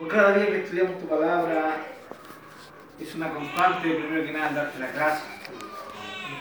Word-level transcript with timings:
Por 0.00 0.08
cada 0.08 0.32
día 0.32 0.46
que 0.46 0.62
estudiamos 0.62 0.98
tu 0.98 1.06
palabra, 1.06 1.76
es 2.98 3.14
una 3.14 3.28
constante, 3.34 3.86
primero 3.86 4.24
que 4.24 4.32
nada, 4.32 4.50
darte 4.50 4.78
las 4.78 4.94
gracias. 4.94 5.28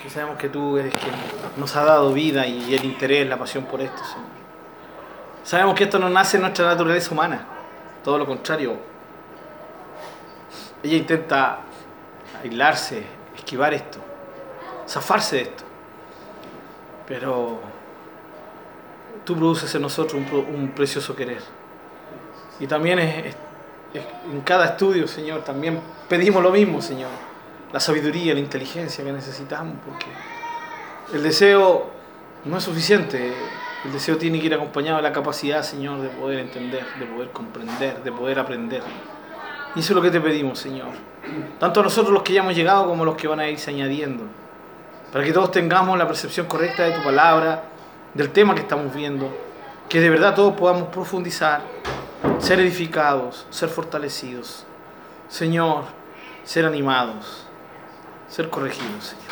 Sabemos 0.07 0.37
que 0.37 0.47
tú 0.47 0.77
eres 0.77 0.93
quien 0.93 1.13
nos 1.57 1.75
ha 1.75 1.83
dado 1.83 2.13
vida 2.13 2.47
y 2.47 2.73
el 2.73 2.85
interés, 2.85 3.27
la 3.27 3.37
pasión 3.37 3.65
por 3.65 3.81
esto, 3.81 3.97
Señor. 3.97 4.29
Sabemos 5.43 5.75
que 5.75 5.83
esto 5.83 5.99
no 5.99 6.09
nace 6.09 6.37
en 6.37 6.43
nuestra 6.43 6.67
naturaleza 6.67 7.11
humana, 7.11 7.45
todo 8.01 8.17
lo 8.17 8.25
contrario. 8.25 8.77
Ella 10.81 10.95
intenta 10.95 11.59
aislarse, 12.41 13.03
esquivar 13.35 13.73
esto, 13.73 13.99
zafarse 14.87 15.35
de 15.35 15.41
esto. 15.41 15.63
Pero 17.05 17.59
tú 19.25 19.35
produces 19.35 19.75
en 19.75 19.81
nosotros 19.81 20.21
un, 20.31 20.71
precioso 20.73 21.13
querer. 21.13 21.41
Y 22.61 22.67
también 22.67 22.99
es, 22.99 23.35
en 23.93 24.41
cada 24.41 24.65
estudio, 24.65 25.07
Señor, 25.07 25.43
también 25.43 25.79
pedimos 26.07 26.43
lo 26.43 26.51
mismo, 26.51 26.81
Señor. 26.81 27.09
La 27.73 27.79
sabiduría, 27.79 28.33
la 28.33 28.39
inteligencia 28.39 29.03
que 29.03 29.11
necesitamos, 29.11 29.75
porque 29.85 30.07
el 31.13 31.23
deseo 31.23 31.89
no 32.45 32.57
es 32.57 32.63
suficiente. 32.63 33.33
El 33.85 33.93
deseo 33.93 34.17
tiene 34.17 34.39
que 34.39 34.47
ir 34.47 34.53
acompañado 34.53 34.97
de 34.97 35.03
la 35.03 35.13
capacidad, 35.13 35.63
Señor, 35.63 36.01
de 36.01 36.09
poder 36.09 36.39
entender, 36.39 36.85
de 36.99 37.05
poder 37.05 37.29
comprender, 37.29 38.03
de 38.03 38.11
poder 38.11 38.39
aprender. 38.39 38.83
Y 39.75 39.79
eso 39.79 39.93
es 39.93 39.95
lo 39.95 40.01
que 40.01 40.11
te 40.11 40.19
pedimos, 40.19 40.59
Señor. 40.59 40.89
Tanto 41.59 41.79
a 41.79 41.83
nosotros 41.83 42.13
los 42.13 42.23
que 42.23 42.33
ya 42.33 42.41
hemos 42.41 42.55
llegado 42.55 42.87
como 42.87 43.05
los 43.05 43.15
que 43.15 43.27
van 43.27 43.39
a 43.39 43.47
irse 43.47 43.71
añadiendo. 43.71 44.23
Para 45.11 45.23
que 45.23 45.31
todos 45.31 45.51
tengamos 45.51 45.97
la 45.97 46.07
percepción 46.07 46.47
correcta 46.47 46.83
de 46.83 46.91
tu 46.91 47.03
palabra, 47.03 47.63
del 48.13 48.31
tema 48.31 48.53
que 48.53 48.61
estamos 48.61 48.93
viendo. 48.93 49.29
Que 49.87 50.01
de 50.01 50.09
verdad 50.09 50.35
todos 50.35 50.53
podamos 50.55 50.89
profundizar, 50.89 51.61
ser 52.39 52.59
edificados, 52.59 53.45
ser 53.49 53.69
fortalecidos. 53.69 54.65
Señor, 55.27 55.85
ser 56.43 56.65
animados, 56.65 57.45
ser 58.27 58.49
corregidos, 58.49 59.05
Señor. 59.05 59.25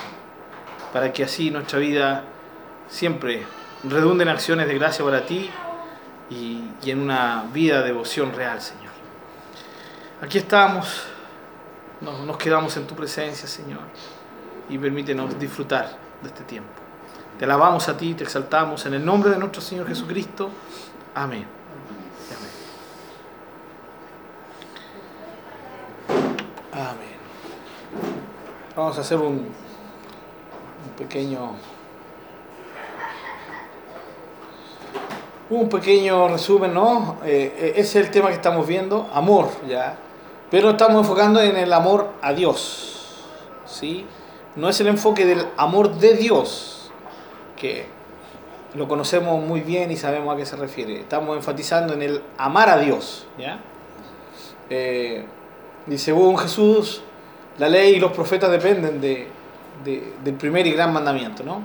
Para 0.93 1.11
que 1.11 1.23
así 1.23 1.51
nuestra 1.51 1.79
vida 1.79 2.23
siempre 2.87 3.45
redunde 3.83 4.23
en 4.23 4.29
acciones 4.29 4.67
de 4.67 4.75
gracia 4.75 5.03
para 5.03 5.25
ti 5.25 5.49
y, 6.29 6.63
y 6.83 6.91
en 6.91 7.01
una 7.01 7.45
vida 7.53 7.79
de 7.79 7.87
devoción 7.87 8.33
real, 8.33 8.61
Señor. 8.61 8.87
Aquí 10.21 10.39
estamos, 10.39 11.03
nos, 12.01 12.21
nos 12.21 12.37
quedamos 12.37 12.75
en 12.77 12.87
tu 12.87 12.95
presencia, 12.95 13.47
Señor, 13.47 13.81
y 14.69 14.77
permítenos 14.77 15.37
disfrutar 15.39 15.97
de 16.21 16.29
este 16.29 16.43
tiempo. 16.43 16.69
Te 17.37 17.45
alabamos 17.45 17.87
a 17.87 17.95
ti, 17.95 18.15
te 18.15 18.23
exaltamos 18.23 18.85
en 18.87 18.95
el 18.95 19.05
nombre 19.05 19.29
de 19.29 19.37
nuestro 19.37 19.61
Señor 19.61 19.87
Jesucristo. 19.87 20.49
Amén. 21.13 21.45
Amén. 26.73 26.87
Amén. 26.89 27.17
Vamos 28.77 28.95
a 28.99 29.01
hacer 29.01 29.17
un, 29.17 29.47
pequeño 30.99 31.55
un 35.49 35.67
pequeño 35.67 36.27
resumen, 36.27 36.75
¿no? 36.75 37.17
Eh, 37.25 37.73
ese 37.75 37.79
es 37.79 38.05
el 38.05 38.11
tema 38.11 38.27
que 38.27 38.35
estamos 38.35 38.67
viendo, 38.67 39.09
amor, 39.15 39.49
¿ya? 39.67 39.97
Pero 40.51 40.69
estamos 40.69 40.97
enfocando 40.97 41.41
en 41.41 41.57
el 41.57 41.73
amor 41.73 42.11
a 42.21 42.33
Dios, 42.33 43.25
¿sí? 43.65 44.05
No 44.55 44.69
es 44.69 44.79
el 44.79 44.89
enfoque 44.89 45.25
del 45.25 45.47
amor 45.57 45.95
de 45.95 46.13
Dios, 46.13 46.91
que 47.55 47.87
lo 48.75 48.87
conocemos 48.87 49.43
muy 49.43 49.61
bien 49.61 49.89
y 49.89 49.97
sabemos 49.97 50.35
a 50.35 50.37
qué 50.37 50.45
se 50.45 50.55
refiere. 50.55 50.99
Estamos 50.99 51.35
enfatizando 51.35 51.95
en 51.95 52.03
el 52.03 52.21
amar 52.37 52.69
a 52.69 52.77
Dios, 52.77 53.25
¿ya? 53.39 53.59
Eh, 54.69 55.25
y 55.87 55.97
según 55.97 56.37
Jesús, 56.37 57.01
la 57.57 57.69
ley 57.69 57.95
y 57.95 57.99
los 57.99 58.11
profetas 58.11 58.51
dependen 58.51 59.01
de, 59.01 59.27
de, 59.83 60.13
del 60.23 60.35
primer 60.35 60.65
y 60.67 60.71
gran 60.71 60.93
mandamiento, 60.93 61.43
¿no? 61.43 61.61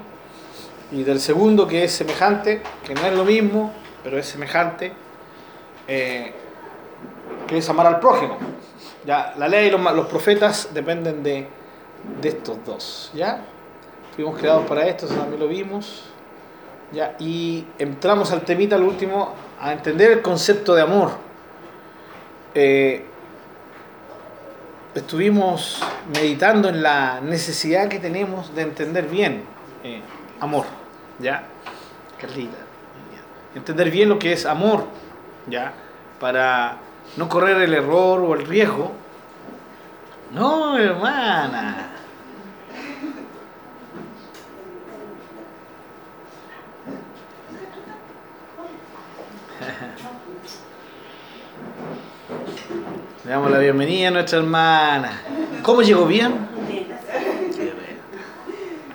Y 0.90 1.05
del 1.05 1.20
segundo, 1.20 1.67
que 1.67 1.84
es 1.84 1.92
semejante, 1.92 2.62
que 2.84 2.94
no 2.94 3.06
es 3.06 3.14
lo 3.14 3.24
mismo, 3.24 3.72
pero 4.02 4.18
es 4.18 4.27
semejante, 4.27 4.92
eh, 5.89 6.33
que 7.46 7.58
es 7.58 7.68
amar 7.68 7.86
al 7.86 8.00
prójimo. 8.00 8.36
Ya, 9.05 9.34
la 9.36 9.48
ley 9.48 9.68
y 9.68 9.70
los, 9.70 9.80
los 9.80 10.06
profetas 10.06 10.70
dependen 10.72 11.22
de, 11.22 11.46
de, 12.20 12.28
estos 12.28 12.58
dos. 12.64 13.11
¿ya? 13.14 13.42
Fuimos 14.14 14.38
creados 14.38 14.67
para 14.67 14.86
esto, 14.86 15.06
eso 15.06 15.14
también 15.14 15.40
lo 15.40 15.48
vimos. 15.48 16.05
¿ya? 16.92 17.17
Y 17.18 17.67
entramos 17.78 18.33
al 18.33 18.42
temita, 18.42 18.77
al 18.77 18.83
último, 18.83 19.33
a 19.61 19.72
entender 19.72 20.12
el 20.12 20.22
concepto 20.22 20.74
de 20.74 20.83
amor. 20.83 21.11
Eh, 22.55 23.06
estuvimos 24.95 25.83
meditando 26.14 26.69
en 26.69 26.83
la 26.83 27.20
necesidad 27.20 27.89
que 27.89 27.98
tenemos 27.98 28.55
de 28.55 28.63
entender 28.63 29.07
bien 29.08 29.45
eh, 29.85 30.01
amor. 30.41 30.67
¿ya? 31.19 31.45
Carlita. 32.20 32.58
Entender 33.55 33.91
bien 33.91 34.08
lo 34.08 34.19
que 34.19 34.33
es 34.33 34.47
amor, 34.47 34.86
¿ya? 35.47 35.73
Para 36.19 36.79
no 37.17 37.29
correr 37.29 37.61
el 37.61 37.75
error 37.75 38.20
o 38.20 38.35
el 38.35 38.47
riesgo. 38.47 38.92
No, 40.33 40.79
hermana. 40.79 41.91
Le 53.24 53.30
damos 53.30 53.52
la 53.52 53.58
bienvenida 53.58 54.08
a 54.08 54.10
nuestra 54.10 54.38
hermana. 54.40 55.22
¿Cómo 55.62 55.80
llegó 55.83 56.06
bien? 56.06 56.34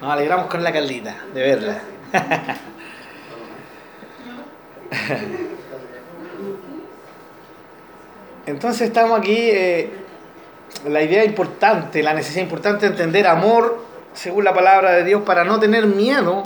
Nos 0.01 0.11
alegramos 0.11 0.47
con 0.47 0.61
la 0.61 0.73
Carlita, 0.73 1.15
de 1.33 1.41
verla. 1.41 1.79
Entonces 8.45 8.89
estamos 8.89 9.17
aquí, 9.17 9.37
eh, 9.37 9.91
la 10.89 11.01
idea 11.01 11.23
importante, 11.23 12.03
la 12.03 12.13
necesidad 12.13 12.43
importante 12.43 12.85
de 12.85 12.91
entender 12.91 13.27
amor 13.27 13.81
según 14.13 14.43
la 14.43 14.53
palabra 14.53 14.91
de 14.91 15.05
Dios 15.05 15.21
para 15.21 15.45
no 15.45 15.57
tener 15.57 15.85
miedo 15.85 16.43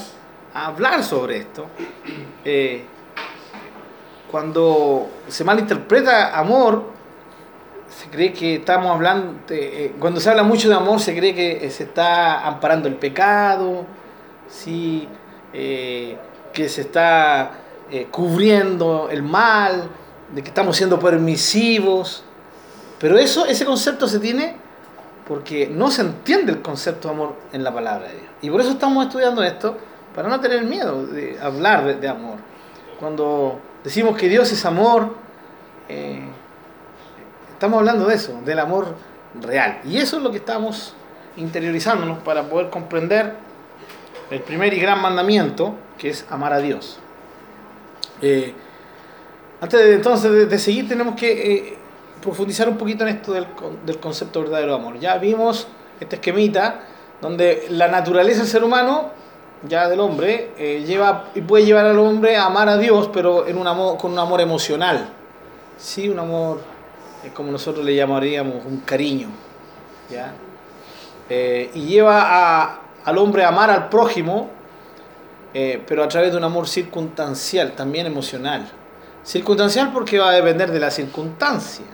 a 0.53 0.67
hablar 0.67 1.03
sobre 1.03 1.37
esto. 1.37 1.65
Eh, 2.45 2.83
cuando 4.29 5.09
se 5.27 5.43
malinterpreta 5.43 6.37
amor, 6.37 7.00
se 7.91 8.09
cree 8.09 8.33
que 8.33 8.55
estamos 8.55 8.91
hablando, 8.91 9.35
eh, 9.49 9.93
cuando 9.99 10.19
se 10.19 10.29
habla 10.29 10.43
mucho 10.43 10.69
de 10.69 10.75
amor 10.75 10.99
se 10.99 11.15
cree 11.15 11.35
que 11.35 11.69
se 11.69 11.83
está 11.83 12.47
amparando 12.47 12.87
el 12.87 12.95
pecado, 12.95 13.85
¿sí? 14.47 15.07
Eh, 15.53 16.17
que 16.53 16.69
se 16.69 16.81
está 16.81 17.51
eh, 17.89 18.07
cubriendo 18.09 19.09
el 19.09 19.23
mal, 19.23 19.89
de 20.33 20.41
que 20.41 20.49
estamos 20.49 20.77
siendo 20.77 20.99
permisivos. 20.99 22.23
Pero 22.99 23.17
eso, 23.17 23.45
ese 23.45 23.65
concepto 23.65 24.07
se 24.07 24.19
tiene 24.19 24.55
porque 25.27 25.67
no 25.67 25.91
se 25.91 26.01
entiende 26.01 26.51
el 26.51 26.61
concepto 26.61 27.07
de 27.07 27.13
amor 27.13 27.35
en 27.51 27.63
la 27.63 27.73
palabra 27.73 28.07
de 28.07 28.13
Dios. 28.15 28.25
Y 28.41 28.49
por 28.49 28.61
eso 28.61 28.71
estamos 28.71 29.05
estudiando 29.05 29.43
esto, 29.43 29.77
para 30.15 30.27
no 30.27 30.39
tener 30.39 30.63
miedo 30.63 31.05
de 31.05 31.37
hablar 31.41 31.99
de, 31.99 32.07
amor. 32.07 32.37
Cuando 32.99 33.59
decimos 33.83 34.17
que 34.17 34.27
Dios 34.27 34.51
es 34.51 34.65
amor, 34.65 35.15
eh, 35.87 36.27
estamos 37.61 37.77
hablando 37.77 38.07
de 38.07 38.15
eso, 38.15 38.41
del 38.43 38.57
amor 38.57 38.95
real. 39.39 39.81
Y 39.85 39.97
eso 39.97 40.17
es 40.17 40.23
lo 40.23 40.31
que 40.31 40.37
estamos 40.37 40.95
interiorizándonos 41.37 42.17
para 42.23 42.49
poder 42.49 42.71
comprender 42.71 43.35
el 44.31 44.41
primer 44.41 44.73
y 44.73 44.79
gran 44.79 44.99
mandamiento, 44.99 45.75
que 45.95 46.09
es 46.09 46.25
amar 46.31 46.53
a 46.53 46.57
Dios. 46.57 46.97
Eh, 48.19 48.55
antes 49.61 49.79
de, 49.79 49.93
entonces 49.93 50.49
de, 50.49 50.57
seguir 50.57 50.87
tenemos 50.87 51.13
que 51.13 51.53
eh, 51.53 51.77
profundizar 52.19 52.67
un 52.67 52.77
poquito 52.79 53.03
en 53.03 53.17
esto 53.17 53.31
del, 53.33 53.45
del, 53.85 53.99
concepto 53.99 54.41
verdadero 54.41 54.71
de 54.71 54.79
amor. 54.79 54.99
Ya 54.99 55.19
vimos 55.19 55.67
esta 55.99 56.15
esquemita 56.15 56.79
donde 57.21 57.67
la 57.69 57.89
naturaleza 57.89 58.39
del 58.39 58.49
ser 58.49 58.63
humano, 58.63 59.11
ya 59.69 59.87
del 59.87 59.99
hombre, 59.99 60.49
eh, 60.57 60.83
lleva 60.83 61.25
y 61.35 61.41
puede 61.41 61.63
llevar 61.63 61.85
al 61.85 61.99
hombre 61.99 62.37
a 62.37 62.45
amar 62.45 62.69
a 62.69 62.77
Dios, 62.77 63.11
pero 63.13 63.45
en 63.45 63.59
un 63.59 63.67
amor, 63.67 63.99
con 63.99 64.13
un 64.13 64.17
amor 64.17 64.41
emocional. 64.41 65.09
Sí, 65.77 66.09
un 66.09 66.17
amor, 66.17 66.70
eh, 67.23 67.31
como 67.33 67.51
nosotros 67.51 67.85
le 67.85 67.95
llamaríamos, 67.95 68.65
un 68.65 68.77
cariño. 68.81 69.29
¿ya? 70.09 70.33
y 71.29 71.85
lleva 71.85 72.81
al 73.05 73.17
hombre 73.17 73.45
a 73.45 73.47
amar 73.47 73.69
al 73.69 73.87
prójimo, 73.87 74.49
eh, 75.53 75.83
pero 75.85 76.03
a 76.03 76.07
través 76.07 76.31
de 76.31 76.37
un 76.37 76.43
amor 76.43 76.67
circunstancial, 76.67 77.73
también 77.73 78.05
emocional. 78.05 78.69
Circunstancial 79.23 79.91
porque 79.91 80.17
va 80.17 80.29
a 80.29 80.33
depender 80.33 80.71
de 80.71 80.79
la 80.79 80.89
circunstancia. 80.91 81.85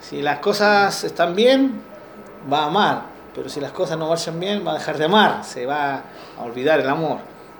Si 0.00 0.22
las 0.22 0.38
cosas 0.38 1.02
están 1.04 1.34
bien, 1.34 1.80
va 2.52 2.64
a 2.64 2.66
amar, 2.66 3.02
pero 3.34 3.48
si 3.48 3.60
las 3.60 3.72
cosas 3.72 3.98
no 3.98 4.08
marchan 4.08 4.38
bien, 4.38 4.64
va 4.66 4.72
a 4.72 4.74
dejar 4.74 4.98
de 4.98 5.06
amar, 5.06 5.44
se 5.44 5.66
va 5.66 6.02
a 6.38 6.42
olvidar 6.42 6.80
el 6.80 6.88
amor. 6.88 7.18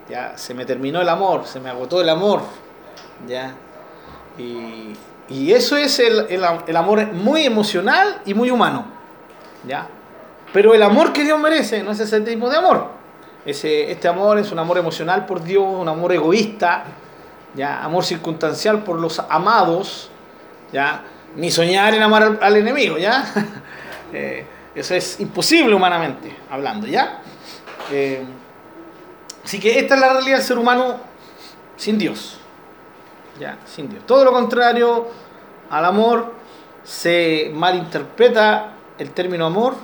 Ya 0.08 0.36
se 0.36 0.54
me 0.54 0.64
terminó 0.64 1.00
el 1.00 1.08
amor, 1.08 1.46
se 1.46 1.58
me 1.60 1.70
agotó 1.70 2.00
el 2.00 2.08
amor, 2.08 2.42
ya. 3.26 3.54
Y, 4.38 4.92
Y 5.28 5.52
eso 5.52 5.76
es 5.76 5.98
el, 5.98 6.26
el, 6.28 6.76
amor 6.76 7.12
muy 7.12 7.44
emocional 7.46 8.20
y 8.26 8.34
muy 8.34 8.50
humano. 8.50 8.86
¿ya? 9.66 9.88
Pero 10.52 10.74
el 10.74 10.82
amor 10.82 11.12
que 11.12 11.24
Dios 11.24 11.38
merece 11.40 11.82
no 11.82 11.92
es 11.92 12.00
ese 12.00 12.20
tipo 12.20 12.50
de 12.50 12.58
amor. 12.58 12.88
Ese, 13.46 13.90
este 13.90 14.08
amor 14.08 14.38
es 14.38 14.52
un 14.52 14.58
amor 14.58 14.78
emocional 14.78 15.26
por 15.26 15.42
Dios, 15.42 15.64
un 15.66 15.88
amor 15.88 16.12
egoísta, 16.12 16.84
¿ya? 17.54 17.82
amor 17.82 18.04
circunstancial 18.04 18.84
por 18.84 18.98
los 18.98 19.18
amados, 19.18 20.10
¿ya? 20.72 21.02
ni 21.36 21.50
soñar 21.50 21.94
en 21.94 22.02
amar 22.02 22.22
al, 22.22 22.38
al 22.42 22.56
enemigo. 22.56 22.98
¿ya? 22.98 23.24
eh, 24.12 24.46
eso 24.74 24.94
es 24.94 25.20
imposible 25.20 25.74
humanamente 25.74 26.36
hablando. 26.50 26.86
¿ya? 26.86 27.22
Eh, 27.90 28.24
así 29.42 29.58
que 29.58 29.78
esta 29.78 29.94
es 29.94 30.00
la 30.00 30.12
realidad 30.12 30.36
del 30.36 30.46
ser 30.46 30.58
humano 30.58 31.00
sin 31.76 31.98
Dios. 31.98 32.40
Ya, 33.38 33.58
sin 33.66 33.88
Dios. 33.88 34.04
Todo 34.06 34.24
lo 34.24 34.32
contrario 34.32 35.08
al 35.70 35.84
amor, 35.84 36.32
se 36.84 37.50
malinterpreta 37.54 38.72
el 38.98 39.10
término 39.10 39.46
amor 39.46 39.74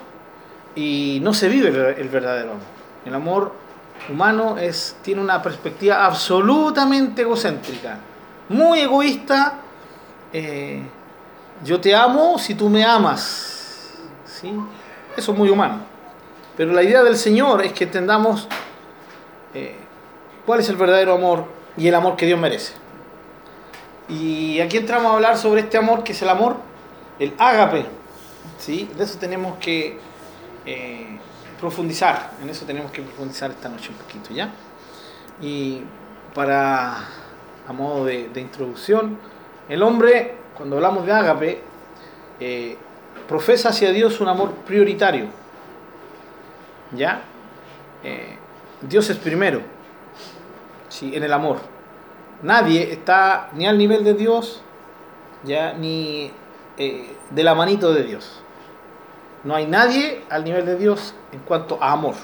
y 0.75 1.19
no 1.23 1.33
se 1.33 1.49
vive 1.49 1.69
el 1.69 2.09
verdadero 2.09 2.53
amor. 2.53 2.63
El 3.05 3.15
amor 3.15 3.53
humano 4.09 4.57
es, 4.59 4.97
tiene 5.03 5.21
una 5.21 5.43
perspectiva 5.43 6.05
absolutamente 6.05 7.23
egocéntrica, 7.23 7.99
muy 8.49 8.81
egoísta. 8.81 9.55
Eh, 10.33 10.83
yo 11.65 11.81
te 11.81 11.95
amo 11.95 12.39
si 12.39 12.55
tú 12.55 12.69
me 12.69 12.85
amas. 12.85 13.99
¿sí? 14.25 14.53
Eso 15.17 15.33
es 15.33 15.39
muy 15.39 15.49
humano. 15.49 15.81
Pero 16.57 16.73
la 16.73 16.83
idea 16.83 17.03
del 17.03 17.17
Señor 17.17 17.65
es 17.65 17.73
que 17.73 17.85
entendamos 17.85 18.47
eh, 19.55 19.77
cuál 20.45 20.61
es 20.61 20.69
el 20.69 20.77
verdadero 20.77 21.15
amor 21.15 21.45
y 21.77 21.89
el 21.89 21.95
amor 21.95 22.17
que 22.17 22.27
Dios 22.27 22.39
merece. 22.39 22.80
Y 24.11 24.61
aquí 24.61 24.77
entramos 24.77 25.13
a 25.13 25.15
hablar 25.15 25.39
sobre 25.39 25.61
este 25.61 25.79
amor 25.79 26.03
que 26.03 26.13
es 26.13 26.23
el 26.23 26.29
amor, 26.29 26.57
el 27.21 27.33
ágape. 27.39 27.87
¿sí? 28.59 28.91
De 28.97 29.05
eso 29.05 29.19
tenemos 29.19 29.57
que 29.59 29.99
eh, 30.67 31.19
profundizar, 31.61 32.33
en 32.43 32.51
eso 32.51 32.67
tenemos 32.67 32.91
que 32.91 33.03
profundizar 33.03 33.51
esta 33.51 33.69
noche 33.69 33.91
un 33.91 33.97
poquito, 33.97 34.35
¿ya? 34.35 34.51
Y 35.41 35.83
para, 36.35 36.97
a 37.67 37.73
modo 37.73 38.05
de, 38.05 38.31
introducción, 38.37 39.19
el 39.69 39.83
hombre, 39.83 40.35
cuando 40.57 40.77
hablamos 40.77 41.07
de 41.07 41.13
ágape, 41.13 41.63
eh, 42.41 42.77
profesa 43.29 43.69
hacia 43.69 43.93
Dios 43.93 44.21
un 44.21 44.29
amor 44.29 44.53
prioritario, 44.67 45.27
¿ya? 46.93 47.23
Eh, 48.03 48.37
Dios 48.83 49.09
es 49.11 49.19
primero, 49.19 49.61
¿sí? 50.89 51.15
En 51.15 51.23
el 51.23 51.33
amor. 51.33 51.80
Nadie 52.43 52.93
está 52.93 53.51
ni 53.53 53.67
al 53.67 53.77
nivel 53.77 54.05
de 54.05 54.15
Dios, 54.15 54.63
ya 55.45 55.75
ni 55.75 56.31
eh, 56.79 57.17
de 57.31 57.45
la 57.45 57.55
manito 57.55 57.93
de 57.93 58.05
Dios. 58.05 58.41
No 59.45 59.55
hay 59.55 59.67
nadie 59.67 60.23
al 60.31 60.45
nivel 60.45 60.67
de 60.67 60.77
Dios 60.77 61.15
en 61.33 61.41
cuanto 61.41 61.83
a 61.83 61.93
amor. 61.93 62.15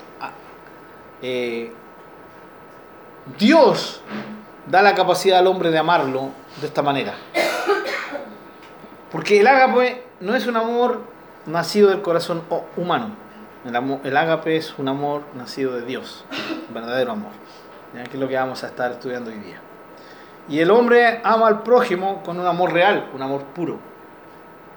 Eh, 1.22 1.72
Dios 3.38 4.02
da 4.66 4.82
la 4.82 4.94
capacidad 4.94 5.38
al 5.38 5.46
hombre 5.46 5.70
de 5.70 5.78
amarlo 5.78 6.30
de 6.60 6.66
esta 6.66 6.82
manera. 6.82 7.14
Porque 9.10 9.40
el 9.40 9.46
ágape 9.46 10.02
no 10.20 10.34
es 10.34 10.46
un 10.46 10.56
amor 10.56 11.00
nacido 11.46 11.88
del 11.88 12.02
corazón 12.02 12.42
humano. 12.76 13.10
El, 13.64 13.74
amor, 13.74 14.00
ágape 14.04 14.56
es 14.56 14.74
un 14.78 14.88
amor 14.88 15.22
nacido 15.34 15.74
de 15.74 15.84
Dios, 15.84 16.24
un 16.68 16.74
verdadero 16.74 17.12
amor. 17.12 17.32
Que 17.92 18.02
es 18.02 18.20
lo 18.20 18.28
que 18.28 18.36
vamos 18.36 18.62
a 18.62 18.68
estar 18.68 18.92
estudiando 18.92 19.30
hoy 19.30 19.38
día. 19.38 19.60
Y 20.48 20.60
el 20.60 20.70
hombre 20.70 21.20
ama 21.24 21.48
al 21.48 21.62
prójimo 21.62 22.22
con 22.24 22.38
un 22.38 22.46
amor 22.46 22.72
real, 22.72 23.10
un 23.14 23.22
amor 23.22 23.42
puro, 23.44 23.78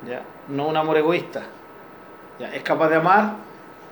¿ya? 0.07 0.21
no 0.47 0.67
un 0.67 0.77
amor 0.77 0.97
egoísta. 0.97 1.43
¿ya? 2.39 2.53
Es 2.53 2.63
capaz 2.63 2.89
de 2.89 2.95
amar 2.95 3.33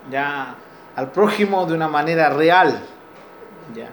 ya, 0.09 0.55
al 0.95 1.11
prójimo 1.11 1.65
de 1.65 1.73
una 1.73 1.87
manera 1.87 2.29
real. 2.29 2.81
¿ya? 3.75 3.89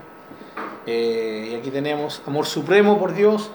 Eh, 0.87 1.51
y 1.53 1.55
aquí 1.57 1.71
tenemos 1.71 2.23
amor 2.27 2.47
supremo 2.47 2.99
por 2.99 3.15
Dios 3.15 3.51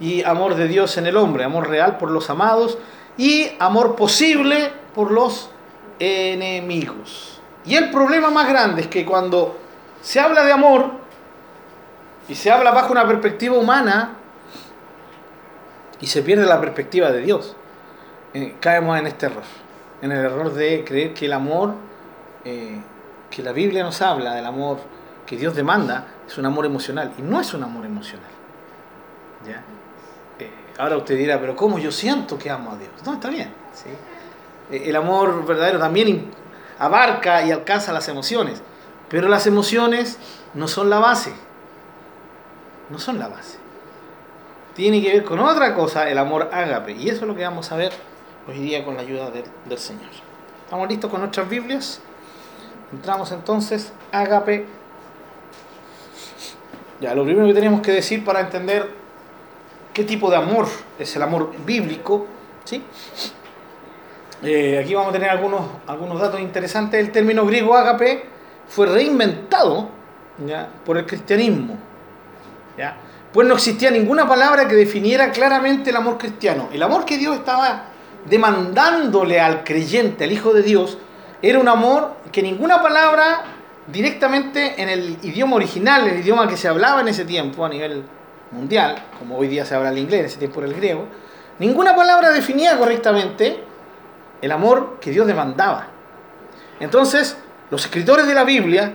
y 0.00 0.22
amor 0.22 0.54
de 0.54 0.68
Dios 0.68 0.96
en 0.96 1.06
el 1.06 1.16
hombre, 1.16 1.44
amor 1.44 1.68
real 1.68 1.98
por 1.98 2.10
los 2.10 2.30
amados 2.30 2.78
y 3.16 3.52
amor 3.58 3.96
posible 3.96 4.70
por 4.94 5.10
los 5.10 5.50
enemigos. 5.98 7.40
Y 7.64 7.76
el 7.76 7.90
problema 7.90 8.30
más 8.30 8.48
grande 8.48 8.82
es 8.82 8.88
que 8.88 9.04
cuando 9.04 9.56
se 10.02 10.20
habla 10.20 10.44
de 10.44 10.52
amor, 10.52 11.03
y 12.28 12.34
se 12.34 12.50
habla 12.50 12.70
bajo 12.70 12.92
una 12.92 13.06
perspectiva 13.06 13.56
humana 13.56 14.16
y 16.00 16.06
se 16.06 16.22
pierde 16.22 16.46
la 16.46 16.60
perspectiva 16.60 17.10
de 17.10 17.20
Dios. 17.20 17.56
Eh, 18.32 18.56
caemos 18.60 18.98
en 18.98 19.06
este 19.06 19.26
error, 19.26 19.42
en 20.02 20.12
el 20.12 20.24
error 20.24 20.52
de 20.52 20.84
creer 20.84 21.14
que 21.14 21.26
el 21.26 21.32
amor 21.32 21.74
eh, 22.44 22.80
que 23.30 23.42
la 23.42 23.52
Biblia 23.52 23.82
nos 23.82 24.00
habla, 24.02 24.34
del 24.34 24.46
amor 24.46 24.78
que 25.26 25.36
Dios 25.36 25.54
demanda, 25.54 26.06
es 26.26 26.36
un 26.38 26.46
amor 26.46 26.66
emocional. 26.66 27.12
Y 27.18 27.22
no 27.22 27.40
es 27.40 27.52
un 27.54 27.62
amor 27.62 27.84
emocional. 27.84 28.30
¿Ya? 29.46 29.62
Eh, 30.38 30.50
ahora 30.78 30.96
usted 30.96 31.16
dirá, 31.16 31.40
pero 31.40 31.54
¿cómo 31.56 31.78
yo 31.78 31.90
siento 31.90 32.38
que 32.38 32.50
amo 32.50 32.72
a 32.72 32.76
Dios? 32.76 32.92
No, 33.04 33.14
está 33.14 33.28
bien. 33.28 33.52
el 34.70 34.96
amor 34.96 35.44
verdadero 35.46 35.78
también 35.78 36.30
abarca 36.78 37.44
y 37.44 37.52
alcanza 37.52 37.92
las 37.92 38.08
emociones, 38.08 38.62
pero 39.08 39.28
las 39.28 39.46
emociones 39.46 40.18
no 40.54 40.68
son 40.68 40.90
la 40.90 40.98
base 40.98 41.32
no 42.90 42.98
son 42.98 43.18
la 43.18 43.28
base. 43.28 43.58
Tiene 44.74 45.00
que 45.00 45.12
ver 45.12 45.24
con 45.24 45.38
otra 45.38 45.74
cosa, 45.74 46.08
el 46.10 46.18
amor 46.18 46.50
ágape. 46.52 46.92
Y 46.92 47.08
eso 47.08 47.22
es 47.22 47.28
lo 47.28 47.36
que 47.36 47.44
vamos 47.44 47.70
a 47.70 47.76
ver 47.76 47.92
hoy 48.48 48.58
día 48.58 48.84
con 48.84 48.96
la 48.96 49.02
ayuda 49.02 49.30
del, 49.30 49.78
Señor. 49.78 50.10
¿Estamos 50.64 50.88
listos 50.88 51.10
con 51.10 51.20
nuestras 51.20 51.48
Biblias? 51.48 52.00
Entramos 52.92 53.30
entonces, 53.32 53.92
ágape. 54.10 54.66
Ya, 57.00 57.14
lo 57.14 57.24
primero 57.24 57.46
que 57.46 57.54
tenemos 57.54 57.80
que 57.80 57.92
decir 57.92 58.24
para 58.24 58.40
entender 58.40 58.90
qué 59.92 60.04
tipo 60.04 60.30
de 60.30 60.36
amor 60.36 60.66
es 60.98 61.14
el 61.14 61.22
amor 61.22 61.52
bíblico, 61.64 62.26
¿sí? 62.64 62.82
Eh, 64.42 64.80
aquí 64.82 64.94
vamos 64.94 65.10
a 65.10 65.12
tener 65.12 65.30
algunos, 65.30 65.62
algunos 65.86 66.20
datos 66.20 66.40
interesantes. 66.40 67.00
El 67.00 67.12
término 67.12 67.46
griego 67.46 67.76
ágape 67.76 68.24
fue 68.68 68.86
reinventado 68.86 69.88
¿ya? 70.44 70.68
por 70.84 70.98
el 70.98 71.06
cristianismo 71.06 71.78
Pues 73.32 73.48
no 73.48 73.54
existía 73.54 73.90
ninguna 73.90 74.28
palabra 74.28 74.68
que 74.68 74.74
definiera 74.74 75.32
claramente 75.32 75.90
el 75.90 75.96
amor 75.96 76.18
cristiano. 76.18 76.68
El 76.72 76.82
amor 76.82 77.04
que 77.04 77.18
Dios 77.18 77.36
estaba 77.36 77.86
demandándole 78.26 79.40
al 79.40 79.64
creyente, 79.64 80.24
al 80.24 80.32
Hijo 80.32 80.52
de 80.52 80.62
Dios, 80.62 80.98
era 81.42 81.58
un 81.58 81.68
amor 81.68 82.14
que 82.32 82.42
ninguna 82.42 82.80
palabra 82.80 83.42
directamente 83.86 84.80
en 84.80 84.88
el 84.88 85.18
idioma 85.22 85.56
original, 85.56 86.06
el 86.06 86.20
idioma 86.20 86.48
que 86.48 86.56
se 86.56 86.68
hablaba 86.68 87.00
en 87.00 87.08
ese 87.08 87.24
tiempo 87.24 87.64
a 87.64 87.68
nivel 87.68 88.04
mundial, 88.50 89.02
como 89.18 89.36
hoy 89.36 89.48
día 89.48 89.64
se 89.66 89.74
habla 89.74 89.90
el 89.90 89.98
inglés, 89.98 90.20
en 90.20 90.26
ese 90.26 90.38
tiempo 90.38 90.60
era 90.60 90.68
el 90.70 90.74
griego, 90.74 91.06
ninguna 91.58 91.94
palabra 91.94 92.30
definía 92.30 92.78
correctamente 92.78 93.58
el 94.40 94.52
amor 94.52 94.98
que 95.00 95.10
Dios 95.10 95.26
demandaba. 95.26 95.88
Entonces, 96.80 97.36
los 97.70 97.84
escritores 97.84 98.26
de 98.26 98.34
la 98.34 98.44
Biblia 98.44 98.92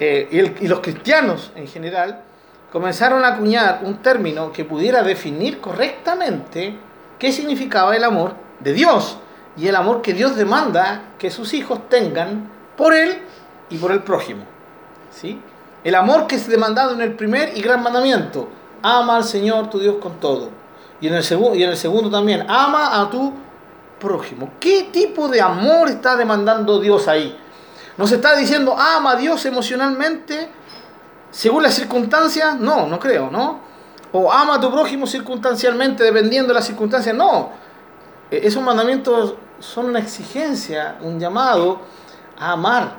eh, 0.00 0.54
y, 0.60 0.64
y 0.64 0.68
los 0.68 0.80
cristianos 0.80 1.52
en 1.54 1.68
general 1.68 2.24
comenzaron 2.72 3.24
a 3.24 3.28
acuñar 3.28 3.80
un 3.84 3.98
término 3.98 4.52
que 4.52 4.64
pudiera 4.64 5.02
definir 5.02 5.60
correctamente 5.60 6.78
qué 7.18 7.32
significaba 7.32 7.96
el 7.96 8.04
amor 8.04 8.34
de 8.60 8.72
Dios 8.72 9.18
y 9.56 9.68
el 9.68 9.76
amor 9.76 10.02
que 10.02 10.14
Dios 10.14 10.36
demanda 10.36 11.14
que 11.18 11.30
sus 11.30 11.54
hijos 11.54 11.88
tengan 11.88 12.50
por 12.76 12.94
Él 12.94 13.18
y 13.70 13.78
por 13.78 13.90
el 13.90 14.02
prójimo. 14.02 14.44
¿Sí? 15.10 15.40
El 15.84 15.94
amor 15.94 16.26
que 16.26 16.36
es 16.36 16.48
demandado 16.48 16.92
en 16.92 17.00
el 17.00 17.14
primer 17.14 17.56
y 17.56 17.62
gran 17.62 17.82
mandamiento, 17.82 18.48
ama 18.82 19.16
al 19.16 19.24
Señor 19.24 19.70
tu 19.70 19.78
Dios 19.78 19.96
con 20.00 20.20
todo. 20.20 20.50
Y 21.00 21.08
en 21.08 21.14
el, 21.14 21.24
y 21.54 21.62
en 21.62 21.70
el 21.70 21.76
segundo 21.76 22.10
también, 22.10 22.44
ama 22.48 23.00
a 23.00 23.10
tu 23.10 23.32
prójimo. 23.98 24.50
¿Qué 24.60 24.88
tipo 24.92 25.28
de 25.28 25.40
amor 25.40 25.88
está 25.88 26.16
demandando 26.16 26.80
Dios 26.80 27.08
ahí? 27.08 27.36
Nos 27.96 28.12
está 28.12 28.36
diciendo, 28.36 28.76
ama 28.78 29.12
a 29.12 29.16
Dios 29.16 29.44
emocionalmente 29.46 30.48
según 31.30 31.62
las 31.62 31.74
circunstancias, 31.74 32.58
no, 32.58 32.86
no 32.86 32.98
creo, 32.98 33.30
¿no? 33.30 33.60
O 34.12 34.32
ama 34.32 34.56
a 34.56 34.60
tu 34.60 34.70
prójimo 34.70 35.06
circunstancialmente, 35.06 36.02
dependiendo 36.02 36.48
de 36.48 36.54
las 36.54 36.66
circunstancias, 36.66 37.14
no. 37.14 37.50
E, 38.30 38.46
esos 38.46 38.62
mandamientos 38.62 39.34
son 39.58 39.86
una 39.86 39.98
exigencia, 39.98 40.96
un 41.02 41.20
llamado 41.20 41.80
a 42.38 42.52
amar 42.52 42.96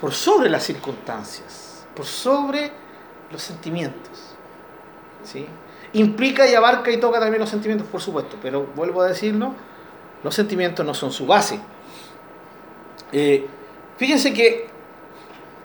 por 0.00 0.12
sobre 0.12 0.50
las 0.50 0.64
circunstancias, 0.64 1.86
por 1.94 2.04
sobre 2.04 2.72
los 3.30 3.42
sentimientos. 3.42 4.34
¿sí? 5.24 5.46
Implica 5.94 6.46
y 6.46 6.54
abarca 6.54 6.90
y 6.90 6.98
toca 6.98 7.20
también 7.20 7.40
los 7.40 7.50
sentimientos, 7.50 7.88
por 7.88 8.00
supuesto, 8.00 8.36
pero 8.42 8.66
vuelvo 8.74 9.02
a 9.02 9.06
decirlo, 9.06 9.54
los 10.22 10.34
sentimientos 10.34 10.84
no 10.84 10.94
son 10.94 11.12
su 11.12 11.26
base. 11.26 11.60
Eh, 13.12 13.46
fíjense 13.96 14.32
que 14.32 14.68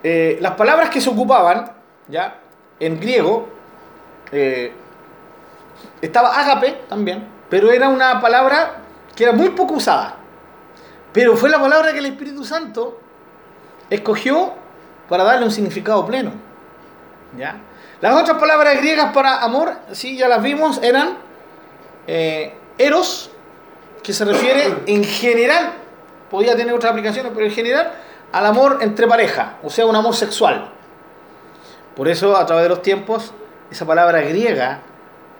eh, 0.03 0.37
las 0.41 0.53
palabras 0.53 0.89
que 0.89 1.01
se 1.01 1.09
ocupaban 1.09 1.76
¿ya? 2.07 2.39
En 2.79 2.99
griego 2.99 3.49
eh, 4.31 4.73
estaba 6.01 6.39
ágape 6.39 6.81
también, 6.89 7.27
pero 7.49 7.71
era 7.71 7.89
una 7.89 8.19
palabra 8.21 8.77
que 9.15 9.23
era 9.23 9.33
muy 9.33 9.49
poco 9.49 9.75
usada. 9.75 10.15
Pero 11.13 11.35
fue 11.35 11.49
la 11.49 11.59
palabra 11.59 11.91
que 11.91 11.99
el 11.99 12.05
Espíritu 12.05 12.43
Santo 12.45 12.99
escogió 13.89 14.53
para 15.09 15.23
darle 15.23 15.45
un 15.45 15.51
significado 15.51 16.05
pleno. 16.05 16.31
¿Ya? 17.37 17.59
Las 18.01 18.13
otras 18.13 18.37
palabras 18.37 18.77
griegas 18.77 19.13
para 19.13 19.41
amor, 19.41 19.73
sí, 19.91 20.17
ya 20.17 20.27
las 20.27 20.43
vimos, 20.43 20.81
eran 20.83 21.17
eh, 22.05 22.55
eros, 22.77 23.31
que 24.03 24.13
se 24.13 24.23
refiere 24.23 24.83
en 24.85 25.03
general, 25.03 25.73
podía 26.29 26.55
tener 26.55 26.73
otras 26.73 26.91
aplicaciones, 26.91 27.31
pero 27.33 27.45
en 27.45 27.51
general 27.51 27.91
al 28.31 28.45
amor 28.45 28.79
entre 28.81 29.07
pareja, 29.07 29.57
o 29.63 29.69
sea, 29.69 29.85
un 29.85 29.95
amor 29.95 30.15
sexual. 30.15 30.71
Por 31.97 32.07
eso, 32.07 32.37
a 32.37 32.45
través 32.45 32.65
de 32.65 32.69
los 32.69 32.83
tiempos, 32.83 33.33
esa 33.71 33.87
palabra 33.87 34.21
griega 34.21 34.81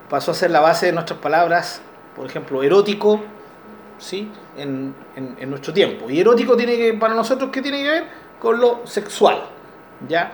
pasó 0.10 0.32
a 0.32 0.34
ser 0.34 0.50
la 0.50 0.60
base 0.60 0.88
de 0.88 0.92
nuestras 0.92 1.20
palabras, 1.20 1.82
por 2.16 2.26
ejemplo, 2.26 2.64
erótico, 2.64 3.22
¿sí? 4.00 4.32
En, 4.58 4.96
nuestro 5.48 5.72
tiempo. 5.72 6.10
Y 6.10 6.20
erótico 6.20 6.58
tiene 6.58 6.76
que, 6.76 6.96
para 6.96 7.14
nosotros, 7.14 7.52
¿qué 7.54 7.62
tiene 7.62 7.84
que 7.84 7.90
ver? 7.90 8.04
Con 8.40 8.60
lo 8.60 8.88
sexual, 8.88 9.44
¿ya? 10.10 10.32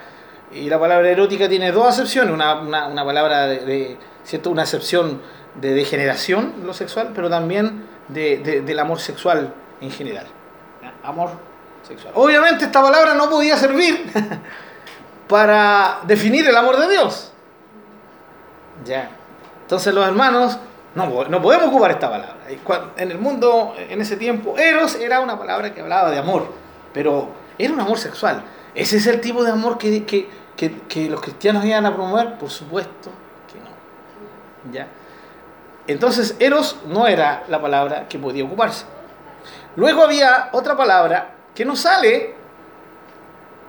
Y 0.50 0.70
la 0.70 0.80
palabra 0.80 1.10
erótica 1.10 1.46
tiene 1.46 1.70
dos 1.72 1.88
acepciones, 1.88 2.32
una, 2.32 3.04
palabra 3.04 3.46
de, 3.46 3.98
¿cierto? 4.24 4.48
Una 4.48 4.62
acepción 4.62 5.20
de 5.60 5.74
degeneración, 5.74 6.54
lo 6.64 6.72
sexual, 6.72 7.10
pero 7.14 7.28
también 7.28 7.86
del 8.08 8.78
amor 8.78 8.98
sexual 8.98 9.52
en 9.82 9.90
general. 9.90 10.26
Amor 11.02 11.32
sexual. 11.86 12.14
Obviamente 12.16 12.64
esta 12.64 12.80
palabra 12.80 13.12
no 13.12 13.28
podía 13.28 13.58
servir 13.58 14.10
para 15.34 15.98
definir 16.04 16.46
el 16.46 16.56
amor 16.56 16.76
de 16.76 16.88
Dios. 16.90 17.32
Ya. 18.84 19.10
Entonces 19.62 19.92
los 19.92 20.06
hermanos, 20.06 20.60
no, 20.94 21.24
no 21.24 21.42
podemos 21.42 21.70
ocupar 21.70 21.90
esta 21.90 22.08
palabra. 22.08 22.36
En 22.96 23.10
el 23.10 23.18
mundo, 23.18 23.74
en 23.76 24.00
ese 24.00 24.16
tiempo, 24.16 24.56
eros 24.56 24.94
era 24.94 25.18
una 25.18 25.36
palabra 25.36 25.74
que 25.74 25.80
hablaba 25.80 26.12
de 26.12 26.18
amor, 26.18 26.52
pero 26.92 27.30
era 27.58 27.72
un 27.72 27.80
amor 27.80 27.98
sexual. 27.98 28.44
¿Ese 28.76 28.98
es 28.98 29.08
el 29.08 29.20
tipo 29.20 29.42
de 29.42 29.50
amor 29.50 29.76
que, 29.76 30.04
que, 30.04 30.30
que, 30.56 30.82
que 30.82 31.10
los 31.10 31.20
cristianos 31.20 31.64
iban 31.64 31.84
a 31.84 31.96
promover? 31.96 32.38
Por 32.38 32.50
supuesto 32.50 33.10
que 33.52 33.58
no. 33.58 34.72
¿Ya? 34.72 34.86
Entonces, 35.88 36.36
eros 36.38 36.76
no 36.86 37.08
era 37.08 37.42
la 37.48 37.60
palabra 37.60 38.06
que 38.08 38.20
podía 38.20 38.44
ocuparse. 38.44 38.84
Luego 39.74 40.04
había 40.04 40.50
otra 40.52 40.76
palabra 40.76 41.34
que 41.56 41.64
no 41.64 41.74
sale 41.74 42.33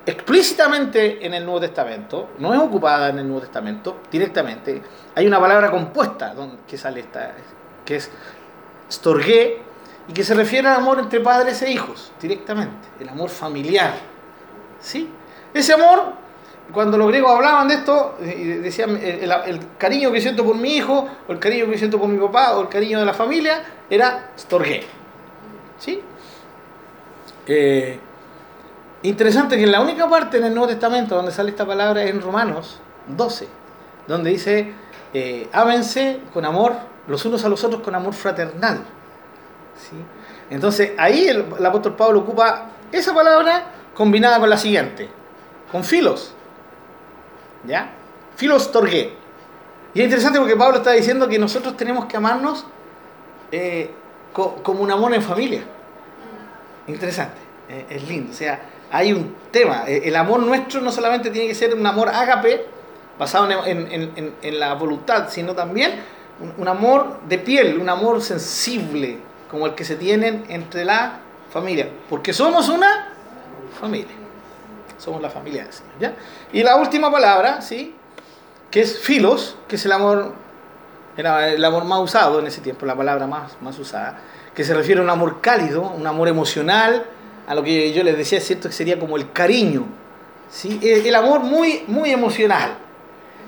explícitamente 0.06 1.26
en 1.26 1.34
el 1.34 1.44
Nuevo 1.44 1.62
Testamento, 1.62 2.30
no 2.40 2.54
es 2.54 2.60
ocupada 2.60 3.10
en 3.10 3.20
el 3.20 3.26
Nuevo 3.28 3.42
Testamento 3.42 4.02
directamente. 4.12 4.82
Hay 5.16 5.26
una 5.26 5.40
palabra 5.40 5.72
compuesta 5.72 6.34
que 6.68 6.78
sale 6.78 7.02
esta, 7.02 7.34
que 7.84 7.96
es 7.96 8.12
storgé, 8.92 9.66
y 10.08 10.14
que 10.14 10.24
se 10.24 10.34
refiere 10.34 10.68
al 10.68 10.76
amor 10.76 11.00
entre 11.00 11.20
padres 11.20 11.62
e 11.62 11.72
hijos, 11.72 12.12
directamente, 12.22 12.88
el 13.00 13.10
amor 13.10 13.30
familiar. 13.30 13.94
¿Sí? 14.80 15.10
Ese 15.54 15.74
amor, 15.74 16.14
cuando 16.72 16.98
los 16.98 17.08
griegos 17.08 17.32
hablaban 17.32 17.68
de 17.68 17.76
esto, 17.76 18.16
decían 18.20 19.00
el, 19.02 19.60
cariño 19.78 20.12
que 20.12 20.22
siento 20.22 20.46
por 20.46 20.56
mi 20.56 20.76
hijo, 20.76 21.08
o 21.28 21.32
el 21.32 21.40
cariño 21.40 21.68
que 21.70 21.78
siento 21.78 22.00
por 22.00 22.08
mi 22.08 22.20
papá, 22.20 22.56
o 22.56 22.62
el 22.62 22.70
cariño 22.70 23.00
de 23.00 23.06
la 23.06 23.14
familia, 23.14 23.64
era 23.90 24.32
storgé. 24.38 24.84
¿Sí? 25.80 26.02
Eh, 27.48 28.00
interesante 29.08 29.58
que 29.58 29.68
la 29.68 29.82
única 29.82 30.10
parte 30.10 30.38
en 30.38 30.46
el 30.46 30.54
Nuevo 30.54 30.68
Testamento 30.68 31.16
donde 31.16 31.32
sale 31.32 31.50
esta 31.50 31.66
palabra 31.66 32.04
es 32.04 32.12
en 32.12 32.22
Romanos 32.22 32.80
12, 33.08 33.48
donde 34.08 34.30
dice, 34.32 34.74
eh, 35.14 35.50
ámense 35.52 36.22
con 36.34 36.46
amor 36.46 36.74
los 37.08 37.24
unos 37.26 37.44
a 37.46 37.50
los 37.50 37.64
otros 37.64 37.82
con 37.82 37.94
amor 37.96 38.14
fraternal. 38.14 38.80
¿Sí? 39.78 39.96
Entonces 40.50 40.92
ahí 40.98 41.28
el, 41.28 41.46
apóstol 41.66 41.96
Pablo 41.96 42.20
ocupa 42.20 42.68
esa 42.92 43.14
palabra 43.14 43.66
combinada 43.94 44.40
con 44.40 44.50
la 44.50 44.58
siguiente, 44.58 45.10
con 45.72 45.84
filos. 45.84 46.34
¿Ya? 47.66 47.92
Filos 48.36 48.72
torgué. 48.72 49.14
Y 49.94 50.00
es 50.00 50.06
interesante 50.06 50.40
porque 50.40 50.56
Pablo 50.56 50.78
está 50.78 50.92
diciendo 50.92 51.28
que 51.28 51.40
nosotros 51.40 51.78
tenemos 51.78 52.06
que 52.06 52.18
amarnos 52.18 52.66
eh, 53.52 53.92
como 54.34 54.82
un 54.82 54.92
amor 54.92 55.14
en 55.14 55.22
familia. 55.22 55.64
Interesante, 56.88 57.38
eh, 57.70 57.86
es 57.90 58.08
lindo. 58.08 58.32
O 58.32 58.36
sea, 58.36 58.60
hay 58.92 59.14
un 59.14 59.36
tema. 59.52 59.84
Eh, 59.88 60.04
el 60.06 60.16
amor 60.16 60.42
nuestro 60.42 60.82
no 60.82 60.92
solamente 60.92 61.30
tiene 61.32 61.48
que 61.48 61.56
ser 61.56 61.74
un 61.74 61.86
amor 61.86 62.10
ágape, 62.10 62.66
basado 63.18 63.48
en, 63.66 64.60
la 64.60 64.74
voluntad, 64.74 65.30
sino 65.30 65.54
también 65.54 66.02
un, 66.58 66.68
amor 66.68 67.22
de 67.28 67.38
piel, 67.38 67.80
un 67.80 67.90
amor 67.90 68.22
sensible, 68.22 69.20
como 69.50 69.68
el 69.68 69.76
que 69.76 69.86
se 69.86 69.96
tienen 69.96 70.44
entre 70.50 70.84
la 70.84 71.20
familia. 71.50 71.90
Porque 72.10 72.34
somos 72.34 72.68
una 72.68 73.14
familia. 73.80 74.12
Somos 74.98 75.22
la 75.22 75.30
familia 75.30 75.64
del 75.64 75.74
Señor. 75.74 75.94
¿ya? 76.00 76.14
Y 76.52 76.64
la 76.64 76.76
última 76.76 77.12
palabra, 77.12 77.62
¿sí? 77.62 77.96
que 78.70 78.82
es 78.82 79.00
filos, 79.00 79.58
que 79.68 79.78
es 79.78 79.86
el 79.86 79.94
amor, 79.94 80.34
era 81.16 81.50
el 81.50 81.64
amor 81.64 81.86
más 81.86 82.00
usado 82.00 82.40
en 82.40 82.48
ese 82.48 82.60
tiempo, 82.60 82.86
la 82.86 82.96
palabra 82.96 83.28
más, 83.28 83.56
más 83.62 83.80
usada 83.80 84.20
que 84.56 84.64
se 84.64 84.74
refiere 84.74 85.02
a 85.02 85.04
un 85.04 85.10
amor 85.10 85.42
cálido, 85.42 85.82
un 85.82 86.08
amor 86.08 86.30
emocional, 86.30 87.06
a 87.48 87.56
lo 87.56 87.64
que 87.64 87.94
yo 87.94 88.04
les 88.04 88.18
decía, 88.18 88.40
¿cierto? 88.40 88.70
Que 88.70 88.74
sería 88.74 89.00
como 89.00 89.18
el 89.18 89.32
cariño, 89.32 89.86
¿sí? 90.50 90.80
El 90.82 91.16
amor 91.16 91.42
muy, 91.42 91.84
muy 91.88 92.12
emocional. 92.12 92.78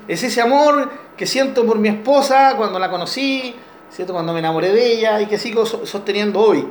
Es 0.06 0.22
ese 0.22 0.40
amor 0.40 0.90
que 1.16 1.26
siento 1.26 1.66
por 1.66 1.78
mi 1.78 1.88
esposa 1.88 2.54
cuando 2.56 2.78
la 2.78 2.90
conocí, 2.90 3.54
¿cierto? 3.90 4.12
Cuando 4.12 4.32
me 4.32 4.38
enamoré 4.38 4.72
de 4.72 4.92
ella 4.92 5.20
y 5.20 5.26
que 5.26 5.38
sigo 5.38 5.66
sosteniendo 5.66 6.40
hoy. 6.40 6.66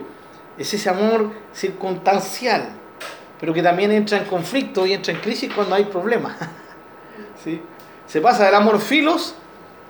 Es 0.58 0.74
ese 0.74 0.90
amor 0.90 1.32
circunstancial, 1.54 2.70
pero 3.40 3.54
que 3.54 3.62
también 3.62 3.92
entra 3.92 4.18
en 4.18 4.26
conflicto 4.26 4.86
y 4.86 4.94
entra 4.94 5.14
en 5.14 5.20
crisis 5.20 5.52
cuando 5.54 5.76
hay 5.76 5.84
problemas. 5.84 6.36
¿Sí? 7.44 7.62
Se 8.08 8.22
pasa 8.22 8.46
del 8.46 8.56
amor 8.56 8.80
filos 8.80 9.36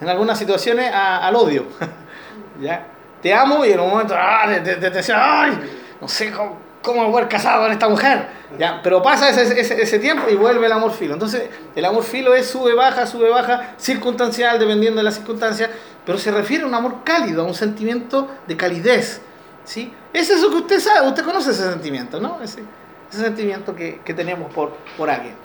en 0.02 0.10
algunas 0.10 0.38
situaciones 0.38 0.92
al 0.94 1.36
odio. 1.36 1.66
¿Ya? 2.62 2.88
te 3.22 3.34
amo 3.34 3.66
y 3.66 3.72
en 3.72 3.80
un 3.80 3.90
momento 3.90 4.16
ah, 4.18 4.48
te, 4.64 4.76
te, 4.76 5.14
ay, 5.14 5.60
no 6.00 6.08
sé 6.08 6.32
cómo, 6.32 6.58
cómo 6.88 7.04
haber 7.04 7.28
casado 7.28 7.64
con 7.64 7.72
esta 7.72 7.90
mujer. 7.90 8.30
¿Ya? 8.58 8.82
Pero 8.82 9.04
pasa 9.04 9.30
ese, 9.30 9.60
ese, 9.60 9.82
ese, 9.82 10.00
tiempo 10.00 10.30
y 10.30 10.36
vuelve 10.36 10.66
el 10.66 10.72
amor 10.72 10.92
filo. 10.92 11.14
Entonces, 11.14 11.50
el 11.76 11.86
amor 11.86 12.04
filo 12.04 12.34
es 12.34 12.48
sube, 12.48 12.74
baja, 12.74 13.06
sube, 13.06 13.30
baja, 13.30 13.76
circunstancial, 13.78 14.58
dependiendo 14.58 15.00
de 15.00 15.04
las 15.04 15.16
circunstancias, 15.16 15.70
pero 16.06 16.18
se 16.18 16.32
refiere 16.32 16.64
a 16.64 16.68
un 16.68 16.74
amor 16.74 17.04
cálido, 17.04 17.44
a 17.44 17.46
un 17.46 17.54
sentimiento 17.54 18.30
de 18.48 18.56
calidez. 18.56 19.22
¿sí? 19.66 19.94
Es 20.14 20.30
eso 20.30 20.50
que 20.50 20.56
usted 20.56 20.80
sabe, 20.80 21.08
usted 21.08 21.24
conoce 21.24 21.52
ese 21.52 21.70
sentimiento, 21.70 22.22
¿no? 22.22 22.42
Ese, 22.42 22.64
ese 23.12 23.22
sentimiento 23.22 23.76
que, 23.76 24.00
que, 24.04 24.14
tenemos 24.14 24.52
por, 24.54 24.78
por 24.98 25.10
alguien. 25.10 25.36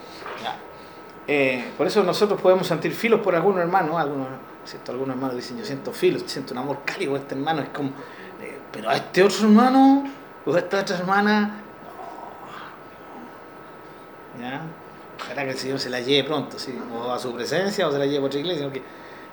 Eh, 1.29 1.73
por 1.77 1.87
eso 1.87 2.03
nosotros 2.03 2.41
podemos 2.41 2.67
sentir 2.67 2.93
filos 2.93 3.21
por 3.21 3.35
algunos 3.35 3.61
hermanos, 3.61 3.97
algunos 4.01 4.29
¿cierto? 4.65 4.93
Algunos 4.93 5.17
hermanos 5.17 5.37
dicen, 5.37 5.59
yo 5.59 5.65
siento 5.65 5.93
filo, 5.93 6.21
siento 6.27 6.53
un 6.53 6.59
amor 6.59 6.79
cálido, 6.85 7.17
este 7.17 7.35
hermano 7.35 7.63
es 7.63 7.69
como, 7.71 7.91
eh, 8.41 8.59
pero 8.73 8.91
a 8.91 8.95
este 8.95 9.23
otro 9.23 9.47
hermano, 9.47 10.05
a 10.47 10.59
esta 10.59 10.81
otra 10.81 10.97
hermana, 10.97 11.61
no. 14.37 14.43
¿Ya? 14.43 14.63
Ojalá 15.21 15.45
que 15.45 15.51
el 15.51 15.59
Señor 15.59 15.79
se 15.79 15.91
la 15.91 16.01
lleve 16.01 16.27
pronto, 16.27 16.59
¿sí? 16.59 16.77
o 16.93 17.13
a 17.13 17.19
su 17.19 17.33
presencia, 17.33 17.87
o 17.87 17.93
se 17.93 17.99
la 17.99 18.07
lleve 18.07 18.25
a 18.25 18.27
otra 18.27 18.41
iglesia, 18.41 18.63
sino 18.63 18.73
que 18.73 18.83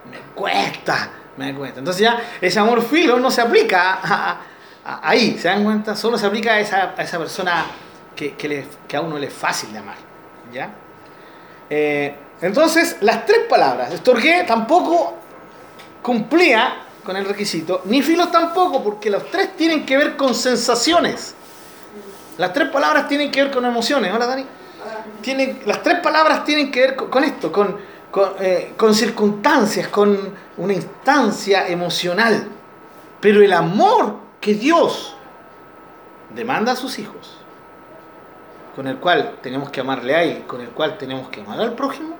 me 0.09 0.19
cuesta, 0.35 1.09
me 1.37 1.53
cuesta. 1.55 1.79
Entonces 1.79 2.01
ya 2.01 2.19
ese 2.39 2.59
amor 2.59 2.81
filo 2.83 3.19
no 3.19 3.31
se 3.31 3.41
aplica 3.41 4.37
ahí, 4.83 5.37
¿se 5.37 5.47
dan 5.47 5.63
cuenta? 5.63 5.95
Solo 5.95 6.17
se 6.17 6.27
aplica 6.27 6.53
a 6.53 6.59
esa, 6.59 6.93
esa 6.97 7.17
persona 7.17 7.65
que, 8.15 8.35
que, 8.35 8.97
a 8.97 9.01
uno 9.01 9.17
le 9.17 9.27
es 9.27 9.33
fácil 9.33 9.71
de 9.71 9.79
amar, 9.79 9.95
¿ya? 10.53 10.69
Eh, 11.69 12.15
entonces, 12.41 12.97
las 13.01 13.25
tres 13.25 13.39
palabras, 13.49 13.93
estorgué 13.93 14.43
tampoco 14.45 15.15
cumplía 16.01 16.88
con 17.03 17.15
el 17.15 17.25
requisito, 17.25 17.81
ni 17.85 18.01
filos 18.01 18.31
tampoco, 18.31 18.83
porque 18.83 19.09
los 19.09 19.29
tres 19.31 19.55
tienen 19.55 19.85
que 19.85 19.97
ver 19.97 20.15
con 20.15 20.33
sensaciones. 20.35 21.35
Las 22.37 22.53
tres 22.53 22.69
palabras 22.69 23.07
tienen 23.07 23.31
que 23.31 23.43
ver 23.43 23.51
con 23.51 23.65
emociones. 23.65 24.13
Hola, 24.13 24.25
Dani. 24.25 24.45
Las 25.65 25.83
tres 25.83 25.99
palabras 25.99 26.45
tienen 26.45 26.71
que 26.71 26.81
ver 26.81 26.95
con, 26.95 27.23
esto, 27.23 27.51
con, 27.51 27.77
eh, 28.39 28.73
con 28.77 28.95
circunstancias, 28.95 29.89
con 29.89 30.33
una 30.57 30.73
instancia 30.73 31.67
emocional. 31.67 32.47
Pero 33.19 33.41
el 33.41 33.51
amor 33.51 34.15
que 34.39 34.53
Dios 34.53 35.15
demanda 36.33 36.71
a 36.71 36.75
sus 36.75 36.97
hijos, 36.99 37.37
con 38.75 38.87
el 38.87 38.97
cual 38.97 39.37
tenemos 39.41 39.69
que 39.69 39.81
amarle 39.81 40.15
a 40.15 40.23
Él, 40.23 40.43
con 40.47 40.61
el 40.61 40.69
cual 40.69 40.97
tenemos 40.97 41.29
que 41.29 41.41
amar 41.41 41.59
al 41.59 41.73
prójimo, 41.73 42.15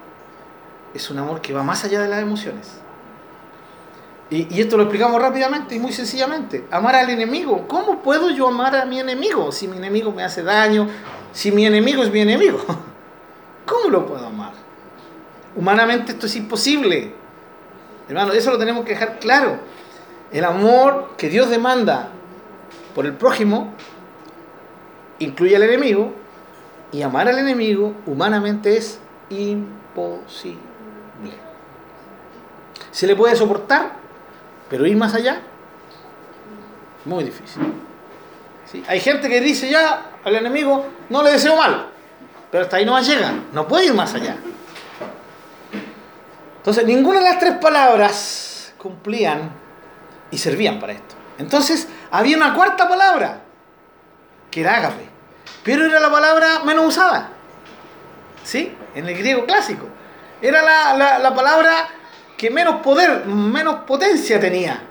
es 0.94 1.10
un 1.10 1.20
amor 1.20 1.40
que 1.42 1.54
va 1.54 1.64
más 1.64 1.86
allá 1.86 2.02
de 2.02 2.10
las 2.10 2.22
emociones. 2.22 2.82
Y, 4.32 4.62
esto 4.62 4.78
lo 4.78 4.84
explicamos 4.84 5.20
rápidamente 5.22 5.76
y 5.76 5.80
muy 5.80 5.92
sencillamente. 5.92 6.66
Amar 6.70 6.96
al 6.96 7.10
enemigo. 7.10 7.68
¿Cómo 7.68 8.00
puedo 8.02 8.30
yo 8.30 8.48
amar 8.48 8.76
a 8.76 8.86
mi 8.86 9.00
enemigo 9.00 9.52
si 9.52 9.68
mi 9.68 9.78
enemigo 9.78 10.12
me 10.12 10.24
hace 10.24 10.44
daño? 10.44 10.88
Si 11.32 11.52
mi 11.52 11.66
enemigo 11.66 12.04
es 12.04 12.12
mi 12.12 12.22
enemigo. 12.22 12.60
¿Cómo 13.66 13.90
lo 13.90 14.06
puedo 14.06 14.28
amar? 14.28 14.54
Humanamente 15.56 16.12
esto 16.12 16.28
es 16.28 16.36
imposible. 16.36 17.14
Hermano, 18.08 18.34
eso 18.34 18.52
lo 18.52 18.60
tenemos 18.60 18.86
que 18.86 18.92
dejar 18.92 19.20
claro. 19.20 19.58
El 20.32 20.46
amor 20.46 21.12
que 21.18 21.30
Dios 21.30 21.50
demanda 21.50 22.10
por 22.94 23.08
el 23.08 23.14
prójimo 23.14 23.74
incluye 25.18 25.56
al 25.56 25.64
enemigo 25.64 26.14
y 26.92 27.02
amar 27.02 27.28
al 27.28 27.40
enemigo 27.40 27.96
humanamente 28.06 28.78
es 28.78 29.00
imposible. 29.30 30.60
Se 32.92 33.08
le 33.08 33.16
puede 33.16 33.36
soportar, 33.36 33.99
pero 34.70 34.86
ir 34.86 34.96
más 34.96 35.14
allá, 35.14 35.42
muy 37.06 37.24
difícil. 37.24 37.62
¿Sí? 38.66 38.84
Hay 38.88 39.00
gente 39.00 39.28
que 39.28 39.42
dice 39.42 39.70
ya 39.70 40.12
al 40.24 40.36
enemigo, 40.36 40.86
no 41.10 41.24
le 41.24 41.32
deseo 41.32 41.56
mal, 41.56 41.88
pero 42.52 42.64
hasta 42.64 42.78
ahí 42.78 42.86
no 42.86 43.00
llega, 43.00 43.34
no 43.52 43.68
puede 43.68 43.86
ir 43.86 43.94
más 43.94 44.14
allá. 44.14 44.38
Entonces, 46.58 46.86
ninguna 46.86 47.20
de 47.20 47.26
las 47.26 47.40
tres 47.40 47.56
palabras 47.56 48.74
cumplían 48.78 49.52
y 50.30 50.38
servían 50.38 50.80
para 50.80 50.94
esto. 50.94 51.16
Entonces, 51.38 51.88
había 52.12 52.38
una 52.38 52.54
cuarta 52.54 52.88
palabra, 52.88 53.42
que 54.52 54.62
era 54.62 54.78
ágape, 54.78 55.10
pero 55.64 55.86
era 55.86 56.00
la 56.00 56.12
palabra 56.12 56.60
menos 56.66 56.86
usada. 56.86 57.30
¿Sí? 58.44 58.76
En 58.94 59.08
el 59.08 59.18
griego 59.18 59.46
clásico. 59.46 59.88
Era 60.42 60.62
la, 60.62 61.20
la 61.20 61.36
palabra 61.36 61.88
que 62.40 62.50
menos 62.50 62.78
poder, 62.78 63.26
menos 63.26 63.82
potencia 63.84 64.40
tenía. 64.40 64.82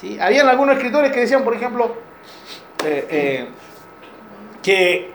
¿Sí? 0.00 0.18
Habían 0.20 0.48
algunos 0.48 0.74
escritores 0.74 1.12
que 1.12 1.20
decían, 1.20 1.44
por 1.44 1.54
ejemplo, 1.54 1.94
eh, 2.84 3.06
eh, 3.08 3.48
que 4.60 5.12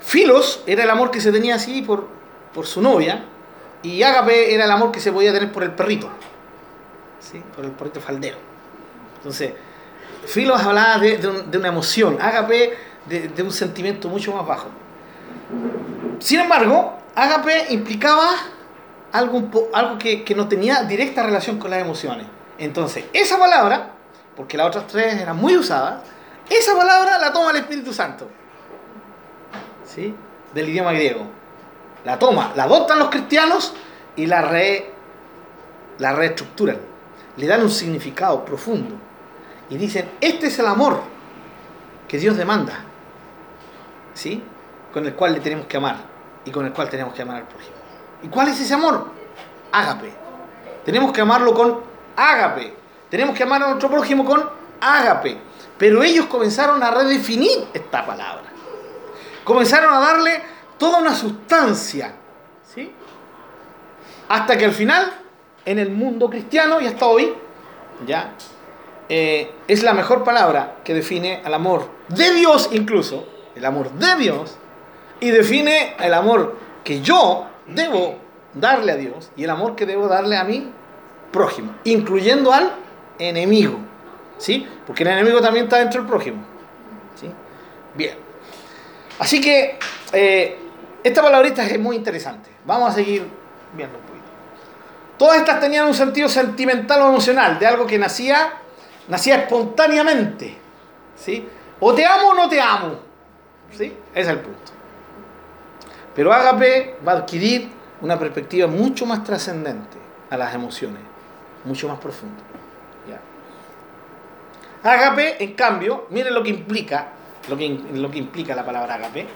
Filos 0.00 0.64
era 0.66 0.82
el 0.82 0.90
amor 0.90 1.12
que 1.12 1.20
se 1.20 1.30
tenía 1.30 1.54
así 1.54 1.82
por, 1.82 2.08
por 2.52 2.66
su 2.66 2.82
novia, 2.82 3.26
y 3.84 4.02
Ágape 4.02 4.52
era 4.52 4.64
el 4.64 4.70
amor 4.72 4.90
que 4.90 4.98
se 4.98 5.12
podía 5.12 5.32
tener 5.32 5.52
por 5.52 5.62
el 5.62 5.70
perrito, 5.70 6.10
¿sí? 7.20 7.40
por 7.54 7.64
el 7.64 7.70
perrito 7.70 8.00
faldero. 8.00 8.38
Entonces, 9.18 9.52
Filos 10.26 10.60
hablaba 10.60 10.98
de, 10.98 11.18
de, 11.18 11.58
una 11.58 11.68
emoción, 11.68 12.18
Ágape 12.20 12.76
de, 13.04 13.28
de 13.28 13.42
un 13.44 13.52
sentimiento 13.52 14.08
mucho 14.08 14.34
más 14.34 14.44
bajo. 14.44 14.66
Sin 16.18 16.40
embargo, 16.40 16.98
Ágape 17.14 17.66
implicaba 17.72 18.55
algo, 19.12 19.70
algo 19.72 19.98
que, 19.98 20.24
que, 20.24 20.34
no 20.34 20.48
tenía 20.48 20.82
directa 20.82 21.22
relación 21.22 21.58
con 21.58 21.70
las 21.70 21.80
emociones. 21.80 22.26
Entonces, 22.58 23.04
esa 23.12 23.38
palabra, 23.38 23.90
porque 24.36 24.56
las 24.56 24.66
otras 24.68 24.86
tres 24.86 25.14
eran 25.20 25.36
muy 25.36 25.56
usadas, 25.56 26.02
esa 26.48 26.76
palabra 26.76 27.18
la 27.18 27.32
toma 27.32 27.50
el 27.50 27.56
Espíritu 27.56 27.92
Santo. 27.92 28.28
¿Sí? 29.84 30.14
Del 30.54 30.68
idioma 30.68 30.92
griego. 30.92 31.26
La 32.04 32.18
toma, 32.18 32.52
la 32.54 32.64
adoptan 32.64 32.98
los 32.98 33.08
cristianos 33.08 33.74
y 34.14 34.26
la, 34.26 34.42
re, 34.42 34.90
la 35.98 36.12
reestructuran. 36.12 36.78
Le 37.36 37.46
dan 37.46 37.62
un 37.62 37.70
significado 37.70 38.44
profundo. 38.44 38.94
Y 39.68 39.76
dicen, 39.76 40.10
este 40.20 40.46
es 40.46 40.58
el 40.58 40.66
amor 40.66 41.00
que 42.06 42.18
Dios 42.18 42.36
demanda. 42.36 42.84
¿Sí? 44.14 44.42
Con 44.92 45.04
el 45.04 45.14
cual 45.14 45.34
le 45.34 45.40
tenemos 45.40 45.66
que 45.66 45.76
amar. 45.76 45.96
Y 46.44 46.50
con 46.50 46.64
el 46.64 46.72
cual 46.72 46.88
tenemos 46.88 47.12
que 47.12 47.22
amar 47.22 47.38
al 47.38 47.48
prójimo. 47.48 47.75
¿Y 48.26 48.28
cuál 48.28 48.48
es 48.48 48.60
ese 48.60 48.74
amor? 48.74 49.06
Ágape. 49.70 50.12
Tenemos 50.84 51.12
que 51.12 51.20
amarlo 51.20 51.54
con 51.54 51.78
ágape. 52.16 52.74
Tenemos 53.08 53.36
que 53.36 53.44
amar 53.44 53.62
a 53.62 53.68
nuestro 53.68 53.88
prójimo 53.88 54.24
con 54.24 54.50
ágape. 54.80 55.38
Pero 55.78 56.02
ellos 56.02 56.26
comenzaron 56.26 56.82
a 56.82 56.90
redefinir 56.90 57.68
esta 57.72 58.04
palabra. 58.04 58.42
Comenzaron 59.44 59.94
a 59.94 60.00
darle 60.00 60.42
toda 60.76 60.98
una 60.98 61.14
sustancia. 61.14 62.14
¿sí? 62.74 62.92
Hasta 64.28 64.58
que 64.58 64.64
al 64.64 64.72
final, 64.72 65.12
en 65.64 65.78
el 65.78 65.90
mundo 65.90 66.28
cristiano 66.28 66.80
y 66.80 66.88
hasta 66.88 67.06
hoy, 67.06 67.32
ya 68.04 68.32
eh, 69.08 69.52
es 69.68 69.84
la 69.84 69.94
mejor 69.94 70.24
palabra 70.24 70.78
que 70.82 70.94
define 70.94 71.42
al 71.44 71.54
amor 71.54 71.88
de 72.08 72.32
Dios 72.32 72.70
incluso, 72.72 73.24
el 73.54 73.64
amor 73.64 73.92
de 73.92 74.16
Dios, 74.16 74.56
y 75.20 75.30
define 75.30 75.94
el 76.00 76.12
amor 76.12 76.56
que 76.82 77.00
yo 77.00 77.50
debo 77.68 78.18
darle 78.54 78.92
a 78.92 78.96
Dios 78.96 79.30
y 79.36 79.44
el 79.44 79.50
amor 79.50 79.76
que 79.76 79.86
debo 79.86 80.08
darle 80.08 80.36
a 80.36 80.44
mi 80.44 80.70
prójimo, 81.32 81.74
incluyendo 81.84 82.52
al 82.52 82.72
enemigo. 83.18 83.78
¿Sí? 84.38 84.66
Porque 84.86 85.02
el 85.02 85.10
enemigo 85.10 85.40
también 85.40 85.64
está 85.64 85.78
dentro 85.78 86.00
del 86.00 86.08
prójimo. 86.08 86.44
¿Sí? 87.18 87.30
Bien. 87.94 88.16
Así 89.18 89.40
que 89.40 89.78
eh, 90.12 90.58
esta 91.02 91.22
palabrita 91.22 91.64
es 91.64 91.78
muy 91.78 91.96
interesante. 91.96 92.50
Vamos 92.64 92.90
a 92.90 92.94
seguir 92.94 93.26
viendo 93.74 93.98
un 93.98 94.04
poquito. 94.04 94.26
Todas 95.16 95.38
estas 95.38 95.60
tenían 95.60 95.86
un 95.86 95.94
sentido 95.94 96.28
sentimental 96.28 97.00
o 97.02 97.08
emocional, 97.08 97.58
de 97.58 97.66
algo 97.66 97.86
que 97.86 97.98
nacía, 97.98 98.52
nacía 99.08 99.36
espontáneamente. 99.36 100.58
¿Sí? 101.16 101.48
O 101.80 101.94
te 101.94 102.04
amo 102.04 102.28
o 102.28 102.34
no 102.34 102.48
te 102.48 102.60
amo. 102.60 102.98
¿Sí? 103.70 103.96
Ese 104.14 104.20
es 104.20 104.28
el 104.28 104.40
punto. 104.40 104.72
Pero 106.16 106.32
Ágape 106.32 106.96
va 107.06 107.12
a 107.12 107.16
adquirir 107.18 107.70
una 108.00 108.18
perspectiva 108.18 108.66
mucho 108.66 109.06
más 109.06 109.22
trascendente 109.22 109.98
a 110.30 110.36
las 110.36 110.54
emociones, 110.54 111.02
mucho 111.64 111.88
más 111.88 111.98
profunda. 111.98 112.42
Ágape, 114.82 115.42
en 115.42 115.54
cambio, 115.54 116.06
miren 116.10 116.32
lo 116.32 116.42
que 116.42 116.50
implica, 116.50 117.08
lo 117.48 117.56
que, 117.56 117.64
implica 118.18 118.54
la 118.54 118.64
palabra 118.64 118.94
ágape, 118.94 119.26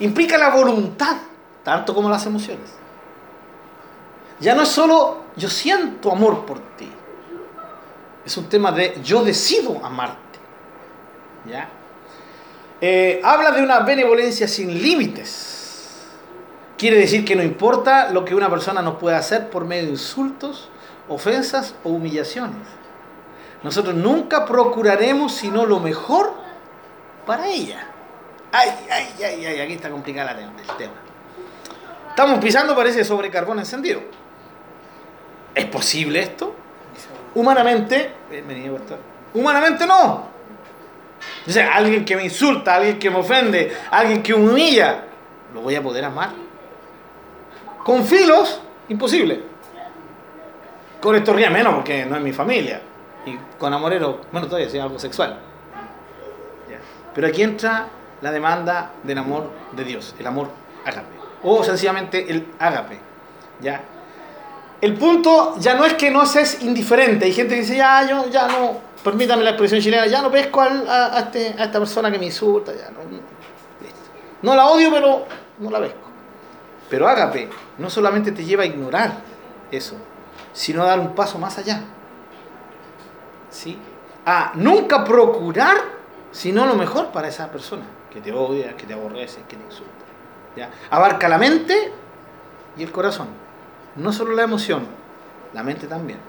implica 0.00 0.38
la 0.38 0.50
voluntad, 0.50 1.16
tanto 1.64 1.94
como 1.94 2.08
las 2.08 2.24
emociones. 2.26 2.70
Ya 4.38 4.54
no 4.54 4.62
es 4.62 4.68
solo 4.68 5.24
yo 5.36 5.50
siento 5.50 6.12
amor 6.12 6.46
por 6.46 6.60
ti, 6.76 6.88
es 8.24 8.36
un 8.36 8.48
tema 8.48 8.70
de 8.72 9.00
yo 9.02 9.24
decido 9.24 9.84
amarte. 9.84 10.38
¿Ya? 11.50 11.68
Eh, 12.80 13.20
habla 13.24 13.50
de 13.50 13.62
una 13.62 13.80
benevolencia 13.80 14.46
sin 14.46 14.80
límites. 14.80 15.59
Quiere 16.80 16.96
decir 16.96 17.26
que 17.26 17.36
no 17.36 17.42
importa 17.42 18.08
lo 18.10 18.24
que 18.24 18.34
una 18.34 18.48
persona 18.48 18.80
nos 18.80 18.96
pueda 18.96 19.18
hacer 19.18 19.50
por 19.50 19.66
medio 19.66 19.82
de 19.82 19.90
insultos, 19.90 20.70
ofensas 21.10 21.74
o 21.84 21.90
humillaciones. 21.90 22.66
Nosotros 23.62 23.94
nunca 23.94 24.46
procuraremos 24.46 25.34
sino 25.34 25.66
lo 25.66 25.78
mejor 25.78 26.32
para 27.26 27.48
ella. 27.48 27.86
Ay, 28.50 28.70
ay, 28.90 29.08
ay, 29.22 29.44
ay, 29.44 29.60
aquí 29.60 29.74
está 29.74 29.90
complicada 29.90 30.30
el 30.30 30.76
tema. 30.78 30.94
Estamos 32.08 32.38
pisando, 32.38 32.74
parece, 32.74 33.04
sobre 33.04 33.28
carbón 33.28 33.58
encendido. 33.58 34.00
¿Es 35.54 35.66
posible 35.66 36.20
esto? 36.20 36.54
Humanamente, 37.34 38.10
humanamente 39.34 39.86
no. 39.86 40.30
O 41.46 41.50
sea, 41.50 41.74
alguien 41.74 42.06
que 42.06 42.16
me 42.16 42.24
insulta, 42.24 42.76
alguien 42.76 42.98
que 42.98 43.10
me 43.10 43.18
ofende, 43.18 43.70
alguien 43.90 44.22
que 44.22 44.32
humilla, 44.32 45.04
¿lo 45.52 45.60
voy 45.60 45.74
a 45.74 45.82
poder 45.82 46.06
amar? 46.06 46.48
Con 47.84 48.04
filos, 48.04 48.60
imposible. 48.88 49.40
Con 51.00 51.16
esto 51.16 51.32
ría 51.32 51.50
menos 51.50 51.74
porque 51.74 52.04
no 52.04 52.16
es 52.16 52.22
mi 52.22 52.32
familia. 52.32 52.82
Y 53.24 53.36
con 53.58 53.72
amorero, 53.72 54.20
bueno, 54.32 54.46
todavía 54.46 54.68
es 54.68 54.74
algo 54.74 54.98
sexual. 54.98 55.38
Pero 57.14 57.26
aquí 57.26 57.42
entra 57.42 57.88
la 58.20 58.30
demanda 58.30 58.92
del 59.02 59.18
amor 59.18 59.50
de 59.72 59.84
Dios, 59.84 60.14
el 60.18 60.26
amor 60.26 60.48
ágape. 60.84 61.18
O 61.42 61.64
sencillamente 61.64 62.30
el 62.30 62.46
ágape. 62.58 62.98
¿ya? 63.60 63.80
El 64.80 64.94
punto 64.94 65.56
ya 65.58 65.74
no 65.74 65.84
es 65.84 65.94
que 65.94 66.10
no 66.10 66.24
seas 66.26 66.62
indiferente. 66.62 67.24
Hay 67.26 67.32
gente 67.32 67.54
que 67.54 67.60
dice, 67.62 67.76
ya, 67.76 68.06
yo 68.08 68.28
ya 68.30 68.48
no, 68.48 68.78
permítame 69.02 69.42
la 69.42 69.50
expresión 69.50 69.80
chilena, 69.80 70.06
ya 70.06 70.22
no 70.22 70.30
pesco 70.30 70.60
a, 70.60 71.18
este, 71.18 71.54
a, 71.58 71.64
esta 71.64 71.78
persona 71.78 72.10
que 72.10 72.18
me 72.18 72.26
insulta. 72.26 72.72
Ya 72.72 72.90
no, 72.90 73.00
no 74.42 74.54
la 74.54 74.66
odio, 74.66 74.90
pero 74.90 75.26
no 75.58 75.70
la 75.70 75.80
pesco. 75.80 76.09
Pero 76.90 77.08
ágape 77.08 77.48
no 77.78 77.88
solamente 77.88 78.32
te 78.32 78.44
lleva 78.44 78.64
a 78.64 78.66
ignorar 78.66 79.12
eso, 79.70 79.96
sino 80.52 80.82
a 80.82 80.86
dar 80.86 81.00
un 81.00 81.14
paso 81.14 81.38
más 81.38 81.56
allá. 81.56 81.82
¿sí? 83.50 83.78
a 84.24 84.52
nunca 84.54 85.04
procurar 85.04 85.76
sino 86.32 86.64
lo 86.66 86.74
mejor 86.74 87.08
para 87.08 87.28
esa 87.28 87.50
persona 87.50 87.82
que 88.12 88.20
te 88.20 88.32
odia, 88.32 88.76
que 88.76 88.86
te 88.86 88.92
aborrece, 88.92 89.40
que 89.48 89.56
te 89.56 89.64
insulta. 89.64 89.90
¿ya? 90.56 90.70
Abarca 90.90 91.28
la 91.28 91.38
mente 91.38 91.92
y 92.76 92.82
el 92.84 92.92
corazón, 92.92 93.28
no 93.96 94.12
solo 94.12 94.34
la 94.34 94.42
emoción, 94.42 94.86
la 95.52 95.64
mente 95.64 95.88
también. 95.88 96.20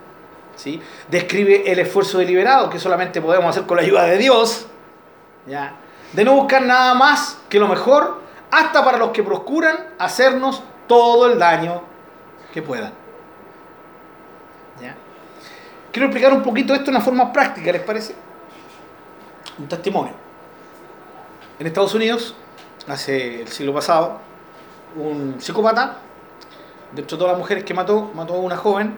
¿sí? 0.55 0.81
Describe 1.07 1.71
el 1.71 1.79
esfuerzo 1.79 2.17
deliberado 2.17 2.69
que 2.69 2.79
solamente 2.79 3.21
podemos 3.21 3.49
hacer 3.49 3.67
con 3.67 3.77
la 3.77 3.83
ayuda 3.83 4.05
de 4.05 4.17
Dios, 4.17 4.65
¿ya? 5.47 5.75
de 6.13 6.25
no 6.25 6.33
buscar 6.33 6.63
nada 6.63 6.95
más 6.95 7.37
que 7.47 7.59
lo 7.59 7.67
mejor, 7.67 8.21
hasta 8.51 8.83
para 8.83 8.97
los 8.97 9.11
que 9.11 9.23
procuran 9.23 9.77
hacernos 9.97 10.61
todo 10.87 11.31
el 11.31 11.39
daño 11.39 11.81
que 12.53 12.61
puedan. 12.61 13.01
Quiero 15.91 16.07
explicar 16.07 16.33
un 16.33 16.41
poquito 16.41 16.73
esto 16.73 16.85
de 16.85 16.91
una 16.91 17.01
forma 17.01 17.33
práctica, 17.33 17.69
¿les 17.71 17.81
parece? 17.81 18.15
Un 19.59 19.67
testimonio. 19.67 20.13
En 21.59 21.67
Estados 21.67 21.93
Unidos, 21.93 22.33
hace 22.87 23.41
el 23.41 23.49
siglo 23.49 23.73
pasado, 23.73 24.19
un 24.95 25.35
psicópata, 25.39 25.97
de 26.93 27.01
hecho 27.01 27.17
todas 27.17 27.33
las 27.33 27.39
mujeres 27.39 27.65
que 27.65 27.73
mató, 27.73 28.09
mató 28.15 28.35
a 28.35 28.37
una 28.37 28.55
joven, 28.55 28.95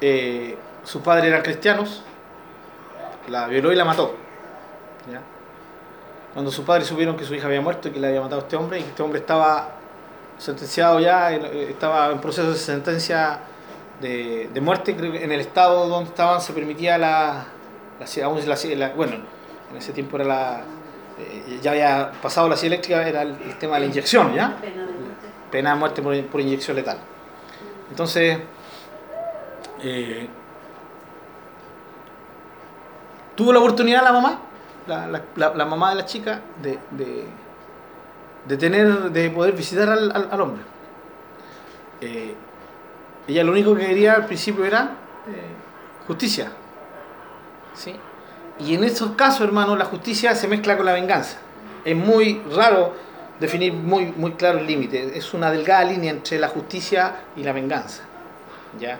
eh, 0.00 0.56
sus 0.84 1.02
padres 1.02 1.26
eran 1.26 1.42
cristianos, 1.42 2.02
la 3.28 3.46
violó 3.46 3.70
y 3.70 3.76
la 3.76 3.84
mató. 3.84 4.14
¿ya? 5.12 5.20
Cuando 6.32 6.50
sus 6.50 6.64
padres 6.64 6.86
supieron 6.86 7.16
que 7.16 7.24
su 7.24 7.34
hija 7.34 7.46
había 7.46 7.60
muerto 7.60 7.88
y 7.88 7.90
que 7.90 8.00
le 8.00 8.08
había 8.08 8.20
matado 8.20 8.40
a 8.40 8.44
este 8.44 8.56
hombre 8.56 8.78
y 8.78 8.82
que 8.82 8.88
este 8.90 9.02
hombre 9.02 9.18
estaba 9.20 9.70
sentenciado 10.38 11.00
ya, 11.00 11.32
estaba 11.32 12.10
en 12.10 12.20
proceso 12.20 12.50
de 12.50 12.56
sentencia 12.56 13.40
de, 14.00 14.48
de 14.52 14.60
muerte, 14.60 14.96
creo 14.96 15.12
que 15.12 15.24
en 15.24 15.32
el 15.32 15.40
estado 15.40 15.86
donde 15.88 16.08
estaban 16.08 16.40
se 16.40 16.52
permitía 16.52 16.96
la, 16.96 17.46
la, 17.98 18.24
aún 18.24 18.40
la, 18.48 18.56
la 18.76 18.88
bueno, 18.94 19.16
en 19.70 19.76
ese 19.76 19.92
tiempo 19.92 20.16
era 20.16 20.24
la, 20.24 20.60
eh, 21.18 21.58
ya 21.60 21.72
había 21.72 22.12
pasado 22.22 22.48
la 22.48 22.56
silla 22.56 22.68
eléctrica, 22.68 23.06
era 23.06 23.22
el, 23.22 23.36
el 23.42 23.58
tema 23.58 23.74
de 23.74 23.80
la 23.80 23.86
inyección, 23.86 24.32
¿ya? 24.34 24.56
Pena 25.50 25.74
de 25.74 25.76
muerte 25.76 26.00
por, 26.00 26.18
por 26.26 26.40
inyección 26.40 26.76
letal. 26.76 26.98
Entonces, 27.90 28.38
eh, 29.82 30.28
tuvo 33.34 33.52
la 33.52 33.58
oportunidad 33.58 34.02
la 34.02 34.12
mamá, 34.12 34.40
la, 34.90 35.64
mamá 35.64 35.90
de 35.90 35.96
la 35.96 36.04
chica, 36.04 36.40
de, 36.62 36.78
tener, 38.56 39.10
de 39.10 39.30
poder 39.30 39.52
visitar 39.54 39.88
al, 39.88 40.40
hombre. 40.40 40.62
Eh, 42.00 42.34
ella 43.28 43.44
lo 43.44 43.52
único 43.52 43.74
que 43.74 43.86
quería 43.86 44.14
al 44.14 44.26
principio 44.26 44.64
era 44.64 44.96
eh, 45.28 46.06
justicia. 46.06 46.50
¿sí? 47.74 47.94
Y 48.58 48.74
en 48.74 48.84
estos 48.84 49.12
casos, 49.12 49.42
hermano, 49.42 49.76
la 49.76 49.84
justicia 49.84 50.34
se 50.34 50.48
mezcla 50.48 50.76
con 50.76 50.86
la 50.86 50.92
venganza. 50.92 51.38
Es 51.84 51.96
muy 51.96 52.42
raro 52.54 52.94
definir 53.38 53.72
muy, 53.72 54.12
muy 54.16 54.32
claro 54.32 54.58
el 54.58 54.66
límite. 54.66 55.16
Es 55.16 55.32
una 55.32 55.50
delgada 55.50 55.84
línea 55.84 56.10
entre 56.10 56.38
la 56.38 56.48
justicia 56.48 57.20
y 57.36 57.42
la 57.42 57.52
venganza. 57.52 58.02
¿ya? 58.78 58.98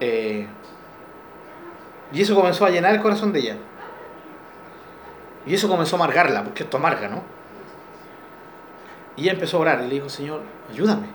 Eh, 0.00 0.46
y 2.12 2.22
eso 2.22 2.34
comenzó 2.34 2.64
a 2.64 2.70
llenar 2.70 2.94
el 2.94 3.00
corazón 3.00 3.32
de 3.32 3.40
ella. 3.40 3.56
Y 5.48 5.54
eso 5.54 5.66
comenzó 5.66 5.96
a 5.96 6.00
amargarla, 6.00 6.44
porque 6.44 6.64
esto 6.64 6.76
amarga, 6.76 7.08
¿no? 7.08 7.22
Y 9.16 9.22
ella 9.22 9.32
empezó 9.32 9.56
a 9.56 9.60
orar 9.60 9.80
y 9.80 9.88
le 9.88 9.94
dijo, 9.94 10.10
Señor, 10.10 10.42
ayúdame. 10.70 11.06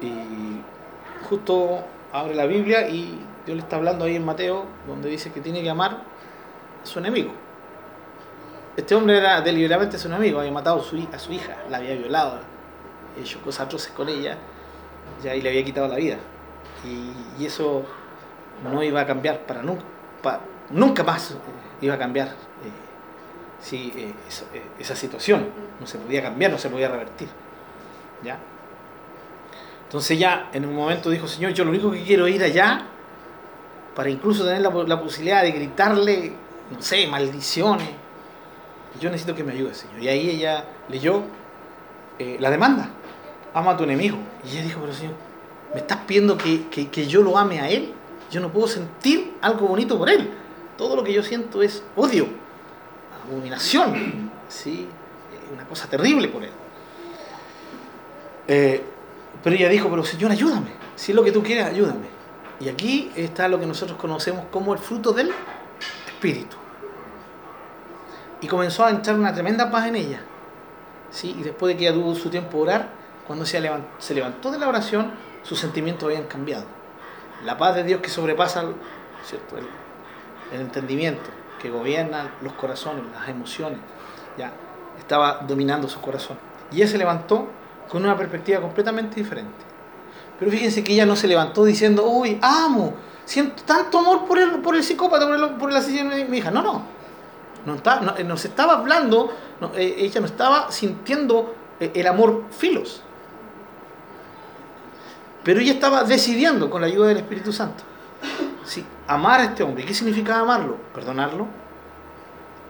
Y 0.00 0.62
justo 1.28 1.84
abre 2.12 2.34
la 2.34 2.46
Biblia 2.46 2.88
y 2.88 3.18
Dios 3.44 3.56
le 3.56 3.62
está 3.62 3.76
hablando 3.76 4.06
ahí 4.06 4.16
en 4.16 4.24
Mateo, 4.24 4.64
donde 4.86 5.10
dice 5.10 5.30
que 5.30 5.42
tiene 5.42 5.62
que 5.62 5.68
amar 5.68 5.98
a 6.82 6.86
su 6.86 6.98
enemigo. 6.98 7.30
Este 8.74 8.94
hombre 8.94 9.18
era 9.18 9.42
deliberadamente 9.42 9.98
su 9.98 10.08
enemigo, 10.08 10.40
había 10.40 10.52
matado 10.52 10.80
a 10.80 11.18
su, 11.18 11.32
hija, 11.32 11.56
la 11.68 11.76
había 11.76 11.94
violado, 11.94 12.38
hecho 13.20 13.38
cosas 13.42 13.66
atroces 13.66 13.92
con 13.92 14.08
ella, 14.08 14.38
ya 15.22 15.34
y 15.34 15.42
le 15.42 15.50
había 15.50 15.64
quitado 15.64 15.88
la 15.88 15.96
vida. 15.96 16.16
Y, 16.86 17.44
eso 17.44 17.82
no 18.64 18.82
iba 18.82 19.02
a 19.02 19.06
cambiar 19.06 19.40
para 19.40 19.62
nunca, 19.62 19.84
nunca 20.70 21.04
más 21.04 21.32
eh, 21.32 21.34
iba 21.82 21.94
a 21.94 21.98
cambiar 21.98 22.47
sí, 23.60 23.92
eh, 23.96 24.14
esa, 24.28 24.44
esa, 24.78 24.96
situación. 24.96 25.48
No 25.80 25.86
se 25.86 25.98
podía 25.98 26.22
cambiar, 26.22 26.50
no 26.50 26.58
se 26.58 26.68
podía 26.68 26.88
revertir. 26.88 27.28
¿ya? 28.24 28.38
Entonces 29.84 30.18
ya 30.18 30.50
en 30.52 30.66
un 30.66 30.74
momento 30.74 31.10
dijo, 31.10 31.26
Señor, 31.28 31.52
yo 31.52 31.64
lo 31.64 31.70
único 31.70 31.90
que 31.90 32.02
quiero 32.02 32.26
es 32.26 32.34
ir 32.34 32.42
allá 32.42 32.86
para 33.94 34.10
incluso 34.10 34.44
tener 34.44 34.60
la, 34.60 34.70
la 34.70 35.00
posibilidad 35.00 35.42
de 35.42 35.52
gritarle, 35.52 36.32
no 36.70 36.82
sé, 36.82 37.06
maldiciones 37.06 37.88
yo 39.00 39.10
necesito 39.10 39.34
que 39.34 39.44
me 39.44 39.52
ayude, 39.52 39.74
Señor. 39.74 40.02
Y 40.02 40.08
ahí 40.08 40.30
ella 40.30 40.64
leyó 40.88 41.22
eh, 42.18 42.36
la 42.40 42.50
demanda, 42.50 42.90
ama 43.54 43.72
a 43.72 43.76
tu 43.76 43.84
enemigo. 43.84 44.18
Y 44.44 44.52
ella 44.52 44.62
dijo, 44.62 44.80
pero 44.80 44.92
Señor, 44.92 45.14
¿me 45.72 45.80
estás 45.80 45.98
pidiendo 46.06 46.36
que, 46.36 46.68
que, 46.68 46.88
que, 46.88 47.06
yo 47.06 47.22
lo 47.22 47.38
ame 47.38 47.60
a 47.60 47.68
Él? 47.68 47.92
Yo 48.30 48.40
no 48.40 48.52
puedo 48.52 48.66
sentir 48.66 49.36
algo 49.40 49.68
bonito 49.68 49.96
por 49.98 50.10
Él. 50.10 50.30
Todo 50.76 50.96
lo 50.96 51.04
que 51.04 51.12
yo 51.12 51.22
siento 51.22 51.62
es 51.62 51.82
odio, 51.96 52.26
¿sí? 54.48 54.88
Eh, 55.32 55.52
una 55.52 55.64
cosa 55.64 55.88
terrible 55.88 56.28
por 56.28 56.44
Él. 56.44 56.50
Eh, 58.46 58.82
pero 59.42 59.56
ella 59.56 59.68
dijo, 59.68 59.88
pero 59.88 60.04
Señor, 60.04 60.30
ayúdame. 60.30 60.70
Si 60.96 61.12
es 61.12 61.16
lo 61.16 61.22
que 61.22 61.32
tú 61.32 61.42
quieres, 61.42 61.66
ayúdame. 61.66 62.06
Y 62.60 62.68
aquí 62.68 63.10
está 63.14 63.48
lo 63.48 63.60
que 63.60 63.66
nosotros 63.66 63.98
conocemos 63.98 64.46
como 64.50 64.72
el 64.72 64.78
fruto 64.78 65.12
del 65.12 65.32
Espíritu 66.08 66.56
y 68.40 68.46
comenzó 68.46 68.84
a 68.84 68.90
entrar 68.90 69.16
una 69.16 69.32
tremenda 69.32 69.70
paz 69.70 69.86
en 69.86 69.96
ella. 69.96 70.20
¿sí? 71.10 71.36
Y 71.38 71.42
después 71.42 71.74
de 71.74 71.78
que 71.78 71.86
ella 71.86 71.94
tuvo 71.94 72.14
su 72.14 72.30
tiempo 72.30 72.58
de 72.58 72.62
orar, 72.62 72.88
cuando 73.26 73.44
se 73.44 73.60
levantó, 73.60 74.50
de 74.50 74.58
la 74.58 74.68
oración, 74.68 75.12
sus 75.42 75.58
sentimientos 75.58 76.08
habían 76.08 76.24
cambiado. 76.24 76.64
La 77.44 77.58
paz 77.58 77.76
de 77.76 77.84
Dios 77.84 78.00
que 78.00 78.08
sobrepasa 78.08 78.62
el 80.52 80.60
entendimiento, 80.60 81.28
que 81.60 81.70
gobierna 81.70 82.32
los 82.42 82.52
corazones, 82.54 83.04
las 83.12 83.28
emociones, 83.28 83.78
ya 84.36 84.52
estaba 84.98 85.40
dominando 85.46 85.88
su 85.88 86.00
corazón. 86.00 86.38
Y 86.70 86.76
ella 86.76 86.88
se 86.88 86.98
levantó 86.98 87.48
con 87.88 88.04
una 88.04 88.16
perspectiva 88.16 88.60
completamente 88.60 89.16
diferente. 89.16 89.68
Pero 90.38 90.50
fíjense 90.50 90.84
que 90.84 90.92
ella 90.92 91.06
no 91.06 91.16
se 91.16 91.26
levantó 91.26 91.64
diciendo, 91.64 92.06
uy, 92.06 92.38
amo, 92.40 92.94
siento 93.24 93.62
tanto 93.64 93.98
amor 93.98 94.26
por 94.26 94.38
el, 94.38 94.60
por 94.60 94.76
el 94.76 94.84
psicópata, 94.84 95.26
por 95.26 95.34
el, 95.34 95.56
por 95.56 95.72
asesino 95.72 96.14
de 96.14 96.24
mi 96.26 96.38
hija. 96.38 96.50
No, 96.50 96.62
no, 96.62 96.82
no, 97.66 97.74
está, 97.74 98.00
no, 98.00 98.14
no 98.24 98.36
se 98.36 98.48
estaba 98.48 98.74
hablando, 98.74 99.32
eh, 99.74 99.96
ella 99.98 100.20
no 100.20 100.26
estaba 100.26 100.70
sintiendo 100.70 101.54
eh, 101.80 101.92
el 101.94 102.06
amor 102.06 102.44
filos. 102.50 103.02
Pero 105.42 105.60
ella 105.60 105.72
estaba 105.72 106.04
decidiendo 106.04 106.70
con 106.70 106.82
la 106.82 106.86
ayuda 106.86 107.08
del 107.08 107.18
Espíritu 107.18 107.52
Santo. 107.52 107.82
Sí, 108.68 108.84
amar 109.06 109.40
a 109.40 109.44
este 109.44 109.62
hombre. 109.62 109.82
¿Qué 109.86 109.94
significa 109.94 110.38
amarlo? 110.38 110.76
Perdonarlo. 110.94 111.46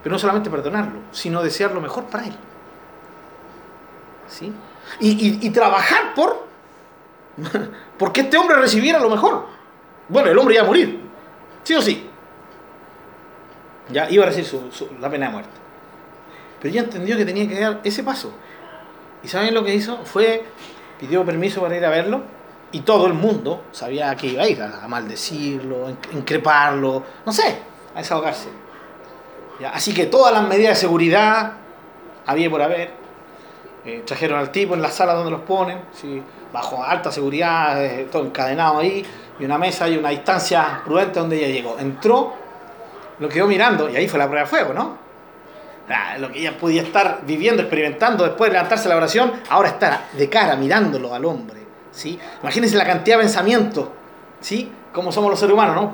Pero 0.01 0.13
no 0.13 0.19
solamente 0.19 0.49
perdonarlo, 0.49 1.01
sino 1.11 1.43
desear 1.43 1.73
lo 1.73 1.81
mejor 1.81 2.05
para 2.05 2.25
él. 2.25 2.35
¿Sí? 4.29 4.53
Y, 5.01 5.45
y, 5.45 5.49
trabajar 5.49 6.13
por 6.15 6.47
porque 7.97 8.21
este 8.21 8.37
hombre 8.37 8.55
recibiera 8.55 8.97
lo 8.99 9.09
mejor. 9.09 9.47
Bueno, 10.07 10.29
el 10.29 10.37
hombre 10.37 10.55
iba 10.55 10.63
a 10.63 10.67
morir. 10.67 11.01
Sí 11.63 11.75
o 11.75 11.81
sí 11.81 12.09
ya 13.91 14.09
iba 14.09 14.23
a 14.23 14.27
recibir 14.27 14.47
su, 14.47 14.71
su, 14.71 14.87
la 15.01 15.09
pena 15.09 15.25
de 15.25 15.31
muerte. 15.33 15.51
Pero 16.61 16.71
ella 16.71 16.81
entendió 16.81 17.17
que 17.17 17.25
tenía 17.25 17.47
que 17.47 17.59
dar 17.59 17.81
ese 17.83 18.03
paso. 18.03 18.31
¿Y 19.23 19.27
saben 19.27 19.53
lo 19.53 19.65
que 19.65 19.73
hizo? 19.73 20.05
Fue, 20.05 20.45
pidió 20.99 21.25
permiso 21.25 21.61
para 21.61 21.75
ir 21.75 21.85
a 21.85 21.89
verlo 21.89 22.23
y 22.71 22.81
todo 22.81 23.07
el 23.07 23.13
mundo 23.13 23.63
sabía 23.71 24.15
que 24.15 24.27
iba 24.27 24.43
a 24.43 24.47
ir, 24.47 24.61
a, 24.61 24.87
maldecirlo, 24.87 25.89
increparlo, 26.13 27.03
no 27.25 27.31
sé, 27.31 27.57
a 27.95 27.99
desahogarse. 27.99 28.49
Así 29.73 29.93
que 29.93 30.05
todas 30.05 30.33
las 30.33 30.47
medidas 30.47 30.75
de 30.75 30.81
seguridad 30.81 31.53
había 32.25 32.49
por 32.49 32.61
haber. 32.61 32.99
Eh, 33.85 34.03
trajeron 34.05 34.37
al 34.39 34.51
tipo 34.51 34.75
en 34.75 34.81
la 34.81 34.89
sala 34.89 35.13
donde 35.13 35.31
los 35.31 35.41
ponen, 35.41 35.79
bajo 36.51 36.83
alta 36.83 37.11
seguridad, 37.11 37.83
eh, 37.83 38.07
todo 38.11 38.25
encadenado 38.25 38.79
ahí, 38.79 39.05
y 39.39 39.45
una 39.45 39.57
mesa 39.57 39.87
y 39.87 39.97
una 39.97 40.09
distancia 40.09 40.81
prudente 40.83 41.19
donde 41.19 41.37
ella 41.37 41.47
llegó. 41.47 41.77
Entró 41.79 42.33
lo 43.19 43.27
quedó 43.27 43.47
mirando 43.47 43.89
y 43.89 43.95
ahí 43.95 44.07
fue 44.07 44.17
la 44.19 44.25
prueba 44.25 44.43
de 44.43 44.49
fuego, 44.49 44.73
¿no? 44.73 44.97
Lo 46.19 46.31
que 46.31 46.39
ella 46.39 46.57
podía 46.57 46.83
estar 46.83 47.21
viviendo, 47.23 47.63
experimentando 47.63 48.23
después 48.23 48.49
de 48.49 48.53
levantarse 48.53 48.87
la 48.87 48.95
oración, 48.95 49.33
ahora 49.49 49.69
está 49.69 50.05
de 50.13 50.29
cara 50.29 50.55
mirándolo 50.55 51.13
al 51.13 51.25
hombre, 51.25 51.58
¿sí? 51.91 52.19
Imagínense 52.41 52.75
la 52.75 52.85
cantidad 52.85 53.17
de 53.17 53.23
pensamientos, 53.23 53.87
¿sí? 54.41 54.71
Como 54.93 55.11
somos 55.11 55.29
los 55.29 55.39
seres 55.39 55.53
humanos, 55.53 55.75
¿no? 55.75 55.91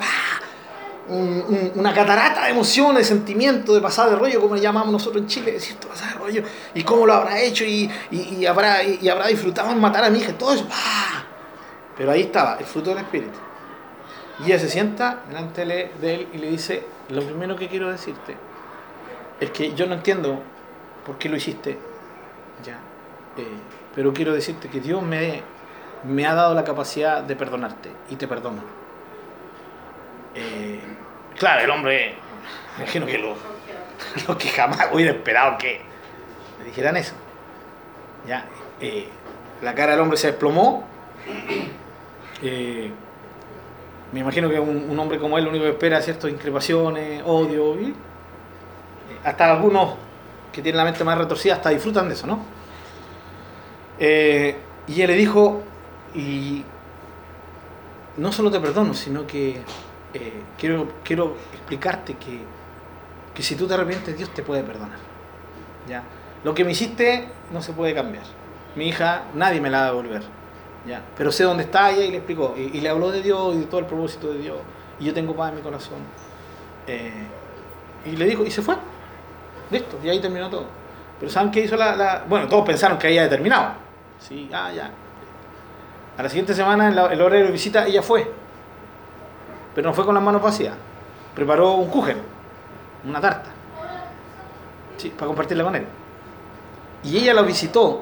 Un, 1.08 1.44
un, 1.48 1.72
una 1.76 1.94
catarata 1.94 2.46
de 2.46 2.52
emociones, 2.52 3.08
de 3.08 3.16
sentimientos, 3.16 3.76
de 3.76 3.82
pasar 3.82 4.10
de 4.10 4.16
rollo, 4.16 4.42
como 4.42 4.56
le 4.56 4.62
llamamos 4.62 4.92
nosotros 4.92 5.22
en 5.22 5.28
Chile, 5.28 5.52
decir, 5.52 5.76
pasar 5.78 6.14
de 6.14 6.20
rollo, 6.20 6.44
y 6.74 6.84
cómo 6.84 7.06
lo 7.06 7.14
habrá 7.14 7.40
hecho, 7.40 7.64
y, 7.64 7.90
y, 8.10 8.46
habrá, 8.46 8.84
y, 8.84 9.08
habrá 9.08 9.28
disfrutado 9.28 9.72
en 9.72 9.80
matar 9.80 10.04
a 10.04 10.10
mi 10.10 10.20
hija, 10.20 10.34
todo 10.34 10.54
eso, 10.54 10.68
¡pah! 10.68 11.26
Pero 11.96 12.12
ahí 12.12 12.22
estaba, 12.22 12.58
el 12.58 12.66
fruto 12.66 12.90
del 12.90 13.00
Espíritu. 13.00 13.38
Y 14.40 14.48
ella 14.48 14.60
se 14.60 14.68
sienta 14.68 15.22
delante 15.28 15.66
de 15.66 16.14
él 16.14 16.28
y 16.34 16.38
le 16.40 16.50
dice, 16.50 16.84
lo 17.10 17.22
primero 17.22 17.56
que 17.56 17.68
quiero 17.68 17.92
decirte 17.92 18.36
es 19.40 19.52
que 19.52 19.74
yo 19.74 19.86
no 19.86 19.96
entiendo 19.96 20.42
por 21.06 21.18
qué 21.18 21.30
lo 21.30 21.38
hiciste, 21.38 21.78
ya, 22.64 22.80
eh, 23.38 23.48
pero 23.94 24.14
quiero 24.14 24.34
decirte 24.34 24.70
que 24.70 24.80
Dios 24.80 25.02
me, 25.04 25.42
me 26.08 26.26
ha 26.26 26.34
dado 26.34 26.54
la 26.54 26.64
capacidad 26.64 27.24
de 27.24 27.36
perdonarte 27.36 27.90
y 28.10 28.16
te 28.16 28.28
perdono. 28.28 28.62
Eh, 30.36 30.80
claro, 31.38 31.64
el 31.64 31.70
hombre, 31.70 32.16
me 32.78 32.84
imagino 32.84 33.06
que 33.06 33.18
lo, 33.18 33.36
lo, 34.28 34.38
que 34.38 34.50
jamás 34.50 34.90
hubiera 34.92 35.12
esperado 35.12 35.58
que 35.58 35.82
me 36.60 36.66
dijeran 36.66 36.98
eso. 36.98 37.16
Ya, 38.28 38.46
eh, 38.80 39.08
la 39.62 39.74
cara 39.74 39.94
del 39.94 40.02
hombre 40.02 40.18
se 40.18 40.28
desplomó. 40.28 40.86
Eh, 42.42 42.92
me 44.12 44.20
imagino 44.20 44.50
que 44.50 44.60
un, 44.60 44.98
hombre 45.00 45.20
como 45.20 45.38
él 45.38 45.46
lo 45.46 45.50
único 45.50 45.66
que 45.66 45.72
espera 45.72 45.98
es 45.98 46.06
ciertas 46.06 46.30
increpaciones, 46.30 47.24
odio, 47.26 47.76
hasta 49.24 49.52
algunos 49.52 49.96
que 50.52 50.62
tienen 50.62 50.78
la 50.78 50.86
mente 50.86 51.04
más 51.04 51.18
retorcida 51.18 51.56
hasta 51.56 51.70
disfrutan 51.70 52.08
de 52.08 52.14
eso, 52.14 52.28
¿no? 52.28 52.40
Y 54.88 55.02
él 55.02 55.08
le 55.08 55.16
dijo, 55.16 55.64
y 56.16 56.64
no 58.18 58.32
solo 58.32 58.50
te 58.50 58.60
perdono, 58.60 58.94
sino 58.94 59.28
que 59.28 59.62
eh, 60.14 60.44
quiero, 60.58 60.88
quiero 61.04 61.36
explicarte 61.54 62.16
que, 62.16 62.40
que 63.34 63.44
si 63.44 63.56
tú 63.56 63.68
te 63.68 63.74
arrepientes, 63.74 64.18
Dios 64.18 64.30
te 64.30 64.42
puede 64.44 64.64
perdonar. 64.64 65.00
¿ya? 65.90 66.04
Lo 66.44 66.54
que 66.54 66.64
me 66.64 66.72
hiciste 66.72 67.28
no 67.52 67.62
se 67.62 67.74
puede 67.74 67.94
cambiar. 67.94 68.24
Mi 68.76 68.88
hija, 68.88 69.24
nadie 69.34 69.60
me 69.60 69.70
la 69.70 69.80
va 69.80 69.84
a 69.84 69.88
devolver. 69.90 70.24
¿ya? 70.88 71.02
Pero 71.18 71.32
sé 71.32 71.44
dónde 71.44 71.64
está 71.64 71.92
ella 71.92 72.06
y 72.06 72.12
le 72.12 72.18
explicó. 72.18 72.56
Y, 72.58 72.80
le 72.80 72.90
habló 72.90 73.12
de 73.12 73.22
Dios 73.22 73.56
y 73.56 73.60
de 73.60 73.66
todo 73.66 73.82
el 73.82 73.86
propósito 73.86 74.32
de 74.32 74.40
Dios. 74.40 74.58
Y 75.00 75.06
yo 75.06 75.14
tengo 75.14 75.36
paz 75.36 75.50
en 75.50 75.58
mi 75.58 75.62
corazón. 75.62 75.98
Eh, 76.88 77.12
y 78.06 78.16
le 78.16 78.26
dijo, 78.26 78.46
y 78.46 78.52
se 78.52 78.62
fue. 78.62 78.76
Listo, 79.72 79.98
y 80.04 80.10
ahí 80.10 80.20
terminó 80.22 80.50
todo. 80.50 80.66
Pero 81.20 81.32
¿saben 81.32 81.52
qué 81.52 81.62
hizo 81.62 81.76
la, 81.76 81.96
la- 81.96 82.24
Bueno, 82.28 82.48
todos 82.48 82.66
pensaron 82.66 82.98
que 82.98 83.08
había 83.08 83.28
terminado. 83.30 83.74
Sí, 84.20 84.50
ah, 84.54 84.72
ya. 84.74 84.92
A 86.18 86.24
la 86.24 86.30
siguiente 86.30 86.54
semana, 86.54 86.88
en 86.88 86.96
la- 86.96 87.08
el 87.12 87.22
horario 87.22 87.46
de 87.46 87.52
visita, 87.52 87.86
ella 87.86 88.02
fue. 88.02 88.32
Pero 89.74 89.90
no 89.90 89.94
fue 89.94 90.06
con 90.06 90.16
las 90.16 90.24
manos 90.24 90.42
vacías. 90.42 90.74
Preparó 91.34 91.74
un 91.74 91.90
kuchen, 91.90 92.18
una 93.06 93.20
tarta. 93.20 93.50
Sí, 94.98 95.10
para 95.10 95.28
compartirla 95.28 95.64
con 95.66 95.76
él. 95.76 95.86
Y 97.04 97.18
ella 97.18 97.34
lo 97.34 97.44
visitó. 97.44 98.02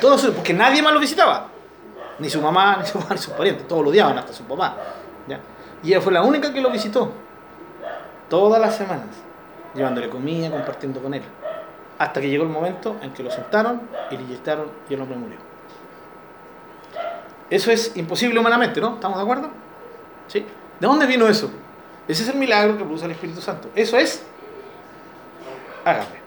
Todo 0.00 0.14
eso, 0.14 0.32
porque 0.32 0.54
nadie 0.54 0.82
más 0.82 0.92
lo 0.94 1.00
visitaba. 1.00 1.48
Ni 2.18 2.30
su 2.30 2.40
mamá, 2.40 2.76
ni 2.80 2.86
su 2.86 2.98
papá, 2.98 3.14
ni 3.14 3.18
sus 3.20 3.34
parientes. 3.34 3.68
Todos 3.68 3.82
lo 3.84 3.90
odiaban, 3.90 4.16
hasta 4.18 4.32
su 4.32 4.44
papá. 4.44 4.76
¿ya? 5.28 5.38
Y 5.82 5.88
ella 5.88 6.00
fue 6.00 6.12
la 6.12 6.22
única 6.22 6.52
que 6.52 6.60
lo 6.62 6.70
visitó. 6.70 7.12
Todas 8.30 8.60
las 8.60 8.74
semanas. 8.74 9.08
Llevándole 9.74 10.08
comida, 10.08 10.50
compartiendo 10.50 11.00
con 11.02 11.12
él. 11.12 11.22
Hasta 11.98 12.20
que 12.20 12.28
llegó 12.30 12.44
el 12.44 12.50
momento 12.50 12.96
en 13.02 13.12
que 13.12 13.22
lo 13.22 13.30
sentaron 13.30 13.82
y 14.10 14.16
le 14.16 14.22
inyectaron 14.22 14.66
y 14.88 14.94
el 14.94 15.00
hombre 15.02 15.16
murió. 15.18 15.36
Eso 17.52 17.70
es 17.70 17.94
imposible 17.96 18.40
humanamente, 18.40 18.80
¿no? 18.80 18.94
¿Estamos 18.94 19.18
de 19.18 19.24
acuerdo? 19.24 19.50
¿Sí? 20.26 20.40
¿De 20.80 20.86
dónde 20.86 21.04
vino 21.04 21.28
eso? 21.28 21.50
Ese 22.08 22.22
es 22.22 22.28
el 22.30 22.36
milagro 22.36 22.78
que 22.78 22.82
produce 22.82 23.04
el 23.04 23.10
Espíritu 23.10 23.42
Santo. 23.42 23.68
Eso 23.74 23.98
es 23.98 24.22
ágape. 25.84 26.18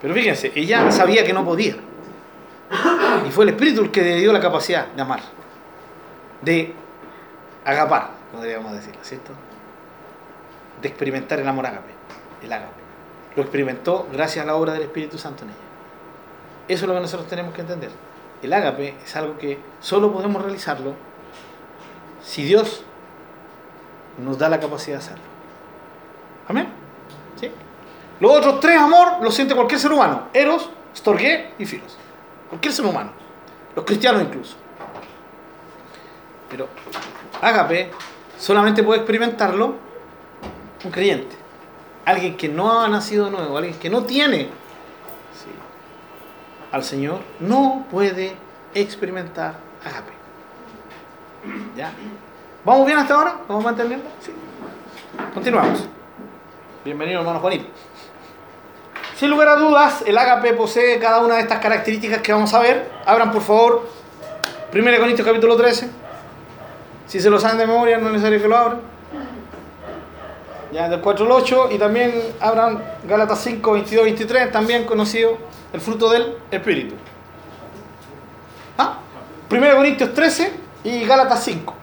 Pero 0.00 0.14
fíjense, 0.14 0.52
ella 0.54 0.92
sabía 0.92 1.24
que 1.24 1.32
no 1.32 1.44
podía. 1.44 1.74
Y 3.26 3.32
fue 3.32 3.42
el 3.46 3.50
Espíritu 3.50 3.80
el 3.80 3.90
que 3.90 4.00
le 4.00 4.14
dio 4.18 4.32
la 4.32 4.38
capacidad 4.38 4.86
de 4.86 5.02
amar. 5.02 5.22
De 6.40 6.72
agapar, 7.64 8.10
podríamos 8.30 8.70
decirlo, 8.70 9.00
¿cierto? 9.02 9.32
De 10.80 10.86
experimentar 10.86 11.40
el 11.40 11.48
amor 11.48 11.66
ágape. 11.66 11.90
El 12.44 12.52
ágape. 12.52 12.80
Lo 13.34 13.42
experimentó 13.42 14.06
gracias 14.12 14.44
a 14.44 14.46
la 14.46 14.54
obra 14.54 14.72
del 14.72 14.82
Espíritu 14.82 15.18
Santo 15.18 15.42
en 15.42 15.50
ella. 15.50 15.58
Eso 16.68 16.84
es 16.84 16.88
lo 16.88 16.94
que 16.94 17.00
nosotros 17.00 17.28
tenemos 17.28 17.52
que 17.52 17.62
entender. 17.62 17.90
El 18.42 18.52
ágape 18.52 18.94
es 19.04 19.16
algo 19.16 19.38
que 19.38 19.58
solo 19.80 20.12
podemos 20.12 20.42
realizarlo 20.42 20.94
si 22.22 22.44
Dios 22.44 22.82
nos 24.18 24.38
da 24.38 24.48
la 24.48 24.60
capacidad 24.60 24.98
de 24.98 25.04
hacerlo. 25.04 25.24
Amén. 26.48 26.68
¿Sí? 27.38 27.50
Los 28.18 28.32
otros 28.32 28.60
tres 28.60 28.78
amor 28.78 29.22
los 29.22 29.34
siente 29.34 29.54
cualquier 29.54 29.80
ser 29.80 29.92
humano. 29.92 30.28
Eros, 30.32 30.70
Storge 30.96 31.52
y 31.58 31.66
Filos. 31.66 31.96
Cualquier 32.48 32.72
ser 32.72 32.86
humano. 32.86 33.12
Los 33.74 33.84
cristianos 33.84 34.22
incluso. 34.22 34.56
Pero 36.50 36.68
ágape 37.40 37.90
solamente 38.38 38.82
puede 38.82 39.00
experimentarlo 39.00 39.74
un 40.84 40.90
creyente. 40.90 41.36
Alguien 42.04 42.36
que 42.36 42.48
no 42.48 42.80
ha 42.80 42.88
nacido 42.88 43.26
de 43.26 43.30
nuevo, 43.30 43.56
alguien 43.56 43.78
que 43.78 43.90
no 43.90 44.04
tiene 44.04 44.48
al 46.72 46.84
Señor, 46.84 47.20
no 47.40 47.86
puede 47.90 48.34
experimentar 48.74 49.54
ágape. 49.84 50.12
¿Ya? 51.76 51.92
¿Vamos 52.64 52.86
bien 52.86 52.98
hasta 52.98 53.14
ahora? 53.14 53.36
¿Vamos 53.48 53.64
manteniendo? 53.64 54.06
Sí. 54.20 54.32
Continuamos. 55.34 55.88
Bienvenido, 56.84 57.20
hermano 57.20 57.40
Juanito. 57.40 57.66
Sin 59.16 59.30
lugar 59.30 59.48
a 59.48 59.56
dudas, 59.56 60.02
el 60.06 60.16
ágape 60.16 60.54
posee 60.54 60.98
cada 60.98 61.20
una 61.20 61.34
de 61.34 61.42
estas 61.42 61.58
características 61.58 62.20
que 62.22 62.32
vamos 62.32 62.52
a 62.54 62.60
ver. 62.60 62.90
Abran, 63.04 63.32
por 63.32 63.42
favor, 63.42 63.88
1 64.72 64.98
Corintios 64.98 65.26
capítulo 65.26 65.56
13. 65.56 65.90
Si 67.06 67.20
se 67.20 67.28
lo 67.28 67.38
saben 67.40 67.58
de 67.58 67.66
memoria, 67.66 67.98
no 67.98 68.06
es 68.06 68.12
necesario 68.12 68.40
que 68.40 68.48
lo 68.48 68.56
abran. 68.56 68.80
Ya, 70.72 70.88
del 70.88 71.00
4 71.00 71.24
al 71.26 71.32
8. 71.32 71.68
Y 71.72 71.78
también 71.78 72.12
abran 72.40 72.82
Gálatas 73.08 73.40
5, 73.42 73.72
22, 73.72 74.04
23, 74.04 74.52
también 74.52 74.84
conocido 74.84 75.38
el 75.72 75.80
fruto 75.80 76.10
del 76.10 76.36
Espíritu. 76.50 76.94
¿Ah? 78.78 78.98
1 79.50 79.76
Corintios 79.76 80.14
13 80.14 80.52
y 80.84 81.04
Gálatas 81.04 81.42
5. 81.44 81.79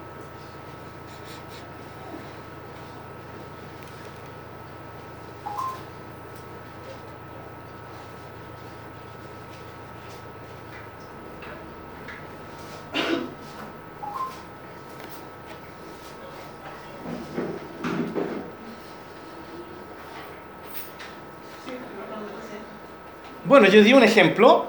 Bueno, 23.58 23.74
yo 23.74 23.82
di 23.82 23.92
un 23.92 24.04
ejemplo 24.04 24.66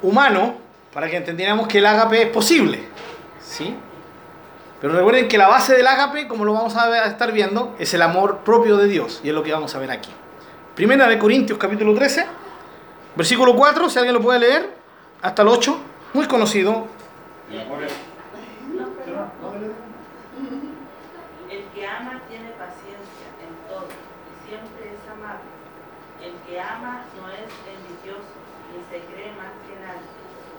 humano 0.00 0.54
para 0.94 1.10
que 1.10 1.18
entendiéramos 1.18 1.68
que 1.68 1.76
el 1.76 1.84
ágape 1.84 2.22
es 2.22 2.28
posible. 2.30 2.88
¿Sí? 3.38 3.76
Pero 4.80 4.94
recuerden 4.94 5.28
que 5.28 5.36
la 5.36 5.46
base 5.46 5.74
del 5.76 5.86
ágape, 5.86 6.26
como 6.26 6.46
lo 6.46 6.54
vamos 6.54 6.74
a 6.74 7.04
estar 7.04 7.32
viendo, 7.32 7.76
es 7.78 7.92
el 7.92 8.00
amor 8.00 8.38
propio 8.46 8.78
de 8.78 8.88
Dios. 8.88 9.20
Y 9.22 9.28
es 9.28 9.34
lo 9.34 9.42
que 9.42 9.52
vamos 9.52 9.74
a 9.74 9.78
ver 9.78 9.90
aquí. 9.90 10.08
Primera 10.74 11.06
de 11.06 11.18
Corintios 11.18 11.58
capítulo 11.58 11.94
13, 11.94 12.24
versículo 13.14 13.54
4, 13.54 13.90
si 13.90 13.98
alguien 13.98 14.14
lo 14.14 14.22
puede 14.22 14.38
leer, 14.38 14.70
hasta 15.20 15.42
el 15.42 15.48
8, 15.48 15.78
muy 16.14 16.26
conocido. 16.26 16.86
El 17.50 17.58
que 21.74 21.86
ama 21.86 22.22
tiene 22.30 22.52
paciencia 22.52 23.28
en 23.38 23.68
todo 23.68 23.84
y 23.84 24.48
siempre 24.48 24.94
es 24.94 25.10
amable. 25.12 25.44
El 26.22 26.32
que 26.52 26.60
ama 26.60 27.00
no 27.16 27.32
es 27.32 27.48
envidioso, 27.64 28.36
ni 28.68 28.84
se 28.92 29.00
cree 29.08 29.32
más 29.40 29.56
que 29.64 29.72
nadie, 29.80 30.12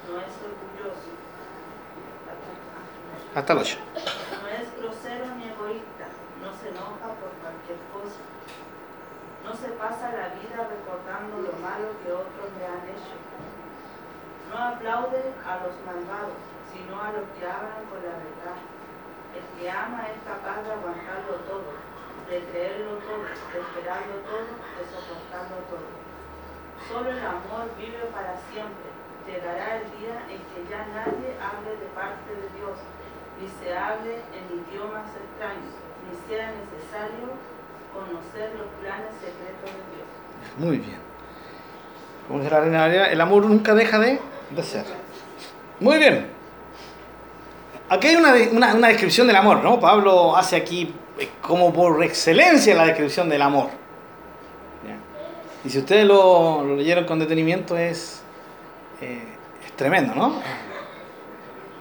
no 0.10 0.18
es 0.18 0.34
orgulloso, 0.42 1.14
Hasta 3.38 3.54
el 3.54 3.60
8. 3.60 3.78
no 4.42 4.48
es 4.50 4.66
grosero 4.82 5.26
ni 5.38 5.54
egoísta, 5.54 6.10
no 6.42 6.50
se 6.58 6.74
enoja 6.74 7.14
por 7.22 7.30
cualquier 7.46 7.78
cosa, 7.94 8.26
no 9.46 9.54
se 9.54 9.70
pasa 9.78 10.10
la 10.18 10.34
vida 10.34 10.66
recordando 10.66 11.46
lo 11.46 11.54
malo 11.62 11.94
que 12.02 12.10
otros 12.10 12.50
le 12.58 12.66
han 12.66 12.90
hecho, 12.90 13.14
no 14.50 14.58
aplaude 14.58 15.22
a 15.46 15.62
los 15.62 15.78
malvados, 15.86 16.42
sino 16.74 16.98
a 16.98 17.14
los 17.14 17.30
que 17.38 17.46
hablan 17.46 17.86
con 17.86 18.02
la 18.02 18.18
verdad. 18.18 18.58
El 19.38 19.46
que 19.62 19.70
ama 19.70 20.10
es 20.10 20.18
capaz 20.26 20.62
de 20.62 20.74
aguantarlo 20.74 21.38
todo, 21.46 21.74
de 22.30 22.40
creerlo 22.52 22.98
todo, 23.04 23.24
de 23.28 23.60
esperarlo 23.60 24.16
todo, 24.26 24.50
de 24.78 24.84
soportarlo 24.90 25.58
todo. 25.70 25.88
Solo 26.90 27.10
el 27.12 27.20
amor 27.26 27.70
vive 27.78 28.04
para 28.12 28.36
siempre. 28.52 28.90
Llegará 29.28 29.78
el 29.80 29.88
día 30.00 30.20
en 30.28 30.40
que 30.52 30.60
ya 30.70 30.84
nadie 30.92 31.32
hable 31.40 31.72
de 31.80 31.88
parte 31.96 32.28
de 32.36 32.48
Dios, 32.60 32.76
ni 33.40 33.48
se 33.48 33.72
hable 33.76 34.20
en 34.36 34.44
idiomas 34.52 35.08
extraños, 35.16 35.74
ni 36.04 36.12
sea 36.28 36.52
necesario 36.52 37.32
conocer 37.94 38.52
los 38.60 38.68
planes 38.82 39.14
secretos 39.22 39.72
de 39.72 39.84
Dios. 39.96 40.10
Muy 40.58 40.78
bien. 40.78 41.00
Como 42.28 42.40
dice 42.40 42.52
la 42.52 42.60
Reina 42.62 43.08
el 43.08 43.22
amor 43.22 43.46
nunca 43.46 43.74
deja 43.74 43.98
de, 44.00 44.20
de 44.52 44.64
ser. 44.64 44.86
Muy 45.80 45.98
bien. 45.98 46.28
Aquí 47.90 48.08
hay 48.08 48.16
una, 48.16 48.34
una- 48.52 48.74
una 48.76 48.88
descripción 48.90 49.28
del 49.28 49.36
amor, 49.36 49.64
¿no? 49.64 49.80
Pablo 49.80 50.36
hace 50.36 50.56
aquí 50.58 50.94
como 51.42 51.74
por 51.74 52.04
excelencia 52.04 52.76
la 52.76 52.86
descripción 52.86 53.30
del 53.30 53.42
amor. 53.42 53.70
Y 55.66 55.70
si 55.70 55.80
ustedes 55.80 56.06
lo, 56.06 56.64
lo 56.64 56.76
leyeron 56.76 57.06
con 57.06 57.20
detenimiento 57.20 57.78
es, 57.78 58.22
eh, 59.00 59.24
es 59.66 59.72
tremendo, 59.74 60.14
¿no? 60.14 60.42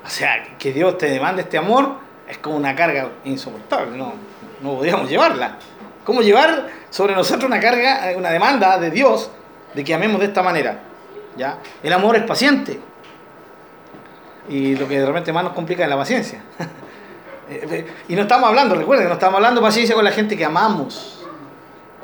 O 0.05 0.09
sea, 0.09 0.57
que 0.57 0.73
Dios 0.73 0.99
te 0.99 1.07
demande 1.07 1.42
este 1.42 1.59
amor 1.59 1.97
es 2.29 2.38
como 2.38 2.57
una 2.57 2.77
carga 2.77 3.11
insoportable, 3.25 3.97
no, 3.97 4.14
no 4.62 4.77
podíamos 4.77 5.09
llevarla. 5.09 5.59
¿Cómo 6.05 6.23
llevar 6.23 6.68
sobre 6.90 7.14
nosotros 7.14 7.45
una 7.45 7.61
carga, 7.61 8.11
eh, 8.11 8.16
una 8.16 8.31
demanda 8.31 8.79
de 8.79 8.90
Dios 8.90 9.31
de 9.75 9.85
que 9.85 9.95
amemos 9.95 10.21
de 10.21 10.27
esta 10.27 10.42
manera? 10.42 10.81
¿Ya? 11.37 11.59
El 11.83 11.92
amor 11.92 12.16
es 12.16 12.23
paciente. 12.23 12.79
Y 14.49 14.77
lo 14.77 14.88
que 14.88 14.99
de 14.99 15.07
repente 15.07 15.33
más 15.33 15.45
nos 15.45 15.53
complica 15.53 15.85
es 15.85 15.88
la 15.88 15.97
paciencia. 15.97 16.42
Eh, 17.52 17.68
eh, 17.70 17.94
y 18.08 18.14
no 18.14 18.22
estamos 18.22 18.48
hablando, 18.48 18.74
recuerden, 18.74 19.08
no 19.08 19.14
estamos 19.14 19.36
hablando 19.36 19.60
paciencia 19.60 19.94
con 19.94 20.04
la 20.04 20.12
gente 20.12 20.36
que 20.36 20.44
amamos. 20.44 21.24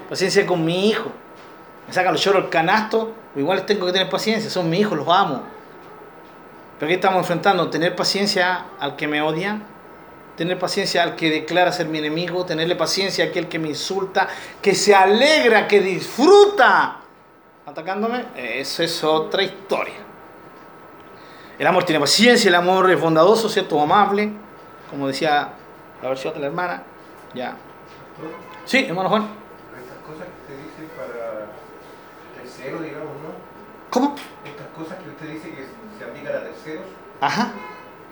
Paciencia 0.08 0.46
con 0.46 0.64
mi 0.64 0.88
hijo. 0.88 1.10
Me 1.86 1.92
sacan 1.94 2.12
los 2.12 2.20
choros 2.20 2.44
el 2.44 2.50
canasto, 2.50 3.14
igual 3.36 3.64
tengo 3.64 3.86
que 3.86 3.92
tener 3.92 4.10
paciencia, 4.10 4.50
son 4.50 4.68
mis 4.68 4.80
hijos, 4.80 4.96
los 4.98 5.08
amo. 5.08 5.42
Pero 6.78 6.86
aquí 6.86 6.94
estamos 6.94 7.18
enfrentando 7.20 7.70
tener 7.70 7.96
paciencia 7.96 8.66
al 8.78 8.96
que 8.96 9.08
me 9.08 9.22
odia 9.22 9.60
tener 10.38 10.56
paciencia 10.56 11.02
al 11.02 11.16
que 11.16 11.30
declara 11.30 11.72
ser 11.72 11.88
mi 11.88 11.98
enemigo, 11.98 12.46
tenerle 12.46 12.76
paciencia 12.76 13.24
a 13.24 13.28
aquel 13.28 13.48
que 13.48 13.58
me 13.58 13.70
insulta, 13.70 14.28
que 14.62 14.72
se 14.72 14.94
alegra, 14.94 15.66
que 15.66 15.80
disfruta 15.80 17.00
atacándome, 17.66 18.24
eso 18.36 18.84
es 18.84 19.02
otra 19.02 19.42
historia. 19.42 19.96
El 21.58 21.66
amor 21.66 21.82
tiene 21.82 21.98
paciencia, 21.98 22.48
el 22.48 22.54
amor 22.54 22.88
es 22.88 23.00
bondadoso, 23.00 23.48
¿cierto? 23.48 23.80
amable, 23.82 24.30
como 24.90 25.06
decía 25.08 25.52
la 26.02 26.08
versión 26.08 26.34
de 26.34 26.40
la 26.40 26.46
hermana. 26.46 26.82
Ya. 27.34 27.56
Sí, 28.64 28.86
hermano 28.86 29.08
Juan. 29.08 29.28
Estas 29.78 29.98
cosas 29.98 30.26
que 30.26 30.52
usted 30.52 30.64
dice 30.64 30.92
para 30.96 31.46
terceros, 32.34 32.82
digamos, 32.82 33.12
¿no? 33.22 33.30
¿Cómo? 33.90 34.14
Estas 34.44 34.66
cosas 34.68 34.98
que 35.02 35.10
usted 35.10 35.28
dice 35.34 35.50
que 35.50 35.66
se 35.98 36.04
aplican 36.04 36.36
a 36.36 36.44
terceros. 36.44 36.86
Ajá. 37.20 37.52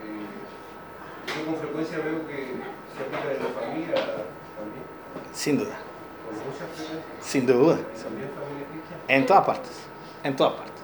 Eh, 0.03 1.35
yo 1.39 1.47
con 1.47 1.57
frecuencia 1.57 1.99
veo 1.99 2.27
que 2.27 2.55
se 2.95 3.03
aplican 3.03 3.37
en 3.37 3.43
la 3.43 3.61
familia 3.61 3.95
también. 3.95 4.85
Sin 5.33 5.59
duda. 5.59 5.77
Con. 6.25 7.21
Sin 7.21 7.47
duda. 7.47 7.77
También 7.77 8.31
familia 8.31 8.67
cristiana. 8.71 9.03
En 9.09 9.27
todas 9.27 9.45
partes. 9.45 9.73
En 10.23 10.37
todas 10.37 10.53
partes. 10.55 10.83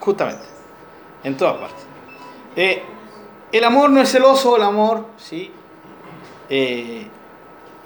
Justamente. 0.00 0.44
En 1.24 1.36
todas 1.36 1.56
partes. 1.56 1.86
Eh, 2.54 2.82
el 3.52 3.64
amor 3.64 3.90
no 3.90 4.00
es 4.00 4.10
celoso, 4.10 4.56
el 4.56 4.62
amor, 4.62 5.06
sí. 5.16 5.52
eh, 6.48 7.06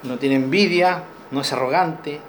no 0.03 0.17
tiene 0.17 0.35
envidia, 0.35 1.03
no 1.31 1.41
es 1.41 1.53
arrogante. 1.53 2.19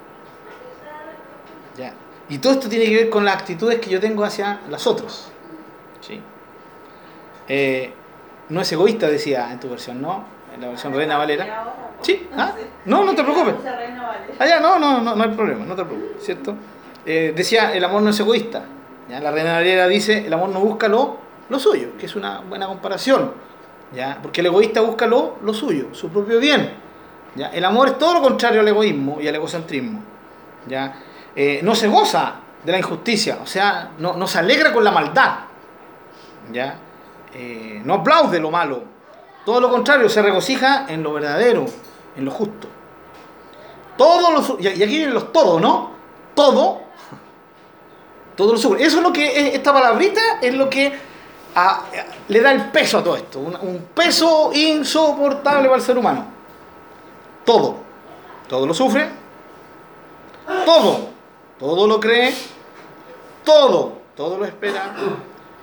Ya. 1.76 1.94
Y 2.28 2.38
todo 2.38 2.52
esto 2.52 2.68
tiene 2.68 2.86
que 2.86 2.94
ver 2.96 3.10
con 3.10 3.24
las 3.24 3.34
actitudes 3.36 3.80
que 3.80 3.90
yo 3.90 4.00
tengo 4.00 4.24
hacia 4.24 4.60
los 4.68 4.86
otros. 4.86 5.30
¿sí? 6.00 6.20
Eh, 7.48 7.92
no 8.50 8.60
es 8.60 8.72
egoísta, 8.72 9.08
decía 9.08 9.50
en 9.50 9.58
tu 9.60 9.70
versión, 9.70 10.02
¿no? 10.02 10.24
En 10.54 10.60
la 10.60 10.68
versión 10.68 10.92
Reina 10.94 11.16
Valera. 11.16 11.74
Sí, 12.02 12.28
¿ah? 12.36 12.52
No, 12.84 13.04
no 13.04 13.14
te 13.14 13.22
preocupes. 13.22 13.54
Allá, 14.38 14.60
no, 14.60 14.78
no, 14.78 15.00
no, 15.00 15.14
no 15.14 15.22
hay 15.22 15.30
problema, 15.30 15.64
no 15.64 15.74
te 15.74 15.84
preocupes, 15.84 16.22
¿cierto? 16.22 16.54
Eh, 17.06 17.32
decía, 17.34 17.72
el 17.72 17.82
amor 17.84 18.02
no 18.02 18.10
es 18.10 18.20
egoísta. 18.20 18.64
¿ya? 19.08 19.20
La 19.20 19.30
Reina 19.30 19.54
Valera 19.54 19.88
dice, 19.88 20.26
el 20.26 20.32
amor 20.32 20.50
no 20.50 20.60
busca 20.60 20.88
lo, 20.88 21.18
lo 21.48 21.58
suyo, 21.58 21.96
que 21.98 22.06
es 22.06 22.16
una 22.16 22.40
buena 22.40 22.66
comparación. 22.66 23.32
¿ya? 23.94 24.18
Porque 24.22 24.40
el 24.40 24.46
egoísta 24.46 24.80
busca 24.80 25.06
lo, 25.06 25.36
lo 25.42 25.52
suyo, 25.52 25.88
su 25.92 26.08
propio 26.08 26.38
bien. 26.38 26.72
¿ya? 27.34 27.48
El 27.48 27.64
amor 27.64 27.88
es 27.88 27.98
todo 27.98 28.14
lo 28.14 28.22
contrario 28.22 28.60
al 28.60 28.68
egoísmo 28.68 29.18
y 29.20 29.28
al 29.28 29.34
egocentrismo. 29.34 30.02
¿ya? 30.66 30.94
Eh, 31.36 31.60
no 31.62 31.74
se 31.74 31.88
goza 31.88 32.36
de 32.64 32.72
la 32.72 32.78
injusticia, 32.78 33.38
o 33.42 33.46
sea, 33.46 33.90
no, 33.98 34.14
no 34.14 34.26
se 34.26 34.38
alegra 34.38 34.72
con 34.72 34.84
la 34.84 34.90
maldad. 34.92 35.32
¿ya? 36.52 36.76
Eh, 37.34 37.80
no 37.84 37.94
aplaude 37.94 38.38
lo 38.40 38.50
malo. 38.50 38.84
Todo 39.44 39.60
lo 39.60 39.68
contrario, 39.70 40.08
se 40.08 40.22
regocija 40.22 40.86
en 40.88 41.02
lo 41.02 41.12
verdadero, 41.12 41.66
en 42.16 42.24
lo 42.24 42.30
justo. 42.30 42.68
Y 44.60 44.66
aquí 44.66 44.86
vienen 44.86 45.14
los 45.14 45.32
todo, 45.32 45.60
¿no? 45.60 45.90
Todo, 46.34 46.80
todo 48.36 48.52
lo 48.52 48.58
sufre. 48.58 48.82
Eso 48.84 48.98
es 48.98 49.02
lo 49.02 49.12
que, 49.12 49.26
es- 49.48 49.54
esta 49.54 49.72
palabrita 49.72 50.20
es 50.40 50.54
lo 50.54 50.68
que 50.70 50.92
le 52.28 52.40
da 52.40 52.52
el 52.52 52.70
peso 52.70 52.98
a 52.98 53.04
todo 53.04 53.16
esto. 53.16 53.38
Un, 53.38 53.56
un 53.56 53.88
peso 53.94 54.50
insoportable 54.52 55.68
para 55.68 55.76
el 55.76 55.82
ser 55.82 55.98
humano. 55.98 56.24
Todo. 57.44 57.76
Todo 58.48 58.66
lo 58.66 58.74
sufre. 58.74 59.08
Todo. 60.64 61.10
Todo 61.58 61.86
lo 61.86 62.00
cree. 62.00 62.34
Todo. 63.44 64.02
Todo 64.16 64.38
lo 64.38 64.44
espera. 64.44 64.94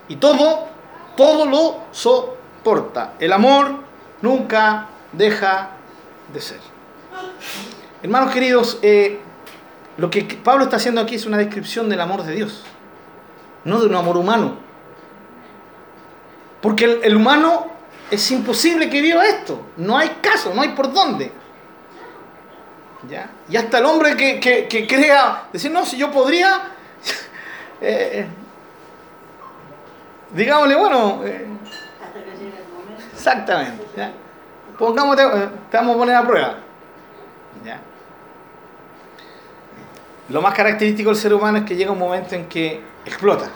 Y 0.08 0.16
todo, 0.16 0.68
todo 1.16 1.46
lo 1.46 1.78
soporta. 1.92 3.14
El 3.20 3.32
amor 3.32 3.76
nunca 4.22 4.88
deja 5.12 5.70
de 6.34 6.42
ser. 6.42 6.60
Hermanos 8.02 8.34
queridos, 8.34 8.80
eh, 8.82 9.20
lo 9.98 10.10
que 10.10 10.24
Pablo 10.44 10.64
está 10.64 10.78
haciendo 10.78 11.02
aquí 11.02 11.16
es 11.16 11.26
una 11.26 11.38
descripción 11.38 11.90
del 11.90 12.02
amor 12.02 12.24
de 12.24 12.34
Dios, 12.34 12.64
no 13.66 13.80
de 13.80 13.88
un 13.88 13.96
amor 13.96 14.18
humano. 14.18 14.69
Porque 16.62 16.86
el, 16.86 17.00
el 17.04 17.16
humano 17.16 17.68
es 18.12 18.30
imposible 18.32 18.90
que 18.90 19.02
viva 19.02 19.26
esto. 19.26 19.62
No 19.78 19.98
hay 19.98 20.10
caso, 20.22 20.54
no 20.54 20.62
hay 20.62 20.70
por 20.70 20.92
dónde. 20.92 21.32
¿Ya? 23.10 23.30
Y 23.48 23.56
hasta 23.56 23.78
el 23.78 23.86
hombre 23.86 24.18
que, 24.18 24.40
que- 24.40 24.68
que 24.68 24.86
crea, 24.86 25.48
decir, 25.54 25.72
no, 25.72 25.86
si 25.86 25.96
yo 25.98 26.12
podría, 26.12 26.72
eh, 27.82 28.28
digámosle, 30.32 30.76
bueno, 30.76 31.22
eh. 31.24 31.46
Exactamente. 33.14 33.86
¿ya? 33.96 34.12
Pongamos, 34.78 35.16
te, 35.16 35.24
eh, 35.24 35.50
te 35.72 35.78
vamos 35.78 35.96
a 35.96 36.00
poner 36.00 36.16
a 36.16 36.28
prueba. 36.28 36.56
¿ya? 37.66 37.80
Lo 40.30 40.42
más 40.42 40.54
característico 40.54 41.10
del 41.10 41.18
ser 41.20 41.34
humano 41.34 41.60
es 41.60 41.64
que 41.66 41.76
llega 41.76 41.92
un 41.92 42.00
momento 42.00 42.36
en 42.36 42.48
que 42.48 42.82
explota. 43.06 43.50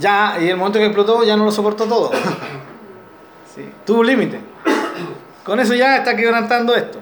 Ya, 0.00 0.38
y 0.40 0.48
el 0.48 0.56
momento 0.56 0.78
que 0.78 0.86
explotó 0.86 1.22
ya 1.24 1.36
no 1.36 1.44
lo 1.44 1.52
soportó 1.52 1.84
todo. 1.84 2.10
¿Sí? 3.54 3.70
Tuvo 3.84 4.00
un 4.00 4.06
límite. 4.06 4.40
Con 5.44 5.60
eso 5.60 5.74
ya 5.74 5.96
está 5.96 6.16
quebrantando 6.16 6.74
esto. 6.74 6.98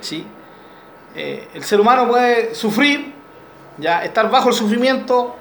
¿Sí? 0.00 0.24
Eh, 1.16 1.48
el 1.54 1.64
ser 1.64 1.80
humano 1.80 2.06
puede 2.06 2.54
sufrir, 2.54 3.12
ya 3.78 4.04
estar 4.04 4.30
bajo 4.30 4.48
el 4.48 4.54
sufrimiento, 4.54 5.34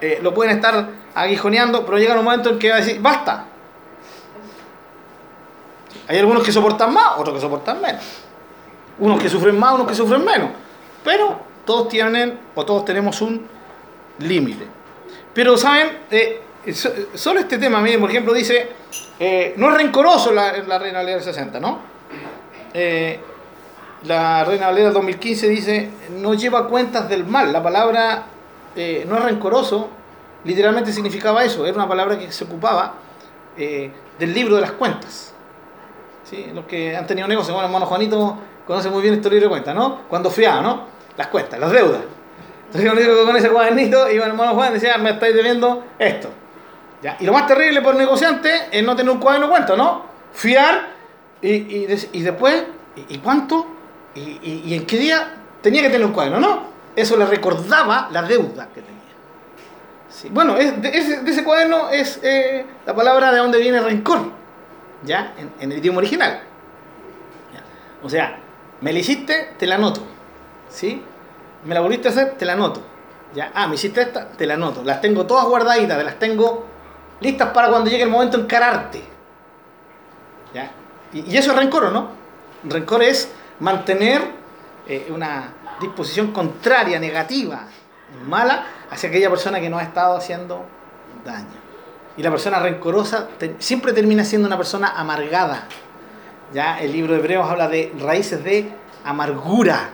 eh, 0.00 0.18
lo 0.20 0.34
pueden 0.34 0.56
estar 0.56 0.88
aguijoneando, 1.14 1.86
pero 1.86 1.98
llega 1.98 2.18
un 2.18 2.24
momento 2.24 2.50
en 2.50 2.58
que 2.58 2.70
va 2.70 2.76
a 2.76 2.80
decir, 2.80 3.00
basta. 3.00 3.46
Hay 6.08 6.18
algunos 6.18 6.42
que 6.42 6.50
soportan 6.50 6.92
más, 6.92 7.18
otros 7.18 7.36
que 7.36 7.40
soportan 7.40 7.80
menos. 7.80 8.02
Unos 8.98 9.22
que 9.22 9.28
sufren 9.28 9.56
más, 9.56 9.74
unos 9.74 9.86
que 9.86 9.94
sufren 9.94 10.24
menos. 10.24 10.50
Pero 11.04 11.38
todos 11.64 11.88
tienen, 11.88 12.40
o 12.56 12.64
todos 12.64 12.84
tenemos 12.84 13.20
un 13.22 13.46
límite. 14.18 14.81
Pero, 15.34 15.56
¿saben? 15.56 15.98
Eh, 16.10 16.40
so- 16.72 16.92
solo 17.14 17.40
este 17.40 17.58
tema, 17.58 17.80
miren, 17.80 18.00
por 18.00 18.10
ejemplo, 18.10 18.32
dice, 18.32 18.68
eh, 19.18 19.54
no 19.56 19.70
es 19.70 19.76
rencoroso 19.76 20.32
la, 20.32 20.52
Reina 20.52 20.98
Valera 20.98 21.16
del 21.16 21.22
60, 21.22 21.58
¿no? 21.60 21.78
Eh, 22.74 23.18
la 24.04 24.44
Reina 24.44 24.66
Valera 24.66 24.90
2015 24.90 25.48
dice, 25.48 25.90
no 26.18 26.34
lleva 26.34 26.68
cuentas 26.68 27.08
del 27.08 27.24
mal. 27.24 27.52
La 27.52 27.62
palabra 27.62 28.24
eh, 28.76 29.04
no 29.08 29.16
es 29.16 29.24
rencoroso, 29.24 29.88
literalmente 30.44 30.92
significaba 30.92 31.44
eso. 31.44 31.64
Era 31.66 31.76
una 31.76 31.88
palabra 31.88 32.18
que 32.18 32.30
se 32.32 32.44
ocupaba 32.44 32.94
eh, 33.56 33.90
del 34.18 34.34
libro 34.34 34.56
de 34.56 34.62
las 34.62 34.72
cuentas. 34.72 35.28
Los 36.54 36.64
que 36.64 36.96
han 36.96 37.06
tenido 37.06 37.28
negocios, 37.28 37.52
bueno, 37.52 37.66
hermano 37.66 37.84
Juanito 37.84 38.38
conoce 38.66 38.88
muy 38.88 39.02
bien 39.02 39.12
este 39.12 39.28
libro 39.28 39.44
de 39.44 39.50
cuentas, 39.50 39.74
¿no? 39.74 39.98
Cuando 40.08 40.30
fiaba, 40.30 40.62
¿no? 40.62 40.86
Las 41.18 41.26
cuentas, 41.26 41.60
las 41.60 41.70
deudas. 41.70 42.00
Entonces 42.74 42.90
yo 42.90 42.96
digo 42.98 43.26
con 43.26 43.36
ese 43.36 43.50
cuadernito 43.50 44.10
y 44.10 44.16
bueno, 44.16 44.32
hermano 44.32 44.54
Juan 44.54 44.72
decía, 44.72 44.96
me 44.96 45.10
estáis 45.10 45.34
debiendo 45.34 45.84
esto. 45.98 46.30
¿Ya? 47.02 47.16
Y 47.20 47.26
lo 47.26 47.32
más 47.34 47.46
terrible 47.46 47.82
por 47.82 47.94
negociante 47.96 48.50
es 48.70 48.82
no 48.82 48.96
tener 48.96 49.12
un 49.12 49.18
cuaderno 49.18 49.46
de 49.48 49.50
cuentas, 49.52 49.76
¿no? 49.76 50.04
Fiar 50.32 50.88
y, 51.42 51.50
y, 51.50 51.86
des- 51.86 52.08
y 52.12 52.22
después, 52.22 52.64
¿y, 53.08 53.18
cuánto? 53.18 53.66
¿Y, 54.14 54.74
en 54.74 54.86
qué 54.86 54.96
día 54.96 55.34
tenía 55.60 55.82
que 55.82 55.90
tener 55.90 56.06
un 56.06 56.12
cuaderno, 56.12 56.40
no? 56.40 56.62
Eso 56.96 57.16
le 57.16 57.26
recordaba 57.26 58.08
la 58.10 58.22
deuda 58.22 58.68
que 58.72 58.80
tenía. 58.80 59.00
Sí, 60.08 60.28
Bueno, 60.30 60.56
es, 60.56 60.80
de, 60.80 60.88
ese, 60.96 61.20
de 61.22 61.30
ese 61.30 61.42
cuaderno 61.44 61.90
es 61.90 62.20
eh, 62.22 62.64
la 62.86 62.94
palabra 62.94 63.32
de 63.32 63.38
donde 63.38 63.58
viene 63.58 63.80
rencor, 63.80 64.30
¿ya? 65.02 65.34
En, 65.60 65.72
el 65.72 65.78
idioma 65.78 65.98
original. 65.98 66.40
O 68.02 68.08
sea, 68.08 68.38
me 68.80 68.92
la 68.92 68.98
hiciste, 68.98 69.50
te 69.58 69.66
la 69.66 69.74
anoto, 69.76 70.02
¿sí? 70.68 71.02
Me 71.64 71.74
la 71.74 71.80
volviste 71.80 72.08
a 72.08 72.10
hacer, 72.10 72.32
te 72.32 72.44
la 72.44 72.54
anoto. 72.54 72.82
¿ya? 73.34 73.52
Ah, 73.54 73.66
me 73.66 73.74
hiciste 73.74 74.02
esta, 74.02 74.28
te 74.28 74.46
la 74.46 74.54
anoto. 74.54 74.82
Las 74.84 75.00
tengo 75.00 75.26
todas 75.26 75.46
guardaditas, 75.46 75.96
te 75.96 76.04
las 76.04 76.18
tengo 76.18 76.66
listas 77.20 77.50
para 77.50 77.68
cuando 77.68 77.90
llegue 77.90 78.02
el 78.02 78.10
momento 78.10 78.36
de 78.36 78.44
encararte. 78.44 79.02
¿ya? 80.54 80.70
Y, 81.12 81.36
eso 81.36 81.52
es 81.52 81.56
rencor, 81.56 81.84
¿o 81.84 81.90
no? 81.90 82.08
Rencor 82.64 83.02
es 83.02 83.30
mantener 83.60 84.22
eh, 84.86 85.08
una 85.10 85.54
disposición 85.80 86.32
contraria, 86.32 86.98
negativa, 86.98 87.64
mala, 88.26 88.66
hacia 88.90 89.08
aquella 89.08 89.30
persona 89.30 89.60
que 89.60 89.70
nos 89.70 89.80
ha 89.80 89.84
estado 89.84 90.16
haciendo 90.16 90.64
daño. 91.24 91.62
Y 92.16 92.22
la 92.22 92.30
persona 92.30 92.58
rencorosa 92.58 93.28
siempre 93.58 93.92
termina 93.92 94.24
siendo 94.24 94.46
una 94.46 94.56
persona 94.56 94.88
amargada. 94.96 95.66
Ya 96.52 96.78
el 96.78 96.92
libro 96.92 97.14
de 97.14 97.20
Hebreos 97.20 97.48
habla 97.48 97.68
de 97.68 97.92
raíces 97.98 98.44
de 98.44 98.70
amargura. 99.04 99.90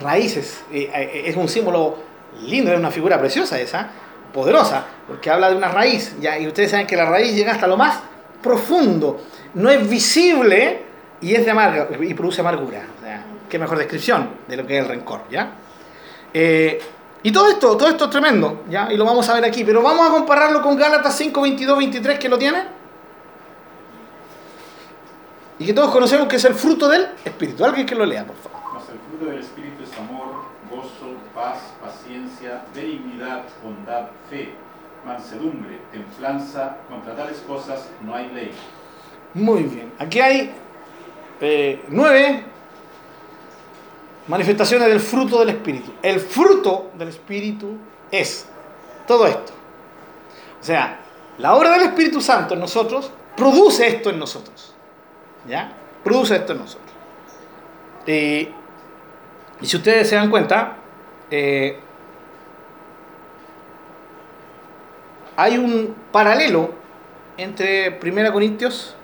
Raíces. 0.00 0.62
eh, 0.72 0.90
eh, 0.94 1.22
es 1.26 1.36
un 1.36 1.48
símbolo 1.48 1.96
lindo, 2.42 2.72
es 2.72 2.78
una 2.78 2.90
figura 2.90 3.18
preciosa 3.18 3.60
esa, 3.60 3.88
poderosa, 4.32 4.84
porque 5.06 5.30
habla 5.30 5.50
de 5.50 5.56
una 5.56 5.68
raíz. 5.68 6.16
Ya, 6.20 6.38
y 6.38 6.46
ustedes 6.46 6.70
saben 6.70 6.86
que 6.86 6.96
la 6.96 7.04
raíz 7.04 7.34
llega 7.34 7.52
hasta 7.52 7.66
lo 7.66 7.76
más 7.76 8.00
profundo. 8.42 9.20
No 9.54 9.70
es 9.70 9.88
visible 9.88 10.82
y 11.20 11.34
es 11.34 11.44
de 11.44 11.50
amarga 11.50 11.88
y 12.00 12.14
produce 12.14 12.40
amargura. 12.40 12.86
O 12.98 13.04
sea, 13.04 13.24
qué 13.48 13.58
mejor 13.58 13.78
descripción 13.78 14.30
de 14.48 14.56
lo 14.56 14.66
que 14.66 14.78
es 14.78 14.84
el 14.84 14.88
rencor, 14.88 15.22
¿ya? 15.30 15.52
Eh, 16.32 16.80
y 17.22 17.30
todo 17.30 17.50
esto, 17.50 17.76
todo 17.76 17.88
esto 17.88 18.06
es 18.06 18.10
tremendo, 18.10 18.64
¿ya? 18.68 18.88
Y 18.90 18.96
lo 18.96 19.04
vamos 19.04 19.28
a 19.28 19.34
ver 19.34 19.44
aquí, 19.44 19.62
pero 19.62 19.82
vamos 19.82 20.08
a 20.08 20.10
compararlo 20.10 20.60
con 20.62 20.76
Gálatas 20.76 21.16
5, 21.16 21.40
22, 21.40 21.78
23, 21.78 22.18
que 22.18 22.28
lo 22.28 22.38
tiene. 22.38 22.82
y 25.62 25.66
que 25.66 25.74
todos 25.74 25.92
conocemos 25.92 26.26
que 26.26 26.36
es 26.36 26.44
el 26.44 26.54
fruto 26.54 26.88
del 26.88 27.06
Espíritu. 27.24 27.64
Alguien 27.64 27.86
que 27.86 27.94
lo 27.94 28.04
lea, 28.04 28.26
por 28.26 28.34
favor. 28.36 28.82
El 28.92 28.98
fruto 28.98 29.30
del 29.30 29.38
Espíritu 29.40 29.71
paz, 31.42 31.58
paciencia, 31.82 32.62
benignidad, 32.72 33.42
bondad, 33.64 34.10
fe, 34.30 34.54
mansedumbre, 35.04 35.80
templanza. 35.90 36.76
Contra 36.88 37.16
tales 37.16 37.38
cosas 37.46 37.88
no 38.02 38.14
hay 38.14 38.28
ley. 38.30 38.52
Muy 39.34 39.64
bien. 39.64 39.92
Aquí 39.98 40.20
hay 40.20 40.52
eh, 41.40 41.82
nueve 41.88 42.44
manifestaciones 44.28 44.88
del 44.88 45.00
fruto 45.00 45.40
del 45.40 45.48
Espíritu. 45.48 45.92
El 46.00 46.20
fruto 46.20 46.92
del 46.96 47.08
Espíritu 47.08 47.76
es 48.10 48.46
todo 49.08 49.26
esto. 49.26 49.52
O 50.60 50.64
sea, 50.64 51.00
la 51.38 51.56
obra 51.56 51.72
del 51.72 51.82
Espíritu 51.88 52.20
Santo 52.20 52.54
en 52.54 52.60
nosotros 52.60 53.10
produce 53.36 53.88
esto 53.88 54.10
en 54.10 54.18
nosotros. 54.20 54.74
¿Ya? 55.48 55.72
Produce 56.04 56.36
esto 56.36 56.52
en 56.52 56.58
nosotros. 56.58 56.92
Y 58.06 59.66
si 59.66 59.76
ustedes 59.76 60.08
se 60.08 60.14
dan 60.14 60.30
cuenta, 60.30 60.76
eh, 61.32 61.78
hay 65.34 65.56
un 65.56 65.96
paralelo 66.12 66.74
entre 67.38 67.98
1 68.00 68.32
Corintios 68.32 68.94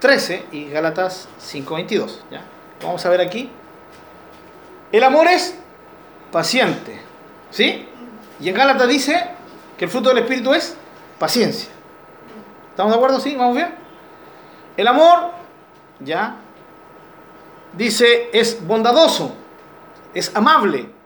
13 0.00 0.46
y 0.50 0.68
Gálatas 0.70 1.28
5.22. 1.40 2.18
¿ya? 2.32 2.42
Vamos 2.82 3.06
a 3.06 3.10
ver 3.10 3.20
aquí. 3.20 3.48
El 4.90 5.04
amor 5.04 5.28
es 5.28 5.54
paciente. 6.32 7.00
¿Sí? 7.50 7.86
Y 8.40 8.48
en 8.48 8.54
Gálatas 8.56 8.88
dice 8.88 9.24
que 9.78 9.84
el 9.84 9.90
fruto 9.90 10.08
del 10.08 10.18
Espíritu 10.18 10.52
es 10.52 10.76
paciencia. 11.20 11.70
¿Estamos 12.70 12.92
de 12.92 12.96
acuerdo? 12.96 13.20
¿Sí? 13.20 13.36
¿Vamos 13.36 13.54
bien? 13.54 13.72
El 14.76 14.88
amor, 14.88 15.30
ya, 16.00 16.36
dice, 17.72 18.30
es 18.32 18.66
bondadoso, 18.66 19.32
es 20.12 20.34
amable. 20.34 20.99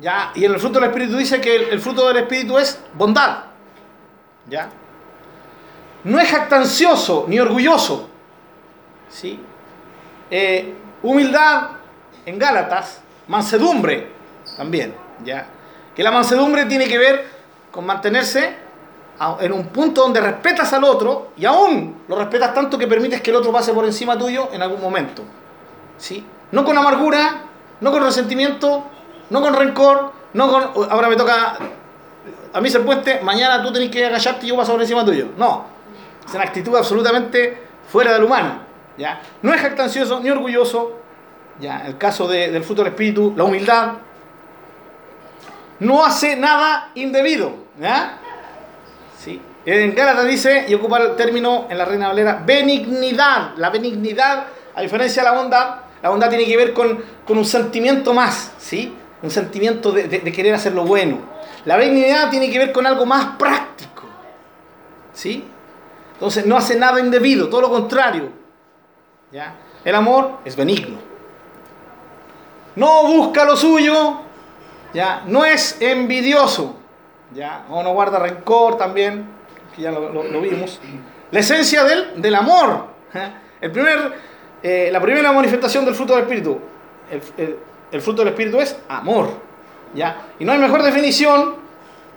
¿Ya? 0.00 0.32
Y 0.34 0.44
en 0.44 0.52
el 0.52 0.58
fruto 0.58 0.80
del 0.80 0.88
Espíritu 0.88 1.16
dice 1.16 1.40
que 1.40 1.54
el, 1.56 1.80
fruto 1.80 2.08
del 2.08 2.18
Espíritu 2.18 2.58
es 2.58 2.80
bondad. 2.94 3.44
¿Ya? 4.48 4.70
No 6.04 6.18
es 6.18 6.30
jactancioso 6.30 7.26
ni 7.28 7.38
orgulloso. 7.38 8.08
¿Sí? 9.10 9.38
Eh, 10.30 10.74
humildad 11.02 11.70
en 12.24 12.38
Gálatas, 12.38 13.02
mansedumbre 13.28 14.10
también. 14.56 14.94
¿Ya? 15.24 15.46
Que 15.94 16.02
la 16.02 16.10
mansedumbre 16.10 16.64
tiene 16.64 16.88
que 16.88 16.96
ver 16.96 17.26
con 17.70 17.84
mantenerse 17.84 18.54
en 19.40 19.52
un 19.52 19.66
punto 19.66 20.00
donde 20.00 20.20
respetas 20.20 20.72
al 20.72 20.82
otro 20.84 21.32
y 21.36 21.44
aún 21.44 22.04
lo 22.08 22.16
respetas 22.16 22.54
tanto 22.54 22.78
que 22.78 22.86
permites 22.86 23.20
que 23.20 23.30
el 23.30 23.36
otro 23.36 23.52
pase 23.52 23.74
por 23.74 23.84
encima 23.84 24.16
tuyo 24.16 24.48
en 24.52 24.62
algún 24.62 24.80
momento. 24.80 25.22
¿Sí? 25.98 26.24
No 26.52 26.64
con 26.64 26.76
amargura, 26.78 27.42
no 27.82 27.92
con 27.92 28.02
resentimiento, 28.02 28.84
no 29.30 29.40
con 29.40 29.54
rencor, 29.54 30.12
no 30.34 30.48
con 30.50 30.90
ahora 30.90 31.08
me 31.08 31.16
toca 31.16 31.56
a 32.52 32.60
mí 32.60 32.68
ser 32.68 32.84
puente, 32.84 33.20
mañana 33.22 33.62
tú 33.62 33.72
tenés 33.72 33.90
que 33.90 34.04
agacharte 34.04 34.44
y 34.46 34.48
yo 34.50 34.56
paso 34.56 34.72
por 34.72 34.80
encima 34.80 35.04
tuyo. 35.04 35.28
No. 35.36 35.64
Es 36.26 36.34
una 36.34 36.44
actitud 36.44 36.76
absolutamente 36.76 37.62
fuera 37.90 38.12
del 38.12 38.24
humano. 38.24 38.58
¿ya? 38.98 39.20
No 39.42 39.54
es 39.54 39.60
jactancioso 39.60 40.20
ni 40.20 40.30
orgulloso. 40.30 40.98
¿ya? 41.60 41.84
El 41.86 41.96
caso 41.96 42.26
de- 42.28 42.50
del 42.50 42.62
fruto 42.64 42.82
del 42.82 42.92
espíritu, 42.92 43.32
la 43.36 43.44
humildad. 43.44 43.92
No 45.78 46.04
hace 46.04 46.36
nada 46.36 46.90
indebido. 46.94 47.52
Sí. 49.18 49.40
En 49.64 49.94
Gálatas 49.94 50.26
dice, 50.26 50.66
y 50.68 50.74
ocupa 50.74 50.98
el 50.98 51.16
término 51.16 51.66
en 51.70 51.78
la 51.78 51.84
Reina 51.84 52.08
Valera, 52.08 52.42
benignidad. 52.44 53.52
La 53.56 53.70
benignidad, 53.70 54.46
a 54.74 54.80
diferencia 54.80 55.22
de 55.22 55.28
la 55.30 55.34
bondad, 55.36 55.74
la 56.02 56.08
bondad 56.08 56.28
tiene 56.28 56.46
que 56.46 56.56
ver 56.56 56.72
con, 56.72 57.02
con 57.26 57.38
un 57.38 57.44
sentimiento 57.44 58.12
más, 58.14 58.52
¿sí? 58.58 58.94
Un 59.22 59.30
sentimiento 59.30 59.92
de, 59.92 60.08
querer 60.32 60.54
hacer 60.54 60.72
lo 60.72 60.84
bueno. 60.84 61.18
La 61.64 61.76
benignidad 61.76 62.30
tiene 62.30 62.50
que 62.50 62.58
ver 62.58 62.72
con 62.72 62.86
algo 62.86 63.04
más 63.04 63.36
práctico, 63.36 64.04
¿sí? 65.12 65.44
Entonces 66.14 66.46
no 66.46 66.56
hace 66.56 66.76
nada 66.76 67.00
indebido, 67.00 67.48
todo 67.48 67.60
lo 67.62 67.70
contrario. 67.70 68.30
¿ya? 69.30 69.54
El 69.84 69.94
amor 69.94 70.38
es 70.44 70.56
benigno. 70.56 70.98
No 72.76 73.04
busca 73.06 73.44
lo 73.44 73.56
suyo, 73.56 74.20
¿ya? 74.94 75.22
No 75.26 75.44
es 75.44 75.76
envidioso, 75.80 76.76
¿ya? 77.34 77.64
O 77.68 77.82
no 77.82 77.92
guarda 77.92 78.18
rencor 78.18 78.78
también, 78.78 79.26
ya 79.76 79.90
lo, 79.90 80.10
lo- 80.12 80.40
vimos. 80.40 80.80
La 81.30 81.40
esencia 81.40 81.84
del, 81.84 82.20
del 82.22 82.34
amor. 82.34 82.86
¿eh? 83.14 83.30
El 83.60 83.70
primer, 83.72 84.12
eh, 84.62 84.88
la 84.92 85.00
primera 85.00 85.30
manifestación 85.32 85.84
del 85.84 85.94
fruto 85.94 86.14
del 86.14 86.22
Espíritu. 86.22 86.58
El- 87.36 87.56
el 87.90 88.00
fruto 88.00 88.22
del 88.22 88.28
Espíritu 88.28 88.60
es 88.60 88.76
amor. 88.88 89.30
¿ya? 89.94 90.28
Y 90.38 90.44
no 90.44 90.52
hay 90.52 90.58
mejor 90.58 90.82
definición 90.82 91.56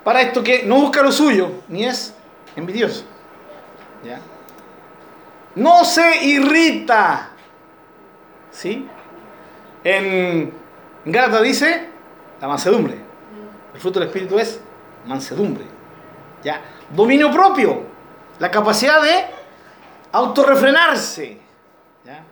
para 0.02 0.20
esto 0.20 0.42
que 0.42 0.64
no 0.64 0.76
busca 0.76 1.02
lo 1.02 1.10
suyo, 1.10 1.50
ni 1.68 1.84
es 1.84 2.14
envidioso. 2.56 3.04
¿ya? 4.04 4.20
No 5.54 5.84
se 5.84 6.24
irrita. 6.24 7.30
¿Sí? 8.50 8.88
En 9.82 10.52
Gálatas 11.04 11.42
dice 11.42 11.88
la 12.40 12.48
mansedumbre. 12.48 12.98
El 13.74 13.80
fruto 13.80 13.98
del 13.98 14.08
Espíritu 14.08 14.38
es 14.38 14.60
mansedumbre. 15.06 15.64
¿Ya? 16.42 16.60
Dominio 16.90 17.30
propio. 17.30 17.82
La 18.38 18.50
capacidad 18.50 19.02
de 19.02 19.26
autorrefrenarse. 20.12 21.38
¿Ya? 22.04 22.22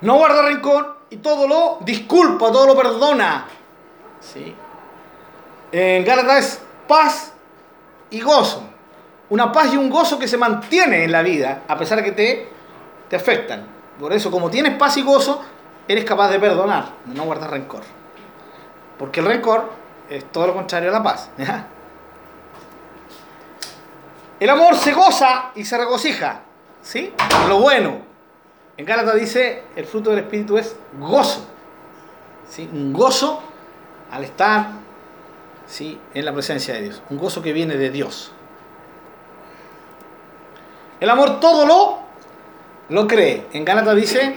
No 0.00 0.16
guarda 0.16 0.42
rencor 0.42 0.99
y 1.10 1.16
todo 1.16 1.46
lo 1.46 1.78
disculpa, 1.80 2.50
todo 2.50 2.66
lo 2.66 2.76
perdona. 2.76 3.46
¿Sí? 4.20 4.54
En 5.72 6.04
Gálatas 6.04 6.38
es 6.38 6.60
paz 6.86 7.32
y 8.10 8.20
gozo. 8.20 8.62
Una 9.28 9.52
paz 9.52 9.72
y 9.72 9.76
un 9.76 9.90
gozo 9.90 10.18
que 10.18 10.26
se 10.26 10.36
mantiene 10.36 11.04
en 11.04 11.12
la 11.12 11.22
vida, 11.22 11.62
a 11.68 11.76
pesar 11.76 11.98
de 11.98 12.04
que 12.04 12.12
te, 12.12 12.48
te 13.08 13.16
afectan. 13.16 13.66
Por 13.98 14.12
eso, 14.12 14.30
como 14.30 14.50
tienes 14.50 14.76
paz 14.76 14.96
y 14.96 15.02
gozo, 15.02 15.42
eres 15.86 16.04
capaz 16.04 16.30
de 16.30 16.40
perdonar, 16.40 16.90
de 17.04 17.14
no 17.14 17.24
guardar 17.24 17.50
rencor. 17.50 17.82
Porque 18.98 19.20
el 19.20 19.26
rencor 19.26 19.70
es 20.08 20.30
todo 20.32 20.48
lo 20.48 20.54
contrario 20.54 20.90
a 20.90 20.92
la 20.92 21.02
paz. 21.02 21.30
El 24.40 24.50
amor 24.50 24.76
se 24.76 24.92
goza 24.92 25.50
y 25.54 25.64
se 25.64 25.76
regocija. 25.76 26.40
¿Sí? 26.82 27.12
Lo 27.48 27.60
bueno. 27.60 28.09
En 28.80 28.86
Gálatas 28.86 29.16
dice, 29.16 29.64
el 29.76 29.84
fruto 29.84 30.08
del 30.08 30.20
Espíritu 30.20 30.56
es 30.56 30.74
gozo. 30.98 31.46
¿Sí? 32.48 32.66
Un 32.72 32.94
gozo 32.94 33.42
al 34.10 34.24
estar 34.24 34.70
¿sí? 35.66 36.00
en 36.14 36.24
la 36.24 36.32
presencia 36.32 36.72
de 36.72 36.80
Dios. 36.80 37.02
Un 37.10 37.18
gozo 37.18 37.42
que 37.42 37.52
viene 37.52 37.76
de 37.76 37.90
Dios. 37.90 38.32
El 40.98 41.10
amor 41.10 41.40
todo 41.40 41.66
lo, 41.66 41.98
lo 42.88 43.06
cree. 43.06 43.48
En 43.52 43.66
Gálatas 43.66 43.96
dice, 43.96 44.34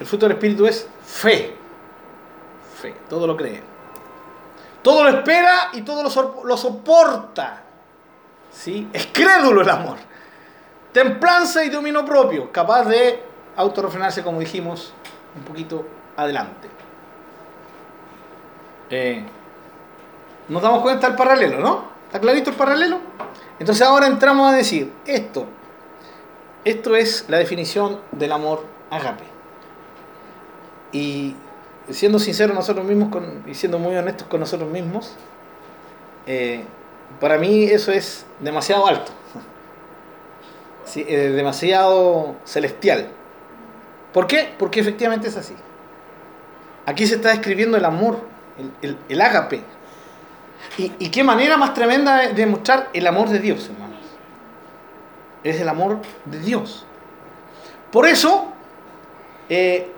el 0.00 0.04
fruto 0.04 0.26
del 0.26 0.34
Espíritu 0.34 0.66
es 0.66 0.88
fe. 1.04 1.54
Fe, 2.82 2.92
todo 3.08 3.24
lo 3.24 3.36
cree. 3.36 3.62
Todo 4.82 5.04
lo 5.04 5.10
espera 5.10 5.70
y 5.74 5.82
todo 5.82 6.02
lo, 6.02 6.44
lo 6.44 6.56
soporta. 6.56 7.62
¿Sí? 8.50 8.88
Es 8.92 9.06
crédulo 9.12 9.60
el 9.62 9.70
amor. 9.70 9.98
Templanza 10.90 11.64
y 11.64 11.68
dominio 11.68 12.04
propio, 12.04 12.50
capaz 12.50 12.82
de 12.86 13.35
autorrefrenarse, 13.56 14.22
como 14.22 14.40
dijimos 14.40 14.92
un 15.34 15.42
poquito 15.42 15.84
adelante. 16.16 16.68
Eh, 18.90 19.24
nos 20.48 20.62
damos 20.62 20.82
cuenta 20.82 21.08
del 21.08 21.16
paralelo, 21.16 21.58
¿no? 21.58 21.84
¿Está 22.06 22.20
clarito 22.20 22.50
el 22.50 22.56
paralelo? 22.56 23.00
Entonces 23.58 23.86
ahora 23.86 24.06
entramos 24.06 24.52
a 24.52 24.56
decir, 24.56 24.92
esto, 25.06 25.46
esto 26.64 26.94
es 26.94 27.24
la 27.28 27.38
definición 27.38 28.00
del 28.12 28.32
amor 28.32 28.64
agape. 28.90 29.24
Y 30.92 31.34
siendo 31.90 32.18
sinceros 32.18 32.54
nosotros 32.54 32.84
mismos 32.84 33.10
y 33.46 33.54
siendo 33.54 33.78
muy 33.78 33.96
honestos 33.96 34.28
con 34.28 34.40
nosotros 34.40 34.70
mismos, 34.70 35.14
eh, 36.26 36.64
para 37.20 37.38
mí 37.38 37.64
eso 37.64 37.92
es 37.92 38.26
demasiado 38.40 38.86
alto. 38.86 39.12
Es 40.94 41.34
demasiado 41.34 42.36
celestial. 42.44 43.08
¿Por 44.16 44.26
qué? 44.26 44.54
Porque 44.58 44.80
efectivamente 44.80 45.28
es 45.28 45.36
así. 45.36 45.52
Aquí 46.86 47.06
se 47.06 47.16
está 47.16 47.28
describiendo 47.28 47.76
el 47.76 47.84
amor, 47.84 48.18
el, 48.80 48.96
el, 49.10 49.20
ágape. 49.20 49.62
Y, 50.78 50.90
y 50.98 51.10
qué 51.10 51.22
manera 51.22 51.58
más 51.58 51.74
tremenda 51.74 52.22
de 52.22 52.32
demostrar 52.32 52.88
el 52.94 53.06
amor 53.06 53.28
de 53.28 53.40
Dios, 53.40 53.68
hermanos. 53.68 54.00
Es 55.44 55.60
el 55.60 55.68
amor 55.68 56.00
de 56.24 56.38
Dios. 56.38 56.86
Por 57.92 58.06
eso, 58.06 58.54
eh, 59.50 59.92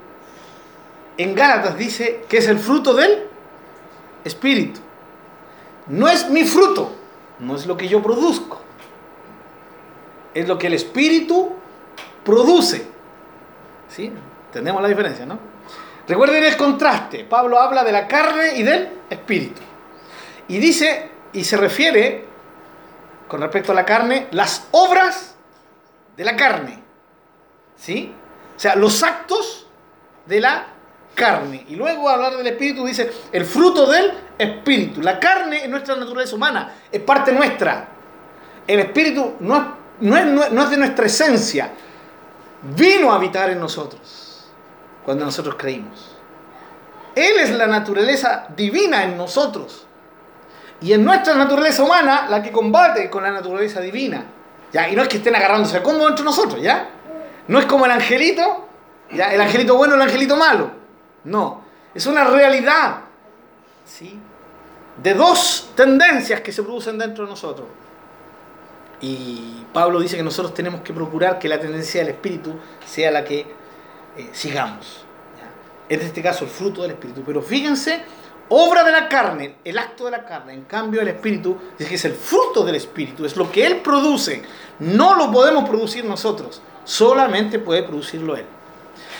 en 1.16 1.36
Gálatas 1.36 1.78
dice 1.78 2.24
que 2.28 2.38
es 2.38 2.48
el 2.48 2.58
fruto 2.58 2.94
del 2.94 3.22
Espíritu. 4.24 4.80
No 5.86 6.08
es 6.08 6.28
mi 6.28 6.42
fruto, 6.42 6.90
no 7.38 7.54
es 7.54 7.66
lo 7.66 7.76
que 7.76 7.86
yo 7.86 8.02
produzco. 8.02 8.60
Es 10.34 10.48
lo 10.48 10.58
que 10.58 10.66
el 10.66 10.74
Espíritu 10.74 11.52
produce. 12.24 12.97
¿Sí? 13.88 14.12
Entendemos 14.46 14.82
la 14.82 14.88
diferencia, 14.88 15.26
¿no? 15.26 15.38
Recuerden 16.06 16.44
el 16.44 16.56
contraste. 16.56 17.24
Pablo 17.24 17.58
habla 17.58 17.84
de 17.84 17.92
la 17.92 18.08
carne 18.08 18.56
y 18.56 18.62
del 18.62 18.88
espíritu. 19.10 19.60
Y 20.48 20.58
dice, 20.58 21.10
y 21.34 21.44
se 21.44 21.56
refiere, 21.56 22.24
con 23.28 23.42
respecto 23.42 23.72
a 23.72 23.74
la 23.74 23.84
carne, 23.84 24.28
las 24.30 24.68
obras 24.70 25.36
de 26.16 26.24
la 26.24 26.34
carne. 26.34 26.82
¿Sí? 27.76 28.12
O 28.56 28.58
sea, 28.58 28.74
los 28.74 29.02
actos 29.02 29.66
de 30.24 30.40
la 30.40 30.66
carne. 31.14 31.66
Y 31.68 31.76
luego 31.76 32.08
hablar 32.08 32.36
del 32.36 32.46
espíritu 32.46 32.86
dice 32.86 33.10
el 33.30 33.44
fruto 33.44 33.90
del 33.90 34.12
espíritu. 34.38 35.02
La 35.02 35.20
carne 35.20 35.64
es 35.64 35.68
nuestra 35.68 35.94
naturaleza 35.96 36.34
humana, 36.34 36.72
es 36.90 37.02
parte 37.02 37.32
nuestra. 37.32 37.88
El 38.66 38.80
espíritu 38.80 39.34
no 39.40 39.56
es, 39.56 39.62
no 40.00 40.48
no 40.50 40.62
es 40.62 40.70
de 40.70 40.76
nuestra 40.76 41.06
esencia. 41.06 41.72
Vino 42.62 43.12
a 43.12 43.16
habitar 43.16 43.50
en 43.50 43.60
nosotros 43.60 44.46
cuando 45.04 45.24
nosotros 45.24 45.54
creímos. 45.56 46.16
Él 47.14 47.40
es 47.40 47.50
la 47.50 47.66
naturaleza 47.66 48.46
divina 48.54 49.04
en 49.04 49.16
nosotros. 49.16 49.86
Y 50.80 50.92
en 50.92 51.04
nuestra 51.04 51.34
naturaleza 51.34 51.82
humana, 51.82 52.26
la 52.28 52.42
que 52.42 52.52
combate 52.52 53.10
con 53.10 53.22
la 53.22 53.30
naturaleza 53.30 53.80
divina. 53.80 54.24
¿ya? 54.72 54.88
Y 54.88 54.96
no 54.96 55.02
es 55.02 55.08
que 55.08 55.16
estén 55.18 55.34
agarrándose 55.34 55.76
a 55.76 55.82
combo 55.82 56.08
entre 56.08 56.24
nosotros, 56.24 56.60
¿ya? 56.60 56.88
No 57.48 57.58
es 57.58 57.66
como 57.66 57.86
el 57.86 57.90
angelito, 57.92 58.68
¿ya? 59.12 59.32
El 59.32 59.40
angelito 59.40 59.76
bueno 59.76 59.94
el 59.94 60.02
angelito 60.02 60.36
malo. 60.36 60.70
No. 61.24 61.62
Es 61.94 62.06
una 62.06 62.24
realidad, 62.24 62.98
¿sí? 63.84 64.18
De 65.02 65.14
dos 65.14 65.72
tendencias 65.74 66.40
que 66.40 66.52
se 66.52 66.62
producen 66.62 66.98
dentro 66.98 67.24
de 67.24 67.30
nosotros. 67.30 67.66
Y 69.00 69.64
Pablo 69.72 70.00
dice 70.00 70.16
que 70.16 70.22
nosotros 70.22 70.54
tenemos 70.54 70.80
que 70.80 70.92
procurar 70.92 71.38
que 71.38 71.48
la 71.48 71.60
tendencia 71.60 72.00
del 72.00 72.10
espíritu 72.10 72.54
sea 72.86 73.10
la 73.10 73.24
que 73.24 73.40
eh, 74.16 74.28
sigamos. 74.32 75.04
¿ya? 75.36 75.94
En 75.94 76.00
este 76.00 76.22
caso, 76.22 76.44
el 76.44 76.50
fruto 76.50 76.82
del 76.82 76.92
espíritu. 76.92 77.22
Pero 77.24 77.40
fíjense 77.42 78.02
obra 78.48 78.84
de 78.84 78.92
la 78.92 79.08
carne, 79.08 79.56
el 79.64 79.78
acto 79.78 80.06
de 80.06 80.10
la 80.12 80.24
carne. 80.24 80.54
En 80.54 80.64
cambio, 80.64 81.00
el 81.00 81.08
espíritu 81.08 81.56
es 81.78 81.88
que 81.88 81.94
es 81.94 82.04
el 82.04 82.14
fruto 82.14 82.64
del 82.64 82.76
espíritu, 82.76 83.24
es 83.24 83.36
lo 83.36 83.50
que 83.50 83.66
él 83.66 83.78
produce. 83.78 84.42
No 84.78 85.16
lo 85.16 85.30
podemos 85.30 85.68
producir 85.68 86.04
nosotros, 86.04 86.62
solamente 86.84 87.58
puede 87.58 87.82
producirlo 87.82 88.36
él. 88.36 88.46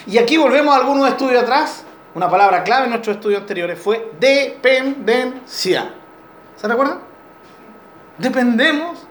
Y 0.07 0.18
aquí 0.18 0.37
volvemos 0.37 0.74
a 0.74 0.79
algunos 0.79 1.09
estudios 1.09 1.43
atrás. 1.43 1.85
Una 2.14 2.29
palabra 2.29 2.64
clave 2.64 2.85
en 2.85 2.91
nuestros 2.91 3.16
estudios 3.16 3.43
anteriores 3.43 3.79
fue 3.79 4.12
dependencia. 4.18 5.93
¿Se 6.57 6.66
recuerdan? 6.66 7.01
Dependemos 8.16 9.07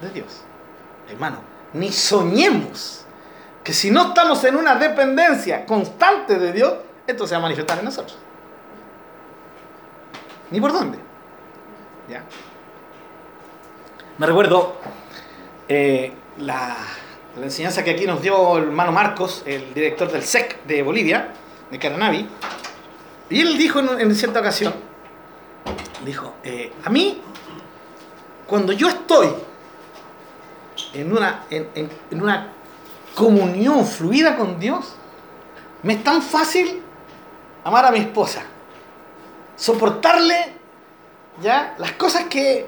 de 0.00 0.10
Dios. 0.10 0.42
Hermano, 1.08 1.38
ni 1.72 1.92
soñemos 1.92 3.04
que 3.62 3.72
si 3.72 3.90
no 3.90 4.08
estamos 4.08 4.42
en 4.44 4.56
una 4.56 4.76
dependencia 4.76 5.66
constante 5.66 6.38
de 6.38 6.52
Dios, 6.52 6.74
esto 7.06 7.26
se 7.26 7.34
va 7.34 7.38
a 7.38 7.42
manifestar 7.42 7.78
en 7.78 7.84
nosotros. 7.84 8.18
Ni 10.50 10.60
por 10.60 10.72
dónde. 10.72 10.98
¿Ya? 12.08 12.24
Me 14.18 14.26
recuerdo 14.26 14.76
eh, 15.68 16.12
la, 16.38 16.76
enseñanza 17.40 17.84
que 17.84 17.92
aquí 17.92 18.06
nos 18.06 18.20
dio 18.22 18.58
el 18.58 18.64
hermano 18.64 18.92
Marcos, 18.92 19.42
el 19.46 19.72
director 19.72 20.10
del 20.10 20.22
SEC 20.22 20.64
de 20.64 20.82
Bolivia, 20.82 21.32
de 21.70 21.78
Caranavi. 21.78 22.28
Y 23.28 23.40
él 23.40 23.56
dijo 23.56 23.78
en, 23.78 24.00
en 24.00 24.14
cierta 24.14 24.40
ocasión, 24.40 24.74
dijo, 26.04 26.34
eh, 26.42 26.72
a 26.84 26.90
mí, 26.90 27.20
cuando 28.46 28.72
yo 28.72 28.88
estoy 28.88 29.28
en 30.94 31.12
una, 31.12 31.44
en, 31.50 31.68
en, 31.74 32.22
una 32.22 32.52
comunión 33.14 33.86
fluida 33.86 34.36
con 34.36 34.58
Dios, 34.58 34.94
me 35.82 35.94
es 35.94 36.04
tan 36.04 36.22
fácil 36.22 36.82
amar 37.64 37.86
a 37.86 37.90
mi 37.90 37.98
esposa 38.00 38.42
soportarle 39.60 40.54
ya 41.42 41.74
las 41.78 41.92
cosas 41.92 42.24
que, 42.24 42.66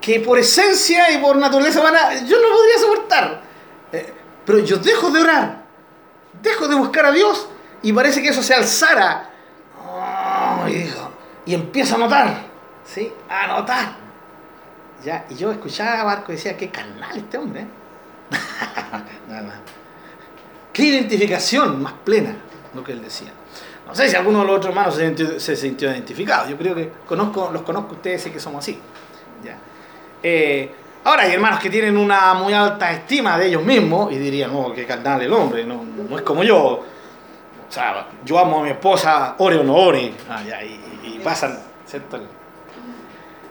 que 0.00 0.20
por 0.20 0.38
esencia 0.38 1.10
y 1.10 1.18
por 1.18 1.36
naturaleza 1.36 1.80
humana 1.80 2.14
yo 2.24 2.40
no 2.40 2.48
podría 2.56 2.78
soportar. 2.78 3.42
Eh, 3.92 4.14
pero 4.46 4.60
yo 4.60 4.78
dejo 4.78 5.10
de 5.10 5.20
orar, 5.20 5.64
dejo 6.40 6.66
de 6.66 6.76
buscar 6.76 7.04
a 7.06 7.12
Dios 7.12 7.46
y 7.82 7.92
parece 7.92 8.22
que 8.22 8.28
eso 8.28 8.42
se 8.42 8.54
alzara. 8.54 9.30
Oh, 9.86 10.66
hijo, 10.66 11.10
y 11.44 11.54
empiezo 11.54 11.96
a 11.96 11.98
notar, 11.98 12.42
¿sí? 12.84 13.12
A 13.28 13.46
notar. 13.46 13.99
Ya, 15.04 15.24
y 15.30 15.34
yo 15.34 15.50
escuchaba 15.50 16.00
a 16.00 16.04
Marco 16.04 16.32
y 16.32 16.36
decía, 16.36 16.56
qué 16.56 16.68
carnal 16.68 17.16
este 17.16 17.38
hombre. 17.38 17.62
¿eh? 17.62 17.66
no, 19.28 19.40
no. 19.40 19.52
Qué 20.72 20.84
identificación 20.84 21.82
más 21.82 21.94
plena, 22.04 22.36
lo 22.74 22.84
que 22.84 22.92
él 22.92 23.02
decía. 23.02 23.32
No 23.86 23.94
sé 23.94 24.08
si 24.08 24.14
alguno 24.14 24.40
de 24.40 24.46
los 24.46 24.56
otros 24.58 24.70
hermanos 24.70 24.94
se 24.94 25.06
sintió, 25.06 25.40
se 25.40 25.56
sintió 25.56 25.90
identificado. 25.90 26.48
Yo 26.48 26.56
creo 26.56 26.74
que 26.74 26.92
conozco, 27.06 27.50
los 27.52 27.62
conozco 27.62 27.94
ustedes, 27.94 28.22
sé 28.22 28.30
que 28.30 28.38
somos 28.38 28.60
así. 28.60 28.78
¿ya? 29.44 29.56
Eh, 30.22 30.70
ahora 31.02 31.22
hay 31.22 31.32
hermanos 31.32 31.58
que 31.58 31.70
tienen 31.70 31.96
una 31.96 32.34
muy 32.34 32.52
alta 32.52 32.92
estima 32.92 33.38
de 33.38 33.48
ellos 33.48 33.64
mismos 33.64 34.12
y 34.12 34.18
dirían, 34.18 34.50
oh, 34.54 34.72
qué 34.72 34.86
carnal 34.86 35.22
el 35.22 35.32
hombre, 35.32 35.64
no, 35.64 35.82
no 36.08 36.16
es 36.16 36.22
como 36.22 36.44
yo. 36.44 36.56
O 36.58 37.72
sea, 37.72 38.06
yo 38.24 38.38
amo 38.38 38.60
a 38.60 38.62
mi 38.64 38.70
esposa, 38.70 39.34
ore 39.38 39.56
o 39.56 39.64
no 39.64 39.74
ore. 39.74 40.12
Ah, 40.28 40.42
ya, 40.42 40.62
y, 40.62 40.80
y, 41.04 41.20
pasan, 41.24 41.58
¿cierto? 41.86 42.20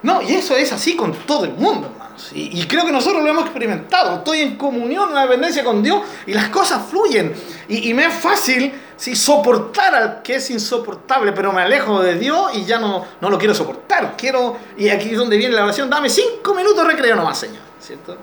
No, 0.02 0.22
y 0.22 0.34
eso 0.34 0.56
es 0.56 0.72
así 0.72 0.95
con 0.95 1.14
todo 1.14 1.45
el 1.45 1.54
mundo, 1.54 1.88
hermanos. 1.91 2.32
Y, 2.34 2.66
creo 2.68 2.86
que 2.86 2.91
nosotros 2.91 3.24
lo 3.24 3.30
hemos 3.30 3.45
experimentado. 3.45 4.18
Estoy 4.18 4.41
en 4.41 4.56
comunión, 4.56 5.06
en 5.06 5.12
una 5.12 5.24
dependencia 5.24 5.64
con 5.64 5.84
Dios 5.84 6.02
y 6.26 6.34
las 6.34 6.50
cosas 6.50 6.86
fluyen. 6.89 7.34
Y, 7.68 7.89
y 7.89 7.93
me 7.93 8.06
es 8.06 8.14
fácil 8.14 8.74
sí, 8.95 9.16
soportar 9.16 9.95
al 9.95 10.22
que 10.22 10.36
es 10.36 10.50
insoportable, 10.50 11.32
pero 11.32 11.52
me 11.52 11.62
alejo 11.62 12.02
de 12.02 12.16
Dios 12.16 12.52
y 12.56 12.66
ya 12.66 12.80
no, 12.80 13.06
no 13.20 13.30
lo 13.30 13.38
quiero 13.38 13.54
soportar. 13.54 14.16
Quiero, 14.18 14.58
y 14.78 14.89
aquí 14.89 15.12
es 15.12 15.18
donde 15.18 15.38
viene 15.38 15.56
la 15.56 15.64
oración, 15.64 15.89
dame 15.89 16.10
cinco 16.10 16.54
minutos 16.54 16.78
de 16.78 16.93
recreo 16.93 17.16
nomás, 17.16 17.38
Señor. 17.39 17.62
¿Cierto? 17.80 18.18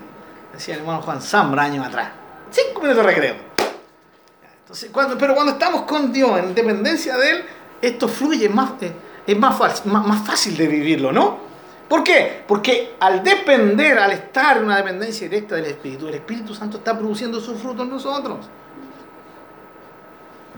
Decía 0.53 0.75
el 0.75 0.81
hermano 0.81 1.01
Juan 1.01 1.21
Zambra 1.21 1.63
años 1.63 1.85
atrás. 1.85 2.09
Cinco 2.49 2.81
minutos 2.81 3.03
de 3.05 3.11
recreo. 3.11 3.35
Entonces, 4.61 4.89
cuando, 4.91 5.17
pero 5.17 5.33
cuando 5.33 5.53
estamos 5.53 5.83
con 5.83 6.11
Dios, 6.11 6.39
en 6.39 6.53
dependencia 6.53 7.15
de 7.17 7.31
Él, 7.31 7.45
esto 7.81 8.07
fluye 8.07 8.49
más, 8.49 8.71
eh, 8.81 8.91
es 9.25 9.37
más, 9.37 9.85
más, 9.85 10.05
más 10.05 10.27
fácil 10.27 10.57
de 10.57 10.67
vivirlo, 10.67 11.11
¿no? 11.11 11.46
¿Por 11.87 12.03
qué? 12.03 12.43
Porque 12.45 12.95
al 12.99 13.23
depender, 13.23 13.97
al 13.97 14.11
estar 14.11 14.57
en 14.57 14.65
una 14.65 14.77
dependencia 14.77 15.27
directa 15.29 15.55
del 15.55 15.65
Espíritu, 15.65 16.07
el 16.07 16.15
Espíritu 16.15 16.53
Santo 16.53 16.77
está 16.77 16.97
produciendo 16.97 17.39
su 17.39 17.55
fruto 17.55 17.83
en 17.83 17.89
nosotros. 17.89 18.45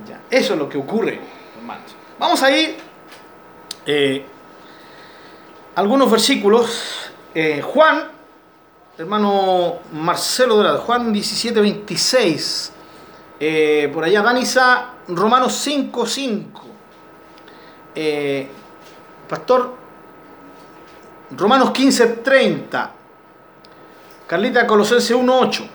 Ya, 0.08 0.22
eso 0.30 0.54
es 0.54 0.60
lo 0.60 0.68
que 0.68 0.78
ocurre, 0.78 1.20
hermanos. 1.58 1.96
Vamos 2.18 2.42
a 2.42 2.52
ir 2.52 2.78
eh, 3.86 4.26
algunos 5.76 6.10
versículos. 6.10 7.12
Eh, 7.36 7.62
Juan, 7.62 8.10
hermano 8.98 9.80
Marcelo 9.94 10.56
Dorado, 10.56 10.80
Juan 10.80 11.14
17, 11.14 11.62
26. 11.62 12.74
Eh, 13.40 13.92
por 13.94 14.04
allá, 14.04 14.24
Danisa, 14.24 14.94
Romanos 15.08 15.54
5, 15.54 16.06
5. 16.06 16.66
Pastor, 19.30 19.79
Romanos 21.32 21.72
15, 21.72 22.08
30. 22.08 22.92
Carlita, 24.28 24.66
Colosenses 24.68 25.16
1, 25.16 25.40
8. 25.40 25.70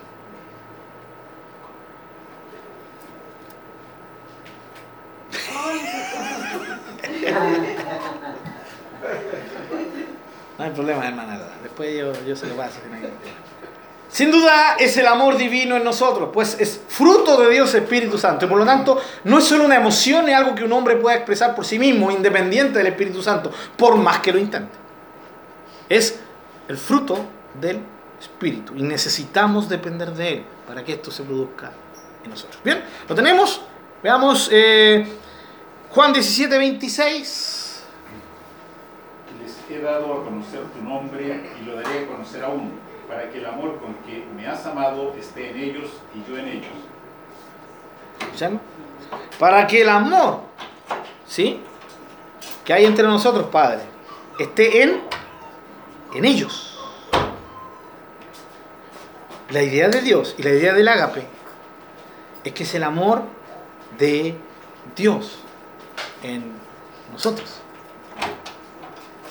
No 10.56 10.64
hay 10.64 10.70
problema, 10.70 11.06
hermana. 11.06 11.38
Después 11.62 11.96
yo, 11.96 12.12
yo 12.24 12.36
se 12.36 12.46
lo 12.46 12.56
paso. 12.56 12.78
Sin 14.08 14.30
duda 14.30 14.76
es 14.78 14.96
el 14.96 15.08
amor 15.08 15.36
divino 15.36 15.76
en 15.76 15.82
nosotros, 15.82 16.30
pues 16.32 16.56
es 16.60 16.80
fruto 16.86 17.36
de 17.36 17.50
Dios 17.50 17.74
Espíritu 17.74 18.16
Santo. 18.16 18.44
Y 18.44 18.48
por 18.48 18.58
lo 18.58 18.64
tanto, 18.64 19.00
no 19.24 19.38
es 19.38 19.44
solo 19.44 19.64
una 19.64 19.74
emoción, 19.74 20.28
es 20.28 20.36
algo 20.36 20.54
que 20.54 20.62
un 20.62 20.72
hombre 20.72 20.94
pueda 20.96 21.16
expresar 21.16 21.56
por 21.56 21.66
sí 21.66 21.80
mismo, 21.80 22.12
independiente 22.12 22.78
del 22.78 22.86
Espíritu 22.86 23.20
Santo, 23.20 23.50
por 23.76 23.96
más 23.96 24.20
que 24.20 24.32
lo 24.32 24.38
intente. 24.38 24.83
Es 25.94 26.20
el 26.68 26.76
fruto 26.76 27.24
del 27.60 27.80
Espíritu 28.20 28.74
y 28.76 28.82
necesitamos 28.82 29.68
depender 29.68 30.12
de 30.12 30.28
Él 30.34 30.44
para 30.66 30.84
que 30.84 30.92
esto 30.92 31.10
se 31.10 31.22
produzca 31.22 31.72
en 32.24 32.30
nosotros. 32.30 32.60
Bien, 32.64 32.82
lo 33.08 33.14
tenemos. 33.14 33.60
Veamos 34.02 34.48
eh, 34.52 35.06
Juan 35.90 36.12
17, 36.12 36.58
26 36.58 37.64
he 39.70 39.80
dado 39.80 40.12
a 40.12 40.24
conocer 40.24 40.60
tu 40.76 40.82
nombre 40.82 41.40
y 41.60 41.64
lo 41.64 41.76
daré 41.76 42.04
a 42.04 42.06
conocer 42.06 42.44
aún, 42.44 42.72
para 43.08 43.30
que 43.30 43.38
el 43.38 43.46
amor 43.46 43.78
con 43.80 43.94
que 44.06 44.24
me 44.36 44.46
has 44.46 44.64
amado 44.66 45.14
esté 45.18 45.50
en 45.50 45.58
ellos 45.58 45.90
y 46.14 46.30
yo 46.30 46.38
en 46.38 46.48
ellos. 46.48 46.72
¿Escuchan? 48.20 48.60
Para 49.38 49.66
que 49.66 49.82
el 49.82 49.88
amor, 49.88 50.40
¿sí? 51.26 51.60
Que 52.64 52.72
hay 52.72 52.84
entre 52.84 53.04
nosotros, 53.04 53.46
Padre, 53.50 53.82
esté 54.38 54.82
en, 54.82 55.00
en 56.14 56.24
ellos. 56.24 56.78
La 59.50 59.62
idea 59.62 59.88
de 59.88 60.00
Dios 60.00 60.34
y 60.38 60.42
la 60.42 60.50
idea 60.50 60.72
del 60.72 60.88
ágape 60.88 61.26
es 62.44 62.52
que 62.52 62.62
es 62.62 62.74
el 62.74 62.82
amor 62.82 63.22
de 63.98 64.36
Dios 64.96 65.38
en 66.22 66.52
nosotros. 67.12 67.60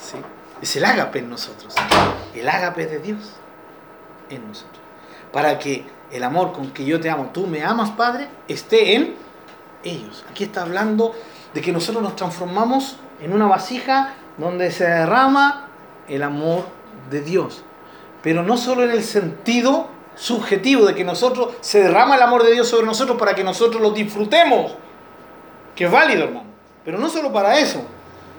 ¿Sí? 0.01 0.17
Es 0.61 0.75
el 0.75 0.85
ágape 0.85 1.19
en 1.19 1.29
nosotros. 1.29 1.73
El 2.35 2.47
ágape 2.47 2.85
de 2.85 2.99
Dios 2.99 3.33
en 4.29 4.47
nosotros. 4.47 4.81
Para 5.31 5.57
que 5.57 5.85
el 6.11 6.23
amor 6.23 6.53
con 6.53 6.71
que 6.71 6.85
yo 6.85 6.99
te 6.99 7.09
amo, 7.09 7.31
tú 7.33 7.47
me 7.47 7.63
amas, 7.63 7.91
Padre, 7.91 8.27
esté 8.47 8.95
en 8.95 9.15
ellos. 9.83 10.23
Aquí 10.29 10.43
está 10.43 10.61
hablando 10.61 11.15
de 11.53 11.61
que 11.61 11.71
nosotros 11.71 12.03
nos 12.03 12.15
transformamos 12.15 12.97
en 13.19 13.33
una 13.33 13.47
vasija 13.47 14.13
donde 14.37 14.71
se 14.71 14.85
derrama 14.85 15.69
el 16.07 16.23
amor 16.23 16.65
de 17.09 17.21
Dios. 17.21 17.63
Pero 18.21 18.43
no 18.43 18.57
solo 18.57 18.83
en 18.83 18.91
el 18.91 19.03
sentido 19.03 19.87
subjetivo 20.15 20.85
de 20.85 20.95
que 20.95 21.03
nosotros 21.03 21.55
se 21.61 21.81
derrama 21.81 22.15
el 22.15 22.21
amor 22.21 22.43
de 22.43 22.53
Dios 22.53 22.67
sobre 22.67 22.85
nosotros 22.85 23.17
para 23.17 23.35
que 23.35 23.43
nosotros 23.43 23.81
lo 23.81 23.91
disfrutemos, 23.91 24.75
que 25.75 25.85
es 25.85 25.91
válido, 25.91 26.25
hermano. 26.25 26.47
Pero 26.85 26.99
no 26.99 27.09
solo 27.09 27.31
para 27.31 27.59
eso, 27.59 27.83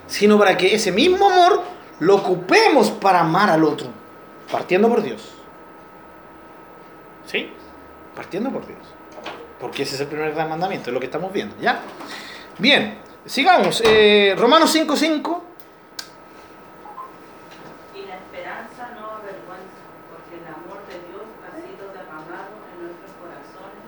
sino 0.07 0.37
para 0.37 0.57
que 0.57 0.73
ese 0.73 0.91
mismo 0.91 1.29
amor 1.29 1.61
lo 1.99 2.15
ocupemos 2.15 2.91
para 2.91 3.21
amar 3.21 3.49
al 3.49 3.63
otro, 3.63 3.87
partiendo 4.51 4.89
por 4.89 5.01
Dios. 5.01 5.31
¿Sí? 7.25 7.51
Partiendo 8.15 8.51
por 8.51 8.65
Dios. 8.67 8.79
Porque 9.59 9.83
ese 9.83 9.95
es 9.95 10.01
el 10.01 10.07
primer 10.07 10.33
gran 10.33 10.49
mandamiento, 10.49 10.89
es 10.89 10.93
lo 10.93 10.99
que 10.99 11.07
estamos 11.07 11.31
viendo, 11.31 11.55
¿ya? 11.59 11.81
Bien, 12.59 12.99
sigamos. 13.25 13.81
Eh, 13.85 14.35
Romanos 14.37 14.75
5.5. 14.75 15.41
Y 17.95 18.05
la 18.05 18.15
esperanza 18.15 18.91
no 18.99 19.11
avergüenza, 19.15 19.81
porque 20.11 20.37
el 20.37 20.47
amor 20.47 20.85
de 20.87 20.99
Dios 21.07 21.23
ha 21.41 21.55
sido 21.55 21.87
derramado 21.93 22.51
en 22.75 22.85
nuestros 22.85 23.11
corazones 23.17 23.87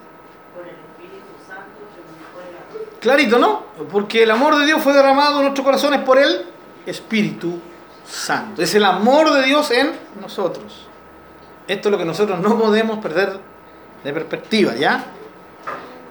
por 0.56 0.64
el 0.64 0.76
Espíritu 0.76 1.36
Santo 1.46 1.84
que 1.94 2.02
nos 2.02 2.26
fue 2.34 2.48
dado. 2.52 2.87
Clarito, 3.00 3.38
¿no? 3.38 3.64
Porque 3.92 4.24
el 4.24 4.32
amor 4.32 4.58
de 4.58 4.66
Dios 4.66 4.82
fue 4.82 4.94
derramado 4.94 5.38
en 5.38 5.44
nuestros 5.44 5.66
corazones 5.66 6.02
por 6.02 6.18
el 6.18 6.46
Espíritu 6.86 7.60
Santo. 8.06 8.62
Es 8.62 8.74
el 8.76 8.84
amor 8.84 9.32
de 9.34 9.44
Dios 9.44 9.70
en 9.72 9.92
nosotros. 10.20 10.88
Esto 11.68 11.90
es 11.90 11.92
lo 11.92 11.98
que 11.98 12.06
nosotros 12.06 12.40
no 12.40 12.58
podemos 12.58 13.00
perder 13.00 13.40
de 14.04 14.14
perspectiva, 14.14 14.74
¿ya? 14.76 15.04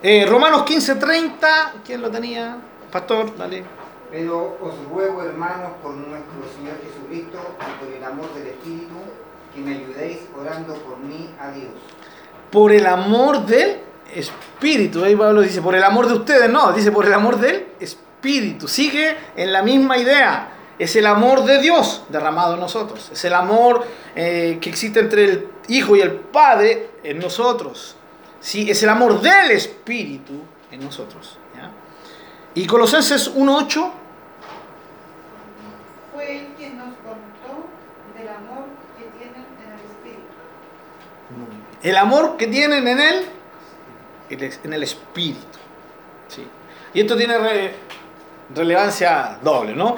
Eh, 0.03 0.26
Romanos 0.28 0.64
15:30, 0.64 1.72
¿quién 1.84 2.03
lo 2.03 2.11
tenía? 2.11 2.59
Pastor, 2.93 3.37
dale. 3.37 3.64
Pero 4.11 4.57
os 4.61 4.74
ruego, 4.91 5.22
hermanos, 5.22 5.72
por 5.82 5.95
nuestro 5.95 6.45
Señor 6.57 6.76
Jesucristo 6.84 7.39
y 7.61 7.84
por 7.84 7.95
el 7.95 8.05
amor 8.05 8.32
del 8.34 8.49
Espíritu, 8.49 8.95
que 9.53 9.61
me 9.61 9.74
ayudéis 9.74 10.18
orando 10.39 10.74
por 10.74 10.99
mí 10.99 11.34
a 11.41 11.51
Dios. 11.51 11.72
Por 12.51 12.72
el 12.72 12.87
amor 12.87 13.47
del 13.47 13.80
Espíritu. 14.15 15.05
Ahí 15.05 15.17
Pablo 15.17 15.43
dice, 15.43 15.63
por 15.63 15.75
el 15.75 15.85
amor 15.85 16.09
de 16.09 16.15
ustedes, 16.15 16.51
no, 16.51 16.73
dice 16.73 16.93
por 16.93 17.07
el 17.07 17.13
amor 17.13 17.39
del 17.39 17.67
Espíritu. 17.81 18.69
Sigue 18.69 19.17
en 19.37 19.53
la 19.53 19.63
misma 19.63 19.99
idea. 19.99 20.53
Es 20.79 20.95
el 20.97 21.07
amor 21.07 21.45
de 21.45 21.61
Dios 21.61 22.05
derramado 22.09 22.55
en 22.55 22.61
nosotros. 22.61 23.11
Es 23.13 23.25
el 23.25 23.33
amor 23.33 23.87
eh, 24.15 24.59
que 24.61 24.69
existe 24.69 25.01
entre 25.01 25.25
el 25.25 25.49
Hijo 25.69 25.97
y 25.97 26.01
el 26.01 26.13
Padre 26.13 26.91
en 27.03 27.19
nosotros. 27.19 27.97
¿sí? 28.41 28.71
Es 28.71 28.83
el 28.83 28.91
amor 28.91 29.21
del 29.21 29.53
Espíritu 29.53 30.35
en 30.71 30.85
nosotros. 30.85 31.39
¿ya? 31.57 31.71
Y 32.55 32.67
Colosenses 32.67 33.35
1.8. 33.35 33.91
Fue 36.13 36.37
él 36.37 36.49
quien 36.57 36.77
nos 36.79 36.95
contó 36.97 37.67
del 38.19 38.29
amor 38.29 38.65
que 38.99 39.05
tienen 39.19 39.45
en 39.65 39.73
el 39.73 39.81
Espíritu. 39.91 40.23
El 41.83 41.97
amor 41.97 42.37
que 42.37 42.47
tienen 42.47 42.87
en 42.87 43.01
él, 43.01 43.27
en 44.31 44.72
el 44.72 44.83
Espíritu. 44.83 45.59
¿sí? 46.29 46.47
Y 46.95 47.01
esto 47.01 47.16
tiene 47.16 47.39
re- 47.39 47.74
relevancia 48.55 49.39
doble, 49.43 49.74
¿no? 49.74 49.97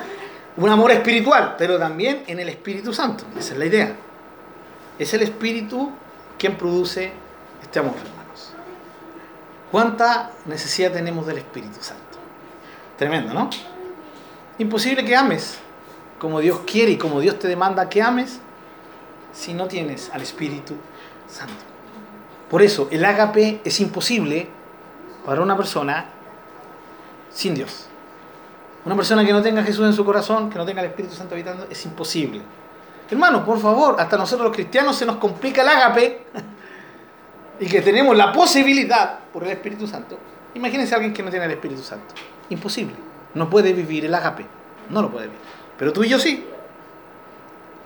Un 0.56 0.68
amor 0.68 0.90
espiritual, 0.90 1.54
pero 1.56 1.78
también 1.78 2.24
en 2.26 2.40
el 2.40 2.48
Espíritu 2.48 2.92
Santo. 2.92 3.24
Esa 3.38 3.52
es 3.52 3.58
la 3.58 3.64
idea. 3.66 3.94
Es 4.98 5.14
el 5.14 5.22
Espíritu 5.22 5.90
quien 6.38 6.56
produce 6.56 7.12
este 7.62 7.78
amor, 7.78 7.94
hermanos. 7.96 8.52
¿Cuánta 9.70 10.32
necesidad 10.46 10.90
tenemos 10.92 11.26
del 11.26 11.38
Espíritu 11.38 11.78
Santo? 11.80 12.02
Tremendo, 12.96 13.32
¿no? 13.32 13.48
Imposible 14.58 15.04
que 15.04 15.14
ames 15.14 15.58
como 16.18 16.40
Dios 16.40 16.60
quiere 16.66 16.90
y 16.92 16.96
como 16.98 17.20
Dios 17.20 17.38
te 17.38 17.46
demanda 17.46 17.88
que 17.88 18.02
ames 18.02 18.40
si 19.32 19.54
no 19.54 19.68
tienes 19.68 20.10
al 20.12 20.22
Espíritu 20.22 20.74
Santo. 21.28 21.67
Por 22.50 22.62
eso, 22.62 22.88
el 22.90 23.04
ágape 23.04 23.60
es 23.64 23.80
imposible 23.80 24.48
para 25.24 25.42
una 25.42 25.56
persona 25.56 26.06
sin 27.30 27.54
Dios. 27.54 27.86
Una 28.84 28.96
persona 28.96 29.24
que 29.24 29.32
no 29.32 29.42
tenga 29.42 29.60
a 29.60 29.64
Jesús 29.64 29.84
en 29.86 29.92
su 29.92 30.04
corazón, 30.04 30.48
que 30.48 30.56
no 30.56 30.64
tenga 30.64 30.80
el 30.80 30.88
Espíritu 30.88 31.14
Santo 31.14 31.34
habitando, 31.34 31.66
es 31.68 31.84
imposible. 31.84 32.40
Hermanos, 33.10 33.42
por 33.42 33.58
favor, 33.58 33.96
hasta 33.98 34.16
nosotros 34.16 34.48
los 34.48 34.56
cristianos 34.56 34.96
se 34.96 35.04
nos 35.04 35.16
complica 35.16 35.62
el 35.62 35.68
ágape 35.68 36.26
y 37.60 37.66
que 37.66 37.82
tenemos 37.82 38.16
la 38.16 38.32
posibilidad 38.32 39.18
por 39.32 39.44
el 39.44 39.50
Espíritu 39.50 39.86
Santo. 39.86 40.18
Imagínense 40.54 40.94
a 40.94 40.96
alguien 40.96 41.12
que 41.12 41.22
no 41.22 41.30
tiene 41.30 41.44
el 41.44 41.52
Espíritu 41.52 41.82
Santo. 41.82 42.14
Imposible. 42.48 42.94
No 43.34 43.50
puede 43.50 43.72
vivir 43.72 44.06
el 44.06 44.14
ágape. 44.14 44.46
No 44.88 45.02
lo 45.02 45.10
puede 45.10 45.26
vivir. 45.26 45.40
Pero 45.76 45.92
tú 45.92 46.02
y 46.04 46.08
yo 46.08 46.18
sí. 46.18 46.46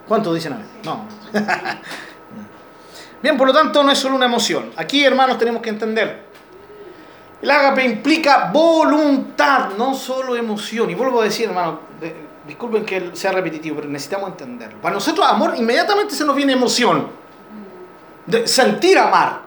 ¿Cuántos 0.07 0.35
dicen 0.35 0.53
amén? 0.53 0.67
No. 0.85 1.07
Bien, 3.23 3.37
por 3.37 3.47
lo 3.47 3.53
tanto, 3.53 3.83
no 3.83 3.91
es 3.93 3.99
solo 3.99 4.16
una 4.16 4.27
emoción. 4.27 4.73
Aquí, 4.77 5.05
hermanos, 5.05 5.39
tenemos 5.39 5.62
que 5.62 5.68
entender. 5.70 6.25
El 7.41 7.51
ágape 7.51 7.85
implica 7.85 8.51
voluntad, 8.53 9.70
no 9.79 9.95
solo 9.95 10.37
emoción. 10.37 10.91
Y 10.91 10.95
vuelvo 10.95 11.20
a 11.20 11.25
decir, 11.25 11.49
hermano, 11.49 11.81
de- 12.01 12.14
disculpen 12.47 12.85
que 12.85 13.11
sea 13.14 13.33
repetitivo, 13.33 13.77
pero 13.77 13.89
necesitamos 13.89 14.31
entenderlo. 14.31 14.81
Para 14.81 14.95
nosotros, 14.95 15.27
amor, 15.29 15.55
inmediatamente 15.57 16.14
se 16.14 16.25
nos 16.25 16.35
viene 16.35 16.53
emoción. 16.53 17.09
De 18.27 18.47
sentir 18.47 18.99
amar. 18.99 19.43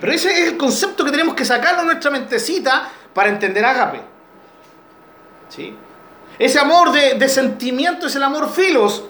Pero 0.00 0.12
ese 0.12 0.30
es 0.32 0.48
el 0.52 0.56
concepto 0.56 1.04
que 1.04 1.10
tenemos 1.10 1.34
que 1.34 1.44
sacarlo 1.44 1.80
de 1.80 1.86
nuestra 1.86 2.10
mentecita 2.10 2.88
para 3.12 3.28
entender 3.28 3.64
ágape. 3.64 4.00
¿Sí? 5.48 5.76
Ese 6.38 6.58
amor 6.58 6.90
de, 6.90 7.14
de 7.14 7.28
sentimiento 7.28 8.06
es 8.06 8.16
el 8.16 8.22
amor 8.24 8.50
filos. 8.50 9.04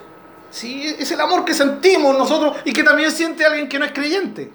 ¿Sí? 0.51 0.95
Es 0.97 1.11
el 1.11 1.19
amor 1.19 1.43
que 1.43 1.53
sentimos 1.53 2.17
nosotros 2.17 2.57
y 2.63 2.71
que 2.71 2.83
también 2.83 3.11
siente 3.11 3.45
alguien 3.45 3.67
que 3.67 3.77
no 3.79 3.85
es 3.85 3.91
creyente. 3.91 4.51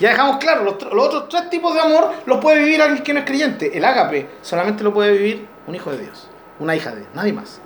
Ya 0.00 0.08
dejamos 0.10 0.38
claro, 0.38 0.64
los, 0.64 0.78
tr- 0.78 0.92
los 0.92 1.06
otros 1.06 1.28
tres 1.28 1.50
tipos 1.50 1.74
de 1.74 1.80
amor 1.80 2.12
los 2.26 2.38
puede 2.38 2.58
vivir 2.60 2.80
alguien 2.80 3.02
que 3.04 3.12
no 3.12 3.20
es 3.20 3.26
creyente. 3.26 3.76
El 3.76 3.84
ágape 3.84 4.28
solamente 4.40 4.82
lo 4.82 4.92
puede 4.92 5.12
vivir 5.12 5.46
un 5.66 5.74
hijo 5.74 5.90
de 5.90 5.98
Dios, 5.98 6.28
una 6.58 6.74
hija 6.74 6.90
de 6.90 7.00
Dios, 7.00 7.08
nadie 7.14 7.32
más. 7.32 7.60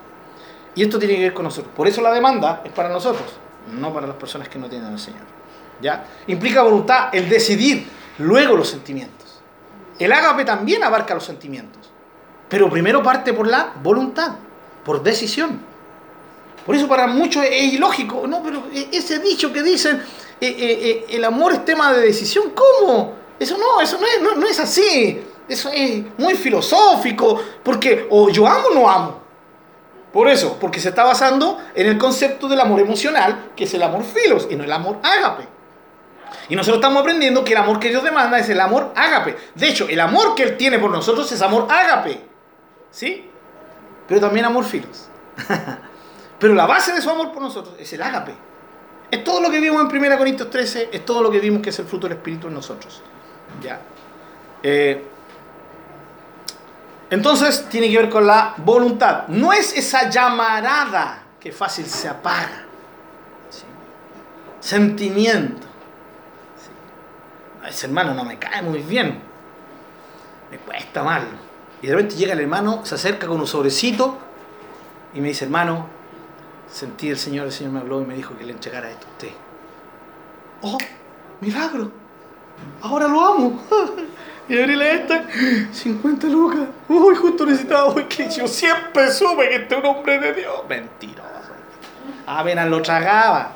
Y 0.74 0.82
esto 0.82 0.98
tiene 0.98 1.14
que 1.14 1.22
ver 1.22 1.34
con 1.34 1.44
nosotros. 1.44 1.72
Por 1.74 1.86
eso 1.86 2.02
la 2.02 2.12
demanda 2.12 2.62
es 2.64 2.72
para 2.72 2.88
nosotros, 2.88 3.26
no 3.72 3.94
para 3.94 4.06
las 4.06 4.16
personas 4.16 4.48
que 4.48 4.58
no 4.58 4.68
tienen 4.68 4.88
al 4.88 4.98
Señor. 4.98 5.22
¿Ya? 5.80 6.04
Implica 6.26 6.62
voluntad, 6.62 7.08
el 7.12 7.28
decidir, 7.28 7.86
luego 8.18 8.56
los 8.56 8.68
sentimientos. 8.68 9.40
El 9.98 10.12
ágape 10.12 10.44
también 10.44 10.82
abarca 10.84 11.14
los 11.14 11.24
sentimientos, 11.24 11.90
pero 12.48 12.68
primero 12.68 13.02
parte 13.02 13.32
por 13.32 13.46
la 13.46 13.72
voluntad, 13.82 14.32
por 14.84 15.02
decisión. 15.02 15.60
Por 16.66 16.74
eso 16.74 16.88
para 16.88 17.06
muchos 17.06 17.44
es 17.44 17.72
ilógico, 17.74 18.26
no, 18.26 18.42
pero 18.42 18.64
e- 18.74 18.88
ese 18.92 19.20
dicho 19.20 19.52
que 19.52 19.62
dicen, 19.62 20.02
eh, 20.40 20.46
eh, 20.48 20.56
eh, 20.58 21.06
el 21.10 21.24
amor 21.24 21.52
es 21.52 21.64
tema 21.64 21.92
de 21.92 22.02
decisión, 22.02 22.50
¿cómo? 22.50 23.14
Eso 23.38 23.56
no, 23.56 23.80
eso 23.80 23.98
no 24.00 24.06
es, 24.06 24.36
no, 24.36 24.46
es 24.46 24.58
así, 24.58 25.22
eso 25.48 25.70
es 25.72 26.02
muy 26.18 26.34
filosófico, 26.34 27.40
porque 27.62 28.08
o 28.10 28.28
yo 28.30 28.48
amo 28.48 28.66
o 28.72 28.74
no 28.74 28.90
amo. 28.90 29.20
Por 30.12 30.28
eso, 30.28 30.56
porque 30.58 30.80
se 30.80 30.88
está 30.88 31.04
basando 31.04 31.58
en 31.74 31.86
el 31.86 31.98
concepto 31.98 32.48
del 32.48 32.58
amor 32.60 32.80
emocional, 32.80 33.50
que 33.54 33.64
es 33.64 33.74
el 33.74 33.82
amor 33.82 34.02
filos 34.02 34.48
y 34.50 34.56
no 34.56 34.64
el 34.64 34.72
amor 34.72 34.98
ágape. 35.02 35.46
Y 36.48 36.56
nosotros 36.56 36.78
estamos 36.78 37.00
aprendiendo 37.00 37.44
que 37.44 37.52
el 37.52 37.58
amor 37.58 37.78
que 37.78 37.90
Dios 37.90 38.02
demanda 38.02 38.38
es 38.38 38.48
el 38.48 38.60
amor 38.60 38.92
ágape. 38.96 39.36
De 39.54 39.68
hecho, 39.68 39.86
el 39.88 40.00
amor 40.00 40.34
que 40.34 40.42
Él 40.42 40.56
tiene 40.56 40.78
por 40.78 40.90
nosotros 40.90 41.30
es 41.30 41.42
amor 41.42 41.66
ágape. 41.70 42.20
¿Sí? 42.90 43.28
Pero 44.08 44.20
también 44.20 44.46
amor 44.46 44.64
filos. 44.64 45.08
Pero 46.38 46.54
la 46.54 46.66
base 46.66 46.92
de 46.92 47.00
su 47.00 47.10
amor 47.10 47.32
por 47.32 47.42
nosotros 47.42 47.74
es 47.78 47.92
el 47.92 48.02
ágape. 48.02 48.34
Es 49.10 49.24
todo 49.24 49.40
lo 49.40 49.50
que 49.50 49.60
vimos 49.60 49.80
en 49.80 49.88
1 50.04 50.18
Corintios 50.18 50.50
13, 50.50 50.90
es 50.92 51.04
todo 51.04 51.22
lo 51.22 51.30
que 51.30 51.38
vimos 51.38 51.62
que 51.62 51.70
es 51.70 51.78
el 51.78 51.86
fruto 51.86 52.08
del 52.08 52.16
Espíritu 52.18 52.48
en 52.48 52.54
nosotros. 52.54 53.02
¿Ya? 53.62 53.80
Eh, 54.62 55.06
entonces 57.08 57.68
tiene 57.68 57.88
que 57.88 57.96
ver 57.96 58.10
con 58.10 58.26
la 58.26 58.54
voluntad. 58.58 59.28
No 59.28 59.52
es 59.52 59.72
esa 59.76 60.10
llamarada 60.10 61.22
que 61.38 61.52
fácil 61.52 61.86
se 61.86 62.08
apaga. 62.08 62.64
Sentimiento. 64.60 65.66
¿sí? 66.60 67.64
"A 67.64 67.68
Ese 67.68 67.86
hermano 67.86 68.12
no 68.14 68.24
me 68.24 68.38
cae 68.38 68.62
muy 68.62 68.80
bien. 68.80 69.20
Me 70.50 70.58
cuesta 70.58 71.04
mal. 71.04 71.22
Y 71.80 71.86
de 71.86 71.94
repente 71.94 72.16
llega 72.16 72.32
el 72.32 72.40
hermano, 72.40 72.84
se 72.84 72.96
acerca 72.96 73.28
con 73.28 73.38
un 73.40 73.46
sobrecito 73.46 74.18
y 75.14 75.20
me 75.20 75.28
dice, 75.28 75.44
hermano, 75.44 75.86
sentí 76.76 77.08
el 77.08 77.16
Señor, 77.16 77.46
el 77.46 77.52
Señor 77.52 77.72
me 77.72 77.80
habló 77.80 78.02
y 78.02 78.04
me 78.04 78.14
dijo 78.14 78.36
que 78.36 78.44
le 78.44 78.52
entregara 78.52 78.90
esto 78.90 79.06
a 79.06 79.10
usted. 79.10 79.30
¡Oh! 80.60 80.78
¡Milagro! 81.40 81.90
Ahora 82.82 83.08
lo 83.08 83.20
amo. 83.20 83.62
Y 84.48 84.56
abrí 84.56 84.76
la 84.76 84.90
esta, 84.90 85.24
50 85.72 86.28
lucas. 86.28 86.68
Uy, 86.88 87.16
justo 87.16 87.44
necesitaba, 87.44 87.92
uy, 87.92 88.04
que 88.04 88.30
yo 88.30 88.46
siempre 88.46 89.10
supe 89.10 89.48
que 89.48 89.56
este 89.56 89.74
es 89.74 89.80
un 89.80 89.86
hombre 89.86 90.20
de 90.20 90.34
Dios. 90.34 90.60
Mentiroso. 90.68 91.26
Apenas 92.28 92.68
lo 92.68 92.80
tragaba. 92.80 93.54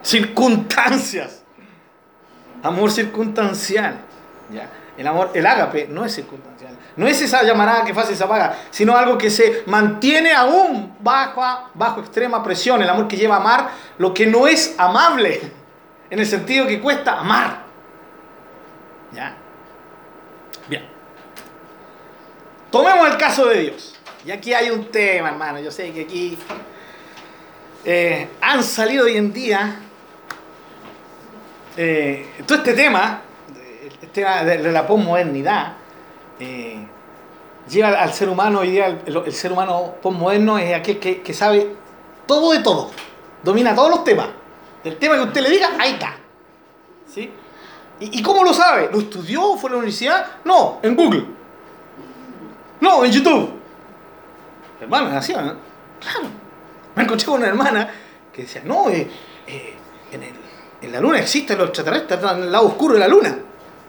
Circunstancias. 0.00 1.42
Amor 2.62 2.92
circunstancial. 2.92 3.96
Ya. 4.54 4.70
El 4.96 5.08
amor, 5.08 5.32
el 5.34 5.44
ágape 5.44 5.88
no 5.88 6.04
es 6.04 6.14
circunstancial. 6.14 6.71
No 6.96 7.06
es 7.06 7.20
esa 7.22 7.42
llamarada 7.42 7.84
que 7.84 7.94
fácil 7.94 8.16
se 8.16 8.24
apaga, 8.24 8.58
sino 8.70 8.96
algo 8.96 9.16
que 9.16 9.30
se 9.30 9.62
mantiene 9.66 10.32
aún 10.32 10.94
bajo, 11.00 11.42
bajo 11.74 12.00
extrema 12.00 12.42
presión. 12.42 12.82
El 12.82 12.88
amor 12.88 13.08
que 13.08 13.16
lleva 13.16 13.36
a 13.36 13.40
amar 13.40 13.70
lo 13.98 14.12
que 14.12 14.26
no 14.26 14.46
es 14.46 14.74
amable. 14.78 15.40
En 16.10 16.18
el 16.18 16.26
sentido 16.26 16.66
que 16.66 16.80
cuesta 16.80 17.18
amar. 17.18 17.62
¿Ya? 19.12 19.36
Bien. 20.68 20.86
Tomemos 22.70 23.08
el 23.08 23.16
caso 23.16 23.46
de 23.46 23.60
Dios. 23.60 23.98
Y 24.24 24.30
aquí 24.30 24.52
hay 24.52 24.70
un 24.70 24.90
tema, 24.90 25.30
hermano. 25.30 25.58
Yo 25.60 25.70
sé 25.70 25.92
que 25.92 26.02
aquí 26.02 26.38
eh, 27.84 28.28
han 28.40 28.62
salido 28.62 29.06
hoy 29.06 29.16
en 29.16 29.32
día 29.32 29.76
eh, 31.76 32.26
todo 32.46 32.58
este 32.58 32.74
tema, 32.74 33.22
el 34.02 34.08
tema 34.10 34.44
de, 34.44 34.58
la 34.70 34.86
posmodernidad, 34.86 35.74
eh, 36.40 36.86
lleva 37.68 37.88
al 37.90 38.12
ser 38.12 38.28
humano 38.28 38.60
hoy 38.60 38.70
día, 38.70 38.86
el, 39.06 39.32
ser 39.32 39.52
humano 39.52 39.94
posmoderno 40.02 40.58
es 40.58 40.74
aquel 40.74 40.98
que, 40.98 41.22
que 41.22 41.32
sabe 41.34 41.74
todo 42.26 42.52
de 42.52 42.60
todo, 42.60 42.90
domina 43.42 43.74
todos 43.74 43.90
los 43.90 44.04
temas. 44.04 44.28
El 44.84 44.96
tema 44.98 45.14
que 45.14 45.22
usted 45.22 45.42
le 45.42 45.50
diga, 45.50 45.70
ahí 45.78 45.92
está. 45.92 46.16
¿Sí? 47.06 47.30
¿Y, 48.00 48.18
¿Y 48.18 48.22
cómo 48.22 48.42
lo 48.42 48.52
sabe? 48.52 48.88
¿Lo 48.92 48.98
estudió? 48.98 49.56
¿Fue 49.56 49.68
a 49.70 49.72
la 49.72 49.76
universidad? 49.78 50.26
No, 50.44 50.80
en 50.82 50.96
Google. 50.96 51.24
No, 52.80 53.04
en 53.04 53.12
YouTube. 53.12 53.50
Hermano, 54.80 55.08
es 55.10 55.14
así, 55.14 55.32
¿no? 55.32 55.54
Claro. 56.00 56.26
Me 56.96 57.04
encontré 57.04 57.24
con 57.26 57.36
una 57.36 57.46
hermana 57.46 57.88
que 58.32 58.42
decía, 58.42 58.62
no, 58.64 58.88
eh, 58.90 59.08
eh, 59.46 59.74
en, 60.10 60.22
el- 60.24 60.34
en 60.80 60.90
la 60.92 61.00
luna 61.00 61.20
existen 61.20 61.56
los 61.58 61.68
extraterrestres, 61.68 62.20
en 62.22 62.42
el 62.42 62.50
lado 62.52 62.66
oscuro 62.66 62.94
de 62.94 63.00
la 63.00 63.06
luna. 63.08 63.38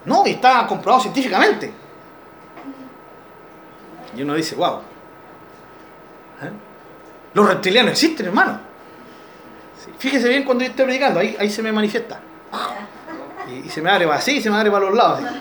No, 0.04 0.24
y 0.26 0.30
está 0.30 0.64
comprobado 0.66 1.02
científicamente. 1.02 1.72
Y 4.16 4.22
uno 4.22 4.34
dice, 4.34 4.54
wow. 4.54 4.78
¿Eh? 6.42 6.50
Los 7.34 7.48
reptilianos 7.48 7.92
existen, 7.92 8.26
hermano. 8.26 8.60
Sí, 9.84 9.90
Fíjese 9.98 10.28
bien 10.28 10.44
cuando 10.44 10.64
yo 10.64 10.70
esté 10.70 10.84
predicando, 10.84 11.20
ahí, 11.20 11.36
ahí 11.38 11.50
se 11.50 11.62
me 11.62 11.72
manifiesta. 11.72 12.20
Y, 13.46 13.66
y 13.66 13.68
se 13.68 13.82
me 13.82 13.90
abre 13.90 14.06
para 14.06 14.18
así 14.18 14.38
y 14.38 14.40
se 14.40 14.48
me 14.48 14.56
abre 14.56 14.70
para 14.70 14.86
los 14.86 14.94
lados. 14.94 15.20
así. 15.22 15.36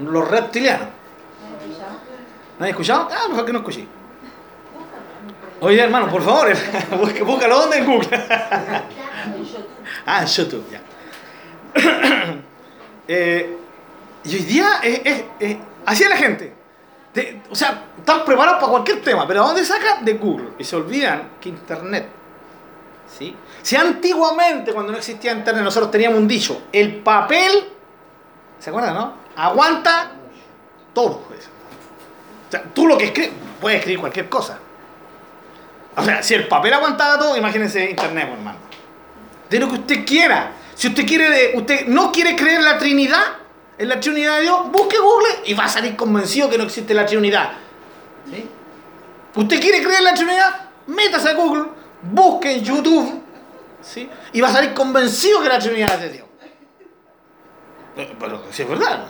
Los 0.00 0.28
reptilianos. 0.28 0.88
¿No 2.58 2.64
has 2.64 2.70
escuchado? 2.70 3.08
Ah, 3.12 3.28
mejor 3.28 3.44
que 3.46 3.52
no 3.52 3.58
escuché. 3.60 3.86
Oye, 5.60 5.80
hermano, 5.80 6.08
por 6.08 6.20
favor, 6.22 6.48
busca- 7.00 7.22
búscalo 7.24 7.60
donde 7.60 7.78
en 7.78 7.86
Google. 7.86 8.08
ah, 10.06 10.22
en 10.22 10.26
YouTube, 10.26 10.64
ya. 10.70 10.80
Eh, 13.12 13.56
y 14.24 14.34
hoy 14.36 14.42
día 14.42 14.68
es, 14.82 15.00
es- 15.04 15.24
es- 15.38 15.56
así 15.86 16.02
es 16.04 16.10
la 16.10 16.16
gente. 16.16 16.52
O 17.50 17.54
sea, 17.56 17.86
están 17.98 18.24
preparados 18.24 18.60
para 18.60 18.70
cualquier 18.70 19.02
tema, 19.02 19.26
pero 19.26 19.42
¿a 19.42 19.46
dónde 19.48 19.64
sacan? 19.64 20.04
De 20.04 20.14
Google. 20.14 20.50
Y 20.58 20.64
se 20.64 20.76
olvidan 20.76 21.30
que 21.40 21.48
Internet. 21.48 22.08
¿sí? 23.18 23.34
Si 23.62 23.76
antiguamente, 23.76 24.72
cuando 24.72 24.92
no 24.92 24.98
existía 24.98 25.32
Internet, 25.32 25.64
nosotros 25.64 25.90
teníamos 25.90 26.18
un 26.18 26.28
dicho: 26.28 26.62
el 26.72 26.96
papel, 26.96 27.68
¿se 28.58 28.70
acuerdan, 28.70 28.94
no? 28.94 29.14
Aguanta 29.36 30.12
todo. 30.94 31.20
pues. 31.28 31.48
O 32.48 32.50
sea, 32.50 32.62
tú 32.74 32.86
lo 32.86 32.96
que 32.96 33.06
escribes, 33.06 33.32
puedes 33.60 33.78
escribir 33.78 34.00
cualquier 34.00 34.28
cosa. 34.28 34.58
O 35.96 36.04
sea, 36.04 36.22
si 36.22 36.34
el 36.34 36.46
papel 36.46 36.72
aguantaba 36.74 37.18
todo, 37.18 37.36
imagínense 37.36 37.90
Internet, 37.90 38.28
hermano. 38.32 38.58
De 39.48 39.58
lo 39.58 39.68
que 39.68 39.74
usted 39.74 40.06
quiera. 40.06 40.52
Si 40.74 40.88
usted 40.88 41.06
quiere, 41.06 41.52
usted 41.56 41.86
no 41.88 42.10
quiere 42.12 42.36
creer 42.36 42.60
en 42.60 42.64
la 42.64 42.78
Trinidad, 42.78 43.22
en 43.80 43.88
la 43.88 43.98
Trinidad 43.98 44.36
de 44.36 44.42
Dios, 44.42 44.70
busque 44.70 44.98
Google 44.98 45.28
y 45.46 45.54
va 45.54 45.64
a 45.64 45.68
salir 45.68 45.96
convencido 45.96 46.50
que 46.50 46.58
no 46.58 46.64
existe 46.64 46.92
la 46.92 47.06
Trinidad. 47.06 47.52
¿Sí? 48.30 48.46
¿Usted 49.36 49.58
quiere 49.58 49.82
creer 49.82 50.00
en 50.00 50.04
la 50.04 50.12
Trinidad? 50.12 50.68
Métase 50.86 51.30
a 51.30 51.32
Google, 51.32 51.64
busque 52.02 52.52
en 52.52 52.62
YouTube, 52.62 53.22
¿sí? 53.80 54.06
Y 54.34 54.40
va 54.42 54.48
a 54.48 54.52
salir 54.52 54.74
convencido 54.74 55.40
que 55.40 55.48
la 55.48 55.58
Trinidad 55.58 55.94
es 55.94 56.00
de 56.02 56.10
Dios. 56.10 56.26
Pero, 57.96 58.10
pero 58.18 58.42
si 58.50 58.62
es 58.62 58.68
verdad. 58.68 59.06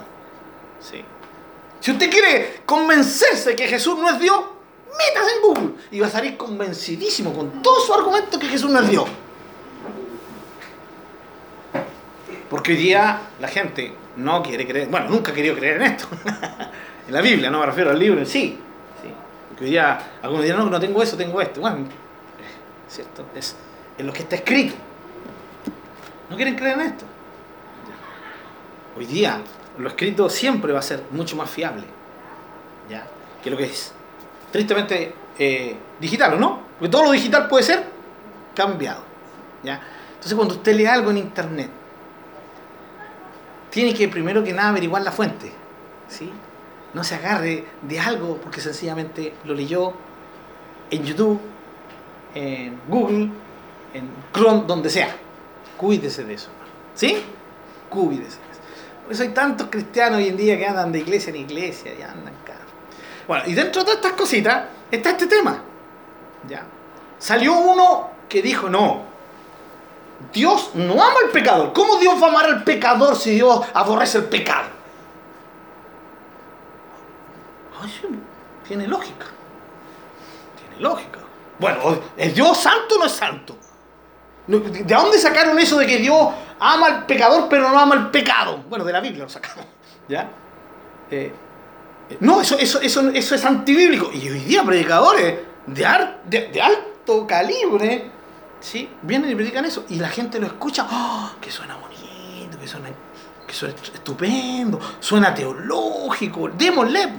Sí. 0.79 1.05
Si 1.81 1.91
usted 1.91 2.09
quiere 2.09 2.61
convencerse 2.65 3.57
que 3.57 3.67
Jesús 3.67 3.99
no 3.99 4.09
es 4.09 4.21
Dios, 4.21 4.41
métase 4.87 5.35
en 5.35 5.43
Google 5.43 5.75
y 5.91 5.99
va 5.99 6.07
a 6.07 6.11
salir 6.11 6.37
convencidísimo 6.37 7.33
con 7.33 7.61
todo 7.61 7.81
su 7.81 7.93
argumento 7.93 8.39
que 8.39 8.47
Jesús 8.47 8.71
no 8.71 8.79
es 8.79 8.89
Dios. 8.89 9.09
Porque 12.51 12.73
hoy 12.73 12.79
día 12.79 13.21
la 13.41 13.47
gente 13.47 13.95
no 14.17 14.43
quiere 14.43 14.67
creer, 14.67 14.89
bueno, 14.89 15.09
nunca 15.09 15.31
ha 15.31 15.35
querido 15.35 15.55
creer 15.55 15.77
en 15.77 15.83
esto. 15.93 16.09
en 17.07 17.15
la 17.15 17.21
Biblia, 17.23 17.49
no 17.49 17.61
me 17.61 17.67
refiero 17.67 17.91
al 17.91 17.99
libro 17.99 18.19
en 18.19 18.27
sí. 18.27 18.59
Porque 19.49 19.65
hoy 19.65 19.71
día 19.71 19.99
algunos 20.21 20.45
dirán, 20.45 20.59
no, 20.59 20.69
no 20.69 20.81
tengo 20.81 21.01
eso, 21.01 21.17
tengo 21.17 21.41
esto. 21.41 21.61
Bueno, 21.61 21.87
es 22.89 22.95
cierto, 22.95 23.25
es 23.37 23.55
en 23.97 24.07
lo 24.07 24.13
que 24.13 24.23
está 24.23 24.35
escrito. 24.35 24.75
No 26.29 26.35
quieren 26.35 26.57
creer 26.57 26.81
en 26.81 26.87
esto. 26.87 27.05
Hoy 28.97 29.07
día 29.07 29.41
lo 29.79 29.89
escrito 29.89 30.29
siempre 30.29 30.73
va 30.73 30.81
a 30.81 30.83
ser 30.83 31.05
mucho 31.13 31.37
más 31.37 31.49
fiable 31.49 31.85
¿ya? 32.89 33.07
que 33.43 33.51
lo 33.51 33.57
que 33.57 33.65
es 33.65 33.93
tristemente 34.51 35.15
eh, 35.39 35.77
digital, 36.01 36.35
¿o 36.35 36.37
no? 36.37 36.63
Porque 36.79 36.91
todo 36.91 37.05
lo 37.05 37.13
digital 37.13 37.47
puede 37.47 37.65
ser 37.65 37.85
cambiado. 38.55 39.03
¿ya? 39.63 39.81
Entonces 40.09 40.35
cuando 40.35 40.55
usted 40.55 40.75
lee 40.75 40.87
algo 40.87 41.11
en 41.11 41.19
internet, 41.19 41.71
tiene 43.71 43.95
que 43.95 44.09
primero 44.09 44.43
que 44.45 44.53
nada 44.53 44.71
averiguar 44.71 45.03
la 45.03 45.13
fuente. 45.13 45.53
¿sí? 46.09 46.31
No 46.93 47.05
se 47.05 47.15
agarre 47.15 47.65
de 47.83 48.01
algo 48.01 48.37
porque 48.39 48.61
sencillamente 48.61 49.35
lo 49.45 49.55
leyó 49.55 49.93
en 50.91 51.05
YouTube, 51.05 51.41
en 52.35 52.81
Google, 52.89 53.31
en 53.95 54.09
Chrome, 54.35 54.65
donde 54.67 54.91
sea. 54.91 55.17
Cuídese 55.77 56.25
de 56.25 56.35
eso. 56.35 56.51
¿Sí? 56.95 57.23
Cuídese. 57.89 58.39
Por 59.05 59.13
eso 59.13 59.23
hay 59.23 59.31
tantos 59.31 59.69
cristianos 59.71 60.19
hoy 60.19 60.29
en 60.29 60.37
día 60.37 60.59
que 60.59 60.67
andan 60.67 60.93
de 60.93 61.01
iglesia 61.01 61.31
en 61.31 61.37
iglesia 61.37 61.93
y 61.99 62.03
andan 62.03 62.35
acá. 62.43 62.55
Bueno, 63.27 63.45
y 63.47 63.55
dentro 63.55 63.83
de 63.83 63.87
todas 63.87 63.97
estas 63.97 64.13
cositas 64.13 64.65
está 64.91 65.11
este 65.11 65.27
tema. 65.27 65.63
¿ya? 66.49 66.65
Salió 67.19 67.59
uno 67.59 68.11
que 68.29 68.43
dijo, 68.43 68.69
no, 68.69 69.10
Dios 70.33 70.71
no 70.75 70.95
ama 70.95 71.15
al 71.25 71.31
pecador. 71.31 71.73
¿Cómo 71.73 71.97
Dios 71.97 72.21
va 72.23 72.27
a 72.27 72.31
amar 72.31 72.45
al 72.47 72.63
pecador 72.65 73.17
si 73.17 73.31
Dios 73.31 73.61
aborrece 73.75 74.19
el 74.19 74.25
pecado? 74.25 74.69
Tiene 78.67 78.87
lógica. 78.87 79.27
Tiene 80.59 80.83
lógica. 80.83 81.19
Bueno, 81.59 81.99
¿es 82.17 82.35
Dios 82.35 82.57
santo 82.59 82.97
o 82.97 82.99
no 82.99 83.05
es 83.07 83.13
santo? 83.13 83.57
¿De 84.47 84.83
dónde 84.95 85.19
sacaron 85.19 85.59
eso 85.59 85.79
de 85.79 85.87
que 85.87 85.99
Dios 85.99 86.29
ama 86.59 86.87
al 86.87 87.07
pecador 87.07 87.49
pero 87.49 87.69
no 87.71 87.79
ama 87.79 87.95
el 87.95 88.11
pecado? 88.11 88.59
Bueno, 88.69 88.85
de 88.85 88.93
la 88.93 89.01
Biblia 89.01 89.25
lo 89.25 89.29
sacamos. 89.29 89.65
¿Ya? 90.09 90.29
Eh, 91.11 91.33
eh, 92.11 92.17
no, 92.21 92.41
eso, 92.41 92.57
eso, 92.59 92.81
eso, 92.81 93.09
eso 93.11 93.35
es 93.35 93.45
antibíblico. 93.45 94.11
Y 94.13 94.29
hoy 94.29 94.41
día 94.41 94.63
predicadores 94.63 95.39
de, 95.67 95.87
ar- 95.87 96.23
de 96.25 96.61
alto 96.63 97.27
calibre 97.27 98.11
¿sí? 98.61 98.89
vienen 99.03 99.31
y 99.31 99.35
predican 99.35 99.65
eso. 99.65 99.85
Y 99.89 99.97
la 99.97 100.09
gente 100.09 100.39
lo 100.39 100.47
escucha, 100.47 100.87
¡oh! 100.91 101.33
que 101.41 101.51
suena 101.51 101.77
bonito, 101.77 102.59
que 102.59 102.69
suena, 102.69 102.89
que 103.47 103.55
suena 103.55 103.75
estupendo, 103.75 104.79
suena 105.01 105.35
teológico, 105.35 106.49
démosle. 106.49 107.13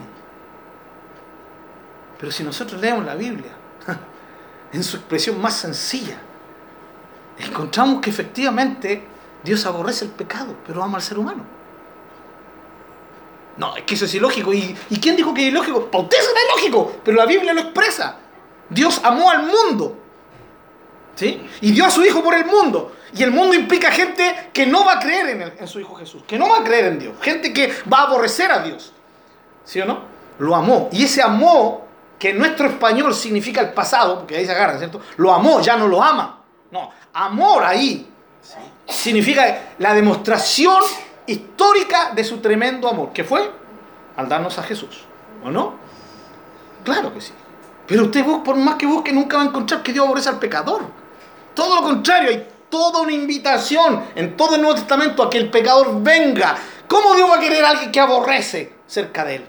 Pero 2.19 2.31
si 2.31 2.43
nosotros 2.43 2.79
leemos 2.79 3.05
la 3.05 3.15
Biblia, 3.15 3.51
en 4.71 4.83
su 4.83 4.97
expresión 4.97 5.41
más 5.41 5.55
sencilla, 5.55 6.17
encontramos 7.37 8.01
que 8.01 8.11
efectivamente 8.11 9.07
Dios 9.43 9.65
aborrece 9.65 10.05
el 10.05 10.11
pecado, 10.11 10.55
pero 10.65 10.83
ama 10.83 10.97
al 10.97 11.03
ser 11.03 11.17
humano. 11.17 11.43
No, 13.57 13.75
es 13.75 13.83
que 13.83 13.95
eso 13.95 14.05
es 14.05 14.15
ilógico. 14.15 14.53
¿Y, 14.53 14.75
¿y 14.89 14.99
quién 14.99 15.15
dijo 15.15 15.33
que 15.33 15.41
es 15.47 15.51
ilógico? 15.51 15.85
Para 15.91 16.03
usted 16.03 16.17
será 16.17 16.39
ilógico, 16.47 16.99
pero 17.03 17.17
la 17.17 17.25
Biblia 17.25 17.53
lo 17.53 17.61
expresa. 17.61 18.17
Dios 18.69 19.01
amó 19.03 19.29
al 19.29 19.43
mundo. 19.43 20.00
¿Sí? 21.15 21.45
Y 21.61 21.71
dio 21.71 21.85
a 21.85 21.91
su 21.91 22.03
Hijo 22.03 22.23
por 22.23 22.33
el 22.33 22.45
mundo. 22.45 22.93
Y 23.13 23.23
el 23.23 23.31
mundo 23.31 23.53
implica 23.53 23.91
gente 23.91 24.49
que 24.53 24.65
no 24.65 24.85
va 24.85 24.93
a 24.93 24.99
creer 24.99 25.29
en, 25.29 25.53
en 25.59 25.67
su 25.67 25.79
Hijo 25.79 25.95
Jesús, 25.95 26.23
que 26.25 26.37
no 26.37 26.49
va 26.49 26.59
a 26.59 26.63
creer 26.63 26.85
en 26.85 26.99
Dios, 26.99 27.15
gente 27.21 27.51
que 27.51 27.73
va 27.91 27.99
a 27.99 28.03
aborrecer 28.03 28.51
a 28.51 28.59
Dios. 28.59 28.93
¿Sí 29.65 29.81
o 29.81 29.85
no? 29.85 30.01
Lo 30.39 30.55
amó. 30.55 30.89
Y 30.91 31.03
ese 31.03 31.21
amó, 31.21 31.85
que 32.17 32.29
en 32.29 32.37
nuestro 32.37 32.67
español 32.67 33.13
significa 33.13 33.61
el 33.61 33.73
pasado, 33.73 34.19
porque 34.19 34.37
ahí 34.37 34.45
se 34.45 34.51
agarra, 34.51 34.77
¿cierto? 34.77 35.01
Lo 35.17 35.33
amó, 35.33 35.59
ya 35.59 35.75
no 35.75 35.87
lo 35.87 36.01
ama. 36.01 36.41
No, 36.71 36.89
amor 37.13 37.63
ahí 37.65 38.07
significa 38.87 39.73
la 39.79 39.93
demostración 39.93 40.81
histórica 41.25 42.11
de 42.13 42.23
su 42.23 42.37
tremendo 42.37 42.87
amor, 42.87 43.11
que 43.11 43.23
fue 43.23 43.51
al 44.15 44.29
darnos 44.29 44.57
a 44.57 44.63
Jesús, 44.63 45.03
¿o 45.43 45.49
no? 45.49 45.75
Claro 46.83 47.13
que 47.13 47.21
sí. 47.21 47.33
Pero 47.87 48.03
usted, 48.03 48.23
por 48.43 48.55
más 48.55 48.75
que 48.75 48.85
busque, 48.85 49.11
nunca 49.11 49.37
va 49.37 49.43
a 49.43 49.45
encontrar 49.47 49.83
que 49.83 49.91
Dios 49.91 50.05
aborrece 50.05 50.29
al 50.29 50.39
pecador. 50.39 50.83
Todo 51.53 51.75
lo 51.75 51.81
contrario, 51.83 52.29
hay 52.29 52.47
toda 52.69 53.01
una 53.01 53.11
invitación 53.11 54.03
en 54.15 54.35
todo 54.35 54.55
el 54.55 54.61
Nuevo 54.61 54.75
Testamento 54.75 55.23
a 55.23 55.29
que 55.29 55.37
el 55.37 55.49
pecador 55.49 56.01
venga. 56.01 56.55
¿Cómo 56.87 57.15
Dios 57.15 57.29
va 57.29 57.35
a 57.35 57.39
querer 57.39 57.63
a 57.63 57.69
alguien 57.69 57.91
que 57.91 57.99
aborrece 57.99 58.73
cerca 58.87 59.23
de 59.25 59.35
él? 59.35 59.45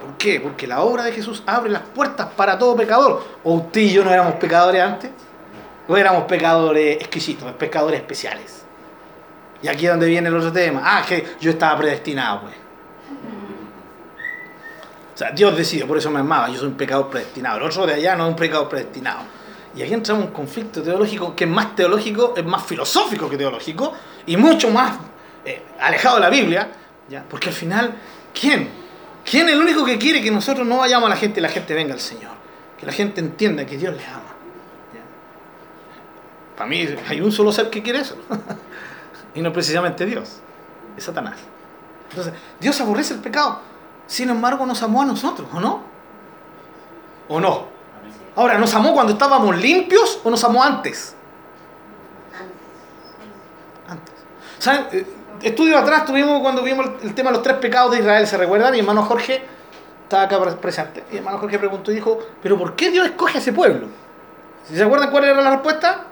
¿Por 0.00 0.16
qué? 0.16 0.40
Porque 0.40 0.66
la 0.66 0.82
obra 0.82 1.04
de 1.04 1.12
Jesús 1.12 1.42
abre 1.46 1.70
las 1.70 1.82
puertas 1.82 2.28
para 2.36 2.58
todo 2.58 2.76
pecador. 2.76 3.22
¿O 3.42 3.54
usted 3.54 3.80
y 3.80 3.92
yo 3.92 4.04
no 4.04 4.10
éramos 4.10 4.34
pecadores 4.34 4.82
antes? 4.82 5.10
¿O 5.88 5.96
éramos 5.96 6.24
pecadores 6.24 6.96
exquisitos, 6.96 7.50
pecadores 7.52 8.00
especiales? 8.00 8.62
Y 9.62 9.68
aquí 9.68 9.86
es 9.86 9.92
donde 9.92 10.06
viene 10.06 10.28
el 10.28 10.36
otro 10.36 10.52
tema. 10.52 10.82
Ah, 10.84 11.02
que 11.08 11.36
yo 11.40 11.50
estaba 11.50 11.78
predestinado, 11.78 12.42
pues. 12.42 12.54
O 15.14 15.16
sea, 15.16 15.30
Dios 15.30 15.56
decidió, 15.56 15.86
por 15.86 15.96
eso 15.96 16.10
me 16.10 16.20
amaba. 16.20 16.48
Yo 16.48 16.58
soy 16.58 16.68
un 16.68 16.76
pecador 16.76 17.08
predestinado. 17.08 17.58
El 17.58 17.62
otro 17.64 17.86
de 17.86 17.94
allá 17.94 18.16
no 18.16 18.24
es 18.24 18.30
un 18.30 18.36
pecador 18.36 18.68
predestinado. 18.68 19.20
Y 19.76 19.82
aquí 19.82 19.92
entramos 19.92 20.24
en 20.24 20.28
un 20.28 20.34
conflicto 20.34 20.82
teológico 20.82 21.34
que 21.34 21.44
es 21.44 21.50
más 21.50 21.74
teológico, 21.74 22.34
es 22.36 22.44
más 22.44 22.64
filosófico 22.64 23.28
que 23.28 23.36
teológico 23.36 23.92
y 24.26 24.36
mucho 24.36 24.70
más 24.70 24.98
eh, 25.44 25.62
alejado 25.80 26.16
de 26.16 26.20
la 26.20 26.30
Biblia. 26.30 26.70
¿ya? 27.08 27.24
Porque 27.28 27.48
al 27.48 27.54
final, 27.54 27.94
¿quién? 28.38 28.68
¿Quién 29.28 29.48
es 29.48 29.54
el 29.54 29.60
único 29.60 29.84
que 29.84 29.98
quiere 29.98 30.22
que 30.22 30.30
nosotros 30.30 30.66
no 30.66 30.78
vayamos 30.78 31.06
a 31.06 31.10
la 31.10 31.16
gente 31.16 31.40
y 31.40 31.42
la 31.42 31.48
gente 31.48 31.74
venga 31.74 31.94
al 31.94 32.00
Señor? 32.00 32.32
Que 32.78 32.86
la 32.86 32.92
gente 32.92 33.20
entienda 33.20 33.66
que 33.66 33.76
Dios 33.76 33.96
les 33.96 34.06
ama. 34.08 34.34
Para 36.56 36.70
mí 36.70 36.86
hay 37.08 37.20
un 37.20 37.32
solo 37.32 37.50
ser 37.50 37.68
que 37.68 37.82
quiere 37.82 38.00
eso. 38.00 38.16
y 39.34 39.42
no 39.42 39.52
precisamente 39.52 40.06
Dios. 40.06 40.40
Es 40.96 41.04
Satanás. 41.04 41.36
Entonces, 42.10 42.32
Dios 42.60 42.80
aborrece 42.80 43.14
el 43.14 43.20
pecado. 43.20 43.60
Sin 44.06 44.30
embargo, 44.30 44.64
nos 44.66 44.82
amó 44.82 45.02
a 45.02 45.04
nosotros, 45.06 45.48
¿o 45.52 45.60
no? 45.60 45.82
¿O 47.26 47.40
no? 47.40 47.73
Ahora, 48.36 48.58
¿nos 48.58 48.74
amó 48.74 48.92
cuando 48.92 49.12
estábamos 49.12 49.56
limpios 49.56 50.20
o 50.24 50.30
nos 50.30 50.42
amó 50.44 50.62
antes? 50.62 51.14
Antes. 53.88 54.14
¿Saben? 54.58 54.86
Eh, 54.92 55.06
Estudio 55.42 55.76
atrás 55.76 56.06
tuvimos 56.06 56.40
cuando 56.40 56.62
vimos 56.62 56.86
el, 57.02 57.14
tema 57.14 57.28
de 57.30 57.36
los 57.36 57.42
tres 57.42 57.58
pecados 57.58 57.92
de 57.92 57.98
Israel, 57.98 58.26
¿se 58.26 58.38
recuerdan? 58.38 58.74
Y 58.74 58.78
hermano 58.78 59.02
Jorge 59.02 59.42
estaba 60.04 60.22
acá 60.22 60.40
pre- 60.40 60.52
presente. 60.52 61.04
Y 61.12 61.18
hermano 61.18 61.36
Jorge 61.38 61.58
preguntó 61.58 61.92
y 61.92 61.96
dijo, 61.96 62.18
¿pero 62.42 62.56
por 62.56 62.74
qué 62.74 62.90
Dios 62.90 63.04
escoge 63.04 63.36
a 63.36 63.40
ese 63.42 63.52
pueblo? 63.52 63.88
¿Se 64.72 64.82
acuerdan 64.82 65.10
cuál 65.10 65.24
era 65.24 65.42
la 65.42 65.50
respuesta? 65.50 66.04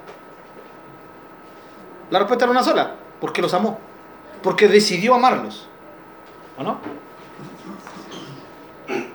La 2.11 2.18
respuesta 2.18 2.45
era 2.45 2.53
una 2.53 2.62
sola, 2.62 2.91
porque 3.23 3.41
los 3.41 3.55
amó. 3.55 3.79
Porque 4.43 4.68
decidió 4.68 5.14
amarlos. 5.14 5.66
¿O 6.59 6.62
no? 6.62 6.79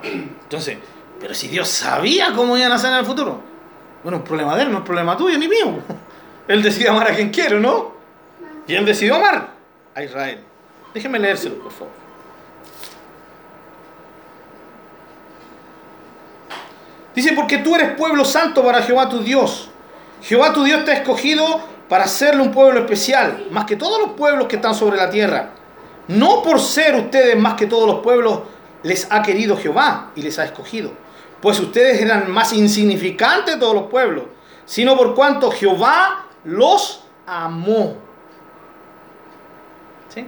Entonces, 0.01 0.80
pero 1.20 1.34
si 1.34 1.47
Dios 1.47 1.68
sabía 1.68 2.34
cómo 2.34 2.57
iban 2.57 2.72
a 2.72 2.78
ser 2.78 2.91
en 2.91 2.99
el 2.99 3.05
futuro. 3.05 3.41
Bueno, 4.03 4.20
un 4.20 4.24
problema 4.24 4.55
de 4.55 4.63
él, 4.63 4.72
no 4.72 4.80
es 4.80 4.84
problema 4.84 5.18
tuyo 5.18 5.38
ni 5.38 5.47
mío. 5.47 5.80
Él 6.47 6.63
decide 6.63 6.88
amar 6.88 7.11
a 7.11 7.15
quien 7.15 7.30
quiere, 7.30 7.59
¿no? 7.59 7.91
Y 8.68 8.74
él 8.74 8.86
decidió 8.86 9.15
amar 9.15 9.49
a 9.93 10.03
Israel. 10.03 10.39
Déjenme 10.93 11.20
leérselo, 11.20 11.59
por 11.59 11.72
favor. 11.74 11.93
Dice, 17.13 17.34
porque 17.34 17.57
tú 17.57 17.76
eres 17.76 17.95
pueblo 17.95 18.24
santo 18.24 18.63
para 18.63 18.82
Jehová 18.82 19.09
tu 19.09 19.20
Dios. 19.20 19.70
Jehová 20.22 20.53
tu 20.53 20.63
Dios 20.63 20.86
te 20.86 20.91
ha 20.91 20.93
escogido 20.95 21.61
para 21.89 22.05
hacerle 22.05 22.43
un 22.43 22.51
pueblo 22.51 22.80
especial, 22.80 23.47
más 23.51 23.65
que 23.65 23.76
todos 23.76 23.99
los 23.99 24.11
pueblos 24.11 24.47
que 24.47 24.57
están 24.57 24.76
sobre 24.76 24.97
la 24.97 25.09
tierra. 25.09 25.49
No 26.07 26.41
por 26.43 26.59
ser 26.59 26.95
ustedes 26.95 27.38
más 27.38 27.55
que 27.55 27.65
todos 27.65 27.88
los 27.88 27.99
pueblos, 27.99 28.41
les 28.84 29.11
ha 29.11 29.22
querido 29.22 29.57
Jehová 29.57 30.11
y 30.15 30.22
les 30.22 30.38
ha 30.39 30.45
escogido. 30.45 30.91
Pues 31.41 31.59
ustedes 31.59 32.01
eran 32.01 32.31
más 32.31 32.53
insignificantes 32.53 33.55
de 33.55 33.59
todos 33.59 33.75
los 33.75 33.88
pueblos, 33.88 34.25
sino 34.65 34.97
por 34.97 35.13
cuanto 35.13 35.51
Jehová 35.51 36.25
los 36.43 37.03
amó. 37.25 37.95
¿Sí? 40.09 40.27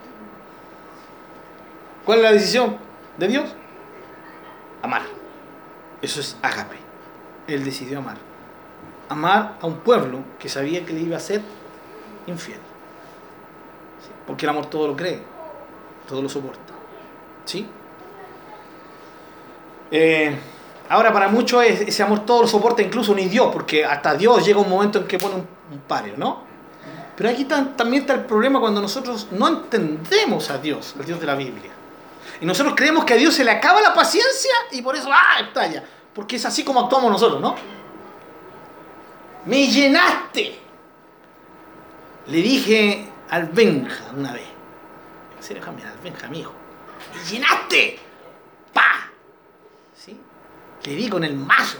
¿Cuál 2.05 2.19
es 2.19 2.23
la 2.23 2.31
decisión 2.31 2.77
de 3.17 3.27
Dios? 3.27 3.49
Amar. 4.81 5.01
Eso 6.01 6.19
es 6.19 6.37
ágape. 6.41 6.77
Él 7.47 7.63
decidió 7.63 7.99
amar. 7.99 8.17
Amar 9.09 9.57
a 9.61 9.65
un 9.65 9.77
pueblo 9.77 10.19
que 10.37 10.47
sabía 10.47 10.85
que 10.85 10.93
le 10.93 11.01
iba 11.01 11.17
a 11.17 11.19
ser 11.19 11.41
infiel. 12.27 12.59
Porque 14.27 14.45
el 14.45 14.51
amor 14.51 14.67
todo 14.67 14.87
lo 14.87 14.95
cree, 14.95 15.21
todo 16.07 16.21
lo 16.21 16.29
soporta. 16.29 16.73
¿Sí? 17.45 17.67
Eh, 19.91 20.37
ahora, 20.89 21.13
para 21.13 21.27
muchos 21.29 21.63
es- 21.63 21.81
ese 21.81 22.03
amor 22.03 22.25
todo 22.25 22.41
lo 22.43 22.47
soporta, 22.47 22.81
incluso 22.81 23.13
ni 23.15 23.25
Dios, 23.25 23.49
porque 23.53 23.85
hasta 23.85 24.15
Dios 24.15 24.45
llega 24.45 24.59
un 24.59 24.69
momento 24.69 24.99
en 24.99 25.07
que 25.07 25.17
pone 25.17 25.35
un, 25.35 25.47
un 25.71 25.79
pario, 25.79 26.13
¿no? 26.17 26.43
Pero 27.15 27.29
aquí 27.29 27.43
también 27.45 28.03
está 28.03 28.13
el 28.13 28.25
problema 28.25 28.59
cuando 28.61 28.81
nosotros 28.81 29.27
no 29.31 29.47
entendemos 29.47 30.49
a 30.49 30.57
Dios, 30.57 30.95
al 30.97 31.05
Dios 31.05 31.19
de 31.19 31.25
la 31.25 31.35
Biblia. 31.35 31.71
Y 32.39 32.45
nosotros 32.45 32.73
creemos 32.77 33.03
que 33.03 33.13
a 33.13 33.17
Dios 33.17 33.33
se 33.33 33.43
le 33.43 33.51
acaba 33.51 33.81
la 33.81 33.93
paciencia 33.93 34.51
y 34.71 34.81
por 34.81 34.95
eso, 34.95 35.09
¡ah! 35.11 35.41
estalla. 35.41 35.83
Porque 36.13 36.37
es 36.37 36.45
así 36.45 36.63
como 36.63 36.79
actuamos 36.79 37.11
nosotros, 37.11 37.41
¿no? 37.41 37.55
Me 39.45 39.67
llenaste. 39.67 40.59
Le 42.27 42.37
dije 42.37 43.09
al 43.29 43.47
Benja 43.47 44.05
una 44.15 44.31
vez. 44.31 44.43
En 45.37 45.43
serio, 45.43 45.63
Benja, 46.03 46.27
mi 46.29 46.39
hijo. 46.39 46.53
Me 47.15 47.29
llenaste. 47.29 47.99
¡Pa! 48.73 49.08
Le 50.85 50.95
di 50.95 51.09
con 51.09 51.23
el 51.23 51.35
mazo. 51.35 51.77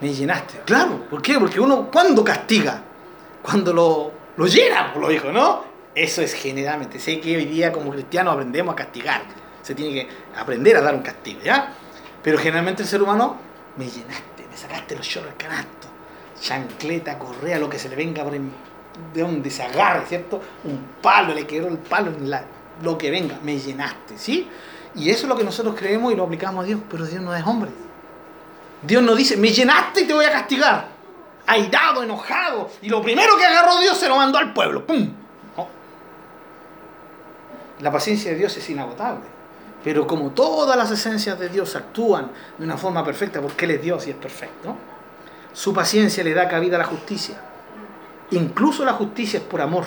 Me 0.00 0.12
llenaste. 0.12 0.60
Claro, 0.64 1.04
¿por 1.08 1.22
qué? 1.22 1.38
Porque 1.38 1.60
uno, 1.60 1.88
¿cuándo 1.90 2.24
castiga? 2.24 2.82
Cuando 3.42 3.72
lo, 3.72 4.12
lo 4.36 4.46
llena, 4.46 4.92
lo 4.96 5.08
dijo, 5.08 5.30
¿no? 5.30 5.64
Eso 5.94 6.22
es 6.22 6.34
generalmente. 6.34 6.98
Sé 6.98 7.20
que 7.20 7.36
hoy 7.36 7.44
día 7.44 7.70
como 7.70 7.90
cristianos 7.92 8.34
aprendemos 8.34 8.72
a 8.72 8.76
castigar. 8.76 9.22
Se 9.62 9.74
tiene 9.76 9.92
que 9.94 10.08
aprender 10.36 10.76
a 10.76 10.80
dar 10.80 10.94
un 10.94 11.02
castigo, 11.02 11.40
¿ya? 11.44 11.72
Pero 12.22 12.36
generalmente 12.38 12.82
el 12.82 12.88
ser 12.88 13.00
humano, 13.02 13.36
me 13.76 13.84
llenaste, 13.88 14.46
me 14.50 14.56
sacaste 14.56 14.96
los 14.96 15.06
chorros 15.08 15.28
del 15.30 15.36
canasto. 15.38 15.88
Chancleta, 16.40 17.16
correa, 17.18 17.58
lo 17.60 17.68
que 17.68 17.78
se 17.78 17.88
le 17.88 17.94
venga 17.94 18.24
por 18.24 18.34
en- 18.34 18.52
de 19.14 19.20
donde 19.22 19.50
se 19.50 19.62
agarre, 19.62 20.04
¿cierto? 20.06 20.40
Un 20.64 20.78
palo, 21.00 21.32
le 21.32 21.46
quedó 21.46 21.68
el 21.68 21.78
palo 21.78 22.10
en 22.10 22.28
la, 22.28 22.44
lo 22.82 22.98
que 22.98 23.10
venga, 23.10 23.38
me 23.44 23.56
llenaste, 23.58 24.18
¿sí? 24.18 24.48
Y 24.94 25.10
eso 25.10 25.22
es 25.22 25.28
lo 25.28 25.36
que 25.36 25.44
nosotros 25.44 25.74
creemos 25.76 26.12
y 26.12 26.16
lo 26.16 26.24
aplicamos 26.24 26.64
a 26.64 26.66
Dios, 26.66 26.80
pero 26.90 27.06
Dios 27.06 27.22
no 27.22 27.34
es 27.34 27.46
hombre. 27.46 27.70
Dios 28.82 29.02
no 29.02 29.14
dice, 29.14 29.36
me 29.36 29.50
llenaste 29.50 30.02
y 30.02 30.06
te 30.06 30.12
voy 30.12 30.24
a 30.24 30.32
castigar. 30.32 30.88
Airado, 31.46 32.02
enojado. 32.02 32.70
Y 32.82 32.88
lo 32.88 33.00
primero 33.00 33.36
que 33.36 33.44
agarró 33.44 33.78
Dios 33.80 33.96
se 33.96 34.08
lo 34.08 34.16
mandó 34.16 34.38
al 34.38 34.52
pueblo. 34.52 34.86
¡Pum! 34.86 35.12
La 37.80 37.90
paciencia 37.90 38.30
de 38.30 38.36
Dios 38.36 38.56
es 38.56 38.70
inagotable. 38.70 39.24
Pero 39.82 40.06
como 40.06 40.30
todas 40.30 40.76
las 40.76 40.90
esencias 40.90 41.38
de 41.38 41.48
Dios 41.48 41.74
actúan 41.74 42.30
de 42.56 42.64
una 42.64 42.76
forma 42.76 43.04
perfecta, 43.04 43.40
porque 43.40 43.64
Él 43.64 43.72
es 43.72 43.82
Dios 43.82 44.06
y 44.06 44.10
es 44.10 44.16
perfecto, 44.16 44.76
su 45.52 45.74
paciencia 45.74 46.22
le 46.22 46.34
da 46.34 46.48
cabida 46.48 46.76
a 46.76 46.78
la 46.78 46.84
justicia. 46.84 47.36
Incluso 48.30 48.84
la 48.84 48.92
justicia 48.92 49.38
es 49.38 49.44
por 49.44 49.60
amor. 49.60 49.84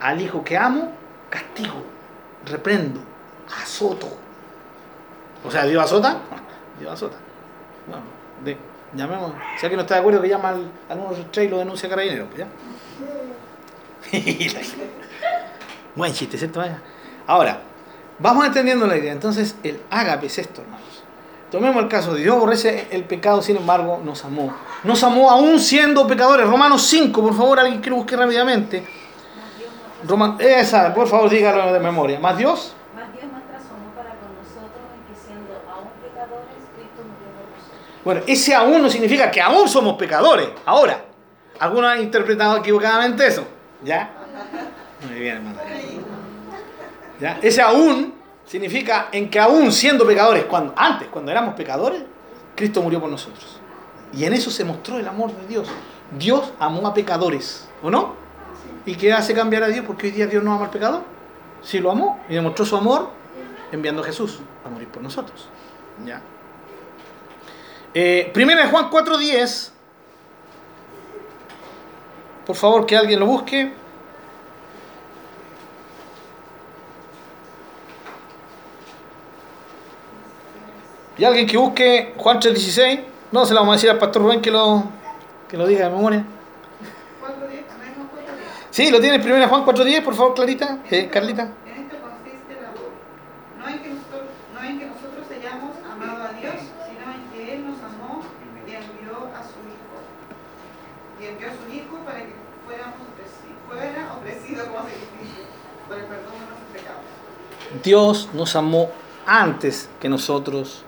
Al 0.00 0.20
hijo 0.20 0.42
que 0.42 0.56
amo, 0.56 0.92
castigo, 1.28 1.84
reprendo, 2.46 3.00
azoto. 3.62 4.08
O 5.44 5.50
sea, 5.50 5.64
¿Dios 5.64 5.82
azota? 5.82 6.18
Dios 6.78 6.92
azota. 6.92 7.16
Bueno, 7.86 8.02
de, 8.44 8.56
llamemos. 8.94 9.32
Si 9.58 9.66
alguien 9.66 9.76
no 9.76 9.82
está 9.82 9.94
de 9.94 10.00
acuerdo, 10.00 10.22
que 10.22 10.28
llama 10.28 10.50
al, 10.50 10.70
al 10.88 10.98
163 10.98 11.46
y 11.46 11.50
lo 11.50 11.58
denuncia 11.58 11.86
a 11.86 11.90
carabineros. 11.90 12.28
pues, 12.28 12.38
¿ya? 12.38 12.48
Buen 15.94 16.12
chiste, 16.12 16.38
¿cierto? 16.38 16.62
Ahora, 17.26 17.60
vamos 18.18 18.46
entendiendo 18.46 18.86
la 18.86 18.96
idea. 18.96 19.12
Entonces, 19.12 19.56
el 19.62 19.80
ágape 19.90 20.26
es 20.26 20.38
esto, 20.38 20.62
hermanos. 20.62 21.04
Tomemos 21.50 21.84
el 21.84 21.88
caso 21.88 22.14
de 22.14 22.22
Dios 22.22 22.34
aborrece 22.34 22.88
el 22.90 23.04
pecado, 23.04 23.40
sin 23.40 23.56
embargo, 23.56 24.00
nos 24.04 24.24
amó. 24.24 24.52
Nos 24.82 25.04
amó 25.04 25.30
aún 25.30 25.60
siendo 25.60 26.04
pecadores. 26.06 26.48
Romanos 26.48 26.82
5, 26.82 27.22
por 27.22 27.32
favor, 27.32 27.60
alguien 27.60 27.80
que 27.80 27.90
lo 27.90 27.96
busque 27.96 28.16
rápidamente. 28.16 28.84
Roman, 30.06 30.36
esa, 30.40 30.92
por 30.92 31.06
favor, 31.06 31.30
dígalo 31.30 31.72
de 31.72 31.78
memoria. 31.78 32.18
¿Más 32.18 32.36
Dios? 32.36 32.74
Mas 32.94 33.12
Dios 33.12 33.30
muestra 33.30 33.60
su 33.60 33.72
amor 33.72 33.94
para 33.94 34.10
con 34.18 34.34
nosotros 34.34 34.82
en 34.92 35.00
que 35.06 35.14
siendo 35.14 35.54
aún 35.72 35.88
pecadores, 36.02 36.58
Cristo 36.74 37.00
murió 37.06 37.30
por 37.38 37.46
nosotros. 37.54 37.93
Bueno, 38.04 38.20
ese 38.26 38.54
aún 38.54 38.82
no 38.82 38.90
significa 38.90 39.30
que 39.30 39.40
aún 39.40 39.68
somos 39.68 39.96
pecadores. 39.96 40.48
Ahora, 40.66 41.04
algunos 41.58 41.90
han 41.90 42.02
interpretado 42.02 42.58
equivocadamente 42.58 43.26
eso. 43.26 43.44
¿Ya? 43.82 44.10
Muy 45.08 45.20
bien, 45.20 45.36
hermano. 45.36 45.58
¿Ya? 47.20 47.38
Ese 47.40 47.62
aún 47.62 48.14
significa 48.44 49.08
en 49.10 49.30
que 49.30 49.40
aún 49.40 49.72
siendo 49.72 50.06
pecadores, 50.06 50.44
cuando, 50.44 50.74
antes, 50.76 51.08
cuando 51.08 51.30
éramos 51.30 51.54
pecadores, 51.54 52.02
Cristo 52.54 52.82
murió 52.82 53.00
por 53.00 53.10
nosotros. 53.10 53.58
Y 54.12 54.24
en 54.24 54.34
eso 54.34 54.50
se 54.50 54.64
mostró 54.64 54.98
el 54.98 55.08
amor 55.08 55.32
de 55.34 55.46
Dios. 55.46 55.68
Dios 56.16 56.52
amó 56.58 56.86
a 56.86 56.94
pecadores, 56.94 57.68
¿o 57.82 57.90
no? 57.90 58.14
¿Y 58.86 58.96
qué 58.96 59.12
hace 59.12 59.34
cambiar 59.34 59.62
a 59.62 59.68
Dios? 59.68 59.84
Porque 59.86 60.08
hoy 60.08 60.12
día 60.12 60.26
Dios 60.26 60.44
no 60.44 60.52
ama 60.52 60.66
al 60.66 60.70
pecador. 60.70 61.02
Sí 61.62 61.78
lo 61.78 61.90
amó 61.90 62.20
y 62.28 62.34
demostró 62.34 62.66
su 62.66 62.76
amor 62.76 63.08
enviando 63.72 64.02
a 64.02 64.04
Jesús 64.04 64.40
a 64.64 64.68
morir 64.68 64.88
por 64.88 65.02
nosotros. 65.02 65.48
¿Ya? 66.04 66.20
Eh, 67.94 68.30
primera 68.34 68.62
de 68.64 68.70
Juan 68.70 68.90
4.10. 68.90 69.70
Por 72.46 72.56
favor, 72.56 72.84
que 72.86 72.96
alguien 72.96 73.20
lo 73.20 73.26
busque. 73.26 73.72
Y 81.16 81.24
alguien 81.24 81.46
que 81.46 81.56
busque 81.56 82.14
Juan 82.16 82.40
3.16. 82.40 83.00
No, 83.32 83.44
se 83.46 83.54
lo 83.54 83.60
vamos 83.60 83.74
a 83.74 83.76
decir 83.76 83.90
al 83.90 83.98
pastor 83.98 84.22
Rubén 84.22 84.40
que 84.40 84.50
lo, 84.50 84.84
que 85.48 85.56
lo 85.56 85.66
diga 85.66 85.88
de 85.88 85.94
memoria. 85.94 86.24
Sí, 88.70 88.90
lo 88.90 89.00
tiene 89.00 89.20
primera 89.20 89.46
Juan 89.48 89.64
4.10, 89.64 90.02
por 90.02 90.14
favor, 90.14 90.34
Clarita. 90.34 90.78
Eh, 90.90 91.08
Carlita. 91.08 91.42
En 91.64 91.84
esto 91.84 91.94
consiste 92.02 92.58
el 92.58 92.64
amor. 92.66 92.90
No 93.60 93.68
en, 93.68 93.78
que 93.78 93.88
nosotros, 93.90 94.26
no 94.52 94.60
en 94.66 94.78
que 94.80 94.86
nosotros 94.86 95.26
hayamos 95.30 95.76
amado 95.86 96.24
a 96.24 96.32
Dios, 96.32 96.54
sino 96.58 97.06
en 97.14 97.22
que 97.30 97.54
Él 97.54 97.66
nos 97.70 97.78
amó 97.78 98.22
y 98.66 98.74
envió 98.74 99.30
a 99.30 99.42
su 99.46 99.62
Hijo. 99.62 99.94
Y 101.22 101.26
envió 101.30 101.46
a 101.46 101.54
su 101.54 101.70
Hijo 101.70 102.02
para 102.02 102.18
que 102.18 102.34
fuéramos 102.66 102.98
ofreci- 103.14 103.54
fuera 103.70 104.10
ofrecido 104.18 104.66
como 104.66 104.78
sacrificio 104.90 105.46
por 105.86 105.94
el 105.98 106.04
perdón 106.10 106.34
de 106.34 106.46
nuestros 106.50 106.70
pecados. 106.74 107.06
Dios 107.84 108.28
nos 108.32 108.56
amó 108.56 108.90
antes 109.26 109.88
que 110.00 110.08
nosotros 110.08 110.82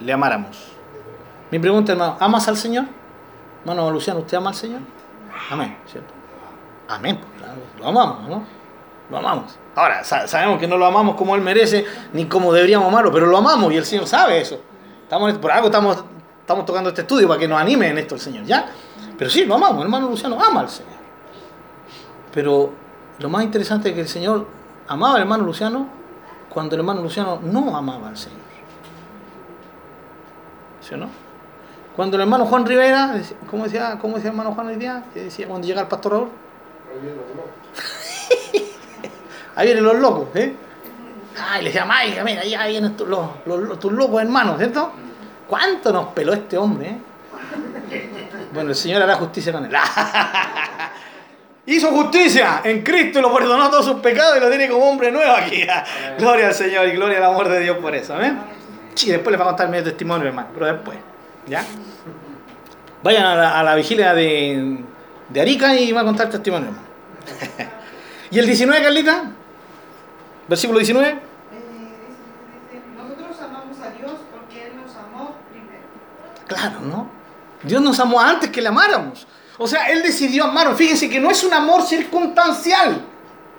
le 0.00 0.12
amáramos. 0.12 0.72
Mi 1.50 1.58
pregunta, 1.58 1.92
hermano, 1.92 2.16
¿amas 2.20 2.48
al 2.48 2.56
Señor? 2.56 2.84
Hermano 3.60 3.90
Luciano, 3.90 4.20
¿usted 4.20 4.36
ama 4.36 4.50
al 4.50 4.56
Señor? 4.56 4.80
Amén, 5.50 5.76
¿cierto? 5.86 6.12
Amén, 6.88 7.18
pues, 7.18 7.80
lo 7.80 7.88
amamos, 7.88 8.28
¿no? 8.28 8.44
Lo 9.10 9.18
amamos. 9.18 9.56
Ahora, 9.74 10.02
sa- 10.04 10.26
sabemos 10.26 10.58
que 10.58 10.66
no 10.66 10.76
lo 10.76 10.86
amamos 10.86 11.14
como 11.16 11.34
Él 11.36 11.42
merece, 11.42 11.84
ni 12.12 12.26
como 12.26 12.52
deberíamos 12.52 12.88
amarlo, 12.88 13.12
pero 13.12 13.26
lo 13.26 13.36
amamos 13.38 13.72
y 13.72 13.76
el 13.76 13.84
Señor 13.84 14.06
sabe 14.06 14.40
eso. 14.40 14.60
Por 15.40 15.50
algo 15.52 15.66
estamos, 15.66 16.04
tocando 16.46 16.88
este 16.90 17.02
estudio 17.02 17.28
para 17.28 17.38
que 17.38 17.46
nos 17.46 17.60
anime 17.60 17.88
en 17.88 17.98
esto 17.98 18.14
el 18.16 18.20
Señor, 18.20 18.44
¿ya? 18.44 18.66
Pero 19.16 19.30
sí, 19.30 19.44
lo 19.44 19.54
amamos, 19.54 19.82
hermano 19.82 20.08
Luciano 20.08 20.36
ama 20.42 20.60
al 20.60 20.68
Señor. 20.68 20.92
Pero 22.32 22.72
lo 23.18 23.28
más 23.28 23.44
interesante 23.44 23.90
es 23.90 23.94
que 23.94 24.00
el 24.00 24.08
Señor 24.08 24.46
amaba 24.88 25.14
al 25.16 25.20
hermano 25.22 25.44
Luciano 25.44 25.86
cuando 26.54 26.74
el 26.76 26.80
hermano 26.80 27.02
Luciano 27.02 27.40
no 27.42 27.76
amaba 27.76 28.08
al 28.08 28.16
Señor. 28.16 28.38
¿Sí 30.80 30.94
o 30.94 30.96
no? 30.96 31.08
Cuando 31.96 32.16
el 32.16 32.22
hermano 32.22 32.46
Juan 32.46 32.64
Rivera, 32.66 33.14
¿cómo 33.50 33.64
decía, 33.64 33.98
cómo 34.00 34.14
decía 34.14 34.30
el 34.30 34.36
hermano 34.36 34.54
Juan 34.54 34.68
hoy 34.68 34.76
día? 34.76 35.02
Decía 35.14 35.46
cuando 35.48 35.66
llega 35.66 35.80
el 35.82 35.88
pastor 35.88 36.12
Raúl, 36.12 36.28
ahí 39.56 39.66
vienen 39.66 39.84
los 39.84 39.96
locos, 39.98 40.28
¿eh? 40.36 40.54
Ay, 41.50 41.62
le 41.62 41.70
decía, 41.70 41.84
Mike, 41.84 42.22
mira, 42.24 42.42
ahí 42.62 42.72
vienen 42.72 42.96
tus, 42.96 43.08
los, 43.08 43.28
los- 43.46 43.60
los- 43.60 43.78
tus 43.78 43.92
locos 43.92 44.22
hermanos, 44.22 44.56
¿cierto? 44.58 44.92
¿Cuánto 45.48 45.92
nos 45.92 46.06
peló 46.08 46.32
este 46.32 46.56
hombre, 46.56 46.88
eh? 46.90 46.98
Bueno, 48.52 48.70
el 48.70 48.76
Señor 48.76 49.02
hará 49.02 49.16
justicia 49.16 49.52
con 49.52 49.64
él. 49.64 49.72
Hizo 51.66 51.90
justicia 51.92 52.60
en 52.62 52.82
Cristo 52.82 53.20
y 53.20 53.22
lo 53.22 53.32
perdonó 53.32 53.70
todos 53.70 53.86
sus 53.86 54.00
pecados 54.00 54.36
y 54.36 54.40
lo 54.40 54.48
tiene 54.50 54.68
como 54.68 54.84
hombre 54.84 55.10
nuevo 55.10 55.32
aquí. 55.32 55.66
Gloria 56.18 56.48
al 56.48 56.54
Señor 56.54 56.86
y 56.88 56.92
gloria 56.92 57.18
al 57.18 57.24
amor 57.24 57.48
de 57.48 57.60
Dios 57.60 57.78
por 57.78 57.94
eso. 57.94 58.14
¿amén? 58.14 58.38
Sí, 58.94 59.10
después 59.10 59.32
les 59.32 59.40
va 59.40 59.44
a 59.44 59.48
contar 59.48 59.68
medio 59.70 59.84
testimonio, 59.84 60.28
hermano, 60.28 60.48
pero 60.52 60.66
después. 60.66 60.98
¿Ya? 61.46 61.64
Vayan 63.02 63.24
a 63.24 63.34
la, 63.34 63.60
a 63.60 63.62
la 63.62 63.74
vigilia 63.74 64.12
de, 64.14 64.84
de 65.28 65.40
Arica 65.40 65.74
y 65.74 65.90
va 65.92 66.02
a 66.02 66.04
contar 66.04 66.28
testimonio, 66.28 66.68
hermano. 66.68 66.86
¿Y 68.30 68.38
el 68.38 68.46
19, 68.46 68.82
Carlita? 68.82 69.30
Versículo 70.48 70.78
19. 70.78 71.08
Eh, 71.08 71.18
nosotros 72.96 73.36
amamos 73.40 73.78
a 73.80 73.90
Dios 73.90 74.12
porque 74.32 74.66
Él 74.66 74.72
nos 74.76 74.94
amó 74.96 75.34
primero. 75.50 75.82
Claro, 76.46 76.80
¿no? 76.80 77.08
Dios 77.62 77.80
nos 77.80 77.98
amó 78.00 78.20
antes 78.20 78.50
que 78.50 78.60
le 78.60 78.68
amáramos. 78.68 79.26
O 79.58 79.66
sea, 79.68 79.88
Él 79.90 80.02
decidió 80.02 80.44
amarnos. 80.44 80.76
Fíjense 80.76 81.08
que 81.08 81.20
no 81.20 81.30
es 81.30 81.44
un 81.44 81.52
amor 81.54 81.82
circunstancial. 81.82 83.06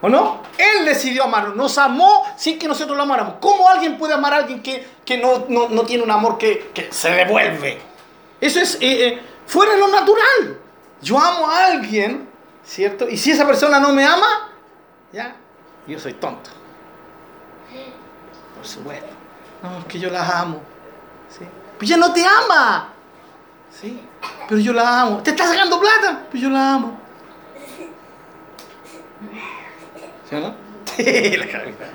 ¿O 0.01 0.09
no? 0.09 0.41
Él 0.57 0.85
decidió 0.85 1.23
amarnos. 1.23 1.55
Nos 1.55 1.77
amó 1.77 2.23
sin 2.37 2.59
que 2.59 2.67
nosotros 2.67 2.95
lo 2.97 3.03
amáramos. 3.03 3.35
¿Cómo 3.39 3.67
alguien 3.69 3.97
puede 3.97 4.13
amar 4.13 4.33
a 4.33 4.37
alguien 4.37 4.61
que, 4.61 4.85
que 5.05 5.17
no, 5.17 5.45
no- 5.47 5.69
no 5.69 5.81
tiene 5.83 6.03
un 6.03 6.11
amor 6.11 6.37
que, 6.37 6.71
que 6.73 6.91
se 6.91 7.09
devuelve? 7.11 7.81
Eso 8.41 8.59
es 8.59 8.75
eh, 8.81 9.07
eh, 9.07 9.21
fuera 9.47 9.71
de 9.73 9.79
lo 9.79 9.87
natural. 9.87 10.59
Yo 11.01 11.17
amo 11.17 11.49
a 11.49 11.65
alguien, 11.67 12.29
¿cierto? 12.63 13.07
Y 13.09 13.17
si 13.17 13.31
esa 13.31 13.47
persona 13.47 13.79
no 13.79 13.93
me 13.93 14.03
ama, 14.05 14.49
ya, 15.13 15.35
yo 15.87 15.97
soy 15.99 16.13
tonto. 16.13 16.49
Por 18.55 18.65
supuesto. 18.67 19.07
No, 19.63 19.79
es 19.79 19.85
que 19.85 19.99
yo 19.99 20.09
la 20.09 20.39
amo. 20.39 20.61
¿sí? 21.29 21.45
Pues 21.77 21.97
no 21.97 22.13
te 22.13 22.23
ama. 22.25 22.89
Sí, 23.71 24.01
pero 24.47 24.59
yo 24.61 24.73
la 24.73 25.01
amo. 25.01 25.17
¿Te 25.23 25.31
está 25.31 25.47
sacando 25.47 25.79
plata? 25.79 26.23
Pues 26.29 26.41
yo 26.41 26.49
la 26.49 26.73
amo. 26.75 26.99
¿Sí 30.29 30.35
o 30.35 30.39
no? 30.39 30.53
Sí, 30.95 31.37
la 31.37 31.47
carita. 31.47 31.85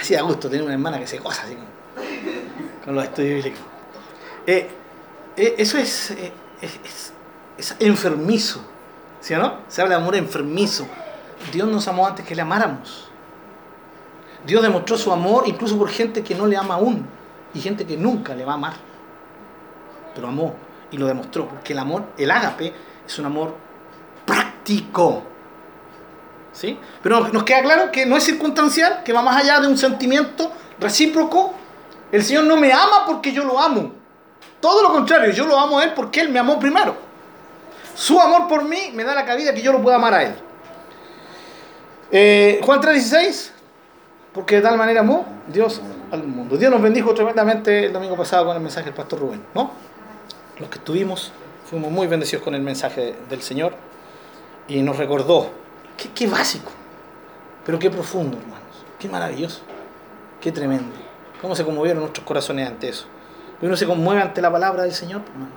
Así 0.00 0.14
da 0.14 0.22
gusto 0.22 0.48
tener 0.48 0.64
una 0.64 0.72
hermana 0.72 0.98
que 0.98 1.06
se 1.06 1.18
goza 1.18 1.42
así 1.42 1.54
con, 1.54 1.66
con 2.84 2.94
los 2.94 3.04
estudios 3.04 3.34
bíblicos. 3.44 3.60
Eh, 4.46 4.70
eh, 5.36 5.54
eso 5.58 5.76
es, 5.78 6.10
eh, 6.12 6.32
es, 6.60 6.78
es- 6.84 7.12
es 7.58 7.76
enfermizo. 7.78 8.62
¿Sí 9.20 9.34
o 9.34 9.38
no? 9.38 9.58
Se 9.68 9.82
habla 9.82 9.96
de 9.96 10.00
amor 10.02 10.16
enfermizo. 10.16 10.86
Dios 11.52 11.68
nos 11.68 11.86
amó 11.88 12.06
antes 12.06 12.24
que 12.26 12.34
le 12.34 12.40
amáramos. 12.40 13.08
Dios 14.46 14.62
demostró 14.62 14.96
su 14.96 15.12
amor 15.12 15.44
incluso 15.46 15.76
por 15.76 15.90
gente 15.90 16.22
que 16.24 16.34
no 16.34 16.46
le 16.46 16.56
ama 16.56 16.74
aún 16.76 17.04
y 17.52 17.60
gente 17.60 17.86
que 17.86 17.98
nunca 17.98 18.34
le 18.34 18.46
va 18.46 18.52
a 18.52 18.54
amar. 18.54 18.72
Pero 20.20 20.28
amó 20.28 20.54
y 20.90 20.98
lo 20.98 21.06
demostró, 21.06 21.48
porque 21.48 21.72
el 21.72 21.78
amor, 21.78 22.04
el 22.18 22.30
ágape, 22.30 22.74
es 23.06 23.18
un 23.18 23.24
amor 23.24 23.54
práctico. 24.26 25.22
¿Sí? 26.52 26.78
Pero 27.02 27.28
nos 27.28 27.42
queda 27.44 27.62
claro 27.62 27.90
que 27.90 28.04
no 28.04 28.18
es 28.18 28.24
circunstancial, 28.24 29.02
que 29.02 29.14
va 29.14 29.22
más 29.22 29.42
allá 29.42 29.60
de 29.60 29.68
un 29.68 29.78
sentimiento 29.78 30.52
recíproco. 30.78 31.54
El 32.12 32.22
Señor 32.22 32.44
no 32.44 32.58
me 32.58 32.70
ama 32.70 33.06
porque 33.06 33.32
yo 33.32 33.44
lo 33.44 33.58
amo. 33.58 33.92
Todo 34.60 34.82
lo 34.82 34.92
contrario, 34.92 35.32
yo 35.32 35.46
lo 35.46 35.58
amo 35.58 35.78
a 35.78 35.84
Él 35.84 35.92
porque 35.96 36.20
Él 36.20 36.28
me 36.28 36.38
amó 36.38 36.58
primero. 36.58 36.94
Su 37.94 38.20
amor 38.20 38.46
por 38.46 38.64
mí 38.64 38.90
me 38.92 39.04
da 39.04 39.14
la 39.14 39.24
cabida 39.24 39.54
que 39.54 39.62
yo 39.62 39.72
lo 39.72 39.80
pueda 39.80 39.96
amar 39.96 40.12
a 40.12 40.22
Él. 40.24 40.34
Eh, 42.12 42.60
Juan 42.62 42.82
3:16, 42.82 43.52
porque 44.34 44.56
de 44.56 44.60
tal 44.60 44.76
manera 44.76 45.00
amó 45.00 45.24
Dios 45.46 45.80
al 46.12 46.24
mundo. 46.24 46.58
Dios 46.58 46.70
nos 46.70 46.82
bendijo 46.82 47.14
tremendamente 47.14 47.86
el 47.86 47.92
domingo 47.94 48.16
pasado 48.16 48.44
con 48.44 48.56
el 48.56 48.62
mensaje 48.62 48.84
del 48.84 48.94
pastor 48.94 49.20
Rubén, 49.20 49.42
¿no? 49.54 49.88
Los 50.60 50.68
que 50.68 50.78
estuvimos 50.78 51.32
fuimos 51.68 51.90
muy 51.90 52.06
bendecidos 52.06 52.44
con 52.44 52.54
el 52.54 52.60
mensaje 52.60 53.16
del 53.30 53.40
Señor 53.40 53.74
y 54.68 54.82
nos 54.82 54.98
recordó, 54.98 55.50
qué, 56.14 56.26
básico, 56.26 56.70
pero 57.64 57.78
qué 57.78 57.90
profundo, 57.90 58.36
hermanos, 58.36 58.84
qué 58.98 59.08
maravilloso, 59.08 59.62
qué 60.40 60.52
tremendo. 60.52 60.94
Cómo 61.40 61.56
se 61.56 61.64
conmovieron 61.64 62.02
nuestros 62.02 62.26
corazones 62.26 62.68
ante 62.68 62.90
eso. 62.90 63.06
Y 63.62 63.66
uno 63.66 63.76
se 63.76 63.86
conmueve 63.86 64.20
ante 64.20 64.42
la 64.42 64.52
palabra 64.52 64.82
del 64.82 64.92
Señor, 64.92 65.22
hermano, 65.26 65.52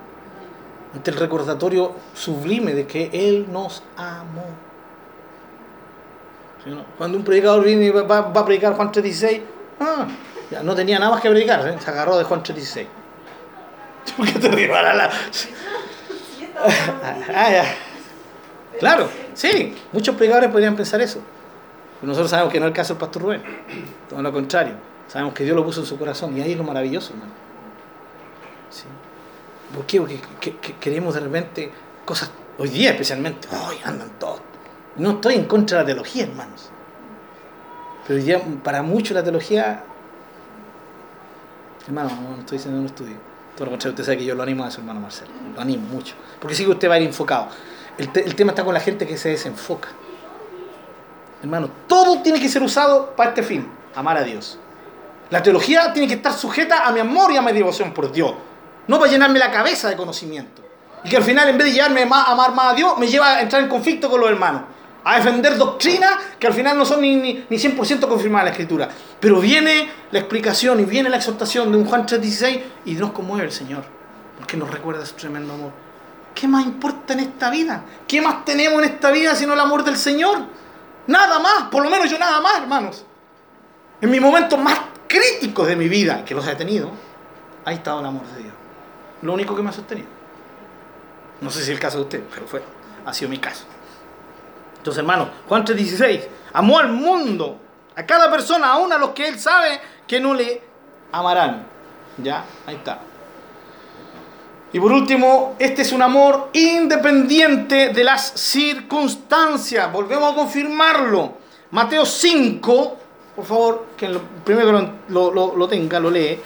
ante 0.94 1.10
el 1.10 1.18
recordatorio 1.18 1.92
sublime 2.14 2.72
de 2.72 2.86
que 2.86 3.10
Él 3.12 3.46
nos 3.52 3.82
amó. 3.96 4.46
Cuando 6.96 7.18
un 7.18 7.24
predicador 7.24 7.62
viene 7.62 7.84
y 7.84 7.90
va, 7.90 8.18
a 8.18 8.44
predicar 8.44 8.74
Juan 8.74 8.90
3.16, 8.90 9.42
ah, 9.80 10.06
no 10.62 10.74
tenía 10.74 10.98
nada 10.98 11.10
más 11.10 11.20
que 11.20 11.28
predicar, 11.28 11.68
¿eh? 11.68 11.76
se 11.78 11.90
agarró 11.90 12.16
de 12.16 12.24
Juan 12.24 12.42
3.16. 12.42 12.86
¿Por 14.16 14.26
qué 14.32 14.38
te 14.38 14.48
ríes? 14.48 14.70
Ah, 16.56 16.70
la- 17.28 17.50
ya. 17.50 17.64
Claro, 18.78 19.08
sí, 19.34 19.74
muchos 19.92 20.14
predicadores 20.16 20.50
podrían 20.50 20.76
pensar 20.76 21.00
eso. 21.00 21.20
Pero 22.00 22.08
nosotros 22.08 22.30
sabemos 22.30 22.52
que 22.52 22.60
no 22.60 22.66
es 22.66 22.70
el 22.70 22.76
caso 22.76 22.94
del 22.94 23.00
pastor 23.00 23.22
Rubén, 23.22 23.42
todo 24.08 24.22
lo 24.22 24.32
contrario. 24.32 24.74
Sabemos 25.08 25.34
que 25.34 25.44
Dios 25.44 25.56
lo 25.56 25.64
puso 25.64 25.80
en 25.80 25.86
su 25.86 25.98
corazón 25.98 26.36
y 26.36 26.40
ahí 26.42 26.52
es 26.52 26.58
lo 26.58 26.64
maravilloso, 26.64 27.12
hermano. 27.12 27.32
¿Por 29.74 29.86
qué? 29.86 29.98
Porque 30.00 30.20
que- 30.40 30.56
que- 30.58 30.74
queremos 30.76 31.14
de 31.14 31.20
repente 31.20 31.72
cosas, 32.04 32.30
hoy 32.58 32.68
día 32.68 32.90
especialmente, 32.90 33.48
hoy 33.68 33.76
andan 33.84 34.10
todos. 34.18 34.40
No 34.96 35.12
estoy 35.12 35.34
en 35.34 35.44
contra 35.46 35.78
de 35.78 35.82
la 35.82 35.86
teología, 35.86 36.24
hermanos. 36.24 36.70
Pero 38.06 38.20
día, 38.22 38.40
para 38.62 38.82
muchos 38.82 39.14
la 39.16 39.22
teología, 39.24 39.82
hermano, 41.86 42.10
no 42.10 42.38
estoy 42.40 42.58
diciendo 42.58 42.80
un 42.80 42.86
estudio. 42.86 43.16
Usted 43.58 44.02
sabe 44.04 44.18
que 44.18 44.24
yo 44.24 44.34
lo 44.34 44.42
animo 44.42 44.64
a 44.64 44.68
eso, 44.68 44.80
hermano 44.80 45.00
Marcelo. 45.00 45.30
Lo 45.54 45.60
animo 45.60 45.86
mucho. 45.88 46.14
Porque 46.40 46.54
sí 46.56 46.64
que 46.64 46.70
usted 46.70 46.88
va 46.90 46.94
a 46.94 46.98
ir 47.00 47.06
enfocado. 47.06 47.48
El, 47.96 48.10
te- 48.10 48.24
el 48.24 48.34
tema 48.34 48.50
está 48.52 48.64
con 48.64 48.74
la 48.74 48.80
gente 48.80 49.06
que 49.06 49.16
se 49.16 49.28
desenfoca. 49.28 49.88
Hermano, 51.42 51.68
todo 51.86 52.20
tiene 52.22 52.40
que 52.40 52.48
ser 52.48 52.62
usado 52.62 53.14
para 53.14 53.30
este 53.30 53.42
fin, 53.42 53.68
amar 53.94 54.16
a 54.16 54.22
Dios. 54.22 54.58
La 55.30 55.42
teología 55.42 55.92
tiene 55.92 56.08
que 56.08 56.14
estar 56.14 56.32
sujeta 56.32 56.86
a 56.86 56.92
mi 56.92 57.00
amor 57.00 57.30
y 57.32 57.36
a 57.36 57.42
mi 57.42 57.52
devoción 57.52 57.92
por 57.92 58.10
Dios. 58.10 58.34
No 58.86 58.98
para 58.98 59.10
llenarme 59.10 59.38
la 59.38 59.50
cabeza 59.50 59.88
de 59.88 59.96
conocimiento. 59.96 60.62
Y 61.04 61.08
que 61.10 61.16
al 61.18 61.22
final, 61.22 61.48
en 61.48 61.58
vez 61.58 61.66
de 61.68 61.72
llevarme 61.74 62.02
a 62.10 62.32
amar 62.32 62.54
más 62.54 62.72
a 62.72 62.74
Dios, 62.74 62.98
me 62.98 63.06
lleva 63.06 63.36
a 63.36 63.40
entrar 63.42 63.62
en 63.62 63.68
conflicto 63.68 64.10
con 64.10 64.20
los 64.20 64.30
hermanos. 64.30 64.62
A 65.04 65.16
defender 65.16 65.56
doctrinas 65.56 66.14
que 66.38 66.46
al 66.46 66.54
final 66.54 66.78
no 66.78 66.84
son 66.84 67.02
ni, 67.02 67.16
ni, 67.16 67.44
ni 67.48 67.56
100% 67.56 68.08
confirmadas 68.08 68.42
en 68.42 68.46
la 68.46 68.50
Escritura. 68.50 68.88
Pero 69.20 69.40
viene 69.40 69.88
la 70.10 70.18
explicación 70.18 70.80
y 70.80 70.84
viene 70.84 71.08
la 71.08 71.16
exhortación 71.16 71.70
de 71.70 71.78
un 71.78 71.84
Juan 71.84 72.06
3.16 72.06 72.62
y 72.86 72.94
nos 72.94 73.12
conmueve 73.12 73.44
el 73.44 73.52
Señor. 73.52 73.84
Porque 74.38 74.56
nos 74.56 74.70
recuerda 74.70 75.04
su 75.04 75.14
tremendo 75.14 75.52
amor. 75.52 75.72
¿Qué 76.34 76.48
más 76.48 76.64
importa 76.64 77.12
en 77.12 77.20
esta 77.20 77.50
vida? 77.50 77.84
¿Qué 78.08 78.20
más 78.20 78.44
tenemos 78.44 78.82
en 78.82 78.90
esta 78.90 79.10
vida 79.10 79.34
sino 79.34 79.54
el 79.54 79.60
amor 79.60 79.84
del 79.84 79.96
Señor? 79.96 80.38
Nada 81.06 81.38
más, 81.38 81.64
por 81.70 81.82
lo 81.82 81.90
menos 81.90 82.10
yo 82.10 82.18
nada 82.18 82.40
más, 82.40 82.58
hermanos. 82.58 83.04
En 84.00 84.10
mis 84.10 84.20
momentos 84.20 84.58
más 84.58 84.78
críticos 85.06 85.66
de 85.68 85.76
mi 85.76 85.88
vida, 85.88 86.24
que 86.24 86.34
los 86.34 86.46
he 86.48 86.54
tenido, 86.56 86.90
ha 87.64 87.72
estado 87.72 88.00
el 88.00 88.06
amor 88.06 88.26
de 88.28 88.42
Dios. 88.42 88.54
Lo 89.22 89.32
único 89.32 89.54
que 89.54 89.62
me 89.62 89.70
ha 89.70 89.72
sostenido. 89.72 90.08
No 91.40 91.50
sé 91.50 91.58
si 91.58 91.64
es 91.64 91.68
el 91.70 91.78
caso 91.78 91.98
de 91.98 92.04
usted, 92.04 92.22
pero 92.34 92.46
fue, 92.46 92.62
ha 93.04 93.12
sido 93.12 93.30
mi 93.30 93.38
caso. 93.38 93.64
Entonces, 94.84 94.98
hermanos, 94.98 95.28
Juan 95.48 95.64
3:16, 95.64 96.28
amó 96.52 96.78
al 96.78 96.92
mundo, 96.92 97.58
a 97.96 98.04
cada 98.04 98.30
persona, 98.30 98.70
aún 98.70 98.92
a 98.92 98.98
los 98.98 99.10
que 99.10 99.26
él 99.26 99.40
sabe 99.40 99.80
que 100.06 100.20
no 100.20 100.34
le 100.34 100.60
amarán. 101.10 101.66
¿Ya? 102.18 102.44
Ahí 102.66 102.74
está. 102.74 102.98
Y 104.74 104.78
por 104.78 104.92
último, 104.92 105.56
este 105.58 105.80
es 105.80 105.92
un 105.92 106.02
amor 106.02 106.50
independiente 106.52 107.94
de 107.94 108.04
las 108.04 108.32
circunstancias. 108.32 109.90
Volvemos 109.90 110.34
a 110.34 110.36
confirmarlo. 110.36 111.38
Mateo 111.70 112.04
5, 112.04 112.98
por 113.36 113.44
favor, 113.46 113.86
que 113.96 114.10
lo, 114.10 114.20
primero 114.44 114.78
que 114.78 115.12
lo, 115.14 115.32
lo, 115.32 115.56
lo 115.56 115.66
tenga, 115.66 115.98
lo 115.98 116.10
lee. 116.10 116.38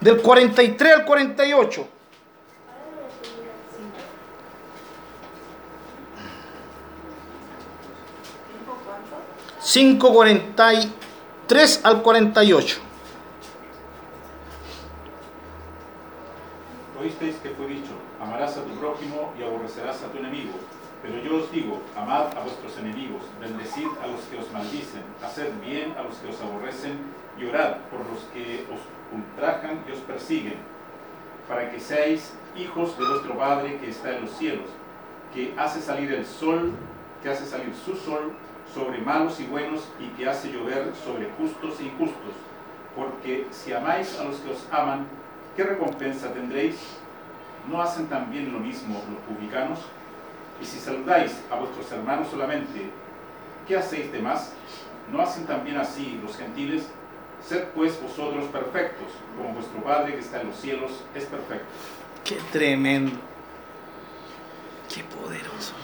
Del 0.00 0.22
43 0.22 0.94
al 0.94 1.04
48. 1.04 1.88
5.43 9.64 11.80
al 11.84 12.02
48. 12.02 12.80
Oísteis 17.00 17.36
que 17.36 17.48
fue 17.48 17.68
dicho, 17.68 17.92
amarás 18.20 18.58
a 18.58 18.64
tu 18.64 18.74
prójimo 18.74 19.32
y 19.38 19.42
aborrecerás 19.42 20.02
a 20.02 20.12
tu 20.12 20.18
enemigo. 20.18 20.52
Pero 21.00 21.16
yo 21.22 21.36
os 21.36 21.50
digo, 21.50 21.80
amad 21.96 22.36
a 22.36 22.42
vuestros 22.42 22.76
enemigos, 22.76 23.22
bendecid 23.40 23.88
a 24.02 24.06
los 24.06 24.20
que 24.26 24.36
os 24.36 24.52
maldicen, 24.52 25.02
haced 25.22 25.54
bien 25.64 25.94
a 25.98 26.02
los 26.02 26.16
que 26.16 26.28
os 26.28 26.38
aborrecen 26.42 26.98
y 27.38 27.46
orad 27.46 27.76
por 27.90 28.00
los 28.00 28.18
que 28.34 28.66
os 28.70 28.80
ultrajan 29.16 29.82
y 29.88 29.92
os 29.92 30.00
persiguen, 30.00 30.58
para 31.48 31.70
que 31.70 31.80
seáis 31.80 32.34
hijos 32.54 32.98
de 32.98 33.06
vuestro 33.06 33.38
Padre 33.38 33.78
que 33.78 33.88
está 33.88 34.14
en 34.14 34.26
los 34.26 34.32
cielos, 34.32 34.68
que 35.32 35.54
hace 35.56 35.80
salir 35.80 36.12
el 36.12 36.26
sol, 36.26 36.74
que 37.22 37.30
hace 37.30 37.46
salir 37.46 37.74
su 37.74 37.96
sol 37.96 38.36
sobre 38.74 38.98
malos 38.98 39.38
y 39.38 39.44
buenos 39.44 39.82
y 40.00 40.08
que 40.16 40.28
hace 40.28 40.50
llover 40.50 40.92
sobre 41.04 41.30
justos 41.38 41.80
e 41.80 41.84
injustos. 41.84 42.34
Porque 42.96 43.46
si 43.50 43.72
amáis 43.72 44.18
a 44.18 44.24
los 44.24 44.36
que 44.38 44.50
os 44.50 44.66
aman, 44.70 45.06
¿qué 45.56 45.62
recompensa 45.62 46.32
tendréis? 46.32 46.76
¿No 47.70 47.80
hacen 47.80 48.08
también 48.08 48.52
lo 48.52 48.58
mismo 48.58 49.02
los 49.10 49.20
publicanos? 49.22 49.78
Y 50.60 50.64
si 50.64 50.78
saludáis 50.78 51.40
a 51.50 51.56
vuestros 51.56 51.90
hermanos 51.92 52.28
solamente, 52.28 52.90
¿qué 53.66 53.76
hacéis 53.76 54.12
de 54.12 54.20
más? 54.20 54.52
¿No 55.10 55.22
hacen 55.22 55.46
también 55.46 55.76
así 55.78 56.20
los 56.22 56.36
gentiles? 56.36 56.88
Sed 57.46 57.64
pues 57.74 58.00
vosotros 58.00 58.46
perfectos, 58.46 59.08
como 59.36 59.54
vuestro 59.54 59.82
Padre 59.82 60.14
que 60.14 60.20
está 60.20 60.40
en 60.40 60.48
los 60.48 60.56
cielos 60.56 61.04
es 61.14 61.24
perfecto. 61.24 61.66
Qué 62.24 62.38
tremendo. 62.52 63.16
Qué 64.92 65.04
poderoso. 65.04 65.74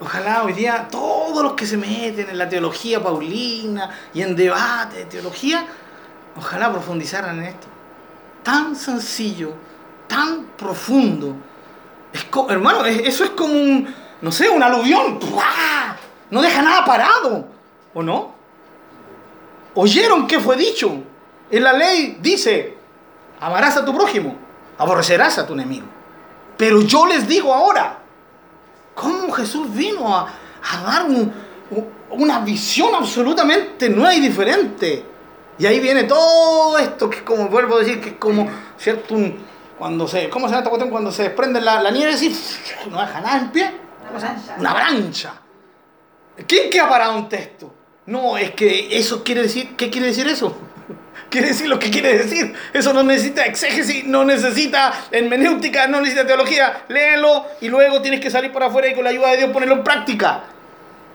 Ojalá 0.00 0.42
hoy 0.42 0.52
día 0.52 0.88
todos 0.90 1.42
los 1.42 1.52
que 1.54 1.66
se 1.66 1.76
meten 1.76 2.28
en 2.30 2.38
la 2.38 2.48
teología 2.48 3.02
paulina 3.02 3.90
y 4.12 4.22
en 4.22 4.34
debate 4.34 4.96
de 4.98 5.04
teología, 5.06 5.66
ojalá 6.36 6.70
profundizaran 6.72 7.38
en 7.38 7.44
esto. 7.44 7.66
Tan 8.42 8.74
sencillo, 8.76 9.52
tan 10.08 10.44
profundo. 10.58 11.34
Es 12.12 12.24
co- 12.24 12.50
hermano, 12.50 12.84
es- 12.84 13.00
eso 13.06 13.24
es 13.24 13.30
como 13.30 13.54
un, 13.54 13.94
no 14.20 14.32
sé, 14.32 14.48
un 14.48 14.62
aluvión. 14.62 15.18
No 16.30 16.42
deja 16.42 16.60
nada 16.62 16.84
parado. 16.84 17.48
¿O 17.94 18.02
no? 18.02 18.34
¿Oyeron 19.74 20.26
qué 20.26 20.40
fue 20.40 20.56
dicho? 20.56 20.92
En 21.50 21.62
la 21.62 21.72
ley 21.72 22.18
dice, 22.20 22.76
amarás 23.40 23.76
a 23.76 23.84
tu 23.84 23.94
prójimo, 23.94 24.36
aborrecerás 24.78 25.38
a 25.38 25.46
tu 25.46 25.52
enemigo. 25.52 25.86
Pero 26.56 26.82
yo 26.82 27.06
les 27.06 27.26
digo 27.28 27.52
ahora, 27.54 27.98
¿cómo 28.94 29.30
Jesús 29.32 29.72
vino 29.74 30.14
a, 30.16 30.28
a 30.72 30.82
dar 30.82 31.04
un- 31.04 31.32
un- 31.70 31.88
una 32.10 32.40
visión 32.40 32.94
absolutamente 32.94 33.88
nueva 33.88 34.14
y 34.14 34.20
diferente? 34.20 35.04
Y 35.58 35.66
ahí 35.66 35.78
viene 35.80 36.04
todo 36.04 36.78
esto, 36.78 37.08
que 37.08 37.22
como, 37.22 37.48
vuelvo 37.48 37.76
a 37.76 37.78
decir, 37.80 38.00
que 38.00 38.10
es 38.10 38.16
como, 38.16 38.48
¿cierto? 38.78 39.14
Un- 39.14 39.38
cuando 39.78 40.06
se, 40.06 40.28
¿Cómo 40.28 40.46
se 40.46 40.50
llama 40.52 40.58
esta 40.60 40.70
cuestión? 40.70 40.90
Cuando 40.90 41.10
se 41.12 41.24
desprende 41.24 41.60
la, 41.60 41.80
la 41.82 41.90
nieve 41.90 42.12
así, 42.12 42.28
no 42.90 43.00
deja 43.00 43.20
nada 43.20 43.38
en 43.38 43.50
pie. 43.50 43.70
¿Cómo 44.06 44.20
se 44.20 44.26
llama? 44.26 44.40
Una 44.58 44.74
brancha. 44.74 45.34
¿Quién 46.46 46.70
que 46.70 46.80
ha 46.80 46.88
parado 46.88 47.16
un 47.16 47.28
texto? 47.28 47.72
No, 48.06 48.36
es 48.36 48.50
que 48.52 48.96
eso 48.98 49.22
quiere 49.24 49.42
decir, 49.42 49.76
¿qué 49.76 49.88
quiere 49.90 50.08
decir 50.08 50.26
eso? 50.26 50.56
Quiere 51.30 51.48
decir 51.48 51.68
lo 51.68 51.78
que 51.78 51.90
quiere 51.90 52.18
decir. 52.18 52.54
Eso 52.72 52.92
no 52.92 53.02
necesita 53.02 53.44
exégesis, 53.46 54.04
no 54.04 54.24
necesita 54.24 54.92
hermenéutica, 55.10 55.88
no 55.88 56.00
necesita 56.00 56.26
teología. 56.26 56.84
Léelo 56.88 57.46
y 57.60 57.68
luego 57.68 58.00
tienes 58.02 58.20
que 58.20 58.30
salir 58.30 58.52
para 58.52 58.66
afuera 58.66 58.88
y 58.88 58.94
con 58.94 59.04
la 59.04 59.10
ayuda 59.10 59.30
de 59.30 59.38
Dios 59.38 59.50
ponerlo 59.50 59.76
en 59.76 59.84
práctica. 59.84 60.44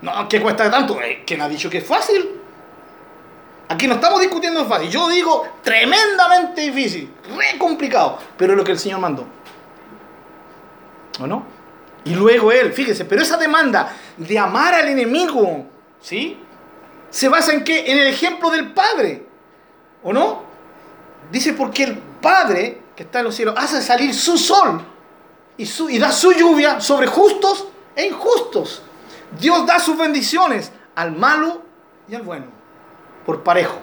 No, 0.02 0.28
¿qué 0.28 0.40
cuesta 0.40 0.70
tanto? 0.70 1.00
Eh, 1.00 1.22
¿Quién 1.26 1.40
ha 1.42 1.48
dicho 1.48 1.70
que 1.70 1.78
es 1.78 1.86
fácil? 1.86 2.40
Aquí 3.68 3.86
no 3.86 3.94
estamos 3.94 4.20
discutiendo 4.20 4.64
fácil. 4.66 4.90
Yo 4.90 5.08
digo 5.08 5.46
tremendamente 5.62 6.62
difícil, 6.62 7.10
re 7.36 7.56
complicado, 7.58 8.18
pero 8.36 8.52
es 8.52 8.58
lo 8.58 8.64
que 8.64 8.72
el 8.72 8.78
Señor 8.78 8.98
mandó. 8.98 9.26
¿O 11.20 11.26
no? 11.26 11.44
Y 12.04 12.14
luego 12.14 12.50
Él, 12.50 12.72
fíjese, 12.72 13.04
pero 13.04 13.22
esa 13.22 13.36
demanda 13.36 13.94
de 14.16 14.38
amar 14.38 14.74
al 14.74 14.88
enemigo, 14.88 15.66
¿sí? 16.00 16.38
¿Se 17.10 17.28
basa 17.28 17.52
en 17.52 17.62
qué? 17.62 17.90
En 17.90 17.98
el 17.98 18.06
ejemplo 18.08 18.50
del 18.50 18.72
Padre. 18.72 19.29
¿O 20.02 20.12
no? 20.12 20.42
Dice 21.30 21.52
porque 21.52 21.84
el 21.84 21.98
Padre 21.98 22.80
que 22.96 23.02
está 23.04 23.20
en 23.20 23.26
los 23.26 23.34
cielos 23.34 23.54
hace 23.56 23.80
salir 23.82 24.14
su 24.14 24.36
sol 24.36 24.82
y, 25.56 25.66
su- 25.66 25.88
y 25.88 25.98
da 25.98 26.12
su 26.12 26.32
lluvia 26.32 26.80
sobre 26.80 27.06
justos 27.06 27.68
e 27.96 28.06
injustos. 28.06 28.82
Dios 29.38 29.64
da 29.66 29.78
sus 29.78 29.96
bendiciones 29.96 30.72
al 30.94 31.12
malo 31.12 31.62
y 32.08 32.14
al 32.14 32.22
bueno, 32.22 32.46
por 33.24 33.42
parejo. 33.42 33.78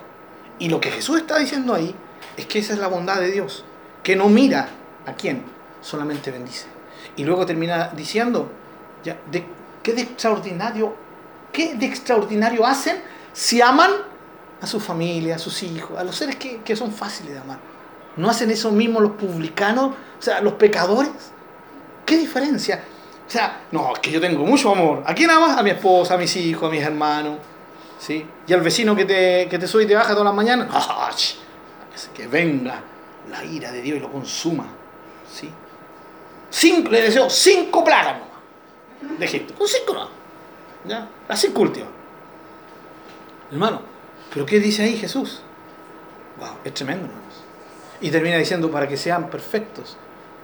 Y 0.59 0.69
lo 0.69 0.79
que 0.81 0.91
Jesús 0.91 1.19
está 1.19 1.37
diciendo 1.37 1.73
ahí 1.73 1.95
es 2.35 2.45
que 2.47 2.59
esa 2.59 2.73
es 2.73 2.79
la 2.79 2.87
bondad 2.87 3.19
de 3.19 3.31
Dios, 3.31 3.63
que 4.03 4.15
no 4.15 4.27
mira 4.27 4.69
a 5.05 5.13
quién, 5.13 5.43
solamente 5.81 6.31
bendice. 6.31 6.65
Y 7.15 7.23
luego 7.23 7.45
termina 7.45 7.89
diciendo, 7.95 8.51
ya, 9.03 9.17
de, 9.31 9.45
¿qué 9.83 9.93
de 9.93 10.01
extraordinario, 10.01 10.95
qué 11.51 11.75
de 11.75 11.85
extraordinario 11.85 12.65
hacen 12.65 13.01
si 13.33 13.61
aman 13.61 13.91
a 14.61 14.67
su 14.67 14.79
familia, 14.79 15.35
a 15.35 15.39
sus 15.39 15.61
hijos, 15.63 15.97
a 15.97 16.03
los 16.03 16.15
seres 16.15 16.35
que, 16.35 16.61
que 16.61 16.75
son 16.75 16.91
fáciles 16.91 17.33
de 17.33 17.39
amar? 17.39 17.59
¿No 18.15 18.29
hacen 18.29 18.49
eso 18.49 18.71
mismo 18.71 18.99
los 18.99 19.11
publicanos, 19.11 19.91
o 19.91 20.21
sea, 20.21 20.41
los 20.41 20.53
pecadores? 20.53 21.11
¿Qué 22.05 22.17
diferencia? 22.17 22.83
O 23.27 23.29
sea, 23.29 23.61
no, 23.71 23.93
es 23.93 23.99
que 23.99 24.09
yo 24.09 24.21
tengo 24.21 24.43
mucho 24.45 24.71
amor. 24.71 25.03
¿A 25.05 25.13
quién 25.13 25.29
amas? 25.29 25.57
A 25.57 25.63
mi 25.63 25.69
esposa, 25.71 26.15
a 26.15 26.17
mis 26.17 26.35
hijos, 26.37 26.67
a 26.67 26.71
mis 26.71 26.81
hermanos. 26.81 27.37
¿Sí? 27.99 28.25
Y 28.47 28.53
al 28.53 28.61
vecino 28.61 28.95
que 28.95 29.05
te, 29.05 29.47
que 29.49 29.59
te 29.59 29.67
sube 29.67 29.83
y 29.83 29.87
te 29.87 29.95
baja 29.95 30.09
todas 30.09 30.25
las 30.25 30.33
mañanas. 30.33 30.69
¡ah! 30.71 31.11
Que 32.13 32.27
venga 32.27 32.81
la 33.29 33.43
ira 33.43 33.71
de 33.71 33.81
Dios 33.81 33.97
y 33.97 33.99
lo 33.99 34.11
consuma. 34.11 34.65
¿Sí? 35.31 35.51
Cinco, 36.49 36.89
le 36.89 37.01
deseo 37.01 37.29
cinco 37.29 37.83
plagas 37.83 38.19
nomás, 38.19 39.19
de 39.19 39.25
Egipto. 39.25 39.53
Con 39.55 39.67
cinco 39.67 39.93
no. 39.93 40.09
¿Ya? 40.85 41.09
Las 41.27 41.41
cinco. 41.41 41.65
Hermano, 43.51 43.81
¿pero 44.37 44.45
qué 44.45 44.59
dice 44.59 44.83
ahí 44.83 44.95
Jesús? 44.95 45.41
Wow, 46.39 46.57
es 46.63 46.71
tremendo, 46.75 47.07
hermanos. 47.07 47.43
Y 47.99 48.11
termina 48.11 48.37
diciendo 48.37 48.69
para 48.69 48.87
que 48.87 48.95
sean 48.95 49.31
perfectos, 49.31 49.97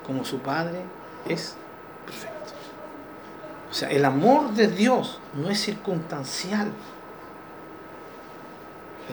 como 0.03 0.25
su 0.25 0.39
Padre 0.39 0.81
es 1.29 1.55
perfecto. 2.03 2.53
O 3.69 3.73
sea, 3.75 3.91
el 3.91 4.03
amor 4.03 4.49
de 4.55 4.67
Dios 4.67 5.19
no 5.35 5.47
es 5.47 5.61
circunstancial. 5.61 6.71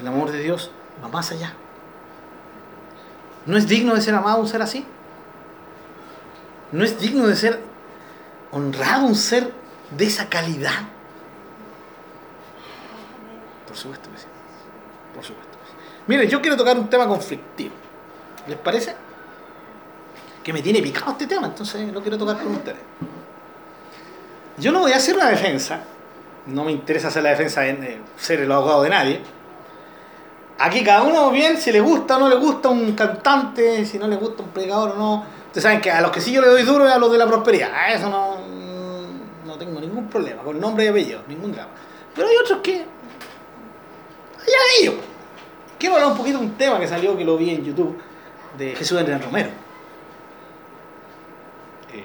El 0.01 0.09
amor 0.09 0.33
de 0.33 0.41
Dios 0.41 0.71
va 1.05 1.09
más 1.09 1.31
allá. 1.31 1.53
¿No 3.45 3.59
es 3.59 3.69
digno 3.69 3.95
de 3.95 4.01
ser 4.01 4.15
amado 4.15 4.41
un 4.41 4.49
ser 4.49 4.63
así? 4.63 4.87
¿No 6.73 6.85
es 6.85 6.99
digno 6.99 7.27
de 7.27 7.37
ser 7.37 7.61
honrado 8.51 9.05
un 9.05 9.15
ser 9.15 9.53
de 9.91 10.07
esa 10.07 10.31
calidad? 10.31 10.85
Por 13.69 13.77
supuesto 13.77 14.11
que 14.11 14.17
sí. 14.17 14.27
Por 15.15 15.25
supuesto 15.25 15.59
que 15.59 15.67
sí. 15.67 15.73
Mire, 16.11 16.27
yo 16.27 16.41
quiero 16.41 16.57
tocar 16.57 16.77
un 16.77 16.91
tema 16.91 17.07
conflictivo. 17.07 17.73
¿Les 18.49 18.59
parece? 18.59 18.97
que 20.43 20.53
me 20.53 20.61
tiene 20.61 20.83
picado 20.83 21.13
este 21.13 21.29
tema, 21.29 21.47
entonces 21.47 21.93
lo 21.93 22.01
quiero 22.03 22.19
tocar 22.19 22.37
con 22.39 22.53
ustedes. 22.53 22.81
Yo 24.57 24.73
no 24.73 24.81
voy 24.81 24.91
a 24.91 24.97
hacer 24.97 25.15
una 25.15 25.29
defensa, 25.29 25.85
no 26.47 26.65
me 26.65 26.73
interesa 26.73 27.09
hacer 27.09 27.23
la 27.23 27.31
defensa 27.31 27.61
de 27.61 27.75
de 27.75 28.01
ser 28.17 28.41
el 28.41 28.51
abogado 28.51 28.83
de 28.83 28.91
nadie. 28.91 29.21
Aquí 30.59 30.83
cada 30.83 31.03
uno 31.03 31.31
bien, 31.31 31.57
si 31.59 31.71
le 31.71 31.81
gusta 31.81 32.17
o 32.17 32.21
no 32.21 32.29
le 32.29 32.35
gusta 32.35 32.71
un 32.71 32.95
cantante, 32.97 33.85
si 33.85 33.97
no 33.97 34.09
le 34.09 34.17
gusta 34.17 34.43
un 34.43 34.49
predicador 34.49 34.91
o 34.91 34.97
no. 34.97 35.25
Ustedes 35.47 35.63
saben 35.63 35.81
que 35.81 35.93
a 35.93 36.01
los 36.01 36.11
que 36.11 36.21
sí 36.21 36.33
yo 36.33 36.41
le 36.41 36.49
doy 36.49 36.65
duro 36.65 36.89
es 36.89 36.93
a 36.93 36.99
los 36.99 37.13
de 37.13 37.19
la 37.19 37.27
prosperidad. 37.29 37.73
A 37.73 37.93
eso 37.93 38.11
no, 38.11 38.39
no 39.47 39.57
tengo 39.57 39.79
ningún 39.79 40.09
problema, 40.09 40.43
con 40.43 40.59
nombre 40.59 40.87
y 40.87 40.89
apellido, 40.89 41.23
ningún 41.29 41.53
drama. 41.53 41.71
Pero 42.17 42.27
hay 42.27 42.37
otros 42.37 42.59
que. 42.59 42.75
Allá 42.75 44.59
ellos. 44.81 45.10
Quiero 45.81 45.95
hablar 45.95 46.11
un 46.13 46.19
poquito 46.19 46.39
de 46.39 46.45
un 46.45 46.53
tema 46.59 46.79
que 46.79 46.87
salió, 46.87 47.17
que 47.17 47.25
lo 47.25 47.39
vi 47.39 47.49
en 47.49 47.65
YouTube, 47.65 47.99
de 48.59 48.77
Jesús 48.77 48.99
Andrés 48.99 49.25
Romero. 49.25 49.49
Eh, 51.91 52.05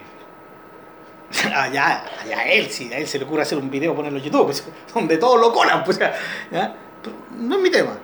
allá, 1.53 2.05
allá 2.23 2.43
él, 2.45 2.71
si 2.71 2.91
a 2.93 2.99
él 2.99 3.05
se 3.05 3.19
le 3.19 3.25
ocurre 3.25 3.41
hacer 3.41 3.57
un 3.57 3.69
video, 3.69 3.93
ponerlo 3.93 4.17
en 4.17 4.23
YouTube, 4.23 4.45
pues, 4.45 4.65
donde 4.93 5.17
todos 5.17 5.41
lo 5.41 5.51
colan, 5.51 5.83
pues, 5.83 5.99
¿ya? 5.99 6.73
Pero 7.03 7.17
no 7.37 7.57
es 7.57 7.61
mi 7.61 7.69
tema. 7.69 7.97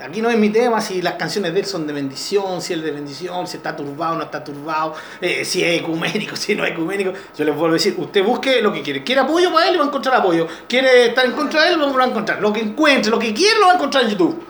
Aquí 0.00 0.22
no 0.22 0.30
es 0.30 0.38
mi 0.38 0.50
tema 0.50 0.80
si 0.80 1.02
las 1.02 1.14
canciones 1.14 1.52
de 1.52 1.58
él 1.58 1.66
son 1.66 1.84
de 1.84 1.92
bendición, 1.92 2.62
si 2.62 2.72
él 2.72 2.82
de 2.82 2.92
bendición, 2.92 3.48
si 3.48 3.56
está 3.56 3.74
turbado 3.74 4.14
o 4.14 4.18
no 4.18 4.22
está 4.22 4.44
turbado, 4.44 4.94
eh, 5.20 5.44
si 5.44 5.64
es 5.64 5.80
ecuménico, 5.80 6.36
si 6.36 6.54
no 6.54 6.64
es 6.64 6.70
ecuménico. 6.70 7.12
Yo 7.36 7.44
les 7.44 7.56
vuelvo 7.56 7.72
a 7.72 7.78
decir, 7.78 7.96
usted 7.98 8.22
busque 8.22 8.62
lo 8.62 8.72
que 8.72 8.82
quiere. 8.82 9.02
¿Quiere 9.02 9.22
apoyo 9.22 9.52
para 9.52 9.68
él? 9.68 9.80
Va 9.80 9.82
a 9.82 9.86
encontrar 9.88 10.14
apoyo. 10.14 10.46
¿Quiere 10.68 11.06
estar 11.06 11.26
en 11.26 11.32
contra 11.32 11.64
de 11.64 11.72
él? 11.72 11.80
Lo 11.80 11.92
va 11.92 12.04
a 12.04 12.06
encontrar. 12.06 12.40
Lo 12.40 12.52
que 12.52 12.60
encuentre, 12.60 13.10
lo 13.10 13.18
que 13.18 13.34
quiera, 13.34 13.58
lo 13.58 13.66
va 13.66 13.72
a 13.72 13.74
encontrar 13.74 14.04
en 14.04 14.10
YouTube. 14.10 14.47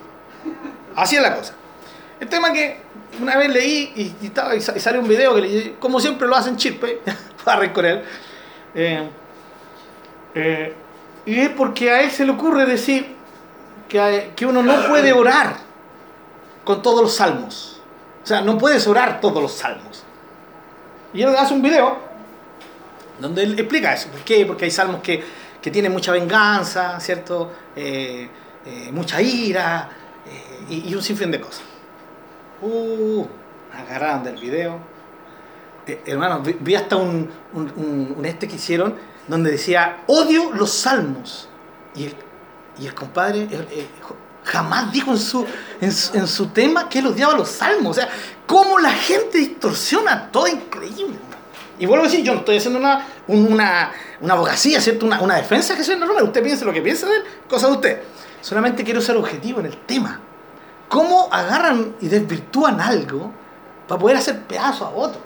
Así 0.99 1.15
es 1.15 1.23
la 1.23 1.37
cosa. 1.37 1.55
El 2.19 2.29
tema 2.29 2.53
que 2.53 2.77
una 3.23 3.37
vez 3.37 3.49
leí 3.51 3.93
y, 3.95 4.27
y, 4.27 4.33
y 4.57 4.81
salió 4.81 5.01
un 5.01 5.07
video 5.07 5.37
que 5.37 5.41
leí, 5.43 5.77
como 5.79 6.01
siempre 6.01 6.27
lo 6.27 6.35
hacen 6.35 6.57
chirpe, 6.57 7.01
para 7.45 7.65
él. 7.65 8.05
Eh, 8.75 9.09
eh, 10.35 10.75
y 11.25 11.39
es 11.39 11.51
porque 11.51 11.91
a 11.93 12.03
él 12.03 12.11
se 12.11 12.25
le 12.25 12.33
ocurre 12.33 12.67
decir 12.67 13.15
que, 13.89 14.33
que 14.35 14.45
uno 14.45 14.61
no 14.61 14.89
puede 14.89 15.13
orar 15.13 15.59
con 16.65 16.83
todos 16.83 17.01
los 17.01 17.15
salmos. 17.15 17.81
O 18.25 18.27
sea, 18.27 18.41
no 18.41 18.59
puedes 18.59 18.85
orar 18.89 19.21
todos 19.21 19.41
los 19.41 19.53
salmos. 19.53 20.03
Y 21.15 21.23
él 21.23 21.35
hace 21.37 21.55
un 21.55 21.63
video 21.63 21.97
donde 23.21 23.45
él 23.45 23.57
explica 23.57 23.95
eso. 23.95 24.09
¿Por 24.09 24.21
qué? 24.23 24.45
Porque 24.45 24.65
hay 24.65 24.73
salmos 24.73 25.01
que, 25.01 25.23
que 25.63 25.71
tienen 25.71 25.93
mucha 25.93 26.11
venganza, 26.11 26.99
¿cierto? 26.99 27.53
Eh, 27.77 28.29
eh, 28.67 28.91
mucha 28.93 29.23
ira 29.23 29.89
eh, 29.89 30.08
y, 30.69 30.91
y, 30.91 30.95
un 30.95 31.03
sinfín 31.03 31.31
de 31.31 31.41
cosas. 31.41 31.63
Uh, 32.61 33.25
agarraron 33.73 34.25
del 34.25 34.37
video. 34.37 34.79
hermano, 36.07 36.41
vi, 36.41 36.57
vi, 36.61 36.75
hasta 36.75 36.97
un, 36.97 37.31
un, 37.53 37.73
un, 37.77 38.15
un, 38.19 38.25
este 38.25 38.49
que 38.49 38.57
hicieron 38.57 38.95
donde 39.27 39.51
decía, 39.51 40.05
odio 40.07 40.53
los 40.53 40.73
salmos. 40.73 41.49
Y 41.95 42.07
el, 42.07 42.15
y 42.81 42.87
el 42.87 42.95
compadre 42.95 43.43
eh, 43.43 43.69
eh, 43.71 43.87
jamás 44.45 44.93
dijo 44.93 45.11
en 45.11 45.19
su, 45.19 45.45
en 45.81 45.93
en, 46.15 46.27
su, 46.27 46.47
tema 46.49 46.89
que 46.89 47.01
él 47.01 47.07
odiaba 47.07 47.35
los 47.35 47.49
salmos. 47.49 47.97
O 47.97 48.01
sea, 48.01 48.09
cómo 48.47 48.79
la 48.79 48.93
gente 48.93 49.39
distorsiona 49.39 50.31
todo 50.31 50.47
increíble. 50.47 51.19
Y 51.79 51.87
vuelvo 51.87 52.05
a 52.05 52.09
decir, 52.09 52.25
yo 52.25 52.33
no 52.33 52.41
estoy 52.41 52.57
haciendo 52.57 52.81
una, 52.81 53.07
una, 53.29 53.93
una 54.21 54.35
abogacía, 54.35 54.81
¿cierto? 54.81 55.07
Una, 55.07 55.21
una 55.21 55.37
defensa 55.37 55.77
que 55.77 55.85
soy 55.85 55.97
normal. 55.97 56.25
Usted 56.25 56.43
piense 56.43 56.65
lo 56.65 56.73
que 56.73 56.83
piensa 56.83 57.07
de 57.07 57.17
él, 57.17 57.23
cosa 57.49 57.69
de 57.69 57.73
usted. 57.73 58.03
Solamente 58.49 58.83
quiero 58.83 59.03
ser 59.03 59.15
objetivo 59.15 59.61
en 59.61 59.67
el 59.67 59.77
tema. 59.77 60.21
¿Cómo 60.89 61.29
agarran 61.31 61.97
y 62.01 62.09
desvirtúan 62.09 62.81
algo 62.81 63.31
para 63.87 64.01
poder 64.01 64.17
hacer 64.17 64.41
pedazo 64.45 64.87
a 64.87 64.89
otro? 64.89 65.21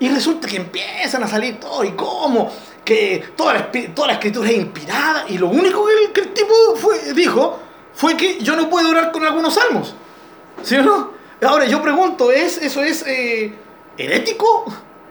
Y 0.00 0.08
resulta 0.08 0.48
que 0.48 0.56
empiezan 0.56 1.22
a 1.22 1.28
salir 1.28 1.60
todo 1.60 1.84
y 1.84 1.92
cómo, 1.92 2.50
que 2.84 3.30
toda 3.36 3.54
la, 3.54 3.70
toda 3.94 4.08
la 4.08 4.14
escritura 4.14 4.50
es 4.50 4.56
inspirada 4.56 5.26
y 5.28 5.38
lo 5.38 5.50
único 5.50 5.86
que 5.86 5.92
el, 5.92 6.12
que 6.12 6.20
el 6.22 6.34
tipo 6.34 6.52
fue, 6.74 7.12
dijo 7.12 7.60
fue 7.94 8.16
que 8.16 8.40
yo 8.40 8.56
no 8.56 8.68
puedo 8.68 8.90
orar 8.90 9.12
con 9.12 9.24
algunos 9.24 9.54
salmos. 9.54 9.94
¿Sí 10.64 10.74
o 10.78 10.82
no? 10.82 11.12
Ahora 11.46 11.66
yo 11.66 11.80
pregunto, 11.80 12.32
¿es, 12.32 12.58
¿eso 12.58 12.82
es 12.82 13.04
eh, 13.06 13.54
herético? 13.96 14.64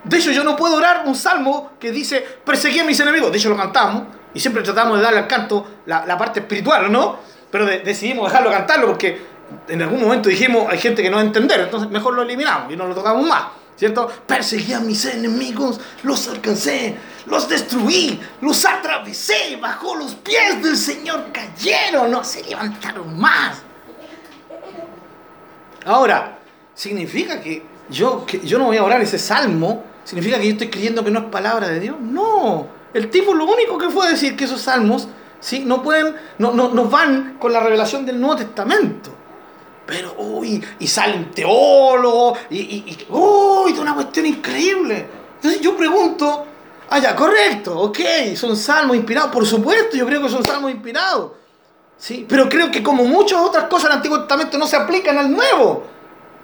De 0.04 0.18
hecho 0.18 0.32
yo 0.32 0.44
no 0.44 0.58
puedo 0.58 0.76
orar 0.76 1.04
un 1.06 1.16
salmo 1.16 1.72
que 1.80 1.94
dice 1.94 2.26
perseguí 2.44 2.80
a 2.80 2.84
mis 2.84 3.00
enemigos. 3.00 3.32
De 3.32 3.38
hecho 3.38 3.48
lo 3.48 3.56
cantamos 3.56 4.19
y 4.34 4.40
siempre 4.40 4.64
tratamos 4.64 4.98
de 4.98 5.04
darle 5.04 5.20
al 5.20 5.28
canto 5.28 5.68
la, 5.86 6.06
la 6.06 6.18
parte 6.18 6.42
espiritual, 6.42 6.92
¿no? 6.92 7.20
Pero 7.52 7.66
de, 7.66 7.80
decidimos 7.80 8.32
dejarlo 8.32 8.52
cantarlo 8.52 8.88
porque 8.88 9.22
en 9.68 9.82
algún 9.82 10.02
momento 10.02 10.30
dijimos 10.30 10.68
hay 10.70 10.78
gente 10.78 11.02
que 11.02 11.10
no 11.10 11.18
va 11.18 11.24
a 11.24 11.26
entender, 11.26 11.60
entonces 11.62 11.90
mejor 11.90 12.14
lo 12.14 12.22
eliminamos 12.22 12.72
y 12.72 12.76
no 12.76 12.88
lo 12.88 12.96
tocamos 12.96 13.26
más. 13.28 13.44
¿Cierto? 13.76 14.12
Perseguí 14.28 14.74
a 14.74 14.82
mis 14.82 15.06
enemigos, 15.06 15.80
los 16.04 16.28
alcancé, 16.28 16.98
los 17.28 17.48
destruí, 17.48 18.20
los 18.42 18.66
atravesé, 18.66 19.56
bajo 19.56 19.96
los 19.96 20.16
pies 20.16 20.62
del 20.62 20.76
Señor 20.76 21.28
cayeron, 21.32 22.12
no 22.12 22.22
se 22.22 22.44
levantaron 22.44 23.18
más. 23.18 23.62
Ahora, 25.86 26.40
¿significa 26.76 27.40
que 27.40 27.64
yo, 27.90 28.26
que 28.26 28.42
yo 28.42 28.60
no 28.60 28.66
voy 28.66 28.76
a 28.76 28.84
orar 28.84 29.02
ese 29.02 29.18
salmo? 29.18 29.86
¿Significa 30.04 30.38
que 30.38 30.48
yo 30.48 30.52
estoy 30.52 30.70
creyendo 30.70 31.02
que 31.02 31.12
no 31.12 31.20
es 31.20 31.26
palabra 31.28 31.70
de 31.70 31.80
Dios? 31.80 31.96
No, 32.02 32.68
el 32.94 33.10
tipo 33.10 33.34
lo 33.34 33.46
único 33.46 33.78
que 33.78 33.90
fue 33.90 34.10
decir 34.10 34.36
que 34.36 34.46
esos 34.46 34.62
salmos 34.62 35.08
¿sí? 35.40 35.64
no, 35.66 35.82
pueden, 35.82 36.16
no, 36.38 36.52
no, 36.52 36.70
no 36.70 36.86
van 36.86 37.38
con 37.40 37.54
la 37.54 37.60
revelación 37.60 38.06
del 38.06 38.20
Nuevo 38.20 38.38
Testamento 38.38 39.20
pero 39.90 40.14
uy, 40.20 40.64
y 40.78 40.86
salen 40.86 41.32
teólogos, 41.32 42.38
y, 42.52 42.60
y, 42.60 42.76
y 42.92 43.08
uy, 43.10 43.72
una 43.72 43.96
cuestión 43.96 44.28
increíble. 44.28 45.10
Entonces 45.38 45.62
yo 45.62 45.76
pregunto, 45.76 46.46
ah, 46.92 47.00
ya, 47.00 47.16
correcto, 47.16 47.76
ok, 47.76 48.00
son 48.36 48.56
salmos 48.56 48.96
inspirados, 48.96 49.32
por 49.32 49.48
supuesto, 49.48 49.98
yo 49.98 50.06
creo 50.06 50.22
que 50.22 50.30
son 50.30 50.46
salmos 50.46 50.70
inspirados. 50.70 51.32
¿sí? 51.98 52.24
Pero 52.30 52.48
creo 52.48 52.70
que 52.70 52.84
como 52.84 53.04
muchas 53.04 53.42
otras 53.42 53.64
cosas 53.64 53.86
del 53.86 53.94
Antiguo 53.94 54.20
Testamento 54.20 54.60
no 54.60 54.68
se 54.68 54.76
aplican 54.76 55.18
al 55.18 55.32
Nuevo. 55.32 55.84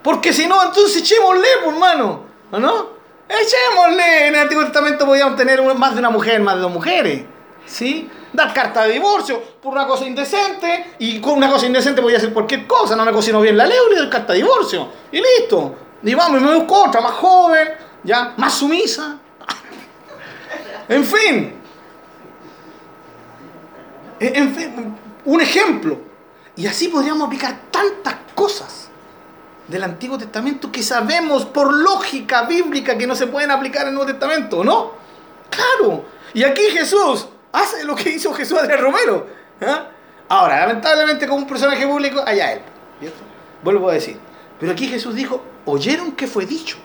Porque 0.01 0.33
si 0.33 0.47
no, 0.47 0.63
entonces 0.63 0.97
echémosle, 0.97 1.47
pues, 1.63 1.75
hermano, 1.75 2.21
¿o 2.51 2.59
no? 2.59 2.94
Echémosle, 3.27 4.27
en 4.27 4.35
el 4.35 4.41
Antiguo 4.41 4.63
Testamento 4.63 5.05
podíamos 5.05 5.35
tener 5.35 5.61
más 5.75 5.93
de 5.93 5.99
una 5.99 6.09
mujer, 6.09 6.41
más 6.41 6.55
de 6.55 6.61
dos 6.61 6.71
mujeres, 6.71 7.23
¿sí? 7.65 8.09
dar 8.35 8.53
carta 8.53 8.83
de 8.83 8.93
divorcio 8.93 9.41
por 9.61 9.73
una 9.73 9.87
cosa 9.87 10.05
indecente 10.05 10.95
y 10.99 11.19
con 11.19 11.33
una 11.35 11.49
cosa 11.49 11.65
indecente 11.65 12.01
podía 12.01 12.17
hacer 12.17 12.33
cualquier 12.33 12.67
cosa, 12.67 12.95
no 12.95 13.05
me 13.05 13.11
cocino 13.11 13.41
bien 13.41 13.57
la 13.57 13.65
ley, 13.65 13.77
le 13.89 13.97
doy 13.97 14.09
carta 14.09 14.33
de 14.33 14.39
divorcio 14.39 14.89
y 15.11 15.21
listo. 15.21 15.75
Y 16.03 16.13
vamos, 16.13 16.39
y 16.39 16.43
me 16.43 16.55
busco 16.55 16.83
otra 16.83 17.01
más 17.01 17.13
joven, 17.13 17.69
ya, 18.03 18.33
más 18.37 18.53
sumisa. 18.53 19.17
en 20.89 21.03
fin. 21.03 21.53
En 24.19 24.55
fin, 24.55 24.95
un 25.25 25.41
ejemplo. 25.41 25.99
Y 26.55 26.67
así 26.67 26.87
podríamos 26.89 27.27
aplicar 27.27 27.59
tantas 27.71 28.15
cosas 28.33 28.84
del 29.67 29.83
Antiguo 29.83 30.17
Testamento 30.17 30.71
que 30.71 30.83
sabemos 30.83 31.45
por 31.45 31.73
lógica 31.73 32.43
bíblica 32.43 32.97
que 32.97 33.07
no 33.07 33.15
se 33.15 33.27
pueden 33.27 33.51
aplicar 33.51 33.83
en 33.83 33.89
el 33.89 33.93
Nuevo 33.95 34.11
Testamento, 34.11 34.63
¿no? 34.63 34.91
Claro. 35.49 36.05
Y 36.33 36.43
aquí 36.43 36.63
Jesús 36.63 37.27
hace 37.51 37.83
lo 37.83 37.95
que 37.95 38.09
hizo 38.09 38.33
Jesús 38.33 38.57
Adrián 38.59 38.81
Romero. 38.81 39.27
¿eh? 39.61 39.75
Ahora, 40.27 40.65
lamentablemente 40.65 41.27
como 41.27 41.39
un 41.39 41.47
personaje 41.47 41.85
público, 41.87 42.21
allá 42.25 42.53
él. 42.53 42.61
¿cierto? 42.99 43.19
Vuelvo 43.63 43.89
a 43.89 43.93
decir. 43.93 44.17
Pero 44.59 44.71
aquí 44.71 44.87
Jesús 44.87 45.15
dijo, 45.15 45.43
oyeron 45.65 46.11
que 46.11 46.27
fue 46.27 46.45
dicho. 46.45 46.77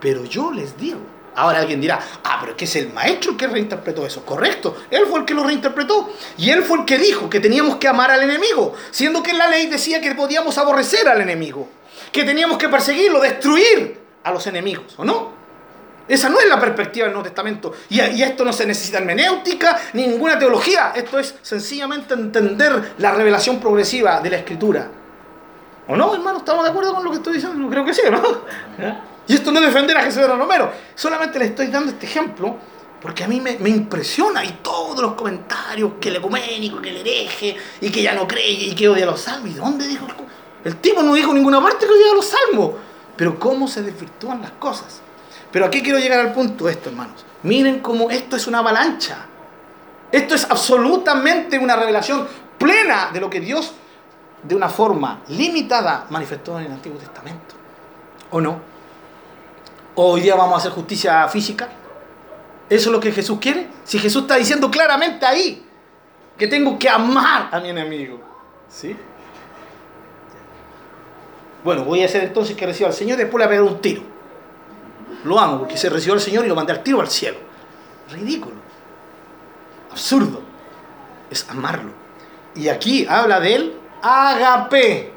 Pero 0.00 0.24
yo 0.24 0.52
les 0.52 0.76
digo. 0.76 1.00
Ahora 1.34 1.60
alguien 1.60 1.80
dirá, 1.80 1.98
ah, 2.24 2.38
pero 2.40 2.52
es 2.52 2.58
que 2.58 2.64
es 2.66 2.76
el 2.76 2.92
maestro 2.92 3.36
que 3.36 3.46
reinterpretó 3.46 4.06
eso. 4.06 4.24
Correcto, 4.24 4.76
él 4.90 5.06
fue 5.06 5.20
el 5.20 5.24
que 5.24 5.34
lo 5.34 5.44
reinterpretó. 5.44 6.12
Y 6.36 6.50
él 6.50 6.62
fue 6.62 6.80
el 6.80 6.84
que 6.84 6.98
dijo 6.98 7.30
que 7.30 7.40
teníamos 7.40 7.76
que 7.76 7.88
amar 7.88 8.10
al 8.10 8.22
enemigo, 8.22 8.74
siendo 8.90 9.22
que 9.22 9.32
la 9.32 9.48
ley 9.48 9.66
decía 9.66 10.00
que 10.00 10.14
podíamos 10.14 10.58
aborrecer 10.58 11.08
al 11.08 11.20
enemigo, 11.20 11.68
que 12.10 12.24
teníamos 12.24 12.58
que 12.58 12.68
perseguirlo, 12.68 13.20
destruir 13.20 13.98
a 14.22 14.30
los 14.30 14.46
enemigos, 14.46 14.94
¿o 14.98 15.04
no? 15.04 15.42
Esa 16.06 16.28
no 16.28 16.38
es 16.40 16.48
la 16.48 16.60
perspectiva 16.60 17.06
del 17.06 17.14
Nuevo 17.14 17.24
Testamento. 17.24 17.72
Y, 17.88 18.00
y, 18.00 18.22
esto 18.22 18.44
no 18.44 18.52
se 18.52 18.66
necesita 18.66 18.98
hermenéutica 18.98 19.80
ni 19.94 20.06
ninguna 20.06 20.38
teología. 20.38 20.92
Esto 20.94 21.18
es 21.18 21.36
sencillamente 21.40 22.12
entender 22.12 22.94
la 22.98 23.12
revelación 23.12 23.60
progresiva 23.60 24.20
de 24.20 24.30
la 24.30 24.36
Escritura. 24.36 24.88
¿O 25.88 25.96
no, 25.96 26.12
hermano? 26.12 26.38
¿Estamos 26.38 26.64
de 26.64 26.70
acuerdo 26.70 26.94
con 26.94 27.04
lo 27.04 27.10
que 27.10 27.16
estoy 27.16 27.34
diciendo? 27.34 27.68
Creo 27.70 27.84
que 27.84 27.94
sí, 27.94 28.02
¿no? 28.10 28.20
Y 29.26 29.34
esto 29.34 29.52
no 29.52 29.60
es 29.60 29.66
defender 29.66 29.96
a 29.96 30.02
Jesús 30.02 30.22
de 30.22 30.28
Romero. 30.28 30.72
Solamente 30.94 31.38
le 31.38 31.46
estoy 31.46 31.68
dando 31.68 31.92
este 31.92 32.06
ejemplo 32.06 32.56
porque 33.00 33.24
a 33.24 33.28
mí 33.28 33.40
me, 33.40 33.68
impresiona 33.68 34.44
y 34.44 34.58
todos 34.62 35.00
los 35.00 35.14
comentarios 35.14 35.94
que 36.00 36.08
el 36.08 36.16
ecuménico, 36.16 36.80
que 36.80 36.90
el 36.90 36.98
hereje 36.98 37.56
y 37.80 37.90
que 37.90 38.00
ya 38.00 38.14
no 38.14 38.28
cree 38.28 38.50
y 38.50 38.74
que 38.74 38.88
odia 38.88 39.06
los 39.06 39.20
salmos. 39.20 39.50
¿Y 39.50 39.54
dónde 39.54 39.88
dijo? 39.88 40.06
El, 40.06 40.14
el 40.72 40.76
tipo 40.76 41.02
no 41.02 41.14
dijo 41.14 41.30
en 41.30 41.38
ninguna 41.38 41.60
parte 41.60 41.86
que 41.86 41.92
odia 41.92 42.14
los 42.14 42.26
salmos. 42.26 42.74
Pero 43.16 43.38
cómo 43.38 43.66
se 43.66 43.82
desvirtúan 43.82 44.40
las 44.40 44.52
cosas. 44.52 45.00
Pero 45.50 45.66
aquí 45.66 45.82
quiero 45.82 45.98
llegar 45.98 46.20
al 46.20 46.32
punto 46.32 46.68
esto, 46.68 46.90
hermanos. 46.90 47.24
Miren 47.42 47.80
cómo 47.80 48.10
esto 48.10 48.36
es 48.36 48.46
una 48.46 48.58
avalancha. 48.58 49.26
Esto 50.12 50.34
es 50.34 50.44
absolutamente 50.48 51.58
una 51.58 51.74
revelación 51.74 52.28
plena 52.56 53.10
de 53.12 53.20
lo 53.20 53.28
que 53.28 53.40
Dios, 53.40 53.72
de 54.42 54.54
una 54.54 54.68
forma 54.68 55.22
limitada, 55.28 56.06
manifestó 56.10 56.58
en 56.60 56.66
el 56.66 56.72
Antiguo 56.72 56.98
Testamento. 56.98 57.54
¿O 58.30 58.40
no? 58.40 58.71
¿O 59.94 60.12
hoy 60.12 60.22
día 60.22 60.34
vamos 60.34 60.54
a 60.54 60.58
hacer 60.58 60.72
justicia 60.72 61.28
física? 61.28 61.68
¿Eso 62.68 62.88
es 62.88 62.92
lo 62.92 63.00
que 63.00 63.12
Jesús 63.12 63.38
quiere? 63.40 63.68
Si 63.84 63.98
Jesús 63.98 64.22
está 64.22 64.36
diciendo 64.36 64.70
claramente 64.70 65.26
ahí 65.26 65.66
que 66.38 66.46
tengo 66.46 66.78
que 66.78 66.88
amar 66.88 67.48
a 67.52 67.60
mi 67.60 67.68
enemigo. 67.68 68.20
¿Sí? 68.68 68.96
Bueno, 71.62 71.84
voy 71.84 72.02
a 72.02 72.06
hacer 72.06 72.24
entonces 72.24 72.56
que 72.56 72.66
reciba 72.66 72.88
al 72.88 72.94
Señor 72.94 73.18
y 73.18 73.22
después 73.22 73.40
le 73.40 73.46
voy 73.46 73.68
a 73.68 73.70
un 73.70 73.80
tiro. 73.80 74.02
Lo 75.24 75.38
amo 75.38 75.58
porque 75.58 75.76
se 75.76 75.88
recibió 75.88 76.14
al 76.14 76.20
Señor 76.20 76.44
y 76.44 76.48
lo 76.48 76.54
mandé 76.54 76.72
al 76.72 76.82
tiro 76.82 77.00
al 77.00 77.08
cielo. 77.08 77.38
Ridículo. 78.10 78.56
Absurdo. 79.90 80.40
Es 81.30 81.48
amarlo. 81.48 81.92
Y 82.54 82.68
aquí 82.68 83.06
habla 83.08 83.38
de 83.40 83.54
él, 83.54 83.76
agape. 84.02 85.11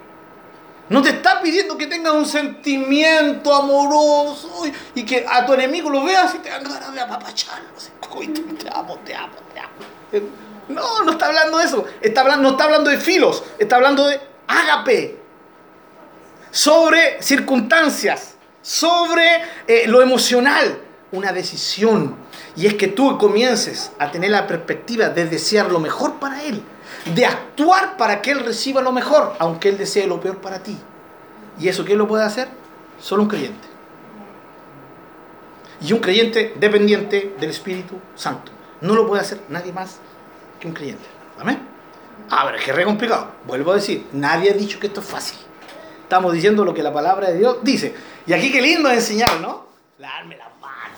No 0.87 1.01
te 1.01 1.09
está 1.09 1.41
pidiendo 1.41 1.77
que 1.77 1.87
tengas 1.87 2.13
un 2.13 2.25
sentimiento 2.25 3.53
amoroso 3.53 4.63
y 4.93 5.03
que 5.03 5.25
a 5.27 5.45
tu 5.45 5.53
enemigo 5.53 5.89
lo 5.89 6.03
veas 6.03 6.35
y 6.35 6.39
te 6.39 6.49
dan 6.49 6.63
ganas 6.63 6.93
de 6.93 7.01
apapacharlo. 7.01 7.69
Así, 7.75 7.89
"Uy, 8.15 8.27
te, 8.27 8.69
amo, 8.71 8.99
te 9.03 9.15
amo, 9.15 9.33
te 9.53 9.59
amo. 9.59 10.29
No, 10.67 11.03
no 11.03 11.13
está 11.13 11.27
hablando 11.27 11.57
de 11.57 11.65
eso. 11.65 11.85
Está 12.01 12.21
hablando, 12.21 12.43
no 12.43 12.49
está 12.51 12.65
hablando 12.65 12.89
de 12.91 12.97
filos. 12.99 13.43
Está 13.57 13.77
hablando 13.77 14.05
de 14.07 14.19
ágape. 14.47 15.19
Sobre 16.51 17.21
circunstancias. 17.21 18.35
Sobre 18.61 19.41
eh, 19.67 19.85
lo 19.87 20.03
emocional. 20.03 20.81
Una 21.11 21.31
decisión. 21.31 22.15
Y 22.55 22.67
es 22.67 22.75
que 22.75 22.87
tú 22.87 23.17
comiences 23.17 23.91
a 23.97 24.11
tener 24.11 24.29
la 24.29 24.45
perspectiva 24.45 25.09
de 25.09 25.25
desear 25.25 25.71
lo 25.71 25.79
mejor 25.79 26.19
para 26.19 26.43
él 26.43 26.63
de 27.13 27.25
actuar 27.25 27.97
para 27.97 28.21
que 28.21 28.31
Él 28.31 28.39
reciba 28.39 28.81
lo 28.81 28.91
mejor, 28.91 29.35
aunque 29.39 29.69
Él 29.69 29.77
desee 29.77 30.07
lo 30.07 30.19
peor 30.19 30.37
para 30.37 30.59
ti. 30.59 30.77
¿Y 31.59 31.67
eso 31.67 31.85
quién 31.85 31.97
lo 31.97 32.07
puede 32.07 32.23
hacer? 32.23 32.47
Solo 32.99 33.23
un 33.23 33.29
creyente. 33.29 33.67
Y 35.81 35.93
un 35.93 35.99
creyente 35.99 36.53
dependiente 36.57 37.35
del 37.39 37.49
Espíritu 37.49 37.99
Santo. 38.15 38.51
No 38.81 38.95
lo 38.95 39.07
puede 39.07 39.21
hacer 39.21 39.39
nadie 39.49 39.71
más 39.71 39.99
que 40.59 40.67
un 40.67 40.73
creyente. 40.73 41.05
¿Amén? 41.39 41.59
A 42.29 42.45
ver, 42.45 42.55
es 42.55 42.63
que 42.63 42.73
re 42.73 42.85
complicado. 42.85 43.31
Vuelvo 43.45 43.71
a 43.71 43.75
decir, 43.75 44.07
nadie 44.13 44.51
ha 44.51 44.53
dicho 44.53 44.79
que 44.79 44.87
esto 44.87 45.01
es 45.01 45.05
fácil. 45.05 45.37
Estamos 46.03 46.33
diciendo 46.33 46.65
lo 46.65 46.73
que 46.73 46.81
la 46.81 46.93
palabra 46.93 47.29
de 47.29 47.37
Dios 47.37 47.57
dice. 47.61 47.93
Y 48.25 48.33
aquí 48.33 48.51
qué 48.51 48.61
lindo 48.61 48.89
es 48.89 48.97
enseñar, 48.97 49.39
¿no? 49.41 49.67
Darme 49.97 50.37
la 50.37 50.49
mano. 50.61 50.95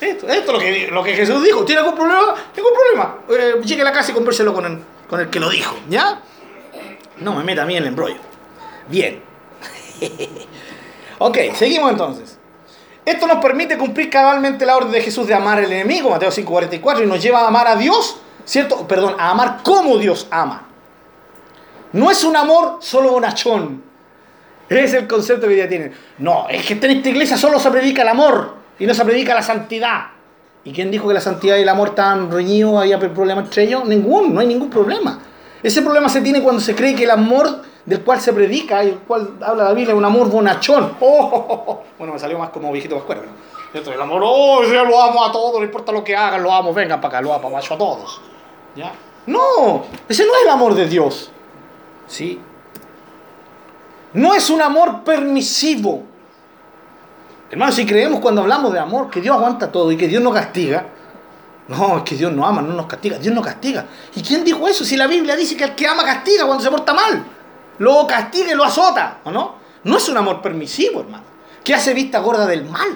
Esto, 0.00 0.28
esto 0.28 0.52
es 0.52 0.52
lo 0.52 0.58
que, 0.58 0.88
lo 0.88 1.02
que 1.02 1.14
Jesús 1.14 1.42
dijo. 1.42 1.64
¿Tiene 1.64 1.80
algún 1.80 1.96
problema? 1.96 2.34
Ningún 2.56 2.72
problema. 2.72 3.18
Eh, 3.30 3.60
llegue 3.64 3.82
a 3.82 3.84
la 3.84 3.92
casa 3.92 4.10
y 4.10 4.14
convérselo 4.14 4.52
con 4.52 4.64
el, 4.64 4.82
con 5.08 5.20
el 5.20 5.30
que 5.30 5.40
lo 5.40 5.50
dijo, 5.50 5.76
¿ya? 5.88 6.20
No 7.18 7.34
me 7.34 7.44
meta 7.44 7.62
a 7.62 7.66
mí 7.66 7.76
en 7.76 7.82
el 7.82 7.88
embrollo. 7.88 8.18
Bien. 8.88 9.22
ok, 11.18 11.38
seguimos 11.54 11.90
entonces. 11.90 12.38
Esto 13.04 13.26
nos 13.26 13.38
permite 13.38 13.78
cumplir 13.78 14.10
cabalmente 14.10 14.66
la 14.66 14.76
orden 14.76 14.92
de 14.92 15.00
Jesús 15.00 15.26
de 15.26 15.34
amar 15.34 15.58
al 15.58 15.72
enemigo, 15.72 16.10
Mateo 16.10 16.30
5:44, 16.30 17.04
y 17.04 17.06
nos 17.06 17.22
lleva 17.22 17.40
a 17.40 17.48
amar 17.48 17.66
a 17.66 17.76
Dios, 17.76 18.20
¿cierto? 18.44 18.86
Perdón, 18.86 19.16
a 19.18 19.30
amar 19.30 19.60
como 19.62 19.96
Dios 19.96 20.28
ama. 20.30 20.68
No 21.92 22.10
es 22.10 22.22
un 22.22 22.36
amor 22.36 22.78
solo 22.80 23.12
bonachón. 23.12 23.82
Es 24.68 24.92
el 24.92 25.08
concepto 25.08 25.48
que 25.48 25.56
ya 25.56 25.68
tienen. 25.68 25.94
No, 26.18 26.46
es 26.50 26.66
que 26.66 26.74
en 26.74 26.84
esta 26.84 27.08
iglesia 27.08 27.38
solo 27.38 27.58
se 27.58 27.70
predica 27.70 28.02
el 28.02 28.08
amor 28.08 28.56
y 28.78 28.86
no 28.86 28.92
se 28.92 29.04
predica 29.04 29.34
la 29.34 29.42
santidad. 29.42 30.08
¿Y 30.68 30.72
quién 30.72 30.90
dijo 30.90 31.08
que 31.08 31.14
la 31.14 31.20
santidad 31.22 31.56
y 31.56 31.62
el 31.62 31.68
amor 31.70 31.88
estaban 31.88 32.30
reñidos, 32.30 32.78
había 32.78 32.98
problema 32.98 33.40
entre 33.40 33.62
ellos? 33.62 33.86
Ningún, 33.86 34.34
no 34.34 34.40
hay 34.40 34.46
ningún 34.46 34.68
problema. 34.68 35.18
Ese 35.62 35.80
problema 35.80 36.10
se 36.10 36.20
tiene 36.20 36.42
cuando 36.42 36.60
se 36.60 36.74
cree 36.74 36.94
que 36.94 37.04
el 37.04 37.10
amor 37.10 37.62
del 37.86 38.04
cual 38.04 38.20
se 38.20 38.34
predica 38.34 38.84
y 38.84 38.88
el 38.88 38.98
cual 38.98 39.38
habla 39.40 39.64
la 39.64 39.72
Biblia 39.72 39.94
es 39.94 39.98
un 39.98 40.04
amor 40.04 40.28
bonachón. 40.28 40.92
Oh, 41.00 41.06
oh, 41.08 41.64
oh. 41.68 41.82
Bueno, 41.96 42.12
me 42.12 42.18
salió 42.18 42.38
más 42.38 42.50
como 42.50 42.70
viejito 42.70 42.96
pascuero. 42.96 43.22
¿no? 43.22 43.92
El 43.92 44.00
amor, 44.02 44.20
oh, 44.22 44.62
yo 44.62 44.84
lo 44.84 45.02
amo 45.02 45.24
a 45.24 45.32
todos, 45.32 45.58
no 45.58 45.64
importa 45.64 45.90
lo 45.90 46.04
que 46.04 46.14
hagan, 46.14 46.42
lo 46.42 46.52
amo, 46.52 46.74
vengan 46.74 47.00
para 47.00 47.16
acá, 47.16 47.22
lo 47.22 47.32
amo, 47.32 47.48
macho 47.48 47.72
a 47.72 47.78
todos. 47.78 48.20
¿Ya? 48.76 48.92
No, 49.24 49.86
ese 50.06 50.26
no 50.26 50.34
es 50.34 50.42
el 50.42 50.50
amor 50.50 50.74
de 50.74 50.86
Dios. 50.86 51.30
¿Sí? 52.06 52.38
No 54.12 54.34
es 54.34 54.50
un 54.50 54.60
amor 54.60 55.02
permisivo. 55.02 56.02
Hermanos, 57.50 57.76
si 57.76 57.86
creemos 57.86 58.20
cuando 58.20 58.42
hablamos 58.42 58.72
de 58.72 58.78
amor 58.78 59.08
que 59.08 59.22
Dios 59.22 59.34
aguanta 59.34 59.72
todo 59.72 59.90
y 59.90 59.96
que 59.96 60.06
Dios 60.06 60.22
no 60.22 60.30
castiga, 60.30 60.86
no, 61.68 61.98
es 61.98 62.02
que 62.02 62.14
Dios 62.14 62.32
no 62.32 62.46
ama, 62.46 62.60
no 62.60 62.74
nos 62.74 62.86
castiga, 62.86 63.18
Dios 63.18 63.34
no 63.34 63.40
castiga. 63.40 63.86
¿Y 64.14 64.22
quién 64.22 64.44
dijo 64.44 64.68
eso? 64.68 64.84
Si 64.84 64.96
la 64.96 65.06
Biblia 65.06 65.34
dice 65.34 65.56
que 65.56 65.64
el 65.64 65.74
que 65.74 65.86
ama 65.86 66.04
castiga 66.04 66.44
cuando 66.44 66.62
se 66.62 66.70
porta 66.70 66.92
mal, 66.92 67.24
lo 67.78 68.06
castiga 68.06 68.52
y 68.52 68.54
lo 68.54 68.64
azota, 68.64 69.18
¿o 69.24 69.30
no? 69.30 69.54
No 69.84 69.96
es 69.96 70.08
un 70.08 70.16
amor 70.18 70.42
permisivo, 70.42 71.00
hermano, 71.00 71.24
que 71.64 71.74
hace 71.74 71.94
vista 71.94 72.18
gorda 72.18 72.46
del 72.46 72.64
mal. 72.64 72.88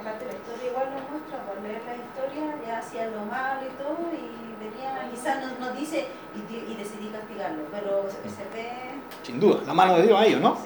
Aparte 0.00 0.24
la 0.24 0.32
historia 0.32 0.70
igual 0.70 0.86
nos 0.90 1.10
muestra, 1.10 1.44
por 1.46 1.62
leer 1.62 1.82
la 1.86 1.94
historia 1.94 2.66
ya 2.66 2.78
hacían 2.78 3.12
lo 3.12 3.24
malo 3.26 3.60
y 3.62 3.82
todo 3.82 3.98
y 4.12 4.64
venía, 4.64 5.08
quizás 5.14 5.40
nos, 5.40 5.60
nos 5.60 5.78
dice 5.78 6.08
y, 6.34 6.74
decidí 6.74 7.08
castigarlo, 7.08 7.62
pero 7.70 8.04
se, 8.08 8.28
se 8.30 8.42
ve... 8.52 9.00
Sin 9.22 9.38
duda, 9.38 9.60
la 9.64 9.74
mano 9.74 9.96
de 9.96 10.02
Dios 10.02 10.20
a 10.20 10.26
ellos, 10.26 10.40
¿no? 10.40 10.58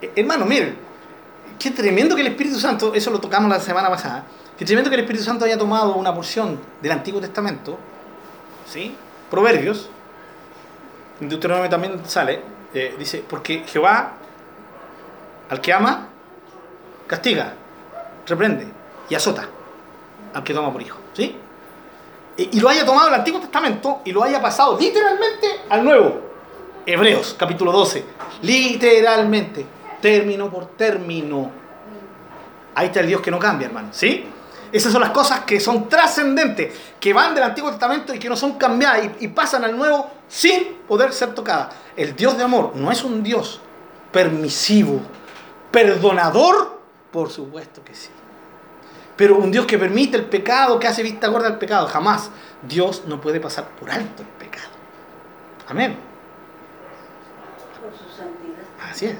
Eh, 0.00 0.12
Hermano, 0.14 0.44
miren, 0.44 0.85
qué 1.58 1.70
tremendo 1.70 2.14
que 2.14 2.22
el 2.22 2.28
Espíritu 2.28 2.58
Santo, 2.58 2.94
eso 2.94 3.10
lo 3.10 3.20
tocamos 3.20 3.50
la 3.50 3.60
semana 3.60 3.88
pasada, 3.88 4.24
qué 4.58 4.64
tremendo 4.64 4.90
que 4.90 4.96
el 4.96 5.02
Espíritu 5.02 5.24
Santo 5.24 5.44
haya 5.44 5.58
tomado 5.58 5.94
una 5.94 6.14
porción 6.14 6.58
del 6.80 6.92
Antiguo 6.92 7.20
Testamento, 7.20 7.78
¿sí? 8.70 8.94
Proverbios, 9.30 9.88
en 11.20 11.28
Deuteronomio 11.28 11.70
también 11.70 12.00
sale, 12.06 12.40
eh, 12.74 12.94
dice, 12.98 13.24
porque 13.28 13.64
Jehová 13.66 14.12
al 15.48 15.60
que 15.60 15.72
ama, 15.72 16.08
castiga, 17.06 17.54
reprende 18.26 18.66
y 19.08 19.14
azota 19.14 19.48
al 20.34 20.42
que 20.42 20.52
toma 20.52 20.72
por 20.72 20.82
hijo, 20.82 20.98
¿sí? 21.12 21.36
Y, 22.36 22.58
y 22.58 22.60
lo 22.60 22.68
haya 22.68 22.84
tomado 22.84 23.08
el 23.08 23.14
Antiguo 23.14 23.40
Testamento 23.40 24.02
y 24.04 24.12
lo 24.12 24.22
haya 24.22 24.42
pasado 24.42 24.78
literalmente 24.78 25.46
al 25.70 25.84
Nuevo. 25.84 26.20
Hebreos, 26.84 27.34
capítulo 27.36 27.72
12. 27.72 28.04
Literalmente, 28.42 29.66
término 30.00 30.50
por 30.50 30.76
término. 30.76 31.50
Ahí 32.74 32.86
está 32.86 33.00
el 33.00 33.06
Dios 33.06 33.20
que 33.20 33.30
no 33.30 33.38
cambia, 33.38 33.66
hermano. 33.66 33.88
¿Sí? 33.92 34.26
Esas 34.72 34.92
son 34.92 35.00
las 35.00 35.10
cosas 35.10 35.40
que 35.40 35.60
son 35.60 35.88
trascendentes, 35.88 36.74
que 37.00 37.12
van 37.12 37.34
del 37.34 37.44
Antiguo 37.44 37.70
Testamento 37.70 38.12
y 38.12 38.18
que 38.18 38.28
no 38.28 38.36
son 38.36 38.58
cambiadas 38.58 39.04
y, 39.20 39.24
y 39.24 39.28
pasan 39.28 39.64
al 39.64 39.76
Nuevo 39.76 40.10
sin 40.28 40.74
poder 40.88 41.12
ser 41.12 41.34
tocadas. 41.34 41.74
El 41.96 42.14
Dios 42.16 42.36
de 42.36 42.44
amor 42.44 42.72
no 42.74 42.90
es 42.90 43.02
un 43.04 43.22
Dios 43.22 43.60
permisivo, 44.12 45.00
perdonador, 45.70 46.80
por 47.10 47.30
supuesto 47.30 47.82
que 47.84 47.94
sí. 47.94 48.10
Pero 49.16 49.36
un 49.36 49.50
Dios 49.50 49.64
que 49.66 49.78
permite 49.78 50.16
el 50.16 50.26
pecado, 50.26 50.78
que 50.78 50.86
hace 50.86 51.02
vista 51.02 51.28
gorda 51.28 51.46
al 51.46 51.58
pecado, 51.58 51.86
jamás. 51.86 52.30
Dios 52.62 53.04
no 53.06 53.20
puede 53.20 53.40
pasar 53.40 53.68
por 53.80 53.90
alto 53.90 54.22
el 54.22 54.28
pecado. 54.28 54.68
Amén. 55.68 55.96
Por 57.80 57.92
su 57.92 58.14
santidad. 58.14 58.90
Así 58.90 59.06
es. 59.06 59.16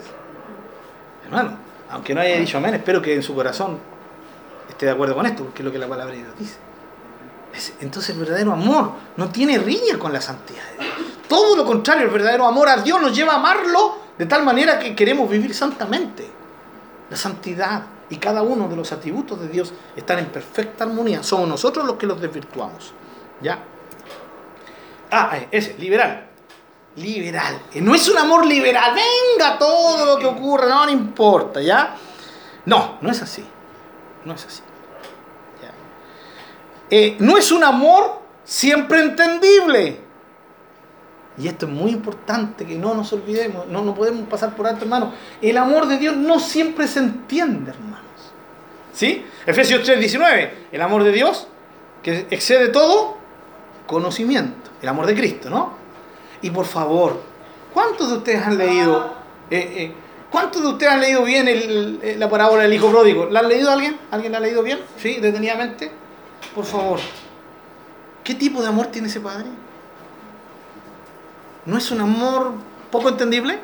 Hermano, 1.26 1.58
aunque 1.90 2.14
no 2.14 2.20
haya 2.20 2.36
dicho 2.38 2.58
amén, 2.58 2.74
espero 2.74 3.00
que 3.02 3.14
en 3.14 3.22
su 3.22 3.34
corazón 3.34 3.78
esté 4.68 4.86
de 4.86 4.92
acuerdo 4.92 5.14
con 5.14 5.26
esto, 5.26 5.44
porque 5.44 5.60
es 5.62 5.64
lo 5.66 5.72
que 5.72 5.78
la 5.78 5.88
palabra 5.88 6.12
de 6.14 6.20
Dios 6.22 6.32
dice. 6.38 6.56
Es- 7.54 7.74
Entonces 7.80 8.10
el 8.14 8.20
verdadero 8.20 8.52
amor 8.52 8.92
no 9.16 9.28
tiene 9.28 9.58
riña 9.58 9.98
con 9.98 10.12
la 10.12 10.20
santidad. 10.20 10.62
Todo 11.28 11.56
lo 11.56 11.64
contrario, 11.64 12.04
el 12.06 12.10
verdadero 12.10 12.46
amor 12.46 12.68
a 12.68 12.76
Dios 12.78 13.00
nos 13.00 13.14
lleva 13.16 13.34
a 13.34 13.36
amarlo 13.36 13.98
de 14.16 14.26
tal 14.26 14.44
manera 14.44 14.78
que 14.78 14.94
queremos 14.94 15.28
vivir 15.28 15.54
santamente. 15.54 16.28
La 17.10 17.16
santidad 17.16 17.82
y 18.10 18.16
cada 18.16 18.42
uno 18.42 18.68
de 18.68 18.76
los 18.76 18.92
atributos 18.92 19.40
de 19.40 19.48
Dios 19.48 19.72
están 19.96 20.18
en 20.20 20.26
perfecta 20.26 20.84
armonía. 20.84 21.22
Somos 21.22 21.48
nosotros 21.48 21.84
los 21.86 21.96
que 21.96 22.06
los 22.06 22.20
desvirtuamos. 22.20 22.92
¿Ya? 23.42 23.58
Ah, 25.10 25.30
eh, 25.36 25.48
ese, 25.50 25.76
liberal. 25.78 26.26
Liberal. 26.96 27.60
No 27.74 27.94
es 27.94 28.08
un 28.08 28.18
amor 28.18 28.46
liberal. 28.46 28.94
Venga 28.94 29.58
todo 29.58 30.06
lo 30.06 30.18
que 30.18 30.26
ocurra, 30.26 30.66
no, 30.68 30.90
importa, 30.90 31.60
¿ya? 31.60 31.94
No, 32.64 32.98
no 33.00 33.10
es 33.10 33.22
así. 33.22 33.44
No 34.24 34.34
es 34.34 34.46
así. 34.46 34.62
Eh, 36.90 37.16
no 37.18 37.36
es 37.36 37.50
un 37.50 37.64
amor 37.64 38.20
siempre 38.44 39.00
entendible. 39.00 40.00
Y 41.38 41.48
esto 41.48 41.66
es 41.66 41.72
muy 41.72 41.90
importante 41.90 42.64
que 42.64 42.76
no 42.76 42.94
nos 42.94 43.12
olvidemos, 43.12 43.66
no, 43.66 43.82
no 43.82 43.94
podemos 43.94 44.26
pasar 44.28 44.54
por 44.56 44.66
alto, 44.66 44.84
hermano. 44.84 45.12
El 45.42 45.58
amor 45.58 45.86
de 45.86 45.98
Dios 45.98 46.16
no 46.16 46.40
siempre 46.40 46.88
se 46.88 47.00
entiende, 47.00 47.72
hermanos. 47.72 48.00
¿Sí? 48.94 49.26
Efesios 49.44 49.86
3:19, 49.86 50.50
el 50.72 50.80
amor 50.80 51.04
de 51.04 51.12
Dios 51.12 51.46
que 52.02 52.26
excede 52.30 52.68
todo 52.68 53.18
conocimiento, 53.86 54.70
el 54.80 54.88
amor 54.88 55.06
de 55.06 55.14
Cristo, 55.14 55.50
¿no? 55.50 55.74
Y 56.42 56.50
por 56.50 56.66
favor, 56.66 57.20
¿cuántos 57.72 58.10
de 58.10 58.16
ustedes 58.18 58.42
han 58.46 58.58
leído, 58.58 59.14
eh, 59.50 59.74
eh, 59.76 59.94
cuántos 60.30 60.62
de 60.62 60.68
ustedes 60.68 60.92
han 60.92 61.00
leído 61.00 61.24
bien 61.24 62.18
la 62.18 62.28
parábola 62.28 62.62
del 62.62 62.72
hijo 62.72 62.90
pródigo? 62.90 63.26
¿La 63.26 63.40
han 63.40 63.48
leído 63.48 63.70
alguien? 63.70 63.98
¿Alguien 64.10 64.32
la 64.32 64.38
ha 64.38 64.40
leído 64.40 64.62
bien? 64.62 64.80
¿Sí? 64.98 65.18
Detenidamente. 65.20 65.90
Por 66.54 66.64
favor, 66.64 67.00
¿qué 68.22 68.34
tipo 68.34 68.62
de 68.62 68.68
amor 68.68 68.86
tiene 68.86 69.08
ese 69.08 69.20
padre? 69.20 69.46
¿No 71.64 71.76
es 71.76 71.90
un 71.90 72.00
amor 72.00 72.52
poco 72.90 73.08
entendible? 73.08 73.58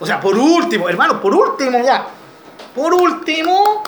O 0.00 0.06
sea, 0.06 0.20
por 0.20 0.36
último, 0.36 0.88
hermano, 0.88 1.20
por 1.20 1.34
último 1.34 1.78
ya. 1.82 2.06
Por 2.74 2.94
último, 2.94 3.82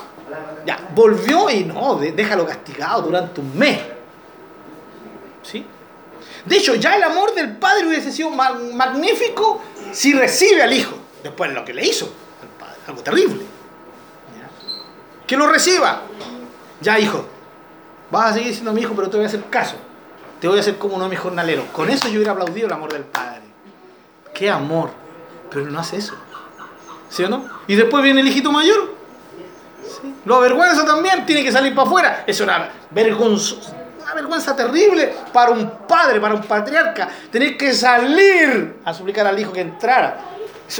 Ya, 0.64 0.88
volvió 0.94 1.50
y 1.50 1.64
no, 1.64 1.96
déjalo 1.96 2.46
castigado 2.46 3.02
durante 3.02 3.40
un 3.40 3.56
mes. 3.56 3.80
¿Sí? 5.42 5.64
De 6.44 6.56
hecho, 6.56 6.74
ya 6.74 6.94
el 6.96 7.02
amor 7.02 7.34
del 7.34 7.56
padre 7.56 7.86
hubiese 7.86 8.10
sido 8.12 8.30
ma- 8.30 8.52
magnífico 8.72 9.60
si 9.92 10.12
recibe 10.12 10.62
al 10.62 10.72
hijo. 10.72 10.94
Después 11.22 11.50
de 11.50 11.54
lo 11.54 11.64
que 11.64 11.74
le 11.74 11.86
hizo 11.86 12.06
al 12.42 12.48
padre, 12.58 12.76
algo 12.86 13.02
terrible. 13.02 13.42
Que 15.26 15.36
lo 15.36 15.46
reciba. 15.48 16.02
Ya, 16.80 16.98
hijo, 16.98 17.26
vas 18.10 18.30
a 18.30 18.34
seguir 18.34 18.52
siendo 18.52 18.72
mi 18.72 18.80
hijo, 18.80 18.94
pero 18.96 19.08
te 19.10 19.16
voy 19.16 19.24
a 19.24 19.28
hacer 19.28 19.44
caso. 19.50 19.76
Te 20.40 20.48
voy 20.48 20.56
a 20.56 20.60
hacer 20.60 20.78
como 20.78 20.94
uno 20.96 21.04
de 21.04 21.10
mis 21.10 21.20
jornaleros. 21.20 21.66
Con 21.72 21.90
eso 21.90 22.08
yo 22.08 22.14
hubiera 22.16 22.32
aplaudido 22.32 22.66
el 22.66 22.72
amor 22.72 22.92
del 22.92 23.04
padre. 23.04 23.42
¡Qué 24.34 24.48
amor! 24.50 24.90
Pero 25.50 25.66
no 25.70 25.78
hace 25.80 25.98
eso. 25.98 26.14
¿Sí 27.10 27.22
o 27.24 27.28
no? 27.28 27.44
Y 27.66 27.74
después 27.76 28.02
viene 28.02 28.20
el 28.22 28.28
hijito 28.28 28.50
mayor. 28.50 28.94
¿sí? 29.84 30.14
Lo 30.24 30.36
avergüenza 30.36 30.86
también, 30.86 31.26
tiene 31.26 31.44
que 31.44 31.52
salir 31.52 31.74
para 31.74 31.86
afuera. 31.86 32.24
Es 32.26 32.40
una 32.40 32.70
vergonzosa, 32.90 33.76
una 34.10 34.22
vergüenza 34.22 34.56
terrible 34.56 35.14
para 35.32 35.52
un 35.52 35.70
padre, 35.86 36.20
para 36.20 36.34
un 36.34 36.42
patriarca. 36.42 37.08
Tener 37.30 37.56
que 37.56 37.72
salir 37.72 38.80
a 38.84 38.92
suplicar 38.92 39.26
al 39.26 39.38
hijo 39.38 39.52
que 39.52 39.60
entrara. 39.60 40.18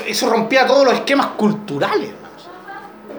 Eso, 0.07 0.29
rompía 0.29 0.67
todos 0.67 0.85
los 0.85 0.95
esquemas 0.95 1.29
culturales. 1.29 2.11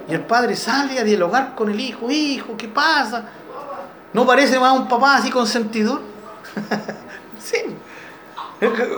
Y 0.08 0.14
el 0.14 0.22
padre 0.22 0.56
sale 0.56 1.00
a 1.00 1.04
dialogar 1.04 1.56
con 1.56 1.70
el 1.70 1.80
hijo. 1.80 2.12
Hijo, 2.12 2.58
¿qué 2.58 2.68
pasa? 2.68 3.24
¿No 4.14 4.26
parece 4.26 4.60
más 4.60 4.78
un 4.78 4.88
papá 4.88 5.18
así 5.18 5.30
consentidor? 5.30 6.02
sí. 7.40 7.78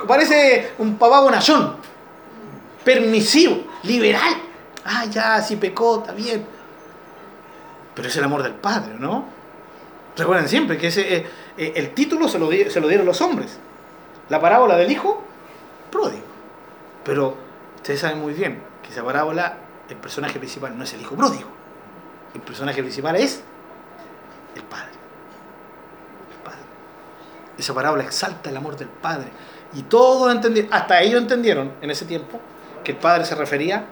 Parece 0.08 0.74
un 0.80 0.98
papá 0.98 1.22
bonachón, 1.22 1.78
permisivo, 2.84 3.64
liberal. 3.84 4.34
Ah, 4.84 5.06
ya, 5.06 5.42
si 5.42 5.56
pecó, 5.56 6.00
está 6.00 6.12
bien. 6.12 6.46
Pero 7.96 8.08
es 8.08 8.16
el 8.18 8.24
amor 8.24 8.44
del 8.44 8.56
Padre, 8.56 8.96
¿no? 9.00 9.33
Recuerden 10.16 10.48
siempre 10.48 10.78
que 10.78 10.88
ese, 10.88 11.16
eh, 11.16 11.28
eh, 11.58 11.74
el 11.76 11.94
título 11.94 12.28
se 12.28 12.38
lo, 12.38 12.50
se 12.52 12.80
lo 12.80 12.88
dieron 12.88 13.06
los 13.06 13.20
hombres. 13.22 13.58
La 14.30 14.40
parábola 14.40 14.78
del 14.78 14.92
hijo 14.92 15.24
pródigo. 15.92 16.24
Pero 17.04 17.38
ustedes 17.76 18.00
saben 18.00 18.20
muy 18.20 18.34
bien 18.34 18.62
que 18.82 18.90
esa 18.90 19.04
parábola, 19.04 19.58
el 19.90 19.98
personaje 19.98 20.40
principal 20.40 20.78
no 20.78 20.84
es 20.84 20.94
el 20.94 21.02
hijo 21.02 21.16
pródigo. 21.16 21.50
El 22.34 22.42
personaje 22.42 22.82
principal 22.82 23.16
es 23.16 23.44
el 24.56 24.64
Padre. 24.64 24.92
El 26.32 26.44
Padre. 26.44 26.60
Esa 27.58 27.74
parábola 27.74 28.04
exalta 28.04 28.50
el 28.50 28.58
amor 28.58 28.78
del 28.78 28.90
Padre. 28.90 29.30
Y 29.74 29.84
todos 29.84 30.32
entendieron, 30.32 30.72
hasta 30.74 31.02
ellos 31.02 31.22
entendieron 31.22 31.74
en 31.82 31.90
ese 31.90 32.06
tiempo 32.06 32.40
que 32.84 32.92
el 32.92 32.98
Padre 32.98 33.26
se 33.26 33.36
refería 33.36 33.86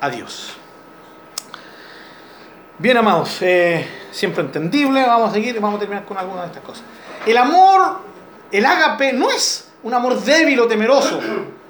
a 0.00 0.10
Dios. 0.10 0.58
Bien, 2.78 2.94
amados, 2.98 3.38
eh, 3.40 3.88
siempre 4.10 4.42
entendible, 4.42 5.02
vamos 5.06 5.30
a 5.30 5.32
seguir 5.32 5.56
y 5.56 5.58
vamos 5.58 5.78
a 5.78 5.80
terminar 5.80 6.04
con 6.04 6.18
alguna 6.18 6.42
de 6.42 6.48
estas 6.48 6.62
cosas. 6.62 6.84
El 7.24 7.38
amor, 7.38 8.00
el 8.52 8.66
ágape, 8.66 9.14
no 9.14 9.30
es 9.30 9.68
un 9.82 9.94
amor 9.94 10.20
débil 10.20 10.60
o 10.60 10.68
temeroso. 10.68 11.18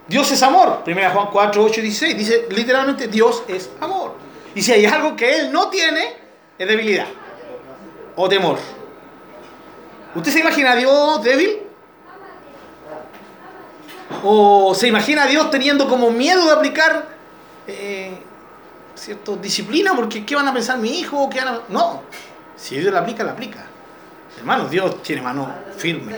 Dios 0.08 0.32
es 0.32 0.42
amor. 0.42 0.82
1 0.84 1.10
Juan 1.12 1.28
4, 1.30 1.62
8 1.62 1.80
y 1.80 1.82
16 1.84 2.16
dice 2.16 2.46
literalmente 2.50 3.06
Dios 3.06 3.44
es 3.46 3.70
amor. 3.80 4.14
Y 4.56 4.62
si 4.62 4.72
hay 4.72 4.84
algo 4.84 5.14
que 5.14 5.38
Él 5.38 5.52
no 5.52 5.68
tiene, 5.68 6.16
es 6.58 6.66
debilidad 6.66 7.06
o 8.16 8.28
temor. 8.28 8.58
¿Usted 10.12 10.32
se 10.32 10.40
imagina 10.40 10.72
a 10.72 10.76
Dios 10.76 11.22
débil? 11.22 11.58
¿O 14.24 14.74
se 14.74 14.88
imagina 14.88 15.22
a 15.22 15.26
Dios 15.28 15.52
teniendo 15.52 15.88
como 15.88 16.10
miedo 16.10 16.46
de 16.46 16.52
aplicar 16.52 17.06
eh, 17.68 18.18
cierto, 18.96 19.36
disciplina? 19.36 19.94
Porque 19.94 20.24
¿qué 20.24 20.34
van 20.34 20.48
a 20.48 20.52
pensar 20.52 20.78
mi 20.78 20.98
hijo? 21.00 21.28
¿Qué 21.30 21.40
No, 21.68 22.02
si 22.56 22.76
Dios 22.76 22.92
la 22.92 23.00
aplica, 23.00 23.22
la 23.24 23.32
aplica. 23.32 23.66
Hermano, 24.38 24.68
Dios 24.68 25.02
tiene 25.02 25.22
mano 25.22 25.52
firme. 25.76 26.14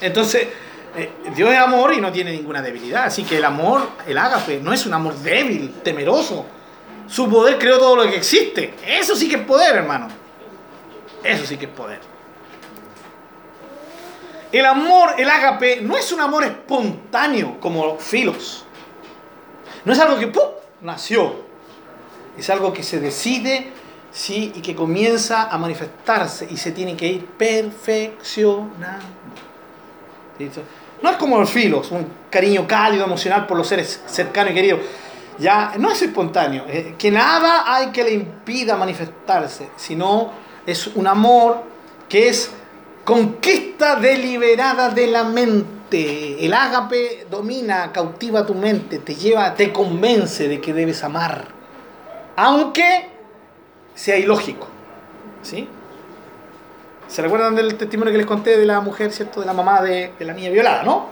Entonces, 0.00 0.48
eh, 0.96 1.10
Dios 1.34 1.52
es 1.52 1.58
amor 1.58 1.94
y 1.94 2.00
no 2.00 2.10
tiene 2.12 2.32
ninguna 2.32 2.62
debilidad. 2.62 3.04
Así 3.04 3.24
que 3.24 3.38
el 3.38 3.44
amor, 3.44 3.88
el 4.06 4.16
ágape, 4.16 4.60
no 4.60 4.72
es 4.72 4.86
un 4.86 4.94
amor 4.94 5.14
débil, 5.16 5.74
temeroso. 5.82 6.46
Su 7.08 7.28
poder 7.28 7.58
creó 7.58 7.78
todo 7.78 7.96
lo 7.96 8.10
que 8.10 8.16
existe. 8.16 8.74
Eso 8.86 9.14
sí 9.14 9.28
que 9.28 9.36
es 9.36 9.42
poder, 9.42 9.76
hermano. 9.76 10.08
Eso 11.22 11.46
sí 11.46 11.56
que 11.56 11.66
es 11.66 11.70
poder. 11.70 12.00
El 14.52 14.64
amor, 14.64 15.14
el 15.18 15.28
ágape, 15.28 15.80
no 15.82 15.96
es 15.96 16.12
un 16.12 16.20
amor 16.20 16.44
espontáneo 16.44 17.58
como 17.60 17.98
filos. 17.98 18.64
No 19.84 19.92
es 19.92 19.98
algo 19.98 20.18
que 20.18 20.28
¡pum! 20.28 20.44
nació. 20.80 21.45
Es 22.38 22.50
algo 22.50 22.72
que 22.72 22.82
se 22.82 23.00
decide 23.00 23.70
¿sí? 24.12 24.52
y 24.54 24.60
que 24.60 24.74
comienza 24.74 25.50
a 25.50 25.58
manifestarse 25.58 26.46
y 26.50 26.56
se 26.56 26.72
tiene 26.72 26.96
que 26.96 27.06
ir 27.06 27.26
perfeccionando. 27.26 29.04
No 31.02 31.10
es 31.10 31.16
como 31.16 31.38
los 31.38 31.50
filos, 31.50 31.90
un 31.90 32.06
cariño 32.30 32.66
cálido, 32.66 33.04
emocional 33.04 33.46
por 33.46 33.56
los 33.56 33.66
seres 33.66 34.02
cercanos 34.06 34.52
y 34.52 34.54
queridos. 34.54 34.80
Ya 35.38 35.74
no 35.78 35.90
es 35.90 36.00
espontáneo, 36.00 36.64
eh, 36.66 36.94
que 36.98 37.10
nada 37.10 37.64
hay 37.66 37.88
que 37.88 38.02
le 38.02 38.12
impida 38.12 38.76
manifestarse, 38.76 39.68
sino 39.76 40.32
es 40.66 40.86
un 40.88 41.06
amor 41.06 41.62
que 42.08 42.28
es 42.28 42.50
conquista 43.04 43.96
deliberada 43.96 44.88
de 44.88 45.06
la 45.08 45.24
mente. 45.24 46.44
El 46.44 46.54
ágape 46.54 47.26
domina, 47.30 47.92
cautiva 47.92 48.46
tu 48.46 48.54
mente, 48.54 48.98
te 48.98 49.14
lleva, 49.14 49.54
te 49.54 49.72
convence 49.72 50.48
de 50.48 50.60
que 50.60 50.72
debes 50.72 51.04
amar, 51.04 51.48
aunque 52.36 53.08
sea 53.94 54.16
ilógico. 54.16 54.68
¿Sí? 55.42 55.68
¿Se 57.08 57.22
recuerdan 57.22 57.54
del 57.54 57.76
testimonio 57.76 58.12
que 58.12 58.18
les 58.18 58.26
conté 58.26 58.56
de 58.58 58.66
la 58.66 58.80
mujer, 58.80 59.12
¿cierto? 59.12 59.40
De 59.40 59.46
la 59.46 59.52
mamá 59.52 59.80
de, 59.80 60.12
la 60.20 60.32
niña 60.32 60.50
violada, 60.50 60.82
¿no? 60.82 61.08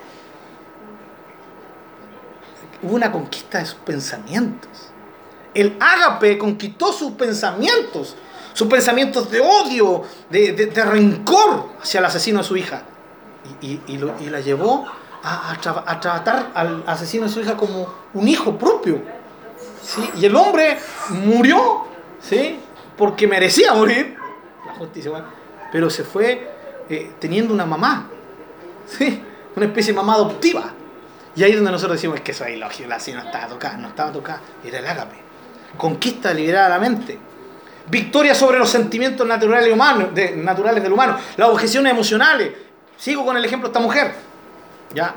Hubo 2.82 2.94
una 2.94 3.10
conquista 3.10 3.58
de 3.58 3.66
sus 3.66 3.76
pensamientos. 3.76 4.90
El 5.54 5.76
ágape 5.80 6.36
conquistó 6.36 6.92
sus 6.92 7.12
pensamientos, 7.12 8.16
sus 8.52 8.66
pensamientos 8.66 9.30
de 9.30 9.40
odio, 9.40 10.02
de, 10.28 10.72
rencor 10.84 11.68
hacia 11.80 12.00
el 12.00 12.06
asesino 12.06 12.38
de 12.38 12.44
su 12.44 12.56
hija. 12.56 12.82
Y, 13.60 13.78
la 13.98 14.40
llevó 14.40 14.84
a, 15.22 15.52
a 15.52 16.00
tratar 16.00 16.50
al 16.54 16.82
asesino 16.86 17.26
de 17.26 17.32
su 17.32 17.40
hija 17.40 17.56
como 17.56 17.86
un 18.12 18.26
hijo 18.26 18.58
propio. 18.58 19.00
¿Sí? 19.84 20.10
Y 20.16 20.26
el 20.26 20.34
hombre 20.34 20.78
murió, 21.10 21.86
¿sí? 22.20 22.58
Porque 22.96 23.26
merecía 23.26 23.74
morir. 23.74 24.16
La 24.66 24.74
justicia, 24.74 25.10
bueno, 25.10 25.26
pero 25.70 25.90
se 25.90 26.04
fue 26.04 26.50
eh, 26.88 27.12
teniendo 27.18 27.52
una 27.52 27.66
mamá, 27.66 28.08
¿sí? 28.86 29.22
Una 29.54 29.66
especie 29.66 29.92
de 29.92 29.96
mamá 29.96 30.14
adoptiva. 30.14 30.72
Y 31.36 31.42
ahí 31.42 31.50
es 31.50 31.56
donde 31.56 31.72
nosotros 31.72 31.98
decimos, 31.98 32.16
es 32.16 32.22
que 32.22 32.32
eso 32.32 32.44
es 32.44 32.56
ilógico, 32.56 32.88
la 32.88 32.98
no 32.98 33.22
estaba 33.22 33.48
tocada, 33.48 33.76
no 33.76 33.88
estaba 33.88 34.12
tocada, 34.12 34.40
era 34.64 34.78
el 34.78 34.86
ágape. 34.86 35.16
Conquista 35.76 36.32
liberada 36.32 36.68
la 36.68 36.78
mente. 36.78 37.18
Victoria 37.86 38.34
sobre 38.34 38.58
los 38.58 38.70
sentimientos 38.70 39.26
naturales, 39.26 39.72
humanos, 39.72 40.08
naturales 40.36 40.82
del 40.82 40.92
humano. 40.92 41.18
Las 41.36 41.48
objeciones 41.48 41.92
emocionales. 41.92 42.52
Sigo 42.96 43.24
con 43.24 43.36
el 43.36 43.44
ejemplo 43.44 43.68
de 43.68 43.72
esta 43.72 43.80
mujer. 43.80 44.14
¿Ya? 44.94 45.14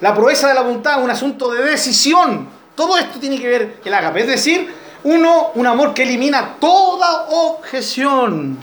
La 0.00 0.14
proeza 0.14 0.48
de 0.48 0.54
la 0.54 0.62
voluntad 0.62 1.02
un 1.02 1.10
asunto 1.10 1.52
de 1.52 1.62
decisión. 1.62 2.48
Todo 2.74 2.96
esto 2.98 3.18
tiene 3.18 3.38
que 3.38 3.48
ver 3.48 3.80
el 3.84 3.94
ágape. 3.94 4.20
Es 4.20 4.26
decir, 4.26 4.74
uno, 5.04 5.50
un 5.54 5.66
amor 5.66 5.94
que 5.94 6.02
elimina 6.02 6.56
toda 6.58 7.26
objeción 7.28 8.58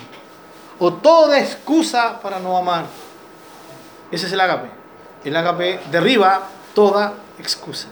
o 0.80 0.94
toda 0.94 1.40
excusa 1.40 2.20
para 2.22 2.40
no 2.40 2.58
amar. 2.58 2.86
Ese 4.12 4.28
es 4.28 4.34
el 4.34 4.40
ágape. 4.40 4.70
El 5.24 5.36
ágape 5.36 5.80
derriba 5.92 6.48
toda 6.74 7.14
excusa. 7.40 7.88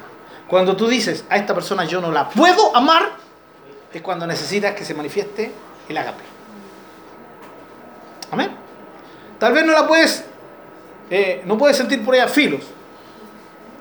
Cuando 0.47 0.75
tú 0.75 0.87
dices 0.87 1.23
a 1.29 1.37
esta 1.37 1.53
persona 1.53 1.85
yo 1.85 2.01
no 2.01 2.11
la 2.11 2.27
puedo 2.27 2.75
amar, 2.75 3.11
es 3.93 4.01
cuando 4.01 4.25
necesitas 4.25 4.73
que 4.73 4.83
se 4.83 4.93
manifieste 4.93 5.51
el 5.87 5.97
ágape. 5.97 6.23
Amén. 8.31 8.51
Tal 9.37 9.53
vez 9.53 9.65
no 9.65 9.73
la 9.73 9.87
puedes, 9.87 10.25
eh, 11.09 11.43
no 11.45 11.57
puedes 11.57 11.77
sentir 11.77 12.03
por 12.03 12.15
ella 12.15 12.27
filos, 12.27 12.61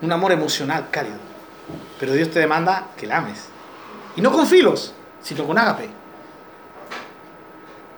un 0.01 0.13
amor 0.13 0.33
emocional 0.33 0.89
cálido, 0.91 1.17
pero 1.99 2.13
Dios 2.13 2.31
te 2.31 2.39
demanda 2.39 2.89
que 2.97 3.07
la 3.07 3.19
ames. 3.19 3.49
Y 4.17 4.21
no 4.21 4.33
con 4.33 4.47
filos, 4.47 4.95
sino 5.21 5.47
con 5.47 5.59
ágape. 5.59 5.89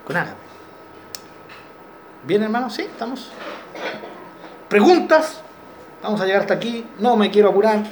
Con 0.06 0.16
ágape. 0.16 0.36
Bien, 2.24 2.42
hermano, 2.42 2.70
sí, 2.70 2.82
estamos. 2.82 3.30
Preguntas. 4.68 5.40
Vamos 6.02 6.20
a 6.20 6.26
llegar 6.26 6.42
hasta 6.42 6.54
aquí. 6.54 6.86
No 6.98 7.16
me 7.16 7.30
quiero 7.30 7.50
apurar, 7.50 7.82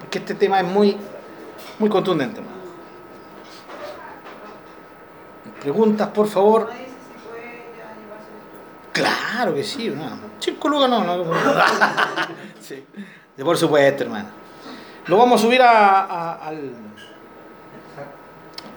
porque 0.00 0.18
este 0.18 0.34
tema 0.34 0.60
es 0.60 0.66
muy, 0.66 0.96
muy 1.78 1.88
contundente, 1.88 2.40
hermano. 2.40 2.56
Preguntas, 5.60 6.08
por 6.08 6.28
favor. 6.28 6.70
Claro 8.92 9.54
que 9.54 9.62
sí, 9.62 9.88
hermano. 9.88 10.20
Cinco 10.38 10.68
lucas 10.68 10.88
no, 10.88 11.04
no. 11.04 11.24
sí. 12.60 12.84
De 13.36 13.44
por 13.44 13.56
supuesto, 13.58 14.04
hermano. 14.04 14.45
Lo 15.08 15.16
vamos 15.16 15.40
a 15.40 15.44
subir 15.44 15.62
a, 15.62 16.34
al, 16.34 16.72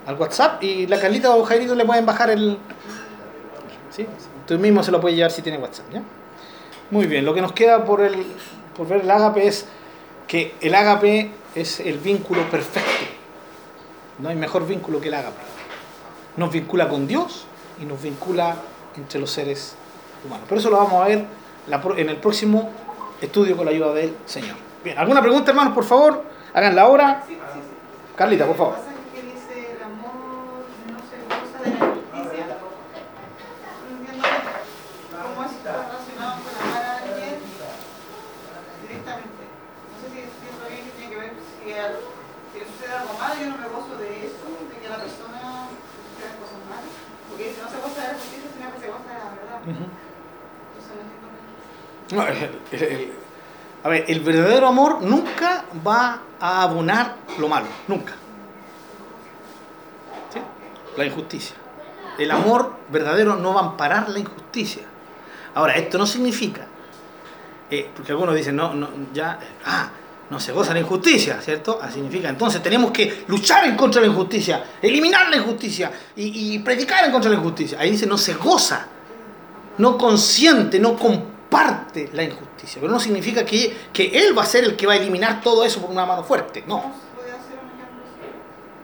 al 0.06 0.16
WhatsApp 0.16 0.64
y 0.64 0.86
la 0.86 1.00
Carlita 1.00 1.36
o 1.36 1.44
Jairito 1.44 1.74
le 1.76 1.86
pueden 1.86 2.06
bajar 2.06 2.30
el... 2.30 2.58
¿Sí? 3.90 4.06
Tú 4.46 4.58
mismo 4.60 4.84
se 4.84 4.92
lo 4.92 5.02
puedes 5.02 5.16
llevar 5.16 5.32
si 5.32 5.42
tiene 5.42 5.58
WhatsApp, 5.58 5.92
¿ya? 5.92 6.04
Muy 6.92 7.08
bien, 7.08 7.26
lo 7.26 7.34
que 7.34 7.42
nos 7.42 7.52
queda 7.54 7.84
por, 7.86 8.02
el, 8.02 8.26
por 8.76 8.88
ver 8.88 9.02
el 9.02 9.12
ágape 9.12 9.48
es 9.48 9.66
que 10.28 10.56
el 10.62 10.76
ágape 10.76 11.32
es 11.56 11.80
el 11.80 11.98
vínculo 11.98 12.44
perfecto. 12.50 12.90
No 14.20 14.30
hay 14.30 14.36
mejor 14.36 14.68
vínculo 14.68 15.02
que 15.02 15.08
el 15.08 15.16
ágape. 15.16 15.42
Nos 16.38 16.52
vincula 16.52 16.90
con 16.90 17.08
Dios 17.08 17.46
y 17.82 17.86
nos 17.86 18.02
vincula 18.02 18.56
entre 18.96 19.20
los 19.20 19.32
seres 19.32 19.76
humanos. 20.26 20.48
Por 20.48 20.58
eso 20.58 20.70
lo 20.70 20.78
vamos 20.78 20.94
a 20.94 21.08
ver 21.08 21.26
en 21.98 22.10
el 22.10 22.18
próximo 22.18 22.70
estudio 23.22 23.56
con 23.56 23.66
la 23.66 23.72
ayuda 23.72 23.94
del 23.94 24.16
Señor. 24.26 24.69
Bien, 24.84 24.98
¿alguna 24.98 25.22
pregunta, 25.22 25.52
hermanos? 25.52 25.74
Por 25.74 25.84
favor, 25.84 26.24
háganla 26.54 26.82
ahora. 26.84 27.24
Carlita, 28.16 28.46
por 28.46 28.56
favor. 28.58 28.76
que 28.76 28.82
pasa 28.82 28.92
es 28.92 29.12
que 29.14 29.22
dice 29.28 29.72
el 29.76 29.84
amor 29.84 30.64
no 30.92 31.00
se 31.08 31.16
goza 31.28 31.58
de 31.64 31.70
la 31.72 31.86
justicia. 31.88 32.20
No 32.20 33.96
entiendo 33.96 34.26
cómo 35.24 35.44
eso 35.44 35.56
está 35.56 35.72
relacionado 35.84 36.36
con 36.44 36.52
amar 36.68 36.84
a 36.84 36.98
alguien 37.00 37.36
directamente. 38.84 39.44
No 39.48 39.96
sé 40.00 40.06
si 40.12 40.20
entiendo 40.20 40.64
bien 40.68 40.84
que 40.84 40.92
tiene 41.00 41.10
que 41.12 41.20
ver 41.20 41.32
si, 41.40 41.64
al- 41.76 42.00
si 42.52 42.56
le 42.60 42.66
sucede 42.68 42.92
algo 42.96 43.14
malo, 43.20 43.36
yo 43.40 43.48
no 43.52 43.58
me 43.60 43.68
gozo 43.68 43.94
de 44.00 44.10
eso, 44.28 44.46
de 44.48 44.76
que 44.80 44.88
la 44.90 45.00
persona 45.00 45.38
haga 45.40 46.24
las 46.24 46.36
cosas 46.40 46.60
mal. 46.72 46.84
Porque 47.30 47.44
si 47.52 47.60
no 47.62 47.68
se 47.72 47.78
goza 47.84 48.00
de 48.04 48.08
la 48.12 48.20
justicia, 48.20 48.48
sino 48.52 48.68
que 48.76 48.80
se 48.80 48.88
goza 48.92 49.10
de 49.12 49.20
la 49.20 49.32
verdad. 49.36 49.60
Ujú. 49.64 49.86
Entonces 49.88 50.92
no 50.92 51.04
entiendo 51.04 51.28
bien. 51.32 51.48
No, 52.16 52.22
el- 52.28 52.60
el- 52.76 52.84
el- 52.84 53.16
ver, 53.90 54.06
el 54.08 54.20
verdadero 54.22 54.68
amor 54.68 55.02
nunca 55.02 55.66
va 55.86 56.22
a 56.40 56.64
abonar 56.64 57.16
lo 57.38 57.48
malo, 57.48 57.68
nunca. 57.88 58.14
¿Sí? 60.34 60.40
La 60.98 61.06
injusticia. 61.06 61.56
El 62.18 62.32
amor 62.32 62.74
verdadero 62.90 63.36
no 63.36 63.54
va 63.54 63.62
a 63.62 63.64
amparar 63.66 64.10
la 64.10 64.20
injusticia. 64.20 64.84
Ahora, 65.56 65.76
esto 65.76 65.98
no 65.98 66.06
significa, 66.06 66.68
eh, 67.70 67.90
porque 67.96 68.12
algunos 68.12 68.36
dicen, 68.36 68.56
no, 68.56 68.74
no, 68.74 68.90
ya, 69.14 69.40
ah, 69.66 69.90
no 70.30 70.40
se 70.40 70.52
goza 70.52 70.74
la 70.74 70.80
injusticia, 70.80 71.42
¿cierto? 71.42 71.80
Ah, 71.82 71.90
significa, 71.90 72.30
entonces 72.30 72.62
tenemos 72.62 72.92
que 72.92 73.24
luchar 73.28 73.66
en 73.66 73.76
contra 73.76 74.02
de 74.02 74.08
la 74.08 74.14
injusticia, 74.14 74.64
eliminar 74.82 75.30
la 75.30 75.38
injusticia 75.38 75.92
y, 76.16 76.56
y 76.56 76.60
predicar 76.60 77.06
en 77.06 77.12
contra 77.12 77.30
de 77.30 77.38
la 77.38 77.42
injusticia. 77.42 77.80
Ahí 77.80 77.92
dice, 77.92 78.06
no 78.06 78.18
se 78.18 78.36
goza 78.36 78.88
no 79.80 79.98
consiente, 79.98 80.80
no 80.80 80.96
comparte 80.96 81.39
la 82.14 82.24
injusticia. 82.24 82.80
Pero 82.80 82.92
no 82.92 83.00
significa 83.00 83.44
que, 83.46 83.76
que 83.92 84.06
él 84.20 84.38
va 84.38 84.44
a 84.44 84.46
ser 84.46 84.64
el 84.64 84.76
que 84.76 84.86
va 84.88 84.94
a 84.94 84.96
eliminar 84.98 85.42
todo 85.42 85.64
eso 85.66 85.82
por 85.82 85.90
una 85.90 86.06
mano 86.06 86.24
fuerte. 86.24 86.64
No. 86.68 86.82
¿Cómo 86.82 86.94
se 86.94 87.16
puede 87.16 87.32
hacer 87.32 87.60
un 87.62 87.70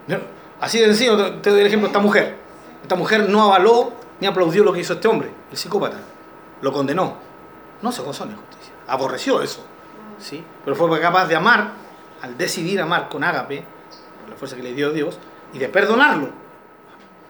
ejemplo 0.07 0.29
así? 0.59 0.79
De 0.79 0.85
sencillo, 0.87 1.17
te- 1.17 1.31
te 1.41 1.49
doy 1.51 1.61
el 1.61 1.67
ejemplo 1.67 1.87
de 1.87 1.91
esta 1.91 1.99
mujer. 2.01 2.37
Esta 2.81 2.95
mujer 2.95 3.29
no 3.29 3.43
avaló 3.43 3.93
ni 4.19 4.27
aplaudió 4.27 4.63
lo 4.63 4.71
que 4.73 4.79
hizo 4.79 4.93
este 4.93 5.07
hombre, 5.07 5.31
el 5.51 5.57
psicópata. 5.57 5.97
Lo 6.61 6.71
condenó. 6.71 7.15
No 7.81 7.91
se 7.91 8.01
gozó 8.01 8.23
en 8.23 8.31
la 8.31 8.35
injusticia. 8.37 8.73
Aborreció 8.87 9.41
eso. 9.41 9.63
¿sí? 10.19 10.43
Pero 10.63 10.75
fue 10.75 10.99
capaz 11.01 11.27
de 11.27 11.35
amar, 11.35 11.71
al 12.21 12.37
decidir 12.37 12.79
amar 12.81 13.09
con 13.09 13.23
ágape, 13.23 13.63
por 14.21 14.29
la 14.29 14.35
fuerza 14.37 14.55
que 14.55 14.63
le 14.63 14.73
dio 14.73 14.91
Dios, 14.91 15.19
y 15.53 15.59
de 15.59 15.67
perdonarlo. 15.69 16.27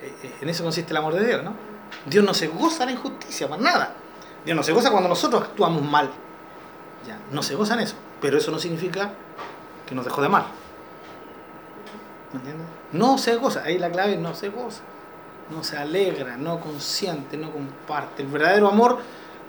Eh, 0.02 0.14
eh, 0.24 0.36
En 0.42 0.50
eso 0.50 0.64
consiste 0.64 0.92
el 0.92 0.98
amor 0.98 1.14
de 1.16 1.26
Dios, 1.26 1.44
¿no? 1.44 1.54
Dios 2.06 2.24
no 2.24 2.34
se 2.34 2.48
goza 2.48 2.80
de 2.80 2.86
la 2.88 2.92
injusticia, 2.94 3.48
para 3.50 3.62
nada. 3.62 3.96
Dios 4.46 4.56
no 4.56 4.64
se 4.64 4.72
goza 4.72 4.92
cuando 4.92 5.10
nosotros 5.10 5.42
actuamos 5.44 5.82
mal. 5.82 6.10
Ya, 7.08 7.20
no 7.32 7.42
se 7.42 7.56
goza 7.56 7.74
en 7.74 7.82
eso. 7.82 7.96
Pero 8.22 8.38
eso 8.38 8.52
no 8.52 8.60
significa 8.60 9.12
que 9.88 9.96
nos 9.96 10.06
dejó 10.06 10.22
de 10.22 10.28
amar. 10.28 10.46
¿Me 12.32 12.40
entiendes? 12.40 12.68
No 12.92 13.18
se 13.18 13.36
goza. 13.36 13.64
Ahí 13.64 13.80
la 13.80 13.92
clave 13.92 14.14
es 14.14 14.20
no 14.20 14.36
se 14.36 14.50
goza. 14.50 14.82
No 15.50 15.64
se 15.64 15.78
alegra, 15.78 16.38
no 16.38 16.60
consiente, 16.60 17.38
no 17.38 17.52
comparte. 17.52 18.24
El 18.24 18.30
verdadero 18.30 18.68
amor 18.68 19.00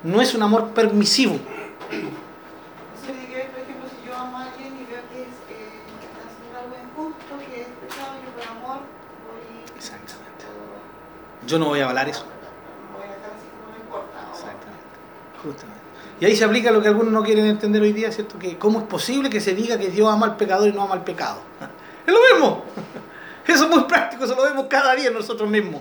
no 0.03 0.21
es 0.21 0.35
un 0.35 0.43
amor 0.43 0.71
permisivo. 0.71 1.35
Eso 1.35 1.43
yo 4.07 4.17
amo 4.17 4.39
a 4.39 4.45
alguien 4.45 4.77
y 4.77 4.85
veo 4.85 5.01
Justamente. 15.43 15.83
Y 16.21 16.25
ahí 16.25 16.35
se 16.37 16.45
aplica 16.45 16.71
lo 16.71 16.81
que 16.81 16.89
algunos 16.89 17.13
no 17.13 17.23
quieren 17.23 17.47
entender 17.47 17.83
hoy 17.83 17.93
día, 17.93 18.11
¿cierto? 18.11 18.39
Que 18.39 18.57
cómo 18.59 18.79
es 18.81 18.85
posible 18.87 19.29
que 19.29 19.41
se 19.41 19.55
diga 19.55 19.79
que 19.79 19.89
Dios 19.89 20.11
ama 20.11 20.27
al 20.27 20.37
pecador 20.37 20.69
y 20.69 20.73
no 20.73 20.83
ama 20.83 20.95
al 20.95 21.05
pecado. 21.05 21.39
Es 22.07 22.15
lo 22.15 22.21
mismo. 22.33 22.65
Eso 23.47 23.65
es 23.65 23.71
muy 23.71 23.83
práctico, 23.85 24.25
eso 24.25 24.35
lo 24.37 24.43
vemos 24.45 24.67
cada 24.69 24.95
día 24.95 25.11
nosotros 25.11 25.49
mismos. 25.49 25.81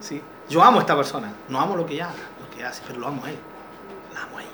¿Sí? 0.00 0.20
Yo 0.48 0.62
amo 0.62 0.78
a 0.78 0.80
esta 0.82 0.94
persona, 0.96 1.32
no 1.48 1.58
amo 1.60 1.74
lo 1.76 1.84
que 1.86 1.94
ella 1.94 2.08
lo 2.40 2.54
que 2.56 2.64
hace, 2.64 2.82
pero 2.86 2.98
lo 3.00 3.06
amo 3.08 3.24
a 3.24 3.30
él. 3.30 3.36
La 4.14 4.22
amo 4.24 4.38
a 4.38 4.42
ella. 4.42 4.50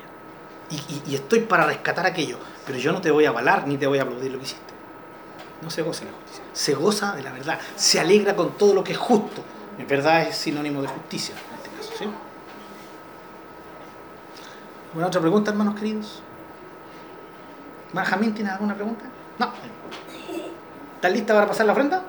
Y, 0.71 0.75
y- 0.77 1.03
y 1.09 1.15
estoy 1.17 1.41
para 1.41 1.67
rescatar 1.67 2.05
aquello, 2.07 2.39
pero 2.67 2.79
yo 2.79 2.93
no 2.93 3.01
te 3.01 3.11
voy 3.13 3.25
a 3.27 3.31
avalar 3.31 3.67
ni 3.69 3.77
te 3.77 3.87
voy 3.87 3.99
a 3.99 4.03
aplaudir 4.03 4.31
lo 4.33 4.39
que 4.39 4.45
hiciste. 4.45 4.73
No 5.63 5.71
se 5.71 5.83
goza 5.83 6.05
de 6.05 6.11
la 6.11 6.17
justicia, 6.17 6.45
se 6.53 6.75
goza 6.75 7.15
de 7.17 7.23
la 7.23 7.33
verdad, 7.33 7.59
se 7.77 7.99
alegra 8.01 8.35
con 8.37 8.53
todo 8.59 8.75
lo 8.75 8.83
que 8.85 8.93
es 8.93 8.99
justo. 8.99 9.43
En 9.79 9.87
verdad 9.89 10.23
es 10.23 10.37
sinónimo 10.37 10.81
de 10.83 10.89
justicia 10.89 11.35
en 11.35 11.57
este 11.57 11.71
caso. 11.77 11.93
¿sí? 11.99 12.05
¿Alguna 14.95 15.09
otra 15.09 15.21
pregunta, 15.21 15.51
hermanos 15.51 15.75
queridos? 15.75 16.23
¿Benjamín 17.93 18.33
tiene 18.33 18.53
alguna 18.53 18.77
pregunta? 18.77 19.05
No. 19.41 19.53
¿Estás 20.95 21.11
lista 21.11 21.35
para 21.35 21.49
pasar 21.49 21.67
la 21.67 21.73
ofrenda? 21.73 22.05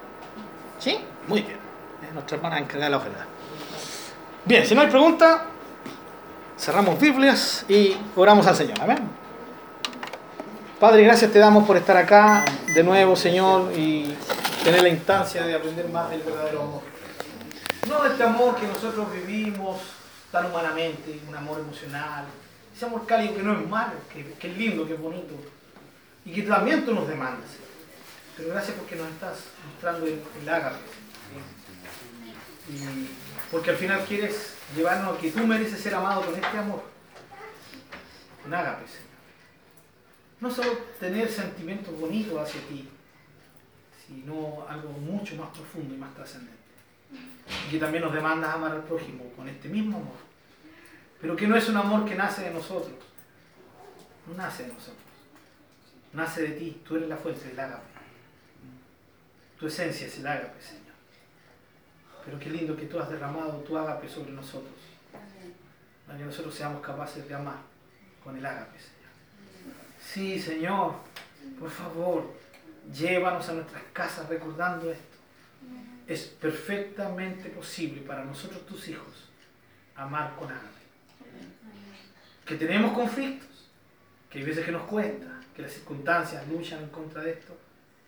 ¿Sí? 0.77 0.99
Muy 1.27 1.41
bien. 1.41 1.55
Eh, 1.55 2.11
Nuestra 2.13 2.37
hermana 2.37 2.59
encargada 2.59 2.85
de 2.85 2.91
la 2.91 2.97
ofrenda. 2.97 3.25
Bien, 4.45 4.67
si 4.67 4.75
no 4.75 4.81
hay 4.81 4.87
pregunta, 4.89 5.45
cerramos 6.59 6.99
Biblias 6.99 7.65
y 7.67 7.97
oramos 8.15 8.45
al 8.45 8.55
Señor. 8.55 8.79
Amén. 8.79 8.99
Padre, 10.79 11.05
gracias 11.05 11.31
te 11.31 11.39
damos 11.39 11.65
por 11.65 11.77
estar 11.77 11.97
acá 11.97 12.45
de 12.71 12.83
nuevo, 12.83 13.15
Señor, 13.15 13.71
y 13.75 14.15
tener 14.63 14.83
la 14.83 14.89
instancia 14.89 15.41
de 15.41 15.55
aprender 15.55 15.89
más 15.89 16.11
del 16.11 16.21
verdadero 16.21 16.61
amor. 16.61 16.81
No 17.89 18.03
de 18.03 18.09
este 18.09 18.21
amor 18.21 18.55
que 18.57 18.67
nosotros 18.67 19.11
vivimos 19.11 19.79
tan 20.31 20.45
humanamente, 20.45 21.19
un 21.27 21.35
amor 21.35 21.61
emocional, 21.61 22.25
ese 22.75 22.85
amor 22.85 23.05
cálido 23.05 23.35
que 23.35 23.43
no 23.43 23.59
es 23.59 23.67
malo, 23.67 23.93
que, 24.11 24.33
que 24.33 24.51
es 24.51 24.57
lindo, 24.57 24.85
que 24.85 24.95
es 24.95 24.99
bonito, 24.99 25.33
y 26.25 26.31
que 26.33 26.41
también 26.43 26.85
tú 26.85 26.93
nos 26.93 27.07
demandas. 27.07 27.49
Pero 28.35 28.49
gracias 28.49 28.75
porque 28.77 28.95
nos 28.97 29.07
estás 29.09 29.37
mostrando 29.71 30.05
el, 30.05 30.13
el 30.13 30.49
porque 33.51 33.69
al 33.69 33.77
final 33.77 34.03
quieres 34.05 34.55
llevarnos 34.75 35.17
a 35.17 35.21
que 35.21 35.31
tú 35.31 35.45
mereces 35.45 35.79
ser 35.79 35.95
amado 35.95 36.25
con 36.25 36.33
este 36.35 36.57
amor. 36.57 36.83
Con 38.41 38.53
ágape, 38.53 38.87
Señor. 38.87 39.05
No 40.41 40.51
solo 40.51 40.77
tener 40.99 41.29
sentimientos 41.29 41.97
bonitos 41.97 42.41
hacia 42.41 42.61
ti, 42.67 42.89
sino 44.05 44.65
algo 44.67 44.89
mucho 44.89 45.35
más 45.35 45.49
profundo 45.49 45.93
y 45.93 45.97
más 45.97 46.13
trascendente. 46.15 46.55
Y 47.67 47.71
que 47.71 47.77
también 47.77 48.03
nos 48.03 48.13
demandas 48.13 48.53
amar 48.53 48.71
al 48.71 48.83
prójimo 48.83 49.31
con 49.35 49.47
este 49.47 49.69
mismo 49.69 49.97
amor. 49.97 50.24
Pero 51.21 51.35
que 51.35 51.47
no 51.47 51.55
es 51.55 51.67
un 51.69 51.77
amor 51.77 52.05
que 52.05 52.15
nace 52.15 52.43
de 52.43 52.51
nosotros. 52.51 52.95
No 54.27 54.33
nace 54.35 54.63
de 54.63 54.73
nosotros. 54.73 54.97
Nace 56.13 56.41
de 56.43 56.51
ti. 56.51 56.81
Tú 56.87 56.95
eres 56.95 57.09
la 57.09 57.17
fuente 57.17 57.47
del 57.47 57.59
ágape. 57.59 57.95
Tu 59.59 59.67
esencia 59.67 60.07
es 60.07 60.17
el 60.19 60.27
ágape, 60.27 60.61
Señor. 60.61 60.83
Pero 62.25 62.39
qué 62.39 62.49
lindo 62.49 62.75
que 62.75 62.85
tú 62.85 62.99
has 62.99 63.09
derramado 63.09 63.59
tu 63.59 63.77
ágape 63.77 64.09
sobre 64.09 64.31
nosotros. 64.31 64.73
Para 66.05 66.17
que 66.17 66.25
nosotros 66.25 66.53
seamos 66.53 66.81
capaces 66.81 67.27
de 67.27 67.33
amar 67.33 67.57
con 68.23 68.37
el 68.37 68.45
ágape, 68.45 68.77
Señor. 68.79 68.95
Sí, 69.99 70.39
Señor. 70.39 70.95
Por 71.59 71.69
favor, 71.69 72.33
llévanos 72.91 73.47
a 73.49 73.53
nuestras 73.53 73.83
casas 73.93 74.27
recordando 74.27 74.91
esto. 74.91 75.15
Es 76.07 76.23
perfectamente 76.23 77.49
posible 77.49 78.01
para 78.01 78.25
nosotros, 78.25 78.65
tus 78.65 78.87
hijos, 78.89 79.29
amar 79.95 80.35
con 80.35 80.51
ágape. 80.51 80.74
Que 82.45 82.55
tenemos 82.55 82.93
conflictos, 82.93 83.69
que 84.29 84.39
hay 84.39 84.45
veces 84.45 84.65
que 84.65 84.71
nos 84.71 84.83
cuesta, 84.83 85.41
que 85.55 85.61
las 85.61 85.71
circunstancias 85.71 86.47
luchan 86.47 86.83
en 86.83 86.89
contra 86.89 87.23
de 87.23 87.31
esto, 87.31 87.57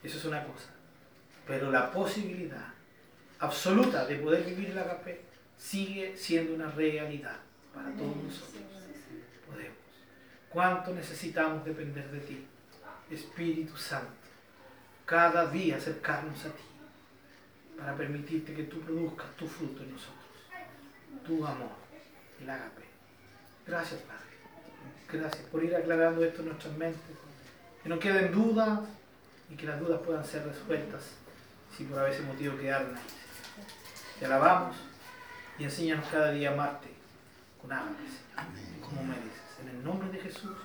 eso 0.04 0.18
es 0.18 0.26
una 0.26 0.44
cosa. 0.44 0.70
Pero 1.48 1.72
la 1.72 1.92
posibilidad 1.92 2.68
absoluta 3.40 4.06
de 4.06 4.16
poder 4.16 4.44
vivir 4.44 4.72
el 4.72 4.78
agape 4.78 5.22
sigue 5.58 6.16
siendo 6.16 6.54
una 6.54 6.70
realidad 6.70 7.38
para 7.74 7.92
todos 7.92 8.16
nosotros. 8.18 8.64
Podemos. 9.46 9.78
¿Cuánto 10.50 10.94
necesitamos 10.94 11.64
depender 11.66 12.10
de 12.12 12.20
ti, 12.20 12.46
Espíritu 13.10 13.76
Santo? 13.76 14.12
Cada 15.06 15.50
día 15.50 15.78
acercarnos 15.78 16.46
a 16.46 16.50
ti 16.50 16.64
para 17.78 17.96
permitirte 17.96 18.54
que 18.54 18.64
tú 18.64 18.82
produzcas 18.82 19.36
tu 19.38 19.48
fruto 19.48 19.84
en 19.84 19.94
nosotros. 19.94 20.16
Tu 21.26 21.46
amor, 21.46 21.72
el 22.42 22.50
agape. 22.50 22.84
Gracias, 23.66 24.02
Padre. 24.02 24.27
Gracias 25.12 25.46
por 25.50 25.64
ir 25.64 25.76
aclarando 25.76 26.24
esto 26.24 26.42
en 26.42 26.50
nuestras 26.50 26.78
mentes. 26.78 27.16
Que 27.82 27.90
no 27.90 28.00
queden 28.00 28.32
dudas 28.32 28.80
y 29.50 29.56
que 29.56 29.66
las 29.66 29.80
dudas 29.80 30.02
puedan 30.06 30.26
ser 30.26 30.46
resueltas 30.46 31.02
si 31.76 31.86
por 31.86 32.08
ese 32.10 32.22
motivo 32.24 32.58
quedaron. 32.58 32.96
Te 34.20 34.26
alabamos 34.26 34.76
y 35.58 35.64
enséñanos 35.64 36.08
cada 36.12 36.32
día 36.32 36.50
a 36.50 36.54
amarte 36.54 36.90
con 37.62 37.72
hambre, 37.72 38.04
Señor, 38.08 38.82
como 38.82 39.04
mereces. 39.04 39.32
En 39.62 39.70
el 39.70 39.84
nombre 39.84 40.10
de 40.10 40.20
Jesús. 40.20 40.56